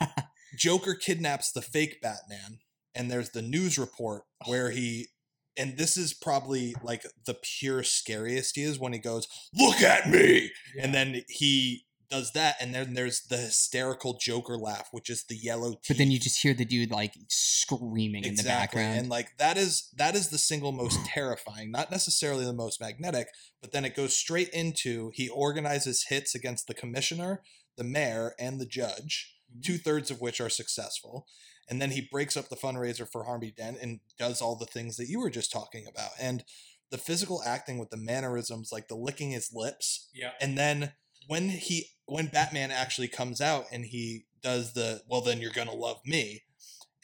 Joker 0.56 0.94
kidnaps 0.94 1.52
the 1.52 1.62
fake 1.62 2.00
Batman, 2.02 2.58
and 2.94 3.10
there's 3.10 3.30
the 3.30 3.42
news 3.42 3.78
report 3.78 4.24
where 4.46 4.70
he, 4.70 5.08
and 5.56 5.76
this 5.76 5.96
is 5.96 6.14
probably 6.14 6.74
like 6.82 7.04
the 7.26 7.34
pure 7.34 7.82
scariest 7.82 8.56
he 8.56 8.62
is 8.62 8.78
when 8.78 8.92
he 8.92 8.98
goes, 8.98 9.28
"Look 9.54 9.82
at 9.82 10.08
me," 10.08 10.50
and 10.80 10.94
then 10.94 11.22
he 11.28 11.84
does 12.10 12.32
that, 12.32 12.56
and 12.60 12.74
then 12.74 12.94
there's 12.94 13.22
the 13.22 13.38
hysterical 13.38 14.18
Joker 14.20 14.58
laugh, 14.58 14.88
which 14.92 15.08
is 15.08 15.24
the 15.24 15.36
yellow. 15.36 15.70
Teeth. 15.70 15.88
But 15.88 15.96
then 15.98 16.10
you 16.10 16.18
just 16.18 16.42
hear 16.42 16.54
the 16.54 16.64
dude 16.64 16.90
like 16.90 17.14
screaming 17.28 18.24
in 18.24 18.34
the 18.34 18.42
background. 18.42 18.98
and 18.98 19.08
like 19.08 19.36
that 19.38 19.56
is 19.56 19.88
that 19.96 20.14
is 20.14 20.28
the 20.28 20.38
single 20.38 20.72
most 20.72 21.04
terrifying 21.06 21.70
not 21.70 21.90
necessarily 21.90 22.44
the 22.44 22.52
most 22.52 22.80
magnetic 22.80 23.28
but 23.60 23.72
then 23.72 23.84
it 23.84 23.96
goes 23.96 24.16
straight 24.16 24.48
into 24.50 25.10
he 25.14 25.28
organizes 25.28 26.06
hits 26.08 26.34
against 26.34 26.66
the 26.66 26.74
commissioner 26.74 27.42
the 27.76 27.84
mayor 27.84 28.34
and 28.38 28.60
the 28.60 28.66
judge 28.66 29.34
mm-hmm. 29.50 29.60
two-thirds 29.60 30.10
of 30.10 30.20
which 30.20 30.40
are 30.40 30.50
successful 30.50 31.26
and 31.68 31.80
then 31.80 31.90
he 31.90 32.08
breaks 32.10 32.36
up 32.36 32.48
the 32.48 32.56
fundraiser 32.56 33.08
for 33.08 33.24
harvey 33.24 33.52
dent 33.56 33.78
and 33.80 34.00
does 34.18 34.40
all 34.40 34.56
the 34.56 34.66
things 34.66 34.96
that 34.96 35.08
you 35.08 35.20
were 35.20 35.30
just 35.30 35.52
talking 35.52 35.86
about 35.86 36.10
and 36.20 36.44
the 36.90 36.98
physical 36.98 37.42
acting 37.46 37.78
with 37.78 37.90
the 37.90 37.96
mannerisms 37.96 38.70
like 38.70 38.88
the 38.88 38.94
licking 38.94 39.30
his 39.30 39.50
lips 39.52 40.08
yeah. 40.14 40.32
and 40.40 40.58
then 40.58 40.92
when 41.28 41.48
he 41.48 41.86
when 42.06 42.26
batman 42.26 42.70
actually 42.70 43.08
comes 43.08 43.40
out 43.40 43.64
and 43.72 43.86
he 43.86 44.24
does 44.42 44.74
the 44.74 45.00
well 45.08 45.20
then 45.20 45.40
you're 45.40 45.50
gonna 45.52 45.72
love 45.72 46.00
me 46.04 46.42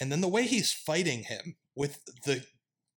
and 0.00 0.12
then 0.12 0.20
the 0.20 0.28
way 0.28 0.44
he's 0.44 0.72
fighting 0.72 1.24
him 1.24 1.56
with 1.74 2.04
the 2.24 2.44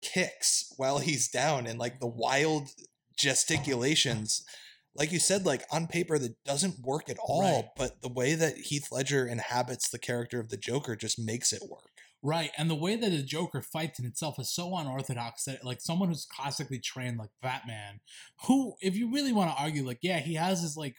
kicks 0.02 0.74
while 0.78 1.00
he's 1.00 1.30
down 1.30 1.68
and 1.68 1.80
like 1.80 2.00
the 2.00 2.08
wild 2.08 2.70
gesticulations 3.16 4.44
like 4.96 5.12
you 5.12 5.20
said 5.20 5.46
like 5.46 5.64
on 5.72 5.88
paper 5.88 6.18
that 6.18 6.44
doesn't 6.44 6.80
work 6.84 7.10
at 7.10 7.18
all 7.24 7.42
Right. 7.42 7.66
but 7.78 8.02
the 8.02 8.10
way 8.10 8.36
that 8.36 8.58
heath 8.58 8.88
ledger 8.92 9.26
inhabits 9.26 9.90
the 9.90 10.00
character 10.00 10.40
of 10.40 10.50
the 10.50 10.58
joker 10.58 10.96
just 10.96 11.20
makes 11.20 11.54
it 11.54 11.62
work 11.70 11.92
Right, 12.24 12.52
and 12.56 12.70
the 12.70 12.76
way 12.76 12.96
that 12.96 13.10
the 13.10 13.24
Joker 13.24 13.64
fights 13.64 14.00
in 14.00 14.06
itself 14.06 14.38
is 14.38 14.54
so 14.54 14.78
unorthodox 14.78 15.46
that 15.46 15.66
like 15.66 15.82
someone 15.82 16.10
who's 16.10 16.26
classically 16.26 16.78
trained 16.78 17.18
like 17.18 17.32
Batman, 17.42 18.00
who 18.46 18.76
if 18.80 18.96
you 18.96 19.12
really 19.12 19.34
want 19.34 19.50
to 19.50 19.60
argue 19.62 19.84
like 19.84 20.00
yeah, 20.04 20.20
he 20.20 20.36
has 20.36 20.62
his 20.62 20.78
like 20.78 20.98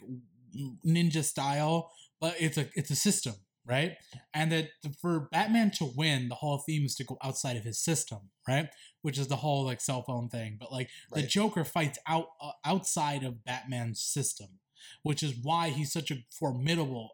ninja 0.84 1.22
style, 1.22 1.92
but 2.20 2.34
it's 2.40 2.58
a 2.58 2.68
it's 2.74 2.90
a 2.90 2.96
system, 2.96 3.34
right? 3.64 3.92
And 4.34 4.50
that 4.50 4.70
for 5.00 5.28
Batman 5.30 5.70
to 5.76 5.92
win, 5.96 6.28
the 6.28 6.34
whole 6.34 6.58
theme 6.58 6.84
is 6.84 6.96
to 6.96 7.04
go 7.04 7.18
outside 7.22 7.56
of 7.56 7.62
his 7.62 7.78
system, 7.78 8.30
right? 8.48 8.66
Which 9.02 9.18
is 9.18 9.26
the 9.28 9.36
whole 9.36 9.64
like 9.64 9.80
cell 9.80 10.02
phone 10.02 10.28
thing, 10.28 10.56
but 10.58 10.72
like 10.72 10.88
the 11.12 11.22
Joker 11.22 11.64
fights 11.64 11.98
out 12.06 12.28
uh, 12.40 12.52
outside 12.64 13.24
of 13.24 13.44
Batman's 13.44 14.00
system, 14.00 14.60
which 15.02 15.22
is 15.22 15.34
why 15.42 15.68
he's 15.70 15.92
such 15.92 16.10
a 16.10 16.18
formidable 16.30 17.10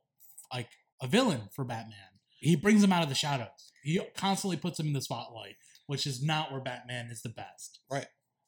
like 0.52 0.68
a 1.02 1.06
villain 1.06 1.48
for 1.52 1.64
Batman. 1.64 2.20
He 2.40 2.56
brings 2.56 2.84
him 2.84 2.92
out 2.92 3.02
of 3.02 3.08
the 3.08 3.14
shadows. 3.14 3.72
He 3.82 4.00
constantly 4.16 4.56
puts 4.56 4.78
him 4.78 4.86
in 4.88 4.92
the 4.92 5.00
spotlight, 5.00 5.56
which 5.86 6.06
is 6.06 6.22
not 6.22 6.52
where 6.52 6.60
Batman 6.60 7.06
is 7.10 7.22
the 7.22 7.28
best. 7.30 7.80
Right. 7.90 8.06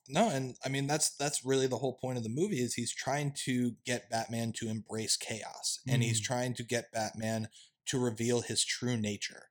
No 0.08 0.28
and 0.28 0.56
i 0.64 0.68
mean 0.68 0.86
that's 0.88 1.14
that's 1.16 1.44
really 1.44 1.66
the 1.68 1.76
whole 1.78 1.94
point 1.94 2.18
of 2.18 2.24
the 2.24 2.28
movie 2.30 2.60
is 2.60 2.74
he's 2.74 2.92
trying 2.92 3.32
to 3.44 3.76
get 3.86 4.10
batman 4.10 4.52
to 4.56 4.68
embrace 4.68 5.16
chaos 5.16 5.78
and 5.86 6.02
he's 6.02 6.20
Mm. 6.20 6.24
trying 6.24 6.54
to 6.54 6.64
get 6.64 6.90
batman 6.90 7.48
to 7.86 7.98
reveal 7.98 8.40
his 8.40 8.64
true 8.64 8.96
nature 8.96 9.44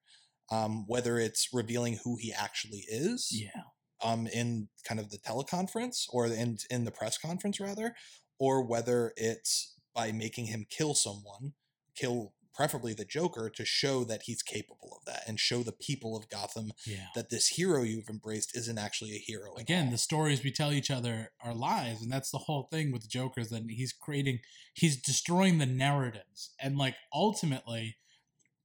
um, 0.52 0.86
whether 0.88 1.18
it's 1.18 1.54
revealing 1.54 2.00
who 2.04 2.18
he 2.18 2.34
actually 2.34 2.84
is 2.90 3.30
Yeah. 3.32 3.62
Um, 4.04 4.28
in 4.28 4.70
kind 4.88 5.00
of 5.00 5.10
the 5.10 5.18
teleconference 5.18 6.06
or 6.10 6.28
in 6.28 6.58
in 6.70 6.86
the 6.86 6.92
press 6.92 7.18
conference 7.18 7.60
rather, 7.60 7.96
or 8.40 8.64
whether 8.66 9.14
it's 9.18 9.76
by 9.94 10.12
making 10.12 10.46
him 10.46 10.66
kill 10.70 10.94
someone, 10.94 11.54
kill 11.96 12.34
preferably 12.54 12.94
the 12.94 13.06
Joker 13.06 13.50
to 13.50 13.64
show 13.64 14.04
that 14.04 14.24
he's 14.24 14.42
capable 14.44 14.92
of 15.00 15.06
that 15.06 15.24
and 15.28 15.40
show 15.40 15.64
the 15.64 15.72
people 15.72 16.18
of 16.18 16.28
Gotham 16.30 16.74
Yeah. 16.86 17.06
that 17.16 17.30
this 17.30 17.48
hero 17.48 17.84
you've 17.84 18.10
embraced 18.10 18.54
isn't 18.56 18.78
actually 18.78 19.12
a 19.16 19.18
hero. 19.20 19.56
Again, 19.56 19.92
the 19.92 19.98
stories 19.98 20.44
we 20.44 20.52
tell 20.52 20.74
each 20.74 20.92
other 20.92 21.32
are 21.42 21.54
lies, 21.54 22.02
and 22.02 22.12
that's 22.12 22.32
the 22.32 22.38
whole 22.40 22.68
thing 22.70 22.92
with 22.92 23.04
the 23.04 23.08
Joker 23.08 23.40
is 23.40 23.50
that 23.52 23.64
he's 23.70 23.94
creating, 23.94 24.40
he's 24.74 25.02
destroying 25.02 25.58
the 25.58 25.66
narratives, 25.66 26.54
and 26.60 26.78
like 26.78 26.96
ultimately, 27.14 27.96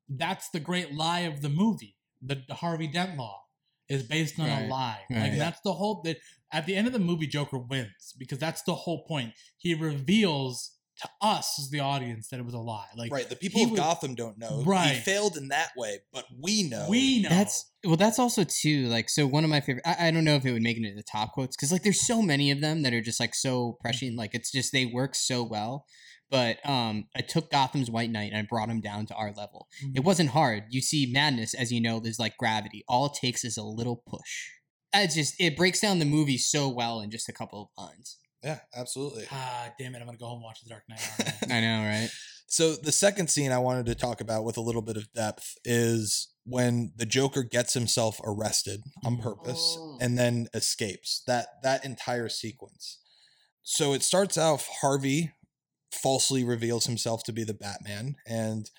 that's 0.09 0.49
the 0.51 0.61
great 0.61 0.93
lie 0.93 1.21
of 1.21 1.41
the 1.41 1.49
movie. 1.49 1.97
The, 2.21 2.43
the 2.49 2.55
Harvey 2.55 2.89
Dent 2.89 3.17
law 3.17 3.44
is 3.89 4.03
based 4.03 4.39
on 4.39 4.49
a 4.49 4.67
lie. 4.69 5.01
Right. 5.11 5.21
Like 5.21 5.33
Yeah. 5.33 5.39
that's 5.39 5.61
the 5.63 5.73
whole. 5.73 6.03
That 6.03 6.19
at 6.53 6.67
the 6.67 6.77
end 6.77 6.87
of 6.87 6.93
the 6.93 6.99
movie, 6.99 7.27
Joker 7.27 7.59
wins 7.59 8.15
because 8.19 8.39
that's 8.39 8.63
the 8.63 8.75
whole 8.75 9.05
point. 9.05 9.33
He 9.57 9.75
reveals 9.75 10.73
to 11.03 11.09
us 11.21 11.59
as 11.59 11.71
the 11.71 11.81
audience 11.81 12.29
that 12.29 12.39
it 12.39 12.45
was 12.45 12.55
a 12.55 12.59
lie. 12.59 12.87
Like 12.97 13.13
right. 13.13 13.29
The 13.29 13.37
people 13.37 13.65
of 13.65 13.71
was- 13.73 13.81
Gotham 13.81 14.15
don't 14.15 14.39
know. 14.39 14.63
Right, 14.65 14.91
He 14.91 14.95
Right. 14.95 15.03
failed 15.03 15.37
in 15.37 15.49
that 15.49 15.71
way, 15.77 15.99
but 16.13 16.25
we 16.41 16.63
know. 16.63 16.87
we 16.89 17.23
know 17.23 17.29
That's 17.29 17.71
well. 17.83 17.97
That's 17.97 18.19
also 18.19 18.45
too 18.45 18.87
like 18.87 19.11
so. 19.11 19.27
One 19.27 19.45
of 19.45 19.51
my 19.51 19.61
favorite. 19.61 19.83
I, 19.85 20.09
I 20.09 20.11
don't 20.11 20.25
know 20.25 20.37
if 20.37 20.47
it 20.47 20.53
would 20.53 20.63
make 20.63 20.77
it 20.77 20.85
into 20.85 20.97
the 20.97 21.03
top 21.03 21.33
quotes 21.33 21.57
because 21.57 21.73
like 21.73 21.83
there's 21.83 22.07
so 22.07 22.23
many 22.23 22.51
of 22.51 22.61
them 22.61 22.83
that 22.83 22.95
are 22.95 23.01
just 23.01 23.21
like 23.21 23.35
so 23.35 23.73
mm. 23.73 23.81
prescient. 23.81 24.17
Like 24.17 24.35
it's 24.35 24.53
just 24.53 24.73
they 24.73 24.87
work 24.87 25.15
so 25.15 25.43
well. 25.43 25.85
But 26.35 26.69
um, 26.69 27.07
I 27.17 27.21
took 27.21 27.49
Gotham's 27.53 27.89
White 27.93 28.11
Knight 28.11 28.33
and 28.33 28.37
I 28.37 28.43
brought 28.43 28.69
him 28.69 28.81
down 28.81 29.07
to 29.07 29.15
our 29.15 29.31
level. 29.31 29.69
It 29.95 30.01
wasn't 30.01 30.31
hard. 30.31 30.65
You 30.69 30.81
see, 30.81 31.07
madness, 31.07 31.55
as 31.55 31.71
you 31.71 31.81
know, 31.81 32.01
there's 32.01 32.19
like 32.19 32.37
gravity. 32.37 32.83
All 32.89 33.07
it 33.07 33.13
takes 33.15 33.45
is 33.45 33.57
a 33.57 33.63
little 33.63 34.03
push. 34.05 34.49
It's 34.93 35.15
just 35.15 35.37
it 35.41 35.57
breaks 35.57 35.81
down 35.81 36.01
the 36.01 36.05
movie 36.05 36.37
so 36.39 36.69
well 36.69 37.01
in 37.01 37.13
just 37.13 37.29
a 37.29 37.33
couple 37.33 37.63
of 37.79 37.85
lines. 37.85 38.19
Yeah, 38.43 38.59
absolutely. 38.77 39.27
Ah, 39.31 39.69
damn 39.79 39.95
it! 39.95 40.01
I'm 40.01 40.07
gonna 40.07 40.19
go 40.19 40.27
home 40.27 40.39
and 40.39 40.43
watch 40.45 40.61
The 40.65 40.71
Dark 40.71 40.83
Knight. 40.89 41.09
I? 41.51 41.57
I 41.57 41.61
know, 41.61 41.83
right? 41.89 42.09
So 42.49 42.73
the 42.75 42.91
second 42.93 43.31
scene 43.31 43.53
I 43.53 43.59
wanted 43.59 43.87
to 43.87 43.95
talk 43.95 44.21
about 44.21 44.43
with 44.45 44.57
a 44.57 44.61
little 44.61 44.83
bit 44.83 44.97
of 44.97 45.13
depth 45.13 45.55
is 45.65 46.35
when 46.45 46.93
the 46.97 47.07
Joker 47.07 47.45
gets 47.45 47.75
himself 47.75 48.21
arrested 48.25 48.83
on 49.05 49.19
purpose 49.19 49.77
Oh. 49.79 49.99
and 50.01 50.19
then 50.19 50.49
escapes. 50.53 51.23
That 51.29 51.47
that 51.63 51.85
entire 51.85 52.29
sequence. 52.29 52.99
So 53.63 53.93
it 53.95 54.03
starts 54.03 54.37
off 54.37 54.69
Harvey 54.81 55.31
falsely 55.95 56.45
reveals 56.45 56.87
himself 56.87 57.23
to 57.25 57.33
be 57.33 57.45
the 57.45 57.55
Batman 57.55 58.17
and 58.27 58.65
mm. 58.65 58.71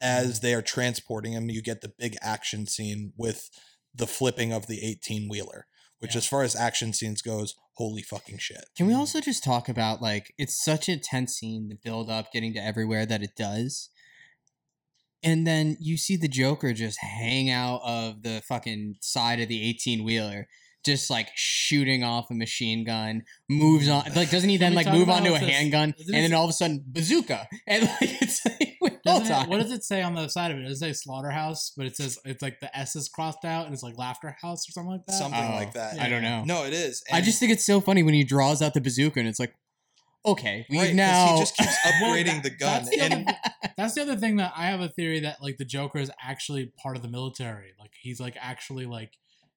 as 0.00 0.40
they 0.40 0.54
are 0.54 0.62
transporting 0.62 1.32
him 1.32 1.50
you 1.50 1.62
get 1.62 1.80
the 1.80 1.92
big 1.98 2.16
action 2.22 2.66
scene 2.66 3.12
with 3.16 3.50
the 3.94 4.06
flipping 4.06 4.52
of 4.52 4.66
the 4.66 4.84
18 4.84 5.28
wheeler 5.28 5.66
which 5.98 6.14
Yeah. 6.14 6.18
as 6.18 6.26
far 6.26 6.42
as 6.42 6.54
action 6.54 6.92
scenes 6.92 7.22
goes 7.22 7.54
holy 7.78 8.02
fucking 8.02 8.38
shit. 8.38 8.66
Can 8.76 8.86
we 8.86 8.94
also 8.94 9.20
just 9.20 9.44
talk 9.44 9.68
about 9.68 10.02
like 10.02 10.34
it's 10.36 10.62
such 10.62 10.88
a 10.88 10.98
tense 10.98 11.34
scene, 11.34 11.68
the 11.68 11.76
build 11.76 12.10
up, 12.10 12.32
getting 12.32 12.52
to 12.54 12.60
everywhere 12.64 13.06
that 13.06 13.22
it 13.22 13.36
does. 13.36 13.90
And 15.22 15.46
then 15.46 15.76
you 15.80 15.96
see 15.96 16.16
the 16.16 16.28
Joker 16.28 16.72
just 16.72 16.98
hang 17.00 17.50
out 17.50 17.80
of 17.84 18.22
the 18.22 18.42
fucking 18.48 18.96
side 19.00 19.40
of 19.40 19.48
the 19.48 19.68
18 19.68 20.04
wheeler, 20.04 20.46
just 20.88 21.08
like 21.10 21.28
shooting 21.36 22.02
off 22.02 22.30
a 22.30 22.34
machine 22.34 22.84
gun, 22.84 23.22
moves 23.48 23.88
on 23.88 24.02
like 24.16 24.30
doesn't 24.30 24.48
he 24.48 24.56
then 24.56 24.74
like 24.74 24.90
move 24.92 25.08
on 25.08 25.22
to 25.22 25.34
a 25.34 25.38
this- 25.38 25.48
handgun 25.48 25.94
and 25.98 26.14
then 26.24 26.34
all 26.34 26.44
of 26.44 26.50
a 26.50 26.52
sudden 26.52 26.82
bazooka. 26.86 27.46
And 27.68 27.84
like 27.84 28.22
it's 28.22 28.44
like 28.44 28.76
we're 28.80 28.90
all 29.06 29.20
it, 29.22 29.48
what 29.48 29.60
does 29.60 29.70
it 29.70 29.84
say 29.84 30.02
on 30.02 30.14
the 30.14 30.26
side 30.28 30.50
of 30.50 30.58
it? 30.58 30.62
Does 30.62 30.82
it 30.82 30.86
say 30.86 30.92
slaughterhouse? 30.92 31.72
But 31.76 31.86
it 31.86 31.96
says 31.96 32.18
it's 32.24 32.42
like 32.42 32.58
the 32.60 32.76
S 32.76 32.96
is 32.96 33.08
crossed 33.08 33.44
out 33.44 33.66
and 33.66 33.74
it's 33.74 33.82
like 33.82 33.96
laughter 33.96 34.34
house 34.42 34.68
or 34.68 34.72
something 34.72 34.92
like 34.92 35.06
that. 35.06 35.12
Something 35.12 35.40
Oh, 35.44 35.54
like 35.54 35.72
that. 35.74 36.00
I 36.00 36.08
don't 36.08 36.22
know. 36.22 36.42
No, 36.44 36.64
it 36.64 36.72
is. 36.72 37.02
I 37.12 37.20
just 37.20 37.38
think 37.38 37.52
it's 37.52 37.64
so 37.66 37.80
funny 37.80 38.02
when 38.02 38.14
he 38.14 38.24
draws 38.24 38.60
out 38.62 38.74
the 38.74 38.80
bazooka 38.80 39.20
and 39.20 39.28
it's 39.28 39.38
like, 39.38 39.54
okay, 40.26 40.66
we've 40.68 40.80
right, 40.80 40.86
'cause 40.88 40.96
now 40.96 41.32
he 41.34 41.38
just 41.40 41.56
keeps 41.56 41.74
Well, 42.00 42.14
upgrading 42.14 42.24
that- 42.26 42.42
the 42.42 42.50
gun 42.50 42.72
that's 42.84 42.90
the 42.90 43.00
and 43.00 43.14
other- 43.28 43.38
That's 43.76 43.94
the 43.94 44.02
other 44.02 44.16
thing 44.16 44.36
that 44.36 44.52
I 44.56 44.66
have 44.66 44.80
a 44.80 44.88
theory 44.88 45.20
that 45.20 45.40
like 45.40 45.56
the 45.58 45.64
Joker 45.64 45.98
is 45.98 46.10
actually 46.20 46.72
part 46.82 46.96
of 46.96 47.02
the 47.02 47.08
military. 47.08 47.74
Like 47.78 47.92
he's 48.00 48.18
like 48.18 48.36
actually 48.40 48.86
like 48.86 49.12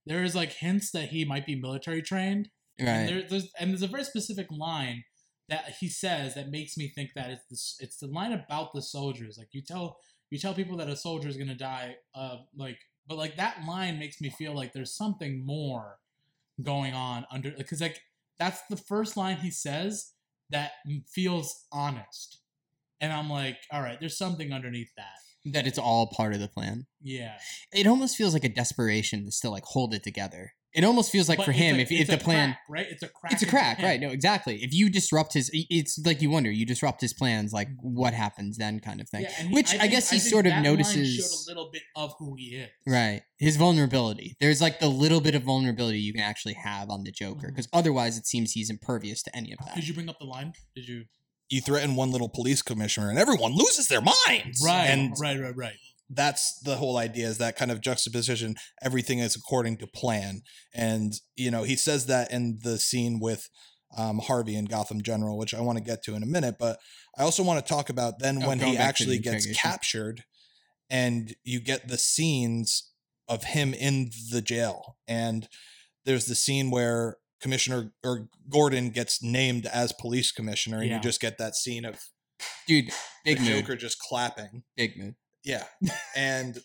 there 0.06 0.24
is 0.24 0.36
like 0.36 0.54
hints 0.54 0.92
that 0.92 1.10
he 1.10 1.26
might 1.26 1.46
be 1.46 1.56
military 1.56 2.02
trained. 2.02 2.50
And 2.80 2.88
right. 2.88 3.08
there, 3.08 3.28
there's 3.30 3.52
and 3.60 3.72
there's 3.72 3.84
a 3.84 3.88
very 3.88 4.04
specific 4.04 4.48
line 4.50 5.04
that 5.50 5.76
he 5.80 5.90
says 5.90 6.34
that 6.36 6.50
makes 6.50 6.78
me 6.78 6.88
think 6.88 7.12
that 7.16 7.30
it's 7.30 7.46
this 7.50 7.76
it's 7.80 7.98
the 7.98 8.08
line 8.08 8.32
about 8.32 8.74
the 8.74 8.82
soldiers. 8.82 9.38
Like 9.38 9.50
you 9.52 9.62
tell 9.62 9.98
you 10.30 10.40
tell 10.40 10.54
people 10.54 10.78
that 10.78 10.90
a 10.90 10.96
soldier 10.96 11.28
is 11.28 11.38
gonna 11.38 11.56
die, 11.56 11.98
uh, 12.16 12.38
like 12.56 12.80
but 13.08 13.18
like 13.18 13.36
that 13.36 13.66
line 13.68 14.00
makes 14.00 14.22
me 14.22 14.30
feel 14.30 14.56
like 14.56 14.74
there's 14.74 14.96
something 14.96 15.46
more 15.46 15.98
going 16.64 16.94
on 16.94 17.26
under 17.32 17.52
because 17.52 17.82
like 17.82 18.02
that's 18.40 18.62
the 18.70 18.78
first 18.78 19.18
line 19.18 19.38
he 19.38 19.52
says 19.52 20.14
that 20.50 20.72
feels 21.08 21.66
honest, 21.72 22.40
and 23.00 23.14
I'm 23.14 23.30
like, 23.30 23.58
all 23.72 23.82
right, 23.82 24.00
there's 24.00 24.18
something 24.18 24.52
underneath 24.52 24.92
that. 24.98 25.20
That 25.46 25.68
it's 25.68 25.80
all 25.80 26.08
part 26.08 26.34
of 26.34 26.40
the 26.40 26.48
plan. 26.48 26.86
Yeah. 27.02 27.38
It 27.74 27.88
almost 27.88 28.16
feels 28.16 28.34
like 28.34 28.44
a 28.44 28.50
desperation 28.50 29.26
to 29.26 29.32
still 29.32 29.52
like 29.52 29.64
hold 29.66 29.94
it 29.94 30.04
together. 30.04 30.54
It 30.74 30.86
almost 30.86 31.12
feels 31.12 31.28
like 31.28 31.40
But 31.40 31.48
for 31.48 31.52
him, 31.52 31.76
a- 31.76 31.80
if, 31.80 31.92
if 31.92 32.08
the 32.08 32.14
a 32.14 32.18
plan, 32.18 32.52
crack, 32.52 32.60
right? 32.70 32.86
It's 32.90 33.04
a 33.04 33.10
crack. 33.10 33.34
it's 33.34 33.42
a 33.42 33.46
crack, 33.46 33.80
right? 33.82 34.00
No, 34.00 34.08
exactly. 34.08 34.64
If 34.64 34.74
you 34.74 34.90
disrupt 34.90 35.34
his, 35.34 35.50
it's 35.54 36.00
like 36.06 36.22
you 36.22 36.30
wonder, 36.30 36.50
you 36.50 36.66
disrupt 36.66 37.02
his 37.02 37.12
plans, 37.14 37.52
like 37.52 37.68
mm-hmm. 37.68 37.94
what 37.94 38.14
happens 38.14 38.58
then, 38.58 38.80
kind 38.80 39.02
of 39.02 39.10
thing. 39.10 39.24
Yeah, 39.24 39.32
he- 39.32 39.54
Which 39.54 39.74
I 39.74 39.80
think- 39.80 39.92
guess 39.92 40.10
he 40.10 40.20
think 40.20 40.32
sort 40.32 40.48
of 40.48 40.54
notices- 40.64 41.16
Showed 41.16 41.52
a 41.52 41.58
little 41.58 41.72
bit 41.74 41.82
of 41.98 42.14
who 42.20 42.36
he 42.38 42.56
is. 42.56 42.70
Right. 42.88 43.24
His 43.38 43.58
vulnerability. 43.58 44.38
There's 44.40 44.62
like 44.62 44.80
the 44.80 44.88
little 44.88 45.20
bit 45.20 45.36
of 45.36 45.44
vulnerability 45.44 46.00
you 46.00 46.14
can 46.14 46.22
actually 46.22 46.54
have 46.54 46.90
on 46.90 47.04
the 47.04 47.12
Joker, 47.12 47.40
mm-hmm. 47.40 47.48
because 47.48 47.68
otherwise 47.74 48.18
it 48.18 48.26
seems 48.26 48.54
he's 48.54 48.70
impervious 48.70 49.22
to 49.24 49.36
any 49.36 49.52
of 49.52 49.58
that. 49.66 49.76
Did 49.76 49.90
you 49.90 49.94
bring 49.94 50.08
up 50.08 50.20
the 50.20 50.26
line? 50.26 50.54
Did 50.74 50.88
you? 50.88 51.04
You 51.52 51.62
threaten 51.62 51.96
one 51.96 52.12
little 52.12 52.30
police 52.30 52.62
commissioner, 52.62 53.10
and 53.10 53.20
everyone 53.20 53.54
loses 53.54 53.88
their 53.88 54.02
minds. 54.02 54.64
Right. 54.66 54.86
and 54.88 55.14
right. 55.20 55.40
Right. 55.40 55.56
Right. 55.56 55.76
that's 56.10 56.60
the 56.62 56.76
whole 56.78 56.98
idea 56.98 57.28
is 57.28 57.38
that 57.38 57.56
kind 57.56 57.72
of 57.72 57.80
juxtaposition 57.82 58.56
everything 58.82 59.20
is 59.20 59.36
according 59.36 59.78
to 59.78 59.88
plan 59.88 60.42
and 60.74 61.14
you 61.38 61.50
know 61.50 61.64
he 61.64 61.76
says 61.76 62.06
that 62.08 62.32
in 62.34 62.60
the 62.64 62.78
scene 62.78 63.20
with 63.20 63.48
um, 63.98 64.20
harvey 64.20 64.56
and 64.56 64.70
gotham 64.70 65.02
general 65.02 65.38
which 65.38 65.54
i 65.54 65.62
want 65.62 65.78
to 65.78 65.84
get 65.84 66.04
to 66.04 66.14
in 66.16 66.22
a 66.24 66.26
minute 66.26 66.56
but 66.60 66.80
i 67.18 67.24
also 67.24 67.44
want 67.44 67.66
to 67.66 67.74
talk 67.74 67.90
about 67.90 68.20
then 68.20 68.44
Oh, 68.44 68.48
when 68.50 68.60
he 68.60 68.76
actually 68.78 69.20
gets 69.20 69.46
captured 69.58 70.24
and 70.90 71.34
you 71.46 71.60
get 71.62 71.88
the 71.88 71.98
scenes 71.98 72.92
of 73.30 73.46
him 73.46 73.74
in 73.74 74.10
the 74.32 74.42
jail 74.42 74.98
and 75.08 75.48
there's 76.06 76.26
the 76.26 76.36
scene 76.36 76.72
where 76.72 77.16
commissioner 77.42 77.92
or 78.04 78.28
gordon 78.50 78.90
gets 78.92 79.22
named 79.24 79.66
as 79.66 79.92
police 79.94 80.32
commissioner 80.32 80.78
and 80.80 80.90
Yeah. 80.90 80.96
you 80.98 81.02
just 81.02 81.20
get 81.22 81.38
that 81.38 81.56
scene 81.56 81.86
of 81.86 82.00
Dude, 82.68 82.88
the 82.88 82.94
big 83.26 83.40
mood. 83.40 83.48
joker 83.62 83.76
just 83.76 84.00
clapping 84.00 84.64
Big 84.76 84.98
mood. 84.98 85.16
yeah. 85.44 85.66
And 86.16 86.60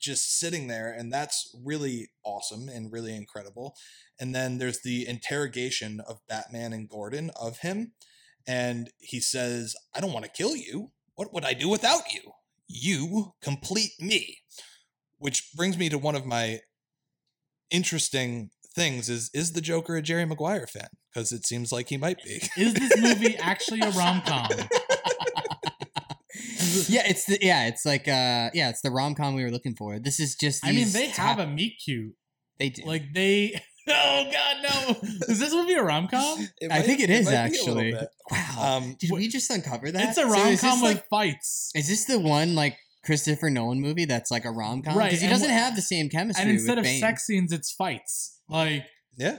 just 0.00 0.38
sitting 0.38 0.66
there. 0.66 0.92
And 0.92 1.12
that's 1.12 1.54
really 1.64 2.10
awesome 2.24 2.68
and 2.68 2.90
really 2.92 3.14
incredible. 3.14 3.76
And 4.18 4.34
then 4.34 4.58
there's 4.58 4.80
the 4.82 5.06
interrogation 5.06 6.00
of 6.00 6.18
Batman 6.28 6.72
and 6.72 6.88
Gordon 6.88 7.30
of 7.40 7.58
him. 7.58 7.92
And 8.44 8.90
he 8.98 9.20
says, 9.20 9.76
I 9.94 10.00
don't 10.00 10.12
want 10.12 10.24
to 10.24 10.30
kill 10.32 10.56
you. 10.56 10.90
What 11.14 11.32
would 11.32 11.44
I 11.44 11.52
do 11.54 11.68
without 11.68 12.12
you? 12.12 12.32
You 12.66 13.34
complete 13.40 13.92
me. 14.00 14.38
Which 15.18 15.52
brings 15.54 15.78
me 15.78 15.88
to 15.88 15.98
one 15.98 16.16
of 16.16 16.26
my 16.26 16.62
interesting 17.70 18.50
things 18.72 19.08
is 19.08 19.30
is 19.34 19.52
the 19.52 19.60
Joker 19.60 19.96
a 19.96 20.02
Jerry 20.02 20.24
Maguire 20.24 20.66
fan? 20.66 20.88
Because 21.12 21.32
it 21.32 21.46
seems 21.46 21.72
like 21.72 21.88
he 21.88 21.96
might 21.96 22.22
be. 22.24 22.40
Is 22.56 22.74
this 22.74 22.96
movie 23.00 23.36
actually 23.40 23.80
a 23.80 23.90
rom 23.90 24.22
com? 24.22 24.48
yeah, 26.88 27.02
it's 27.06 27.26
the 27.26 27.38
yeah, 27.40 27.66
it's 27.66 27.84
like 27.84 28.08
uh 28.08 28.50
yeah, 28.54 28.70
it's 28.70 28.80
the 28.80 28.90
rom 28.90 29.14
com 29.14 29.34
we 29.34 29.44
were 29.44 29.50
looking 29.50 29.74
for. 29.74 29.98
This 29.98 30.18
is 30.20 30.34
just 30.34 30.64
I 30.66 30.72
mean, 30.72 30.90
they 30.92 31.08
top- 31.08 31.38
have 31.38 31.38
a 31.38 31.46
meet 31.46 31.74
cute. 31.84 32.14
they 32.58 32.70
do. 32.70 32.82
Like 32.84 33.12
they. 33.14 33.60
Oh 33.88 34.30
God, 34.32 34.56
no! 34.62 34.96
Is 35.28 35.40
this 35.40 35.52
movie 35.52 35.72
a 35.72 35.82
rom 35.82 36.06
com? 36.06 36.46
I 36.70 36.82
think 36.82 37.00
it 37.00 37.10
is 37.10 37.26
might 37.26 37.50
be 37.50 37.58
a 37.58 37.64
little 37.64 37.80
actually. 37.80 38.06
Wow. 38.30 38.76
Um, 38.76 38.96
Did 38.96 39.10
we 39.10 39.26
just 39.26 39.50
uncover 39.50 39.90
that? 39.90 40.10
It's 40.10 40.18
a 40.18 40.24
rom 40.24 40.46
is 40.46 40.60
this 40.60 40.70
com 40.70 40.80
with 40.82 40.94
like 40.94 41.08
fights. 41.08 41.72
is 41.74 41.88
this 41.88 42.04
the 42.04 42.20
one 42.20 42.54
like 42.54 42.76
Christopher 43.04 43.50
Nolan 43.50 43.80
movie 43.80 44.04
that's 44.04 44.30
like 44.30 44.44
a 44.44 44.50
rom 44.50 44.82
com? 44.82 44.96
Right, 44.96 45.06
Because 45.06 45.20
he 45.20 45.26
and 45.26 45.34
doesn't 45.34 45.48
wh- 45.50 45.52
have 45.52 45.76
the 45.76 45.82
same 45.82 46.08
chemistry. 46.08 46.42
And 46.42 46.52
instead 46.52 46.72
with 46.76 46.78
of 46.78 46.84
Bane. 46.84 47.00
sex 47.00 47.26
scenes, 47.26 47.52
it's 47.52 47.72
fights. 47.72 48.40
Like 48.48 48.84
yeah, 49.16 49.38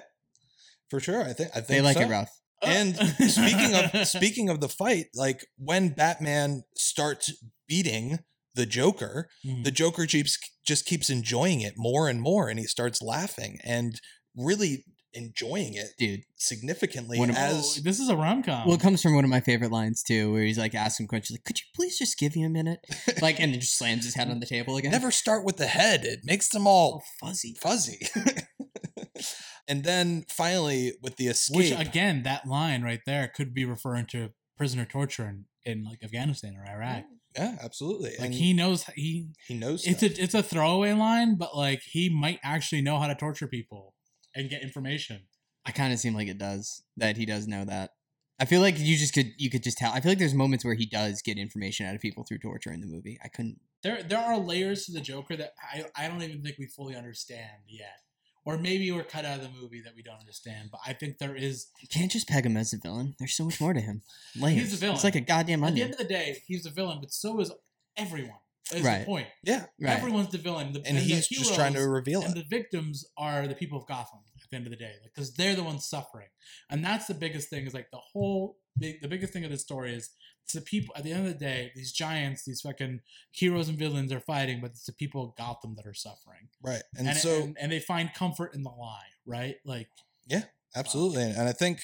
for 0.89 0.99
sure. 0.99 1.21
I 1.23 1.33
think 1.33 1.49
I 1.51 1.55
think 1.55 1.67
they 1.67 1.81
like 1.81 1.97
so. 1.97 2.03
it 2.03 2.09
rough. 2.09 2.29
And 2.61 2.95
speaking 3.29 3.73
of 3.75 4.07
speaking 4.07 4.49
of 4.49 4.59
the 4.61 4.69
fight, 4.69 5.07
like 5.15 5.45
when 5.57 5.89
Batman 5.89 6.63
starts 6.75 7.33
beating 7.67 8.19
the 8.55 8.65
Joker, 8.65 9.29
Mm. 9.45 9.63
the 9.63 9.71
Joker 9.71 10.05
keeps 10.05 10.37
just 10.65 10.85
keeps 10.85 11.09
enjoying 11.09 11.61
it 11.61 11.73
more 11.77 12.07
and 12.07 12.21
more, 12.21 12.47
and 12.49 12.57
he 12.59 12.65
starts 12.65 13.01
laughing 13.01 13.59
and 13.63 13.99
really 14.35 14.85
enjoying 15.13 15.73
it 15.75 15.89
Dude. 15.97 16.21
significantly 16.35 17.21
of- 17.21 17.29
as 17.31 17.77
Oh, 17.77 17.81
this 17.83 17.99
is 17.99 18.09
a 18.09 18.15
rom 18.15 18.43
com. 18.43 18.65
Well, 18.65 18.75
it 18.75 18.81
comes 18.81 19.01
from 19.01 19.15
one 19.15 19.23
of 19.23 19.29
my 19.29 19.39
favorite 19.39 19.71
lines 19.71 20.03
too, 20.03 20.31
where 20.31 20.43
he's 20.43 20.57
like 20.57 20.73
asking 20.75 21.07
questions 21.07 21.37
like, 21.39 21.43
Could 21.45 21.57
you 21.59 21.65
please 21.75 21.97
just 21.97 22.17
give 22.17 22.35
me 22.35 22.43
a 22.43 22.49
minute? 22.49 22.79
Like 23.21 23.39
and 23.39 23.53
then 23.53 23.59
just 23.61 23.77
slams 23.77 24.05
his 24.05 24.15
head 24.15 24.29
on 24.29 24.39
the 24.39 24.45
table 24.45 24.75
again. 24.77 24.91
never 24.91 25.11
start 25.11 25.45
with 25.45 25.57
the 25.57 25.67
head; 25.67 26.03
it 26.05 26.21
makes 26.23 26.49
them 26.49 26.67
Oh, 26.67 26.69
all 26.71 27.03
fuzzy. 27.19 27.55
fuzzy. 27.61 27.99
and 29.67 29.83
then 29.83 30.25
finally, 30.29 30.93
with 31.01 31.15
the 31.17 31.27
escape, 31.27 31.57
Which 31.57 31.71
again, 31.87 32.23
that 32.23 32.45
line 32.47 32.81
right 32.83 32.99
there 33.05 33.27
could 33.33 33.53
be 33.53 33.65
referring 33.65 34.07
to 34.07 34.29
prisoner 34.57 34.85
torture 34.85 35.25
in, 35.29 35.45
in 35.65 35.83
like 35.85 35.99
Afghanistan 36.03 36.55
or 36.57 36.65
Iraq. 36.69 37.03
yeah, 37.35 37.55
absolutely, 37.63 38.11
Like 38.11 38.25
and 38.27 38.33
he 38.33 38.53
knows 38.53 38.85
he. 38.95 39.29
he 39.47 39.53
knows 39.53 39.85
It's 39.87 39.99
stuff. 39.99 40.17
a 40.17 40.21
it's 40.23 40.33
a 40.33 40.43
throwaway 40.43 40.93
line, 40.93 41.35
but 41.37 41.55
like 41.55 41.81
he 41.83 42.09
might 42.09 42.39
actually 42.43 42.81
know 42.81 42.99
how 42.99 43.07
to 43.07 43.15
torture 43.15 43.47
people 43.47 43.92
and 44.35 44.49
get 44.49 44.61
information. 44.61 45.21
I 45.65 45.71
kind 45.71 45.93
of 45.93 45.99
seem 45.99 46.13
like 46.13 46.27
it 46.27 46.37
does 46.37 46.83
that 46.97 47.17
he 47.17 47.25
does 47.25 47.47
know 47.47 47.65
that. 47.65 47.91
I 48.39 48.45
feel 48.45 48.61
like 48.61 48.79
you 48.79 48.97
just 48.97 49.13
could 49.13 49.31
you 49.37 49.49
could 49.49 49.63
just 49.63 49.77
tell. 49.77 49.91
I 49.93 50.01
feel 50.01 50.11
like 50.11 50.19
there's 50.19 50.33
moments 50.33 50.65
where 50.65 50.73
he 50.73 50.85
does 50.85 51.21
get 51.21 51.37
information 51.37 51.85
out 51.85 51.95
of 51.95 52.01
people 52.01 52.23
through 52.23 52.39
torture 52.39 52.71
in 52.71 52.81
the 52.81 52.87
movie. 52.87 53.17
I 53.23 53.27
couldn't. 53.27 53.59
There 53.83 54.03
there 54.03 54.19
are 54.19 54.37
layers 54.37 54.85
to 54.85 54.91
the 54.91 55.01
Joker 55.01 55.35
that 55.37 55.53
I 55.61 55.85
I 55.95 56.07
don't 56.07 56.21
even 56.23 56.41
think 56.41 56.57
we 56.57 56.67
fully 56.67 56.95
understand 56.95 57.63
yet. 57.67 57.99
Or 58.45 58.57
maybe 58.57 58.91
we're 58.91 59.03
cut 59.03 59.23
out 59.23 59.37
of 59.37 59.43
the 59.43 59.61
movie 59.61 59.81
that 59.85 59.95
we 59.95 60.03
don't 60.03 60.19
understand, 60.19 60.67
but 60.69 60.81
I 60.85 60.91
think 60.91 61.17
there 61.17 61.35
is 61.35 61.67
You 61.79 61.87
can't 61.87 62.11
just 62.11 62.27
peg 62.27 62.45
him 62.45 62.57
as 62.57 62.73
a 62.73 62.77
villain. 62.77 63.15
There's 63.17 63.35
so 63.35 63.45
much 63.45 63.61
more 63.61 63.73
to 63.73 63.79
him. 63.79 64.01
Layers. 64.35 64.61
He's 64.61 64.73
a 64.73 64.77
villain. 64.77 64.95
It's 64.95 65.03
like 65.05 65.15
a 65.15 65.21
goddamn 65.21 65.63
at 65.63 65.75
the 65.75 65.81
end 65.81 65.91
of 65.93 65.97
the 65.97 66.03
day, 66.03 66.37
he's 66.45 66.65
a 66.65 66.69
villain, 66.69 66.99
but 66.99 67.13
so 67.13 67.39
is 67.39 67.51
everyone. 67.95 68.39
Is 68.71 68.81
Right. 68.81 68.99
the 68.99 69.05
point. 69.05 69.27
yeah, 69.43 69.65
right. 69.79 69.97
Everyone's 69.97 70.29
the 70.29 70.37
villain. 70.37 70.71
The, 70.71 70.81
and 70.85 70.97
the 70.97 71.01
he's 71.01 71.27
just 71.27 71.53
trying 71.53 71.73
to 71.73 71.79
heroes 71.79 71.93
reveal 71.93 72.21
and 72.21 72.31
it. 72.31 72.35
the 72.35 72.55
victims 72.55 73.05
are 73.17 73.45
the 73.47 73.55
people 73.55 73.77
of 73.77 73.85
Gotham 73.87 74.19
at 74.41 74.49
the 74.49 74.55
end 74.55 74.65
of 74.65 74.71
the 74.71 74.77
day, 74.77 74.93
because 75.03 75.33
they're 75.33 75.55
the 75.55 75.63
ones 75.63 75.85
suffering, 75.85 76.29
and 76.69 76.83
that's 76.83 77.07
the 77.07 77.13
biggest 77.13 77.49
thing. 77.49 77.65
Is 77.65 77.73
like 77.73 77.91
the 77.91 77.99
whole 78.13 78.57
the, 78.77 78.97
the 79.01 79.07
biggest 79.07 79.33
thing 79.33 79.43
of 79.43 79.51
this 79.51 79.61
story 79.61 79.93
is 79.93 80.11
it's 80.45 80.53
the 80.53 80.61
people 80.61 80.93
at 80.97 81.03
the 81.03 81.11
end 81.11 81.27
of 81.27 81.33
the 81.33 81.39
day. 81.39 81.71
These 81.75 81.91
giants, 81.91 82.45
these 82.45 82.61
fucking 82.61 83.01
heroes 83.31 83.67
and 83.67 83.77
villains 83.77 84.11
are 84.13 84.21
fighting, 84.21 84.61
but 84.61 84.71
it's 84.71 84.85
the 84.85 84.93
people 84.93 85.23
of 85.23 85.35
Gotham 85.35 85.75
that 85.75 85.85
are 85.85 85.93
suffering, 85.93 86.47
Right, 86.61 86.83
and, 86.97 87.07
and 87.07 87.17
so 87.17 87.43
and, 87.43 87.57
and 87.59 87.71
they 87.71 87.79
find 87.79 88.13
comfort 88.13 88.55
in 88.55 88.63
the 88.63 88.69
lie, 88.71 89.07
right? 89.25 89.55
Like 89.65 89.89
Yeah, 90.25 90.43
Absolutely. 90.75 91.23
And 91.23 91.47
I 91.47 91.51
think 91.51 91.81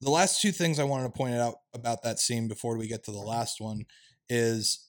the 0.00 0.10
last 0.10 0.40
two 0.40 0.52
things 0.52 0.78
I 0.78 0.84
wanted 0.84 1.04
to 1.04 1.10
point 1.10 1.34
out 1.34 1.56
about 1.74 2.02
that 2.02 2.18
scene 2.18 2.48
before 2.48 2.76
we 2.76 2.88
get 2.88 3.04
to 3.04 3.12
the 3.12 3.18
last 3.18 3.60
one 3.60 3.84
is 4.28 4.85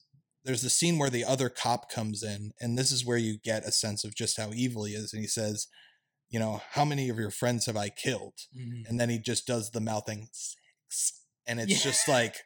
there's 0.48 0.62
the 0.62 0.70
scene 0.70 0.96
where 0.98 1.10
the 1.10 1.26
other 1.26 1.50
cop 1.50 1.90
comes 1.90 2.22
in, 2.22 2.52
and 2.58 2.78
this 2.78 2.90
is 2.90 3.04
where 3.04 3.18
you 3.18 3.36
get 3.38 3.66
a 3.66 3.70
sense 3.70 4.02
of 4.02 4.14
just 4.14 4.38
how 4.38 4.50
evil 4.54 4.84
he 4.84 4.94
is. 4.94 5.12
And 5.12 5.20
he 5.20 5.28
says, 5.28 5.66
You 6.30 6.38
know, 6.38 6.62
how 6.70 6.86
many 6.86 7.10
of 7.10 7.18
your 7.18 7.30
friends 7.30 7.66
have 7.66 7.76
I 7.76 7.90
killed? 7.90 8.32
mhm. 8.56 8.88
And 8.88 8.98
then 8.98 9.10
he 9.10 9.18
just 9.18 9.46
does 9.46 9.72
the 9.72 9.80
mouthing 9.82 10.30
six. 10.32 11.20
And 11.46 11.60
it's 11.60 11.84
Yeah. 11.84 11.90
just 11.90 12.08
like, 12.08 12.36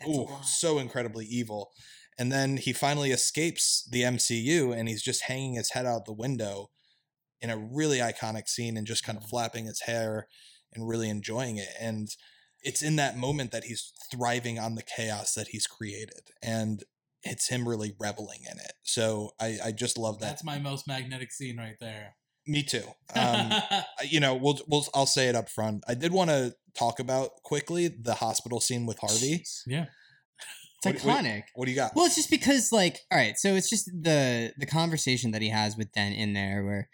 ooh, 0.08 0.28
so 0.42 0.78
incredibly 0.78 1.26
evil. 1.26 1.72
And 2.18 2.32
then 2.32 2.56
he 2.56 2.72
finally 2.72 3.10
escapes 3.10 3.86
the 3.90 4.04
MCU 4.04 4.72
and 4.72 4.88
he's 4.88 5.02
just 5.02 5.24
hanging 5.24 5.54
his 5.54 5.72
head 5.72 5.84
out 5.84 6.06
the 6.06 6.14
window 6.14 6.70
in 7.42 7.50
a 7.50 7.58
really 7.58 7.98
iconic 7.98 8.48
scene 8.48 8.78
and 8.78 8.86
just 8.86 9.04
kind 9.04 9.18
of 9.18 9.28
flapping 9.28 9.66
his 9.66 9.82
hair 9.82 10.26
and 10.72 10.88
really 10.88 11.10
enjoying 11.10 11.58
it. 11.58 11.68
And 11.78 12.08
it's 12.62 12.82
in 12.82 12.96
that 12.96 13.18
moment 13.18 13.52
that 13.52 13.64
he's 13.64 13.92
thriving 14.10 14.58
on 14.58 14.74
the 14.74 14.82
chaos 14.82 15.34
that 15.34 15.48
he's 15.48 15.66
created. 15.66 16.30
And 16.42 16.82
it's 17.30 17.48
him 17.48 17.68
really 17.68 17.94
reveling 17.98 18.40
in 18.50 18.58
it. 18.58 18.72
So 18.84 19.30
I, 19.40 19.58
I 19.66 19.72
just 19.72 19.98
love 19.98 20.20
that. 20.20 20.26
That's 20.26 20.44
my 20.44 20.58
most 20.58 20.86
magnetic 20.88 21.32
scene 21.32 21.56
right 21.58 21.76
there. 21.80 22.16
Me 22.46 22.62
too. 22.62 22.82
Um, 23.16 23.50
you 24.08 24.20
know, 24.20 24.34
we'll, 24.34 24.58
we'll, 24.68 24.84
I'll 24.94 25.06
say 25.06 25.28
it 25.28 25.34
up 25.34 25.48
front. 25.48 25.82
I 25.88 25.94
did 25.94 26.12
want 26.12 26.30
to 26.30 26.54
talk 26.78 27.00
about 27.00 27.30
quickly 27.44 27.88
the 27.88 28.14
hospital 28.14 28.60
scene 28.60 28.86
with 28.86 28.98
Harvey. 28.98 29.44
yeah. 29.66 29.86
It's 30.84 31.02
What- 31.04 31.14
what- 31.16 31.24
iconic. 31.24 31.42
What 31.54 31.64
do 31.64 31.70
you 31.70 31.76
got? 31.76 31.92
Well, 31.96 32.06
it's 32.06 32.14
just 32.14 32.30
because, 32.30 32.70
like, 32.70 32.98
all 33.10 33.18
right, 33.18 33.36
so 33.38 33.54
it's 33.54 33.70
just 33.70 33.86
the 33.86 34.52
the 34.58 34.66
conversation 34.66 35.30
that 35.32 35.40
he 35.42 35.48
has 35.48 35.76
with 35.76 35.90
Dent 35.92 36.14
in 36.16 36.34
there, 36.34 36.62
where 36.64 36.88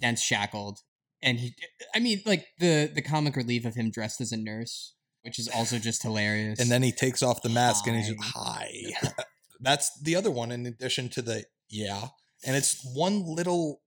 Dent's 0.00 0.22
shackled, 0.22 0.78
and 1.22 1.38
he, 1.38 1.54
I 1.94 2.00
mean, 2.00 2.22
like 2.26 2.46
the 2.58 2.90
the 2.92 3.02
comic 3.02 3.36
relief 3.36 3.64
of 3.66 3.74
him 3.74 3.90
dressed 3.90 4.20
as 4.22 4.32
a 4.32 4.36
nurse, 4.38 4.94
which 5.22 5.38
is 5.38 5.46
also 5.54 5.78
just 5.78 6.02
hilarious. 6.08 6.58
and 6.58 6.70
then 6.70 6.82
he 6.82 6.90
takes 6.90 7.22
off 7.22 7.42
the 7.42 7.50
mask 7.50 7.86
and 7.86 7.96
he's 7.96 8.08
just, 8.08 8.18
Hi. 8.34 8.72
That's 9.60 9.98
the 10.00 10.16
other 10.16 10.30
one 10.30 10.50
in 10.52 10.66
addition 10.66 11.08
to 11.10 11.22
the 11.22 11.44
yeah. 11.68 12.08
And 12.44 12.56
it's 12.56 12.80
one 12.94 13.24
little 13.24 13.82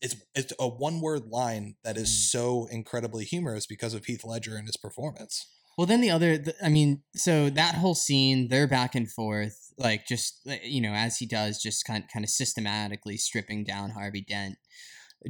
it's 0.00 0.16
it's 0.34 0.52
a 0.58 0.68
one 0.68 1.00
word 1.00 1.26
line 1.28 1.76
that 1.84 1.96
is 1.96 2.08
Mm. 2.10 2.30
so 2.30 2.66
incredibly 2.70 3.24
humorous 3.24 3.66
because 3.66 3.94
of 3.94 4.04
Heath 4.04 4.24
Ledger 4.24 4.56
and 4.56 4.66
his 4.66 4.76
performance. 4.76 5.46
Well, 5.76 5.86
then 5.88 6.00
the 6.00 6.10
other, 6.10 6.38
the, 6.38 6.54
I 6.64 6.68
mean, 6.68 7.02
so 7.16 7.50
that 7.50 7.74
whole 7.74 7.96
scene, 7.96 8.48
they're 8.48 8.68
back 8.68 8.94
and 8.94 9.10
forth, 9.10 9.72
like 9.76 10.06
just 10.06 10.40
you 10.62 10.80
know, 10.80 10.92
as 10.92 11.18
he 11.18 11.26
does, 11.26 11.60
just 11.60 11.84
kind 11.84 12.04
kind 12.12 12.24
of 12.24 12.30
systematically 12.30 13.16
stripping 13.16 13.64
down 13.64 13.90
Harvey 13.90 14.20
Dent 14.20 14.56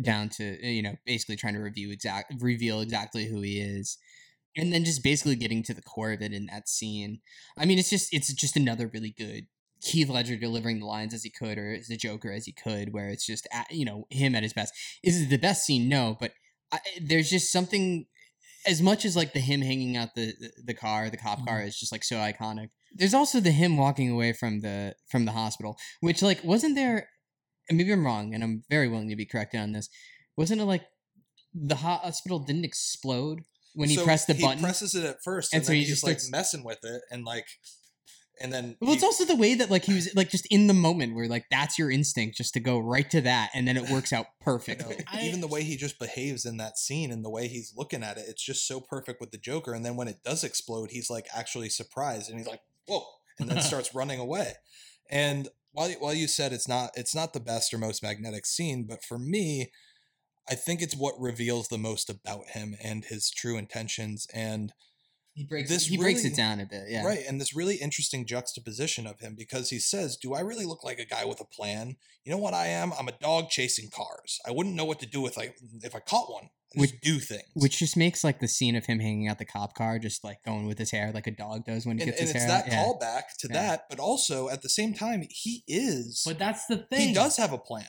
down 0.03 0.29
to 0.29 0.45
you 0.67 0.83
know, 0.83 0.97
basically 1.07 1.37
trying 1.37 1.55
to 1.55 1.61
review 1.61 1.91
exact 1.93 2.35
reveal 2.41 2.81
exactly 2.81 3.27
who 3.27 3.41
he 3.43 3.61
is, 3.61 3.97
and 4.57 4.73
then 4.73 4.85
just 4.85 5.03
basically 5.03 5.37
getting 5.37 5.63
to 5.63 5.75
the 5.75 5.83
core 5.83 6.13
of 6.13 6.21
it 6.21 6.33
in 6.33 6.47
that 6.47 6.69
scene. 6.69 7.21
I 7.57 7.65
mean, 7.65 7.79
it's 7.79 7.91
just 7.91 8.13
it's 8.13 8.33
just 8.33 8.57
another 8.57 8.91
really 8.93 9.15
good 9.17 9.47
Heath 9.85 10.09
Ledger 10.09 10.37
delivering 10.37 10.81
the 10.81 10.87
lines 10.87 11.15
as 11.15 11.23
he 11.23 11.31
could, 11.31 11.59
or 11.59 11.73
as 11.73 11.89
the 11.89 11.97
Joker 11.97 12.33
as 12.33 12.47
he 12.47 12.53
could, 12.53 12.93
where 12.93 13.09
it's 13.09 13.27
just 13.27 13.47
at, 13.53 13.71
you 13.71 13.85
know 13.85 14.07
him 14.11 14.35
at 14.35 14.43
his 14.43 14.53
best. 14.53 14.75
Is 15.03 15.21
it 15.21 15.31
the 15.31 15.39
best 15.39 15.65
scene? 15.65 15.89
No, 15.89 16.17
but 16.19 16.33
I, 16.73 16.79
there's 17.01 17.31
just 17.31 17.53
something. 17.53 18.07
As 18.67 18.81
much 18.81 19.05
as 19.05 19.15
like 19.15 19.35
the 19.35 19.41
him 19.41 19.61
hanging 19.61 19.97
out 19.97 20.15
the 20.15 20.33
the, 20.41 20.51
the 20.69 20.75
car, 20.75 21.11
the 21.11 21.19
cop 21.19 21.47
car 21.47 21.59
mm-hmm. 21.59 21.69
is 21.69 21.79
just 21.79 21.93
like 21.93 22.03
so 22.03 22.17
iconic. 22.17 22.71
There's 22.95 23.13
also 23.13 23.41
the 23.41 23.51
him 23.51 23.77
walking 23.77 24.11
away 24.11 24.33
from 24.33 24.61
the 24.61 24.95
from 25.11 25.27
the 25.27 25.33
hospital, 25.33 25.77
which 26.01 26.23
like 26.23 26.43
wasn't 26.43 26.75
there. 26.75 27.09
Maybe 27.71 27.93
I'm 27.93 28.07
wrong, 28.07 28.35
and 28.35 28.43
I'm 28.43 28.65
very 28.71 28.89
willing 28.89 29.11
to 29.11 29.17
be 29.17 29.27
corrected 29.27 29.61
on 29.61 29.73
this. 29.73 29.89
Wasn't 30.37 30.61
it 30.61 30.65
like 30.65 30.85
the 31.55 31.77
hospital 31.77 32.39
didn't 32.39 32.65
explode 32.65 33.41
when 33.75 33.89
he 33.89 33.97
So 33.97 34.05
pressed 34.05 34.27
the 34.27 34.35
he 34.35 34.43
button? 34.43 34.63
presses 34.63 34.95
it 34.95 35.05
at 35.05 35.17
first, 35.23 35.53
And 35.53 35.61
and, 35.61 35.67
so 35.67 35.71
then 35.71 35.77
he 35.77 35.83
he's 35.85 35.91
just 35.91 36.05
like 36.05 36.19
messing 36.31 36.65
with 36.65 36.79
it, 36.85 37.03
and 37.11 37.25
like, 37.25 37.47
and 38.41 38.53
then 38.53 38.77
Well, 38.81 38.93
it's 38.93 39.05
also 39.05 39.25
the 39.25 39.37
way 39.37 39.55
that 39.55 39.71
like 39.71 39.85
he 39.85 39.95
was 39.95 40.15
like 40.15 40.31
just 40.31 40.47
in 40.51 40.67
the 40.67 40.75
moment 40.75 41.15
where 41.15 41.29
like 41.29 41.47
that's 41.51 41.79
your 41.79 41.91
instinct 41.91 42.37
just 42.37 42.55
to 42.55 42.61
go 42.61 42.79
right 42.79 43.09
to 43.11 43.21
that 43.23 43.51
and 43.55 43.67
then 43.67 43.77
it 43.77 43.91
works 43.91 44.13
out 44.13 44.27
you 44.27 44.47
know, 44.47 44.53
perfectly. 44.53 45.05
Even 45.23 45.41
the 45.41 45.47
way 45.47 45.63
he 45.63 45.77
just 45.77 45.99
behaves 45.99 46.45
in 46.45 46.57
that 46.57 46.79
scene 46.79 47.13
and 47.13 47.25
the 47.25 47.31
way 47.31 47.49
he's 47.49 47.73
looking 47.77 48.03
at 48.03 48.17
it, 48.17 48.25
it's 48.29 48.45
just 48.45 48.67
so 48.67 48.81
perfect 48.81 49.21
with 49.21 49.31
the 49.31 49.39
Joker. 49.39 49.73
And 49.73 49.85
then 49.85 49.97
when 49.97 50.09
it 50.09 50.23
does 50.25 50.45
explode, 50.45 50.91
he's 50.91 51.11
like 51.11 51.27
actually 51.35 51.69
surprised, 51.69 52.29
and 52.29 52.39
he's 52.39 52.49
like, 52.49 52.63
"Whoa!" 52.87 53.05
and 53.39 53.49
then 53.49 53.61
starts 53.63 53.95
running 53.95 54.19
away. 54.19 54.55
And 55.11 55.49
while 55.73 55.91
while 55.93 56.15
you 56.15 56.27
said 56.27 56.53
it's 56.53 56.69
not 56.69 56.91
it's 56.95 57.15
not 57.15 57.33
the 57.33 57.41
best 57.41 57.73
or 57.73 57.79
most 57.79 58.03
magnetic 58.03 58.47
scene, 58.47 58.85
but 58.89 59.05
for 59.05 59.19
me, 59.19 59.71
I 60.49 60.55
think 60.55 60.83
it's 60.83 60.97
what 60.97 61.15
reveals 61.19 61.69
the 61.69 61.79
most 61.79 62.11
about 62.11 62.49
him 62.51 62.77
and 62.83 63.05
his 63.05 63.31
true 63.31 63.57
intentions 63.57 64.27
and 64.35 64.73
He 65.35 65.43
breaks 65.45 65.69
This 65.69 65.87
he 65.87 65.97
breaks 65.97 66.25
it 66.25 66.37
down 66.37 66.61
a 66.61 66.65
bit, 66.67 66.85
yeah. 66.89 67.05
Right. 67.05 67.25
And 67.29 67.41
this 67.41 67.55
really 67.57 67.75
interesting 67.77 68.25
juxtaposition 68.25 69.05
of 69.07 69.19
him 69.19 69.35
because 69.37 69.71
he 69.71 69.81
says, 69.81 70.17
Do 70.17 70.33
I 70.33 70.41
really 70.41 70.65
look 70.65 70.85
like 70.85 71.01
a 71.01 71.05
guy 71.05 71.25
with 71.25 71.41
a 71.41 71.45
plan? 71.45 71.97
You 72.25 72.31
know 72.31 72.39
what 72.39 72.55
I 72.55 72.69
am? 72.69 72.93
I'm 72.99 73.09
a 73.09 73.13
dog 73.21 73.51
chasing 73.51 73.91
cars. 73.91 74.39
I 74.47 74.53
wouldn't 74.53 74.77
know 74.77 74.85
what 74.85 75.01
to 75.01 75.07
do 75.07 75.21
with 75.21 75.37
like 75.37 75.57
if 75.83 75.95
I 75.95 75.99
caught 75.99 76.31
one. 76.33 76.51
Which- 76.77 77.01
do 77.03 77.19
things. 77.21 77.43
Which 77.55 77.79
just 77.79 77.97
makes 77.97 78.25
like 78.25 78.41
the 78.41 78.49
scene 78.49 78.75
of 78.77 78.87
him 78.87 78.99
hanging 79.01 79.29
out 79.29 79.39
the 79.39 79.45
cop 79.45 79.75
car, 79.75 79.99
just 79.99 80.23
like 80.25 80.39
going 80.45 80.67
with 80.67 80.79
his 80.79 80.91
hair 80.91 81.11
like 81.13 81.27
a 81.27 81.31
dog 81.33 81.65
does 81.65 81.85
when 81.87 81.99
he 81.99 82.03
and, 82.05 82.11
gets 82.13 82.21
and 82.21 82.29
his 82.29 82.37
it's 82.37 82.45
hair 82.45 82.63
that. 82.63 82.69
Yeah. 82.69 82.85
callback 82.85 83.23
to 83.41 83.49
Yeah. 83.49 83.55
that, 83.55 83.85
but 83.91 83.99
also 84.01 84.49
at 84.49 84.63
the 84.63 84.69
same 84.69 84.95
time, 84.95 85.25
he 85.31 85.63
is 85.69 86.23
But 86.27 86.39
that's 86.39 86.67
the 86.67 86.79
thing. 86.79 87.09
he 87.09 87.15
does 87.15 87.37
have 87.37 87.53
a 87.53 87.59
plan. 87.59 87.87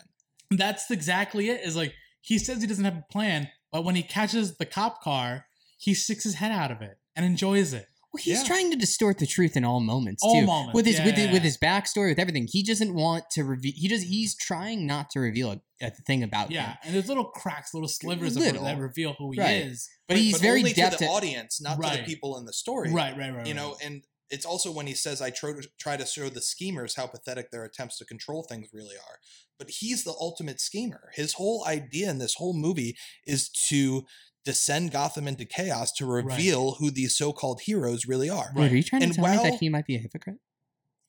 That's 0.52 0.90
exactly 0.92 1.50
it. 1.50 1.62
Is 1.64 1.76
like 1.76 1.94
he 2.22 2.38
says 2.40 2.62
he 2.62 2.68
doesn't 2.68 2.86
have 2.86 2.98
a 2.98 3.06
plan, 3.12 3.50
but 3.72 3.84
when 3.84 3.96
he 3.96 4.04
catches 4.04 4.58
the 4.58 4.66
cop 4.66 5.02
car, 5.04 5.46
he 5.78 5.94
sticks 5.94 6.24
his 6.24 6.36
head 6.36 6.52
out 6.52 6.72
of 6.72 6.82
it 6.82 6.98
and 7.16 7.26
enjoys 7.26 7.74
it. 7.74 7.88
Well, 8.14 8.22
he's 8.24 8.40
Yeah. 8.40 8.44
trying 8.46 8.72
to 8.72 8.78
distort 8.78 9.18
the 9.18 9.28
truth 9.28 9.58
in 9.58 9.66
all 9.66 9.82
moments 9.82 10.24
All 10.24 10.40
too. 10.40 10.46
moments, 10.46 10.74
With 10.74 10.86
his 10.86 11.00
with 11.02 11.18
yeah. 11.18 11.26
it, 11.26 11.32
with 11.34 11.44
his 11.44 11.58
backstory, 11.58 12.10
with 12.12 12.20
everything, 12.20 12.48
he 12.50 12.64
doesn't 12.64 12.94
want 12.94 13.26
to 13.32 13.44
reveal. 13.44 13.74
He 13.76 13.90
does. 13.90 14.04
He's 14.04 14.36
trying 14.36 14.86
not 14.88 15.10
to 15.12 15.20
reveal 15.20 15.52
a, 15.52 15.60
a 15.82 15.92
thing 15.92 16.24
about 16.24 16.50
Yeah, 16.50 16.70
him. 16.70 16.78
and 16.84 16.96
there's 16.96 17.10
little 17.10 17.26
cracks, 17.26 17.74
little 17.74 17.90
slivers 17.90 18.38
of 18.38 18.44
Little. 18.44 18.64
that 18.64 18.78
reveal 18.78 19.16
who 19.20 19.32
he 19.32 19.40
Right. 19.42 19.66
is. 19.66 19.90
But 20.08 20.14
Right, 20.16 20.24
he's 20.24 20.38
very 20.40 20.60
only 20.60 20.74
to 20.74 20.96
the 20.98 21.08
audience, 21.08 21.60
not 21.60 21.82
to 21.82 21.98
the 21.98 22.04
people 22.04 22.38
in 22.38 22.46
the 22.46 22.54
story. 22.54 22.90
Right, 22.92 23.18
right, 23.18 23.34
right. 23.36 23.46
You 23.48 23.54
know, 23.54 23.76
and 23.84 24.04
it's 24.30 24.46
also 24.46 24.72
when 24.72 24.88
he 24.88 24.94
says, 24.96 25.22
I 25.22 25.30
try 25.30 25.52
to, 25.52 25.68
try 25.78 25.98
to 25.98 26.06
show 26.06 26.30
the 26.30 26.42
schemers 26.42 26.96
how 26.96 27.08
pathetic 27.08 27.52
their 27.52 27.66
attempts 27.66 27.98
to 27.98 28.06
control 28.06 28.44
things 28.44 28.70
really 28.72 28.96
are. 28.96 29.20
But 29.60 29.70
he's 29.70 30.04
the 30.06 30.16
ultimate 30.20 30.62
schemer. 30.62 31.12
His 31.16 31.34
whole 31.34 31.66
idea 31.68 32.10
in 32.12 32.18
this 32.20 32.36
whole 32.36 32.54
movie 32.54 32.96
is 33.28 33.50
to 33.70 34.06
descend 34.46 34.92
Gotham 34.92 35.28
into 35.28 35.44
chaos 35.46 35.92
to 35.94 36.06
Right. 36.06 36.24
reveal 36.24 36.76
who 36.76 36.92
these 36.92 37.18
so 37.18 37.34
called 37.34 37.62
heroes 37.66 38.06
really 38.06 38.30
are. 38.30 38.52
Wait, 38.56 38.72
are 38.72 38.76
you 38.76 38.84
trying 38.84 39.02
to 39.02 39.06
And 39.08 39.14
tell 39.16 39.26
me 39.28 39.50
that 39.50 39.60
he 39.60 39.70
might 39.70 39.86
be 39.86 39.96
a 39.96 40.00
hypocrite? 40.00 40.38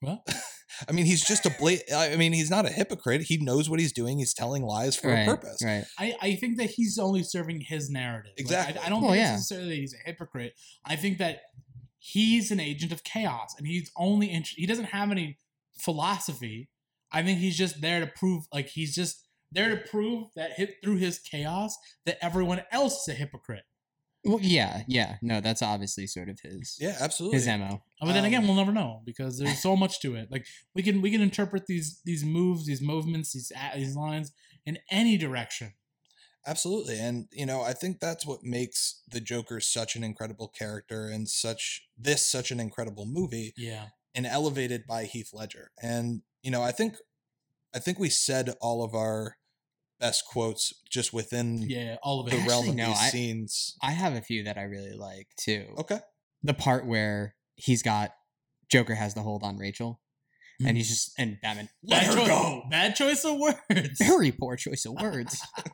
Well, 0.01 0.23
I 0.87 0.91
mean, 0.91 1.05
he's 1.05 1.23
just 1.25 1.45
a 1.45 1.49
blat. 1.49 1.81
I 1.95 2.15
mean, 2.17 2.33
he's 2.33 2.51
not 2.51 2.65
a 2.65 2.69
hypocrite. 2.69 3.21
He 3.23 3.37
knows 3.37 3.69
what 3.69 3.79
he's 3.79 3.91
doing. 3.93 4.19
He's 4.19 4.33
telling 4.33 4.63
lies 4.63 4.95
for 4.95 5.07
right, 5.09 5.21
a 5.21 5.25
purpose. 5.25 5.57
Right. 5.63 5.85
I, 5.97 6.15
I 6.21 6.35
think 6.35 6.57
that 6.57 6.71
he's 6.71 6.99
only 6.99 7.23
serving 7.23 7.61
his 7.61 7.89
narrative. 7.89 8.33
Like, 8.37 8.39
I- 8.39 8.41
Exactly. 8.41 8.81
I, 8.85 8.89
don't 8.89 9.01
Well, 9.01 9.11
think 9.11 9.21
yeah. 9.23 9.31
necessarily 9.31 9.69
that 9.69 9.75
he's 9.75 9.93
a 9.95 9.97
hypocrite. 10.05 10.53
I 10.85 10.95
think 10.97 11.17
that 11.19 11.39
he's 11.99 12.51
an 12.51 12.59
agent 12.59 12.91
of 12.91 13.03
chaos, 13.03 13.55
and 13.57 13.65
he's 13.65 13.89
only 13.97 14.29
int- 14.31 14.49
he 14.55 14.65
doesn't 14.67 14.85
have 14.85 15.09
any 15.09 15.39
philosophy. 15.79 16.69
I 17.11 17.23
think 17.23 17.39
he's 17.39 17.57
just 17.57 17.81
there 17.81 17.99
to 18.01 18.07
prove, 18.07 18.43
like 18.53 18.67
he's 18.67 18.93
just 18.93 19.26
there 19.51 19.69
to 19.69 19.77
prove 19.89 20.27
that 20.35 20.53
hit 20.53 20.75
through 20.83 20.97
his 20.97 21.19
chaos 21.19 21.77
that 22.05 22.17
everyone 22.23 22.63
else 22.71 23.07
is 23.07 23.13
a 23.15 23.17
hypocrite. 23.17 23.63
Well, 24.25 24.39
yeah, 24.41 24.83
yeah. 24.87 25.17
No, 25.21 25.39
that's 25.39 25.61
obviously 25.61 26.05
sort 26.07 26.27
of 26.27 26.39
his 26.43 26.75
Yeah, 26.79 26.97
absolutely. 26.99 27.37
his 27.37 27.47
mo. 27.47 27.81
But 28.01 28.13
then 28.13 28.25
again, 28.25 28.41
Um, 28.41 28.47
we'll 28.47 28.57
never 28.57 28.73
know 28.73 29.01
because 29.05 29.37
there's 29.39 29.61
so 29.61 29.75
much 29.77 30.01
to 30.01 30.15
it. 30.15 30.29
Like 30.31 30.45
we 30.75 30.83
can 30.83 31.01
we 31.01 31.11
can 31.11 31.21
interpret 31.21 31.65
these 31.67 32.01
these 32.03 32.25
moves, 32.25 32.65
these 32.65 32.81
movements, 32.81 33.31
these 33.33 33.51
these 33.75 33.95
lines 33.95 34.33
in 34.65 34.79
any 34.91 35.17
direction. 35.17 35.73
Absolutely. 36.45 36.97
And, 36.99 37.27
you 37.31 37.45
know, 37.45 37.61
I 37.61 37.73
think 37.73 37.99
that's 37.99 38.25
what 38.25 38.41
makes 38.43 39.01
the 39.09 39.19
Joker 39.19 39.59
such 39.59 39.95
an 39.97 40.03
incredible 40.03 40.47
character 40.47 41.07
and 41.09 41.27
such 41.27 41.87
this 41.97 42.25
such 42.25 42.51
an 42.51 42.59
incredible 42.59 43.05
movie 43.05 43.53
Yeah. 43.57 43.87
and 44.15 44.25
elevated 44.25 44.87
by 44.87 45.05
Heath 45.05 45.31
Ledger. 45.33 45.71
And, 45.81 46.21
you 46.41 46.51
know, 46.51 46.61
I 46.63 46.71
think 46.71 46.95
I 47.75 47.79
think 47.79 47.99
we 47.99 48.09
said 48.09 48.53
all 48.61 48.83
of 48.83 48.95
our 48.95 49.37
best 49.99 50.23
quotes 50.25 50.73
just 50.89 51.11
within 51.13 51.63
Yeah, 51.69 51.97
all 52.03 52.19
of 52.21 52.27
it. 52.27 52.31
the 52.37 52.47
realm 52.47 52.69
of 52.69 52.75
no, 52.75 52.87
these 52.87 52.97
I- 52.99 53.09
scenes. 53.09 53.75
I 53.81 53.91
have 53.91 54.13
a 54.13 54.21
few 54.21 54.43
that 54.43 54.57
I 54.57 54.63
really 54.63 54.93
like 54.93 55.27
too. 55.39 55.73
Okay. 55.79 55.99
The 56.43 56.53
part 56.53 56.85
where 56.85 57.35
he's 57.55 57.81
got 57.83 58.11
Joker 58.69 58.95
has 58.95 59.13
the 59.13 59.21
hold 59.21 59.43
on 59.43 59.57
Rachel, 59.57 60.01
and 60.59 60.69
Mm. 60.69 60.77
he's 60.77 60.89
just 60.89 61.13
and 61.17 61.37
Batman 61.41 61.69
Bad 61.83 61.89
let 61.89 62.05
her 62.05 62.15
choice, 62.15 62.27
go. 62.27 62.63
Bad 62.69 62.95
choice 62.95 63.25
of 63.25 63.37
words. 63.39 63.97
Very 63.99 64.31
poor 64.31 64.55
choice 64.55 64.85
of 64.85 64.93
words. 64.93 65.39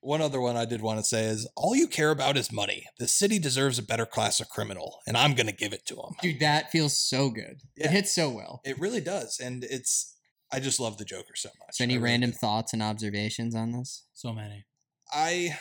One 0.00 0.20
other 0.22 0.40
one 0.40 0.56
I 0.56 0.64
did 0.64 0.80
want 0.80 1.00
to 1.00 1.04
say 1.04 1.24
is 1.24 1.48
all 1.56 1.74
you 1.74 1.88
care 1.88 2.12
about 2.12 2.36
is 2.36 2.52
money. 2.52 2.84
The 3.00 3.08
city 3.08 3.40
deserves 3.40 3.80
a 3.80 3.82
better 3.82 4.06
class 4.06 4.38
of 4.38 4.48
criminal, 4.48 5.00
and 5.08 5.16
I'm 5.16 5.34
going 5.34 5.48
to 5.48 5.52
give 5.52 5.72
it 5.72 5.84
to 5.86 5.96
them. 5.96 6.14
Dude, 6.22 6.38
that 6.38 6.70
feels 6.70 6.96
so 6.96 7.30
good. 7.30 7.62
Yeah. 7.76 7.86
It 7.86 7.90
hits 7.90 8.14
so 8.14 8.30
well. 8.30 8.60
It 8.64 8.78
really 8.78 9.00
does. 9.00 9.40
And 9.42 9.64
it's, 9.64 10.16
I 10.52 10.60
just 10.60 10.80
love 10.80 10.96
the 10.98 11.04
Joker 11.04 11.34
so 11.36 11.50
much. 11.60 11.76
So, 11.76 11.84
any 11.84 11.94
I 11.94 11.96
really 11.96 12.04
random 12.10 12.30
do. 12.30 12.36
thoughts 12.36 12.72
and 12.72 12.82
observations 12.82 13.54
on 13.54 13.72
this? 13.72 14.04
So 14.14 14.32
many. 14.32 14.64
I, 15.12 15.56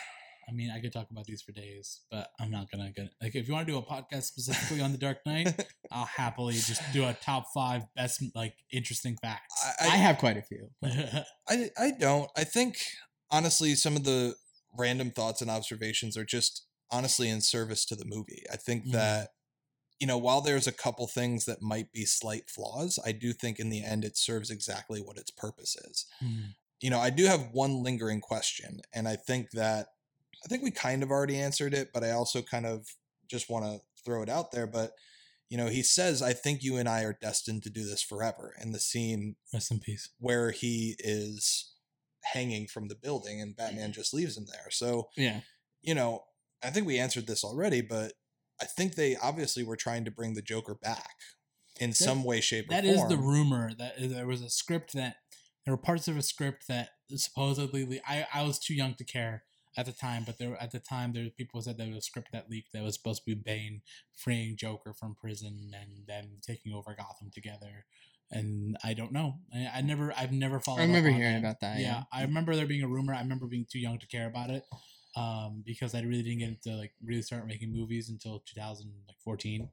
I 0.48 0.52
mean, 0.54 0.72
I 0.72 0.80
could 0.80 0.94
talk 0.94 1.08
about 1.12 1.26
these 1.26 1.42
for 1.42 1.52
days, 1.52 2.02
but 2.10 2.30
I'm 2.40 2.50
not 2.52 2.72
gonna 2.72 2.92
get 2.96 3.10
like 3.22 3.36
if 3.36 3.48
you 3.48 3.54
want 3.54 3.68
to 3.68 3.74
do 3.74 3.78
a 3.78 3.82
podcast 3.82 4.24
specifically 4.24 4.82
on 4.82 4.92
the 4.92 4.98
Dark 4.98 5.18
Knight, 5.26 5.66
I'll 5.92 6.06
happily 6.06 6.54
just 6.54 6.82
do 6.94 7.04
a 7.06 7.14
top 7.14 7.46
five 7.54 7.84
best 7.96 8.24
like 8.36 8.54
interesting 8.72 9.18
facts. 9.22 9.54
I, 9.80 9.86
I, 9.88 9.98
have 9.98 10.18
quite 10.18 10.38
a 10.38 10.42
few. 10.42 10.70
I, 11.50 11.70
I 11.78 11.92
don't. 12.00 12.30
I 12.38 12.44
think 12.44 12.78
honestly, 13.32 13.76
some 13.76 13.96
of 13.96 14.04
the 14.06 14.36
random 14.78 15.12
thoughts 15.12 15.42
and 15.42 15.50
observations 15.52 16.16
are 16.18 16.26
just 16.26 16.66
honestly 16.92 17.30
in 17.30 17.42
service 17.42 17.84
to 17.86 17.96
the 17.96 18.06
movie. 18.06 18.44
I 18.52 18.56
think 18.56 18.86
Mhm. 18.86 18.92
that 18.94 19.30
you 20.00 20.08
know, 20.08 20.18
while 20.18 20.42
there's 20.42 20.68
a 20.68 20.72
couple 20.72 21.08
things 21.08 21.46
that 21.46 21.62
might 21.62 21.92
be 21.92 22.06
slight 22.06 22.50
flaws, 22.50 23.00
I 23.04 23.12
do 23.14 23.34
think 23.34 23.60
in 23.60 23.70
the 23.70 23.84
end 23.84 24.06
it 24.06 24.18
serves 24.18 24.50
exactly 24.52 25.02
what 25.02 25.18
its 25.18 25.32
purpose 25.32 25.76
is. 25.76 26.06
Mhm. 26.24 26.56
You 26.82 26.90
know, 26.92 27.00
I 27.00 27.10
do 27.10 27.26
have 27.26 27.52
one 27.52 27.82
lingering 27.84 28.22
question, 28.22 28.82
and 28.94 29.08
I 29.08 29.16
think 29.16 29.52
that 29.52 29.88
I 30.46 30.48
think 30.48 30.62
we 30.64 30.70
kind 30.72 31.02
of 31.02 31.10
already 31.10 31.38
answered 31.40 31.74
it, 31.74 31.92
but 31.94 32.04
I 32.04 32.12
also 32.12 32.44
kind 32.44 32.66
of 32.68 32.88
just 33.28 33.50
want 33.50 33.66
to 33.66 33.82
throw 34.06 34.22
it 34.22 34.30
out 34.30 34.52
there. 34.52 34.68
But 34.68 34.94
you 35.50 35.58
know, 35.58 35.68
he 35.68 35.82
says, 35.82 36.22
"I 36.22 36.34
think 36.34 36.62
you 36.62 36.78
and 36.78 36.88
I 36.88 37.04
are 37.04 37.18
destined 37.20 37.64
to 37.64 37.70
do 37.72 37.84
this 37.86 38.04
forever." 38.04 38.54
In 38.62 38.72
the 38.74 38.80
scene 38.80 39.38
Rest 39.54 39.72
in 39.72 39.80
peace. 39.80 40.10
where 40.20 40.52
he 40.52 40.96
is 41.00 41.74
hanging 42.24 42.68
from 42.68 42.88
the 42.90 42.96
building 42.96 43.42
and. 43.42 43.56
Batman 43.56 43.94
just 43.94 44.14
leaves 44.14 44.38
him 44.38 44.46
there. 44.46 44.70
So, 44.70 45.10
Yeah. 45.16 45.42
you 45.82 45.96
know, 45.96 46.26
I 46.62 46.70
think 46.70 46.86
we 46.86 47.00
answered 47.00 47.26
this 47.28 47.44
already, 47.44 47.82
but 47.82 48.14
I 48.62 48.66
think 48.66 48.96
they 48.96 49.16
obviously 49.16 49.64
were 49.64 49.76
trying 49.76 50.06
to 50.06 50.12
bring 50.12 50.34
the 50.34 50.42
Joker 50.42 50.76
back 50.82 51.12
in 51.80 51.94
some 51.94 52.24
way, 52.24 52.42
shape, 52.42 52.66
or 52.70 52.74
That 52.74 52.84
form. 52.86 52.96
is 52.98 53.08
the 53.08 53.18
rumor 53.18 53.72
that 53.78 53.94
uh, 54.02 54.08
there 54.08 54.26
was 54.28 54.42
a 54.42 54.50
script 54.50 54.94
that 54.94 55.18
there 55.66 55.74
were 55.74 55.78
parts 55.82 56.08
of 56.08 56.18
a 56.18 56.22
script 56.24 56.68
that 56.68 56.90
supposedly 57.16 58.02
I, 58.08 58.26
I 58.34 58.44
was 58.44 58.58
too 58.60 58.74
young 58.74 58.94
to 58.96 59.04
care 59.04 59.44
at 59.78 59.86
the 59.86 59.92
time, 59.92 60.24
but 60.26 60.40
there 60.40 60.58
at 60.62 60.72
the 60.72 60.80
time 60.80 61.14
there 61.14 61.24
were 61.26 61.30
people 61.30 61.62
said 61.62 61.78
there 61.78 61.88
was 61.88 61.98
a 61.98 62.02
script 62.02 62.30
that 62.34 62.50
leaked 62.50 62.74
that 62.74 62.82
was 62.84 62.96
supposed 62.96 63.24
to 63.26 63.36
be 63.36 63.40
Bane 63.40 63.82
freeing 64.16 64.56
Joker 64.58 64.94
from 64.94 65.16
prison 65.16 65.72
and 65.80 66.08
then 66.08 66.38
taking 66.42 66.74
over 66.74 66.96
Gotham 66.98 67.30
together. 67.34 67.86
And 68.32 68.76
I 68.84 68.94
don't 68.94 69.12
know. 69.12 69.36
I, 69.54 69.70
I 69.76 69.82
never 69.82 70.12
I've 70.18 70.32
never 70.34 70.60
followed. 70.60 70.80
I 70.80 70.84
up 70.84 70.88
remember 70.88 71.10
on 71.10 71.16
hearing 71.16 71.34
that. 71.34 71.40
about 71.40 71.60
that. 71.62 71.80
yeah, 71.80 71.86
Yeah. 71.86 72.04
I 72.12 72.24
remember 72.24 72.56
there 72.56 72.66
being 72.66 72.84
a 72.84 72.88
rumor. 72.88 73.14
I 73.14 73.20
remember 73.22 73.46
being 73.46 73.66
too 73.72 73.80
young 73.80 74.00
to 74.00 74.08
care 74.08 74.28
about 74.28 74.50
it, 74.50 74.64
um, 75.18 75.64
because 75.66 75.96
I 75.96 76.02
really 76.02 76.22
didn't 76.22 76.40
get 76.40 76.50
into 76.50 76.78
like 76.78 76.92
really 77.04 77.24
start 77.24 77.48
making 77.48 77.74
movies 77.74 78.10
until 78.10 78.44
2014. 78.54 79.70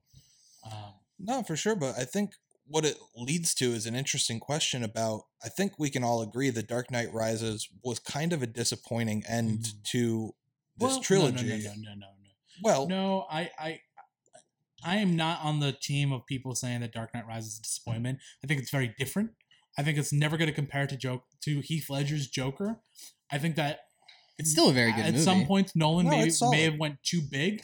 Um, 0.65 0.73
No, 1.19 1.43
for 1.43 1.55
sure. 1.57 1.77
But 1.77 1.99
I 1.99 2.05
think 2.05 2.31
what 2.67 2.85
it 2.87 2.97
leads 3.15 3.55
to 3.57 3.67
is 3.67 3.87
an 3.87 3.95
interesting 3.95 4.41
question 4.41 4.83
about. 4.83 5.23
I 5.45 5.49
think 5.51 5.73
we 5.79 5.91
can 5.91 6.03
all 6.03 6.23
agree 6.23 6.49
that 6.51 6.67
Dark 6.67 6.91
Knight 6.91 7.13
Rises 7.13 7.69
was 7.83 7.99
kind 7.99 8.33
of 8.33 8.43
a 8.43 8.47
disappointing 8.47 9.23
end 9.29 9.59
Mhm. 9.59 9.83
to 9.91 10.35
this 10.79 10.93
well, 10.93 11.01
trilogy. 11.01 11.47
No, 11.47 11.57
no, 11.57 11.59
no, 11.59 11.73
no, 11.75 11.95
no, 11.95 11.95
no. 11.95 12.31
Well, 12.63 12.89
No, 12.89 13.27
I, 13.31 13.51
I, 13.59 13.81
I 14.83 14.97
am 14.97 15.15
not 15.17 15.41
on 15.43 15.61
the 15.61 15.73
team 15.73 16.13
of 16.13 16.25
people 16.27 16.55
saying 16.55 16.81
that 16.81 16.93
Dark 16.93 17.13
Knight 17.15 17.27
Rises 17.27 17.55
is 17.55 17.59
a 17.59 17.63
disappointment. 17.63 18.19
I 18.43 18.47
think 18.47 18.61
it's 18.61 18.71
very 18.71 18.95
different. 18.99 19.33
I 19.77 19.83
think 19.83 19.99
it's 19.99 20.13
never 20.13 20.37
going 20.37 20.49
to 20.49 20.55
compare 20.55 20.87
to 20.87 20.97
joke 20.97 21.25
to 21.43 21.61
Heath 21.61 21.91
Ledger's 21.91 22.29
Joker. 22.29 22.81
I 23.31 23.39
think 23.39 23.57
that 23.57 23.81
It's 24.39 24.51
still 24.51 24.69
a 24.71 24.73
very 24.73 24.91
good 24.93 24.99
movie. 24.99 25.09
at 25.09 25.13
movie. 25.15 25.25
some 25.25 25.47
points 25.47 25.77
Nolan 25.77 26.07
No, 26.07 26.13
may, 26.13 26.27
it's 26.27 26.39
solid. 26.39 26.53
may 26.57 26.63
have 26.63 26.79
went 26.79 27.03
too 27.03 27.21
big. 27.23 27.63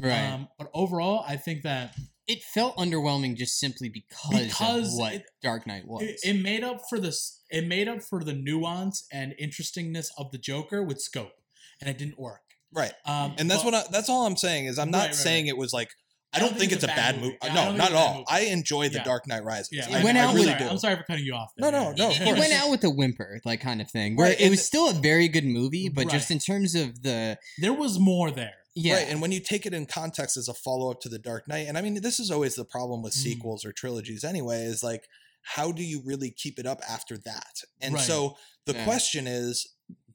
right? 0.00 0.32
Um, 0.32 0.48
but 0.58 0.70
overall, 0.74 1.24
I 1.26 1.36
think 1.36 1.62
that 1.62 1.94
it 2.28 2.42
felt 2.42 2.76
underwhelming 2.76 3.36
just 3.36 3.58
simply 3.58 3.88
because, 3.88 4.46
Because 4.46 4.92
of 4.94 4.98
what 4.98 5.14
it- 5.14 5.24
Dark 5.42 5.66
Knight 5.66 5.86
was. 5.86 6.02
it, 6.02 6.20
it 6.24 6.42
made 6.42 6.62
up 6.64 6.82
for 6.88 6.98
this. 6.98 7.40
It 7.50 7.66
made 7.66 7.88
up 7.88 8.02
for 8.02 8.22
the 8.24 8.32
nuance 8.32 9.06
and 9.12 9.34
interestingness 9.38 10.10
of 10.18 10.30
the 10.32 10.38
Joker 10.38 10.82
with 10.82 11.00
scope, 11.00 11.32
and 11.80 11.88
it 11.88 11.98
didn't 11.98 12.18
work. 12.18 12.40
Right. 12.72 12.92
Um, 13.04 13.34
And 13.38 13.50
that's 13.50 13.62
but- 13.62 13.72
what 13.72 13.86
I, 13.86 13.90
that's 13.90 14.08
all 14.08 14.26
I'm 14.26 14.36
saying 14.36 14.66
is 14.66 14.78
I'm 14.78 14.90
not 14.90 14.98
Right, 14.98 15.06
right, 15.06 15.14
saying 15.14 15.44
right. 15.44 15.50
it 15.50 15.56
was 15.56 15.72
like 15.72 15.90
I 16.36 16.40
don't, 16.40 16.56
think, 16.58 16.72
it's 16.72 16.84
a 16.84 16.88
bad 16.88 17.16
movie. 17.20 17.36
Yeah, 17.42 17.48
no, 17.48 17.54
don't 17.54 17.66
think 17.66 17.78
not 17.78 17.84
it's 17.90 17.94
at 17.94 17.96
all. 17.98 18.14
movie. 18.14 18.24
I 18.28 18.40
enjoy 18.52 18.88
the 18.88 18.96
Yeah. 18.98 19.04
Dark 19.04 19.26
Knight 19.26 19.44
Rises. 19.44 19.68
Yeah, 19.72 19.86
I, 19.90 19.98
It 20.00 20.04
went 20.04 20.18
I 20.18 20.20
out 20.22 20.34
really 20.34 20.46
with- 20.48 20.58
do. 20.58 20.68
I'm 20.68 20.78
sorry 20.78 20.96
for 20.96 21.02
cutting 21.04 21.24
you 21.24 21.34
off. 21.34 21.52
No, 21.58 21.70
there. 21.70 21.80
no, 21.80 21.92
no, 21.92 22.10
of 22.10 22.20
it, 22.20 22.28
it 22.28 22.38
went 22.38 22.52
out 22.52 22.70
with 22.70 22.84
a 22.84 22.90
whimper, 22.90 23.40
like 23.44 23.60
kind 23.60 23.80
of 23.80 23.90
thing. 23.90 24.16
Where 24.16 24.28
Right, 24.28 24.40
it 24.40 24.50
was 24.50 24.64
still 24.64 24.88
a 24.90 24.92
very 24.94 25.28
good 25.28 25.44
movie, 25.44 25.88
but 25.88 26.08
just 26.08 26.30
in 26.30 26.38
terms 26.38 26.74
of 26.74 27.02
the 27.02 27.38
There 27.58 27.72
was 27.72 27.98
more 27.98 28.30
there. 28.30 28.54
yeah, 28.74 28.96
Right, 28.96 29.08
and 29.08 29.20
when 29.22 29.32
you 29.32 29.40
take 29.40 29.66
it 29.66 29.72
in 29.74 29.86
context 29.86 30.36
as 30.36 30.48
a 30.48 30.54
follow 30.54 30.90
up 30.90 31.00
to 31.02 31.08
the 31.08 31.18
Dark 31.18 31.48
Knight, 31.48 31.66
and 31.68 31.76
I 31.78 31.82
mean 31.82 32.00
this 32.02 32.20
is 32.20 32.30
always 32.30 32.54
the 32.54 32.64
problem 32.64 33.02
with 33.02 33.12
Mm. 33.14 33.22
sequels 33.22 33.64
or 33.64 33.72
trilogies 33.72 34.22
anyway, 34.24 34.62
is 34.64 34.82
like 34.82 35.04
how 35.54 35.70
do 35.70 35.82
you 35.84 36.02
really 36.04 36.30
keep 36.30 36.58
it 36.58 36.66
up 36.66 36.80
after 36.88 37.16
that? 37.18 37.62
And 37.80 37.94
Right. 37.94 38.04
so 38.04 38.36
the 38.66 38.74
Yeah. 38.74 38.84
question 38.84 39.26
is 39.28 39.64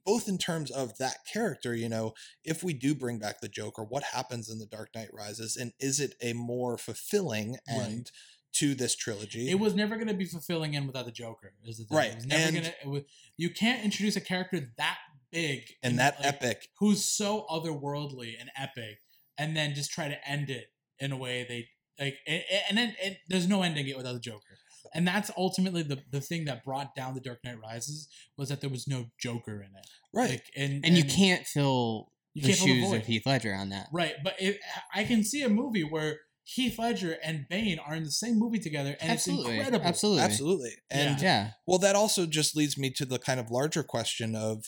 both 0.06 0.28
in 0.28 0.38
terms 0.38 0.72
of 0.72 0.98
that 0.98 1.18
character, 1.32 1.76
you 1.76 1.90
know, 1.90 2.14
if 2.44 2.64
we 2.64 2.74
do 2.74 2.96
bring 2.96 3.20
back 3.20 3.42
the 3.42 3.48
Joker, 3.48 3.84
what 3.84 4.04
happens 4.04 4.50
in 4.50 4.60
the 4.60 4.66
Dark 4.66 4.90
Knight 4.96 5.10
Rises, 5.14 5.56
and 5.56 5.74
is 5.80 6.00
it 6.00 6.16
a 6.22 6.34
more 6.34 6.78
fulfilling 6.78 7.58
Right. 7.68 7.78
end 7.82 8.12
to 8.54 8.76
this 8.76 8.96
trilogy? 8.96 9.50
It 9.50 9.60
was 9.60 9.76
never 9.76 9.96
going 9.96 10.08
to 10.08 10.14
be 10.14 10.26
fulfilling 10.26 10.74
in 10.74 10.88
without 10.88 11.06
the 11.06 11.12
Joker. 11.12 11.54
Is 11.66 11.78
the 11.78 11.86
thing. 11.86 11.98
Right, 11.98 12.12
It 12.12 12.16
was 12.16 12.26
never 12.26 12.58
and- 12.58 12.74
going 12.84 13.02
to. 13.02 13.06
You 13.38 13.50
can't 13.50 13.84
introduce 13.84 14.16
a 14.16 14.22
character 14.22 14.72
that 14.78 14.98
big 15.32 15.64
and 15.82 15.98
that 16.00 16.18
like, 16.20 16.28
epic, 16.28 16.68
who's 16.80 17.06
so 17.06 17.46
otherworldly 17.50 18.34
and 18.40 18.50
epic, 18.58 19.00
and 19.38 19.56
then 19.56 19.74
just 19.74 19.92
try 19.92 20.08
to 20.10 20.28
end 20.30 20.50
it 20.50 20.68
in 21.00 21.12
a 21.12 21.18
way 21.18 21.46
they 21.48 21.70
like, 22.00 22.18
and, 22.28 22.44
and 22.70 22.78
then 22.78 22.96
and 23.04 23.18
there's 23.30 23.48
no 23.48 23.62
ending 23.62 23.88
it 23.88 23.96
without 23.96 24.14
the 24.14 24.20
Joker. 24.20 24.58
And 24.94 25.08
that's 25.08 25.32
ultimately 25.38 25.84
the, 25.84 26.00
the 26.12 26.22
thing 26.22 26.46
that 26.46 26.64
brought 26.66 26.96
down 26.96 27.14
the 27.14 27.22
Dark 27.22 27.40
Knight 27.44 27.60
Rises 27.62 28.08
was 28.38 28.50
that 28.50 28.62
there 28.62 28.70
was 28.70 28.88
no 28.88 29.06
Joker 29.20 29.62
in 29.62 29.70
it. 29.76 29.88
right? 30.14 30.30
Like, 30.32 30.46
and 30.56 30.86
and 30.86 30.98
you 30.98 31.04
can't 31.06 31.46
fill 31.48 32.12
you 32.34 32.42
the 32.42 32.48
can't 32.50 32.60
fill 32.60 32.68
the 32.68 32.82
shoes 32.82 32.94
of 32.94 33.06
Heath 33.06 33.24
Ledger 33.26 33.54
on 33.54 33.70
that. 33.70 33.88
Right, 33.94 34.14
but 34.24 34.36
it, 34.40 34.60
I 34.94 35.04
can 35.04 35.24
see 35.24 35.44
a 35.44 35.50
movie 35.50 35.84
where 35.84 36.20
Heath 36.44 36.78
Ledger 36.80 37.18
and 37.24 37.46
Bane 37.50 37.80
are 37.80 37.94
in 37.96 38.04
the 38.04 38.12
same 38.12 38.38
movie 38.40 38.60
together, 38.60 38.96
and 39.00 39.12
absolutely, 39.12 39.52
it's 39.52 39.58
incredible. 39.60 39.86
absolutely, 39.88 40.24
Absolutely, 40.24 40.72
and 40.90 41.22
Yeah, 41.22 41.52
Well, 41.66 41.78
that 41.80 41.96
also 41.96 42.26
just 42.26 42.56
leads 42.56 42.78
me 42.78 42.90
to 42.92 43.06
the 43.06 43.20
kind 43.20 43.40
of 43.40 43.50
larger 43.52 43.84
question 43.84 44.36
of, 44.36 44.66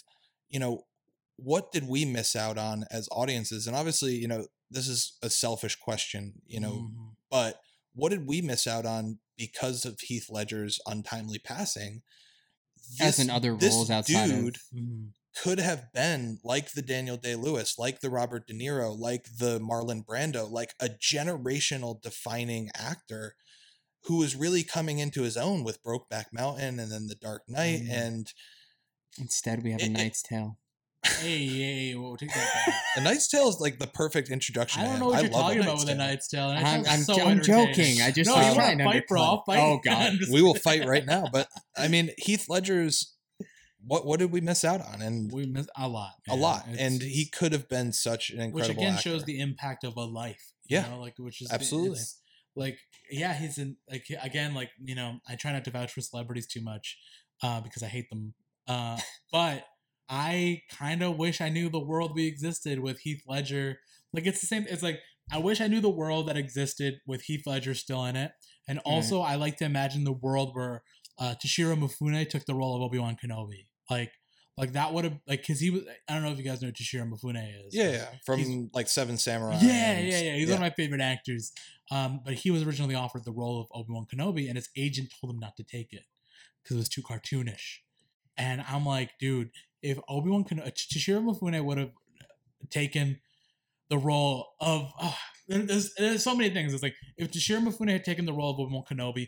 you 0.50 0.60
know, 0.60 0.84
what 1.38 1.72
did 1.72 1.88
we 1.88 2.06
miss 2.06 2.36
out 2.36 2.58
on 2.58 2.86
as 2.92 3.10
audiences? 3.12 3.66
And 3.68 3.76
obviously, 3.76 4.14
you 4.14 4.28
know, 4.28 4.46
this 4.70 4.88
is 4.88 5.18
a 5.24 5.30
selfish 5.30 5.76
question, 5.76 6.34
you 6.46 6.60
know, 6.60 6.90
Mhm. 6.92 7.16
but 7.30 7.60
what 7.96 8.10
did 8.10 8.28
we 8.28 8.42
miss 8.42 8.66
out 8.68 8.86
on 8.86 9.20
because 9.38 9.86
of 9.86 10.00
Heath 10.02 10.28
Ledger's 10.30 10.80
untimely 10.86 11.40
passing? 11.40 12.02
as 13.00 13.18
in 13.18 13.30
other 13.30 13.56
this 13.56 13.74
roles 13.74 13.90
outside 13.90 14.28
dude 14.28 14.56
of 14.58 14.62
Mhm. 14.76 15.14
could 15.42 15.58
have 15.60 15.92
been 15.94 16.40
like 16.44 16.74
the 16.74 16.82
Daniel 16.82 17.16
Day 17.18 17.36
Lewis, 17.36 17.80
like 17.80 18.02
the 18.02 18.10
Robert 18.10 18.46
De 18.46 18.54
Niro, 18.54 18.96
like 18.98 19.38
the 19.38 19.58
Marlon 19.60 20.04
Brando, 20.06 20.50
like 20.52 20.76
a 20.80 20.90
generational 20.90 22.00
defining 22.02 22.70
actor 22.76 23.36
who 24.04 24.18
was 24.18 24.36
really 24.36 24.64
coming 24.64 25.00
into 25.00 25.22
his 25.24 25.38
own 25.38 25.64
with 25.64 25.82
Brokeback 25.82 26.26
Mountain 26.34 26.78
and 26.80 26.92
then 26.92 27.08
The 27.08 27.16
Dark 27.16 27.44
Knight 27.48 27.84
Mhm. 27.84 27.90
and 27.90 28.34
instead 29.18 29.64
we 29.64 29.72
have 29.72 29.80
It- 29.80 29.84
a 29.86 29.88
it- 29.88 29.94
Knight's 29.94 30.22
Tale. 30.22 30.60
Hey, 31.06 31.46
hey, 31.48 31.90
hey, 31.90 31.96
we'll 31.96 32.16
take 32.16 32.30
that 32.34 32.64
back. 32.66 32.76
A 32.98 33.02
Knight's 33.02 33.28
Tale 33.28 33.50
is 33.50 33.60
like 33.60 33.78
the 33.80 33.88
perfect 33.88 34.30
introduction. 34.30 34.82
I 34.84 34.86
don't 34.86 35.00
know 35.00 35.08
what 35.08 35.18
I 35.18 35.22
you're 35.22 35.30
talking 35.32 35.60
about 35.62 35.76
with 35.76 35.84
a 35.84 35.88
Tale. 35.88 35.98
Knight's 35.98 36.28
Tale. 36.30 36.50
and 36.50 36.66
I'm, 36.66 36.84
sounds 36.86 37.10
I'm, 37.10 37.16
so 37.16 37.24
I'm 37.26 37.42
joking. 37.42 38.02
I 38.02 38.12
just 38.12 38.30
no, 38.30 38.36
you 38.38 38.54
trying 38.54 38.78
want 38.80 38.80
to 38.80 38.84
to 38.86 38.92
fight, 38.92 39.08
bro? 39.08 39.22
I'll 39.22 39.44
fight. 39.46 39.60
Oh 39.60 39.80
god, 39.84 40.14
We 40.32 40.42
will 40.42 40.56
fight 40.56 40.86
right 40.86 41.06
now, 41.06 41.26
but 41.32 41.48
I 41.78 41.88
mean 41.90 42.12
Heath 42.18 42.48
Ledger's 42.50 43.16
what 43.86 44.06
what 44.06 44.20
did 44.20 44.32
we 44.32 44.40
miss 44.40 44.64
out 44.64 44.80
on? 44.82 45.02
And 45.02 45.30
we 45.32 45.46
miss 45.46 45.68
a 45.78 45.88
lot, 45.90 46.14
a 46.30 46.36
lot. 46.36 46.66
It's- 46.72 46.80
And 46.80 47.02
he 47.02 47.26
could 47.26 47.52
have 47.52 47.68
been 47.68 47.92
such 47.92 48.30
an 48.30 48.40
incredible. 48.40 48.60
which 48.62 48.70
again 48.78 48.94
actor. 48.94 49.10
shows 49.10 49.26
the 49.26 49.40
impact 49.42 49.84
of 49.84 49.98
a 49.98 50.06
life. 50.06 50.54
you 50.68 50.78
Yeah. 50.78 50.88
know, 50.90 51.00
like 51.02 51.16
which 51.18 51.42
is 51.42 51.52
Absolutely. 51.52 52.00
it's, 52.00 52.22
like 52.56 52.78
yeah, 53.12 53.34
he's 53.34 53.58
in 53.58 53.76
like 53.90 54.06
again 54.22 54.54
like 54.54 54.70
you 54.82 54.96
know 54.96 55.20
I 55.28 55.36
try 55.36 55.52
not 55.52 55.66
to 55.66 55.72
vouch 55.72 55.92
for 55.92 56.02
celebrities 56.02 56.48
too 56.48 56.62
much 56.62 56.98
uh, 57.42 57.60
because 57.62 57.84
I 57.84 57.88
hate 57.88 58.10
them, 58.10 58.36
uh, 58.68 59.00
but 59.32 59.66
I 60.10 60.62
kind 60.72 61.02
of 61.02 61.18
wish 61.18 61.42
I 61.42 61.50
knew 61.50 61.70
the 61.70 61.80
world 61.80 62.14
we 62.16 62.28
existed 62.28 62.80
with 62.80 63.00
Heath 63.00 63.24
Ledger. 63.28 63.80
Like 64.14 64.26
it's 64.26 64.42
the 64.42 64.48
same. 64.48 64.66
It's 64.70 64.84
like 64.84 65.00
I 65.32 65.38
wish 65.38 65.62
I 65.62 65.68
knew 65.68 65.82
the 65.82 65.90
world 65.90 66.28
that 66.28 66.38
existed 66.38 66.96
with 67.08 67.24
Heath 67.24 67.44
Ledger 67.46 67.74
still 67.74 68.06
in 68.06 68.16
it, 68.16 68.32
and 68.68 68.80
also 68.80 69.22
I 69.22 69.36
like 69.36 69.58
to 69.58 69.66
imagine 69.66 70.04
the 70.04 70.12
world 70.12 70.52
where 70.54 70.84
uh, 71.20 71.36
Toshiro 71.44 71.76
Mifune 71.76 72.30
took 72.30 72.46
the 72.46 72.56
role 72.56 72.76
of 72.76 72.82
Obi 72.82 73.00
Wan 73.00 73.16
Kenobi. 73.24 73.68
Like 73.90 74.12
like 74.58 74.74
that 74.74 74.94
would 74.94 75.04
have 75.06 75.20
like 75.28 75.42
because 75.42 75.60
he 75.60 75.72
was. 75.72 75.84
I 76.08 76.14
don't 76.14 76.24
know 76.24 76.32
if 76.32 76.38
you 76.38 76.44
guys 76.44 76.62
know 76.62 76.68
who 76.68 76.74
Toshiro 76.74 77.10
Mifune 77.10 77.66
is. 77.66 77.74
yeah, 77.74 77.92
yeah, 77.92 78.06
from 78.26 78.70
like 78.74 78.88
Seven 78.88 79.18
Samurai. 79.18 79.58
yeah, 79.62 80.00
yeah, 80.00 80.22
yeah. 80.22 80.36
He's 80.36 80.48
one 80.48 80.56
of 80.56 80.62
my 80.62 80.70
favorite 80.70 81.02
actors. 81.02 81.52
Um, 81.92 82.22
but 82.24 82.36
he 82.36 82.52
was 82.52 82.64
originally 82.64 82.96
offered 82.96 83.26
the 83.26 83.32
role 83.32 83.62
of 83.62 83.68
Obi 83.74 83.94
Wan 83.94 84.06
Kenobi, 84.14 84.48
and 84.48 84.56
his 84.56 84.70
agent 84.78 85.12
told 85.20 85.34
him 85.34 85.40
not 85.40 85.56
to 85.58 85.64
take 85.64 85.92
it 85.92 86.04
because 86.62 86.78
it 86.78 86.80
was 86.80 86.90
too 86.90 87.02
cartoonish. 87.02 87.80
And 88.38 88.64
I'm 88.68 88.86
like, 88.86 89.12
dude, 89.20 89.50
if 89.82 90.00
Obi 90.10 90.30
Wan 90.30 90.44
Kenobi, 90.44 90.72
Toshiro 90.74 91.24
Mifune 91.24 91.64
would 91.64 91.78
have 91.78 91.92
taken 92.70 93.20
the 93.90 93.98
role 93.98 94.54
of, 94.60 94.92
oh, 95.02 95.18
there's 95.48 95.94
there's 95.96 96.24
so 96.24 96.36
many 96.36 96.50
things. 96.50 96.74
It's 96.74 96.84
like 96.84 96.96
if 97.18 97.32
Toshiro 97.32 97.66
Mifune 97.68 97.92
had 97.92 98.04
taken 98.04 98.26
the 98.26 98.34
role 98.34 98.52
of 98.52 98.60
Obi 98.60 98.74
Wan 98.74 98.84
Kenobi. 98.90 99.28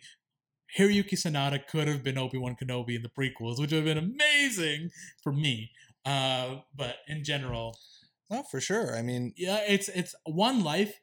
Hiroyuki 0.77 1.13
Sanada 1.13 1.59
could 1.67 1.87
have 1.87 2.03
been 2.03 2.17
Obi 2.17 2.37
Wan 2.39 2.55
Kenobi 2.61 2.95
in 2.95 3.03
the 3.03 3.09
prequels, 3.09 3.59
which 3.59 3.71
would 3.71 3.73
have 3.73 3.85
been 3.85 3.97
amazing 3.99 4.89
for 5.23 5.31
me. 5.31 5.71
Uh, 6.03 6.57
but 6.75 6.97
in 7.07 7.23
general, 7.23 7.77
No, 8.29 8.43
for 8.43 8.59
sure. 8.59 8.95
I 8.97 9.01
mean, 9.03 9.33
yeah, 9.37 9.59
it's 9.67 9.89
it's 9.89 10.15
one 10.25 10.63
life 10.63 10.99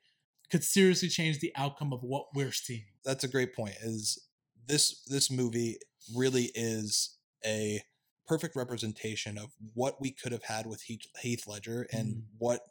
could 0.50 0.64
seriously 0.64 1.08
change 1.08 1.38
the 1.38 1.52
outcome 1.56 1.92
of 1.92 2.00
what 2.02 2.26
we're 2.34 2.52
seeing. 2.52 2.84
that's 3.04 3.24
a 3.24 3.28
great 3.28 3.54
point. 3.54 3.76
Is 3.82 4.18
this 4.66 5.02
this 5.06 5.30
movie 5.30 5.78
really 6.14 6.50
is 6.54 7.16
a 7.46 7.80
perfect 8.26 8.54
representation 8.56 9.36
of 9.38 9.52
what 9.74 10.00
we 10.00 10.10
could 10.12 10.32
have 10.32 10.44
had 10.44 10.66
with 10.66 10.82
Heath, 10.82 11.06
Heath 11.20 11.46
Ledger 11.46 11.86
and 11.92 12.16
Mhm. 12.16 12.26
what 12.38 12.62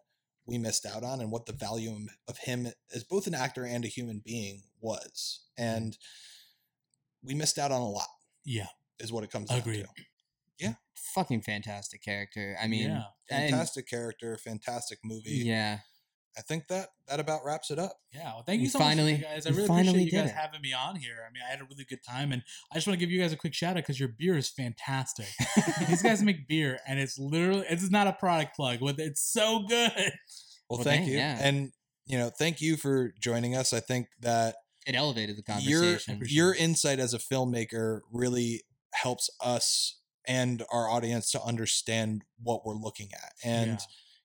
we 0.45 0.57
missed 0.57 0.85
out 0.85 1.03
on 1.03 1.21
and 1.21 1.31
what 1.31 1.45
the 1.45 1.53
value 1.53 2.07
of 2.27 2.37
him 2.39 2.67
as 2.93 3.03
both 3.03 3.27
an 3.27 3.35
actor 3.35 3.65
and 3.65 3.85
a 3.85 3.87
human 3.87 4.19
being 4.19 4.63
was. 4.79 5.41
And 5.57 5.97
we 7.21 7.35
missed 7.35 7.59
out 7.59 7.71
on 7.71 7.81
a 7.81 7.89
lot 7.89 8.09
Yeah, 8.43 8.67
is 8.99 9.11
what 9.11 9.23
it 9.23 9.29
comes 9.29 9.49
down 9.49 9.59
Agreed. 9.59 9.83
to. 9.85 10.05
fucking 11.15 11.41
fantastic 11.41 12.01
character. 12.01 12.55
I 12.61 12.67
mean, 12.67 12.83
yeah, 12.89 13.03
and- 13.29 13.49
Fantastic 13.49 13.85
character, 13.87 14.37
fantastic 14.37 14.99
movie. 15.03 15.31
yeah, 15.43 15.79
I 16.37 16.41
think 16.41 16.67
that 16.67 16.89
that 17.09 17.19
about 17.19 17.41
wraps 17.45 17.71
it 17.71 17.77
up. 17.79 17.97
yeah. 18.13 18.33
Well, 18.33 18.43
thank 18.45 18.59
you 18.59 18.65
We 18.65 18.69
so 18.69 18.79
finally- 18.79 19.13
much, 19.13 19.21
you 19.21 19.25
guys. 19.27 19.45
I 19.45 19.49
really 19.49 19.67
finally 19.67 19.89
appreciate 19.89 20.13
you 20.13 20.19
guys 20.19 20.29
it. 20.29 20.35
having 20.35 20.61
me 20.61 20.71
on 20.73 20.95
here. 20.95 21.17
I 21.27 21.31
mean, 21.33 21.43
I 21.45 21.49
had 21.51 21.59
a 21.59 21.65
really 21.65 21.83
good 21.83 22.03
time, 22.07 22.31
and 22.31 22.41
I 22.71 22.75
just 22.75 22.87
want 22.87 22.97
to 22.99 23.05
give 23.05 23.11
you 23.11 23.19
guys 23.21 23.33
a 23.33 23.37
quick 23.37 23.53
shout 23.53 23.71
out 23.71 23.75
because 23.83 23.99
your 23.99 24.09
beer 24.09 24.37
is 24.37 24.49
fantastic. 24.49 25.27
These 25.89 26.01
guys 26.01 26.23
make 26.23 26.47
beer, 26.47 26.79
and 26.87 26.99
it's 26.99 27.19
literally 27.19 27.65
it's 27.69 27.89
not 27.91 28.07
a 28.07 28.13
product 28.13 28.55
plug, 28.55 28.79
but 28.79 28.97
it's 28.99 29.21
so 29.21 29.65
good. 29.67 29.91
Well, 30.69 30.77
Well, 30.79 30.83
thank 30.83 31.01
dang, 31.03 31.11
you. 31.11 31.17
yeah. 31.17 31.37
And 31.41 31.71
you 32.05 32.17
know, 32.17 32.29
thank 32.29 32.61
you 32.61 32.77
for 32.77 33.13
joining 33.21 33.55
us. 33.55 33.73
I 33.73 33.79
think 33.81 34.07
that 34.21 34.55
it 34.87 34.95
elevated 34.95 35.37
the 35.37 35.43
conversation. 35.43 36.15
Appreciate 36.15 36.35
your 36.35 36.55
insight 36.55 36.99
as 36.99 37.13
a 37.13 37.19
filmmaker 37.19 37.99
really 38.11 38.63
helps 38.93 39.29
us 39.43 39.97
and 40.27 40.63
our 40.71 40.89
audience 40.89 41.29
to 41.31 41.41
understand 41.43 42.23
what 42.41 42.65
we're 42.65 42.75
looking 42.75 43.09
at. 43.13 43.33
And 43.43 43.71
Yeah. 43.71 43.77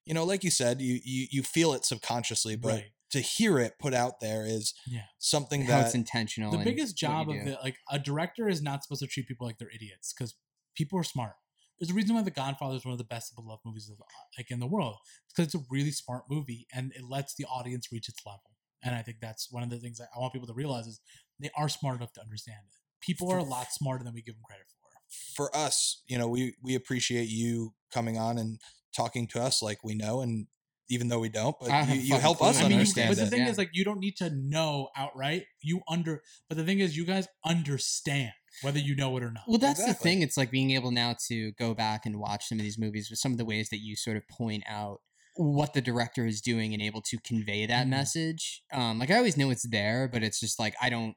You 0.07 0.15
know, 0.15 0.25
like 0.25 0.45
you 0.45 0.51
said, 0.51 0.81
you 0.81 1.01
you 1.05 1.27
you 1.31 1.43
feel 1.43 1.73
it 1.75 1.85
subconsciously, 1.85 2.57
but 2.57 2.73
right. 2.73 2.85
to 3.11 3.21
hear 3.21 3.59
it 3.59 3.75
put 3.79 3.93
out 3.93 4.21
there 4.21 4.47
is 4.47 4.73
Yeah. 4.87 5.03
something 5.19 5.63
How 5.63 5.83
that 5.83 5.95
intentional. 5.95 6.51
the 6.53 6.65
biggest 6.65 6.97
job 6.97 7.29
of 7.29 7.35
do. 7.35 7.45
the 7.45 7.59
like 7.63 7.77
a 7.91 7.99
director 7.99 8.49
is 8.49 8.63
not 8.63 8.83
supposed 8.83 9.03
to 9.03 9.09
treat 9.09 9.27
people 9.29 9.47
like 9.47 9.59
they're 9.59 9.71
idiots 9.75 10.15
because 10.17 10.35
people 10.77 10.99
are 10.99 11.05
smart. 11.05 11.35
There's 11.79 11.91
a 11.91 11.95
reason 11.95 12.15
why 12.15 12.23
The 12.23 12.31
Godfather 12.31 12.77
is 12.77 12.85
one 12.87 12.93
of 12.93 12.99
the 12.99 13.05
best 13.05 13.35
beloved 13.37 13.61
movies 13.67 13.91
of 13.91 13.99
like 14.39 14.51
in 14.51 14.61
the 14.61 14.67
world. 14.67 14.97
It's 15.27 15.35
because 15.35 15.55
it's 15.55 15.63
a 15.63 15.67
really 15.71 15.91
smart 15.91 16.25
movie 16.31 16.67
and 16.75 16.93
it 16.95 17.03
lets 17.05 17.35
the 17.35 17.45
audience 17.45 17.89
reach 17.93 18.09
its 18.09 18.21
level. 18.25 18.53
And 18.83 18.95
I 18.95 19.03
think 19.03 19.19
that's 19.21 19.51
one 19.51 19.63
of 19.63 19.71
the 19.71 19.79
things 19.79 19.99
that 19.99 20.09
I 20.17 20.21
want 20.21 20.33
people 20.33 20.47
to 20.49 20.55
realize 20.55 20.87
is 20.87 21.01
they 21.39 21.51
are 21.57 21.69
smart 21.69 21.97
enough 21.97 22.13
to 22.15 22.23
understand 22.23 22.61
it. 22.67 22.79
People 23.05 23.31
are 23.31 23.39
a 23.39 23.43
lot 23.45 23.73
smarter 23.73 24.05
than 24.05 24.15
we 24.15 24.23
give 24.23 24.37
them 24.37 24.45
credit 24.47 24.67
for. 24.69 25.49
for 25.49 25.57
us, 25.57 26.03
you 26.07 26.17
know, 26.17 26.29
we 26.29 26.55
we 26.63 26.75
appreciate 26.75 27.29
you 27.29 27.75
coming 27.93 28.17
on 28.19 28.39
and 28.39 28.59
talking 28.97 29.27
to 29.29 29.43
us 29.43 29.63
like 29.63 29.85
we 29.85 29.95
know 29.95 30.21
and 30.23 30.47
even 30.89 31.09
though 31.09 31.19
we 31.19 31.29
don't. 31.29 31.57
But 31.61 31.89
you, 31.89 31.95
you 32.01 32.15
help 32.15 32.39
clue. 32.39 32.49
us 32.49 32.59
I 32.59 32.63
mean, 32.63 32.71
you, 32.71 32.77
understand 32.77 33.09
but 33.11 33.19
the 33.19 33.27
thing 33.27 33.41
yeah. 33.41 33.49
is, 33.51 33.59
like, 33.59 33.71
you 33.73 33.85
don't 33.85 33.99
need 33.99 34.17
to 34.19 34.31
know 34.31 34.89
outright. 34.97 35.45
You 35.61 35.81
under, 35.89 36.23
but 36.49 36.57
the 36.57 36.65
thing 36.65 36.79
is, 36.79 36.97
you 36.97 37.05
guys 37.05 37.27
understand 37.45 38.31
whether 38.63 38.79
you 38.79 38.95
know 38.95 39.17
it 39.17 39.23
or 39.25 39.33
not. 39.33 39.43
Well, 39.49 39.59
that's 39.59 39.85
the 39.85 39.95
thing. 39.95 40.23
It's 40.23 40.37
like 40.37 40.51
being 40.51 40.71
able 40.71 40.91
now 40.93 41.17
to 41.29 41.53
go 41.59 41.75
back 41.75 42.07
and 42.07 42.21
watch 42.21 42.47
some 42.49 42.59
of 42.59 42.65
these 42.65 42.79
movies 42.79 43.11
with 43.11 43.19
some 43.19 43.33
of 43.33 43.39
the 43.39 43.45
ways 43.45 43.69
that 43.71 43.79
you 43.81 43.97
sort 43.97 44.17
of 44.17 44.23
point 44.29 44.63
out 44.69 45.01
what 45.35 45.75
the 45.75 45.83
director 45.83 46.25
is 46.25 46.41
doing 46.41 46.73
and 46.73 46.81
able 46.81 47.03
to 47.03 47.19
convey 47.19 47.67
that 47.67 47.87
Mhm. 47.87 47.91
message. 47.91 48.63
Um, 48.73 48.99
like 48.99 49.11
I 49.11 49.17
always 49.17 49.37
know 49.37 49.51
it's 49.51 49.69
there, 49.69 50.09
but 50.11 50.23
it's 50.23 50.41
just 50.41 50.59
like 50.59 50.75
I 50.81 50.89
don't. 50.89 51.15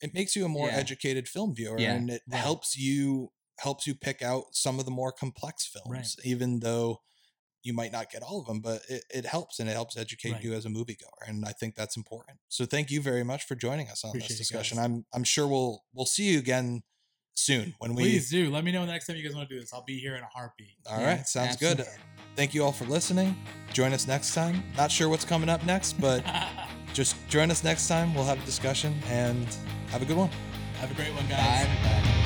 it 0.00 0.12
makes 0.14 0.34
you 0.34 0.44
a 0.44 0.48
more 0.48 0.66
Yeah. 0.66 0.74
educated 0.78 1.28
film 1.28 1.54
viewer 1.54 1.78
Yeah, 1.78 1.92
and 1.94 2.10
it 2.10 2.22
right. 2.28 2.40
helps 2.40 2.76
you 2.76 3.30
helps 3.60 3.86
you 3.86 3.94
pick 3.94 4.20
out 4.20 4.46
some 4.50 4.80
of 4.80 4.84
the 4.84 4.90
more 4.90 5.12
complex 5.12 5.64
films 5.64 6.16
even 6.24 6.58
though 6.58 7.02
you 7.64 7.72
might 7.72 7.92
not 7.92 8.10
get 8.10 8.22
all 8.22 8.40
of 8.40 8.46
them 8.46 8.60
but 8.60 8.82
it, 8.88 9.04
it 9.14 9.26
helps 9.26 9.58
and 9.60 9.68
it 9.68 9.72
helps 9.72 9.96
educate 9.96 10.32
Right. 10.32 10.42
you 10.44 10.52
as 10.54 10.64
a 10.66 10.68
moviegoer 10.68 11.26
and 11.26 11.44
i 11.44 11.52
think 11.52 11.74
that's 11.74 11.96
important 11.96 12.38
so 12.48 12.64
thank 12.64 12.90
you 12.90 13.00
very 13.00 13.24
much 13.24 13.44
for 13.44 13.54
joining 13.54 13.88
us 13.88 14.04
on 14.04 14.10
Appreciate 14.10 14.28
this 14.30 14.38
discussion 14.38 14.78
i'm 14.78 15.04
i'm 15.14 15.24
sure 15.24 15.46
we'll 15.46 15.82
we'll 15.94 16.06
see 16.06 16.32
you 16.32 16.38
again 16.38 16.82
soon 17.34 17.74
when 17.78 17.94
we 17.94 18.02
Please 18.02 18.28
do. 18.30 18.50
Let 18.50 18.62
me 18.62 18.72
know 18.72 18.84
the 18.84 18.92
next 18.92 19.06
time 19.06 19.16
you 19.16 19.22
guys 19.22 19.34
want 19.34 19.48
to 19.48 19.54
do 19.54 19.58
this. 19.58 19.72
I'll 19.72 19.84
be 19.84 19.98
here 19.98 20.16
in 20.16 20.22
a 20.22 20.26
heartbeat. 20.26 20.76
all 20.86 20.98
right 20.98 21.16
Yeah, 21.18 21.22
sounds 21.22 21.56
good 21.56 21.86
thank 22.36 22.52
you 22.54 22.62
all 22.64 22.72
for 22.72 22.84
listening 22.84 23.34
join 23.72 23.92
us 23.94 24.06
next 24.06 24.34
time 24.34 24.62
not 24.76 24.90
sure 24.92 25.08
what's 25.08 25.24
coming 25.24 25.48
up 25.48 25.64
next 25.64 25.94
but 26.00 26.22
just 26.92 27.16
join 27.28 27.50
us 27.50 27.64
next 27.64 27.88
time 27.88 28.14
we'll 28.14 28.24
have 28.24 28.40
a 28.42 28.44
discussion 28.46 28.94
and 29.08 29.46
have 29.88 30.02
a 30.02 30.04
good 30.04 30.16
one 30.18 30.30
Have 30.80 30.90
a 30.90 30.94
great 30.94 31.12
one, 31.14 31.24
Bye, 31.24 31.30
guys. 31.36 31.66
everybody. 31.68 32.21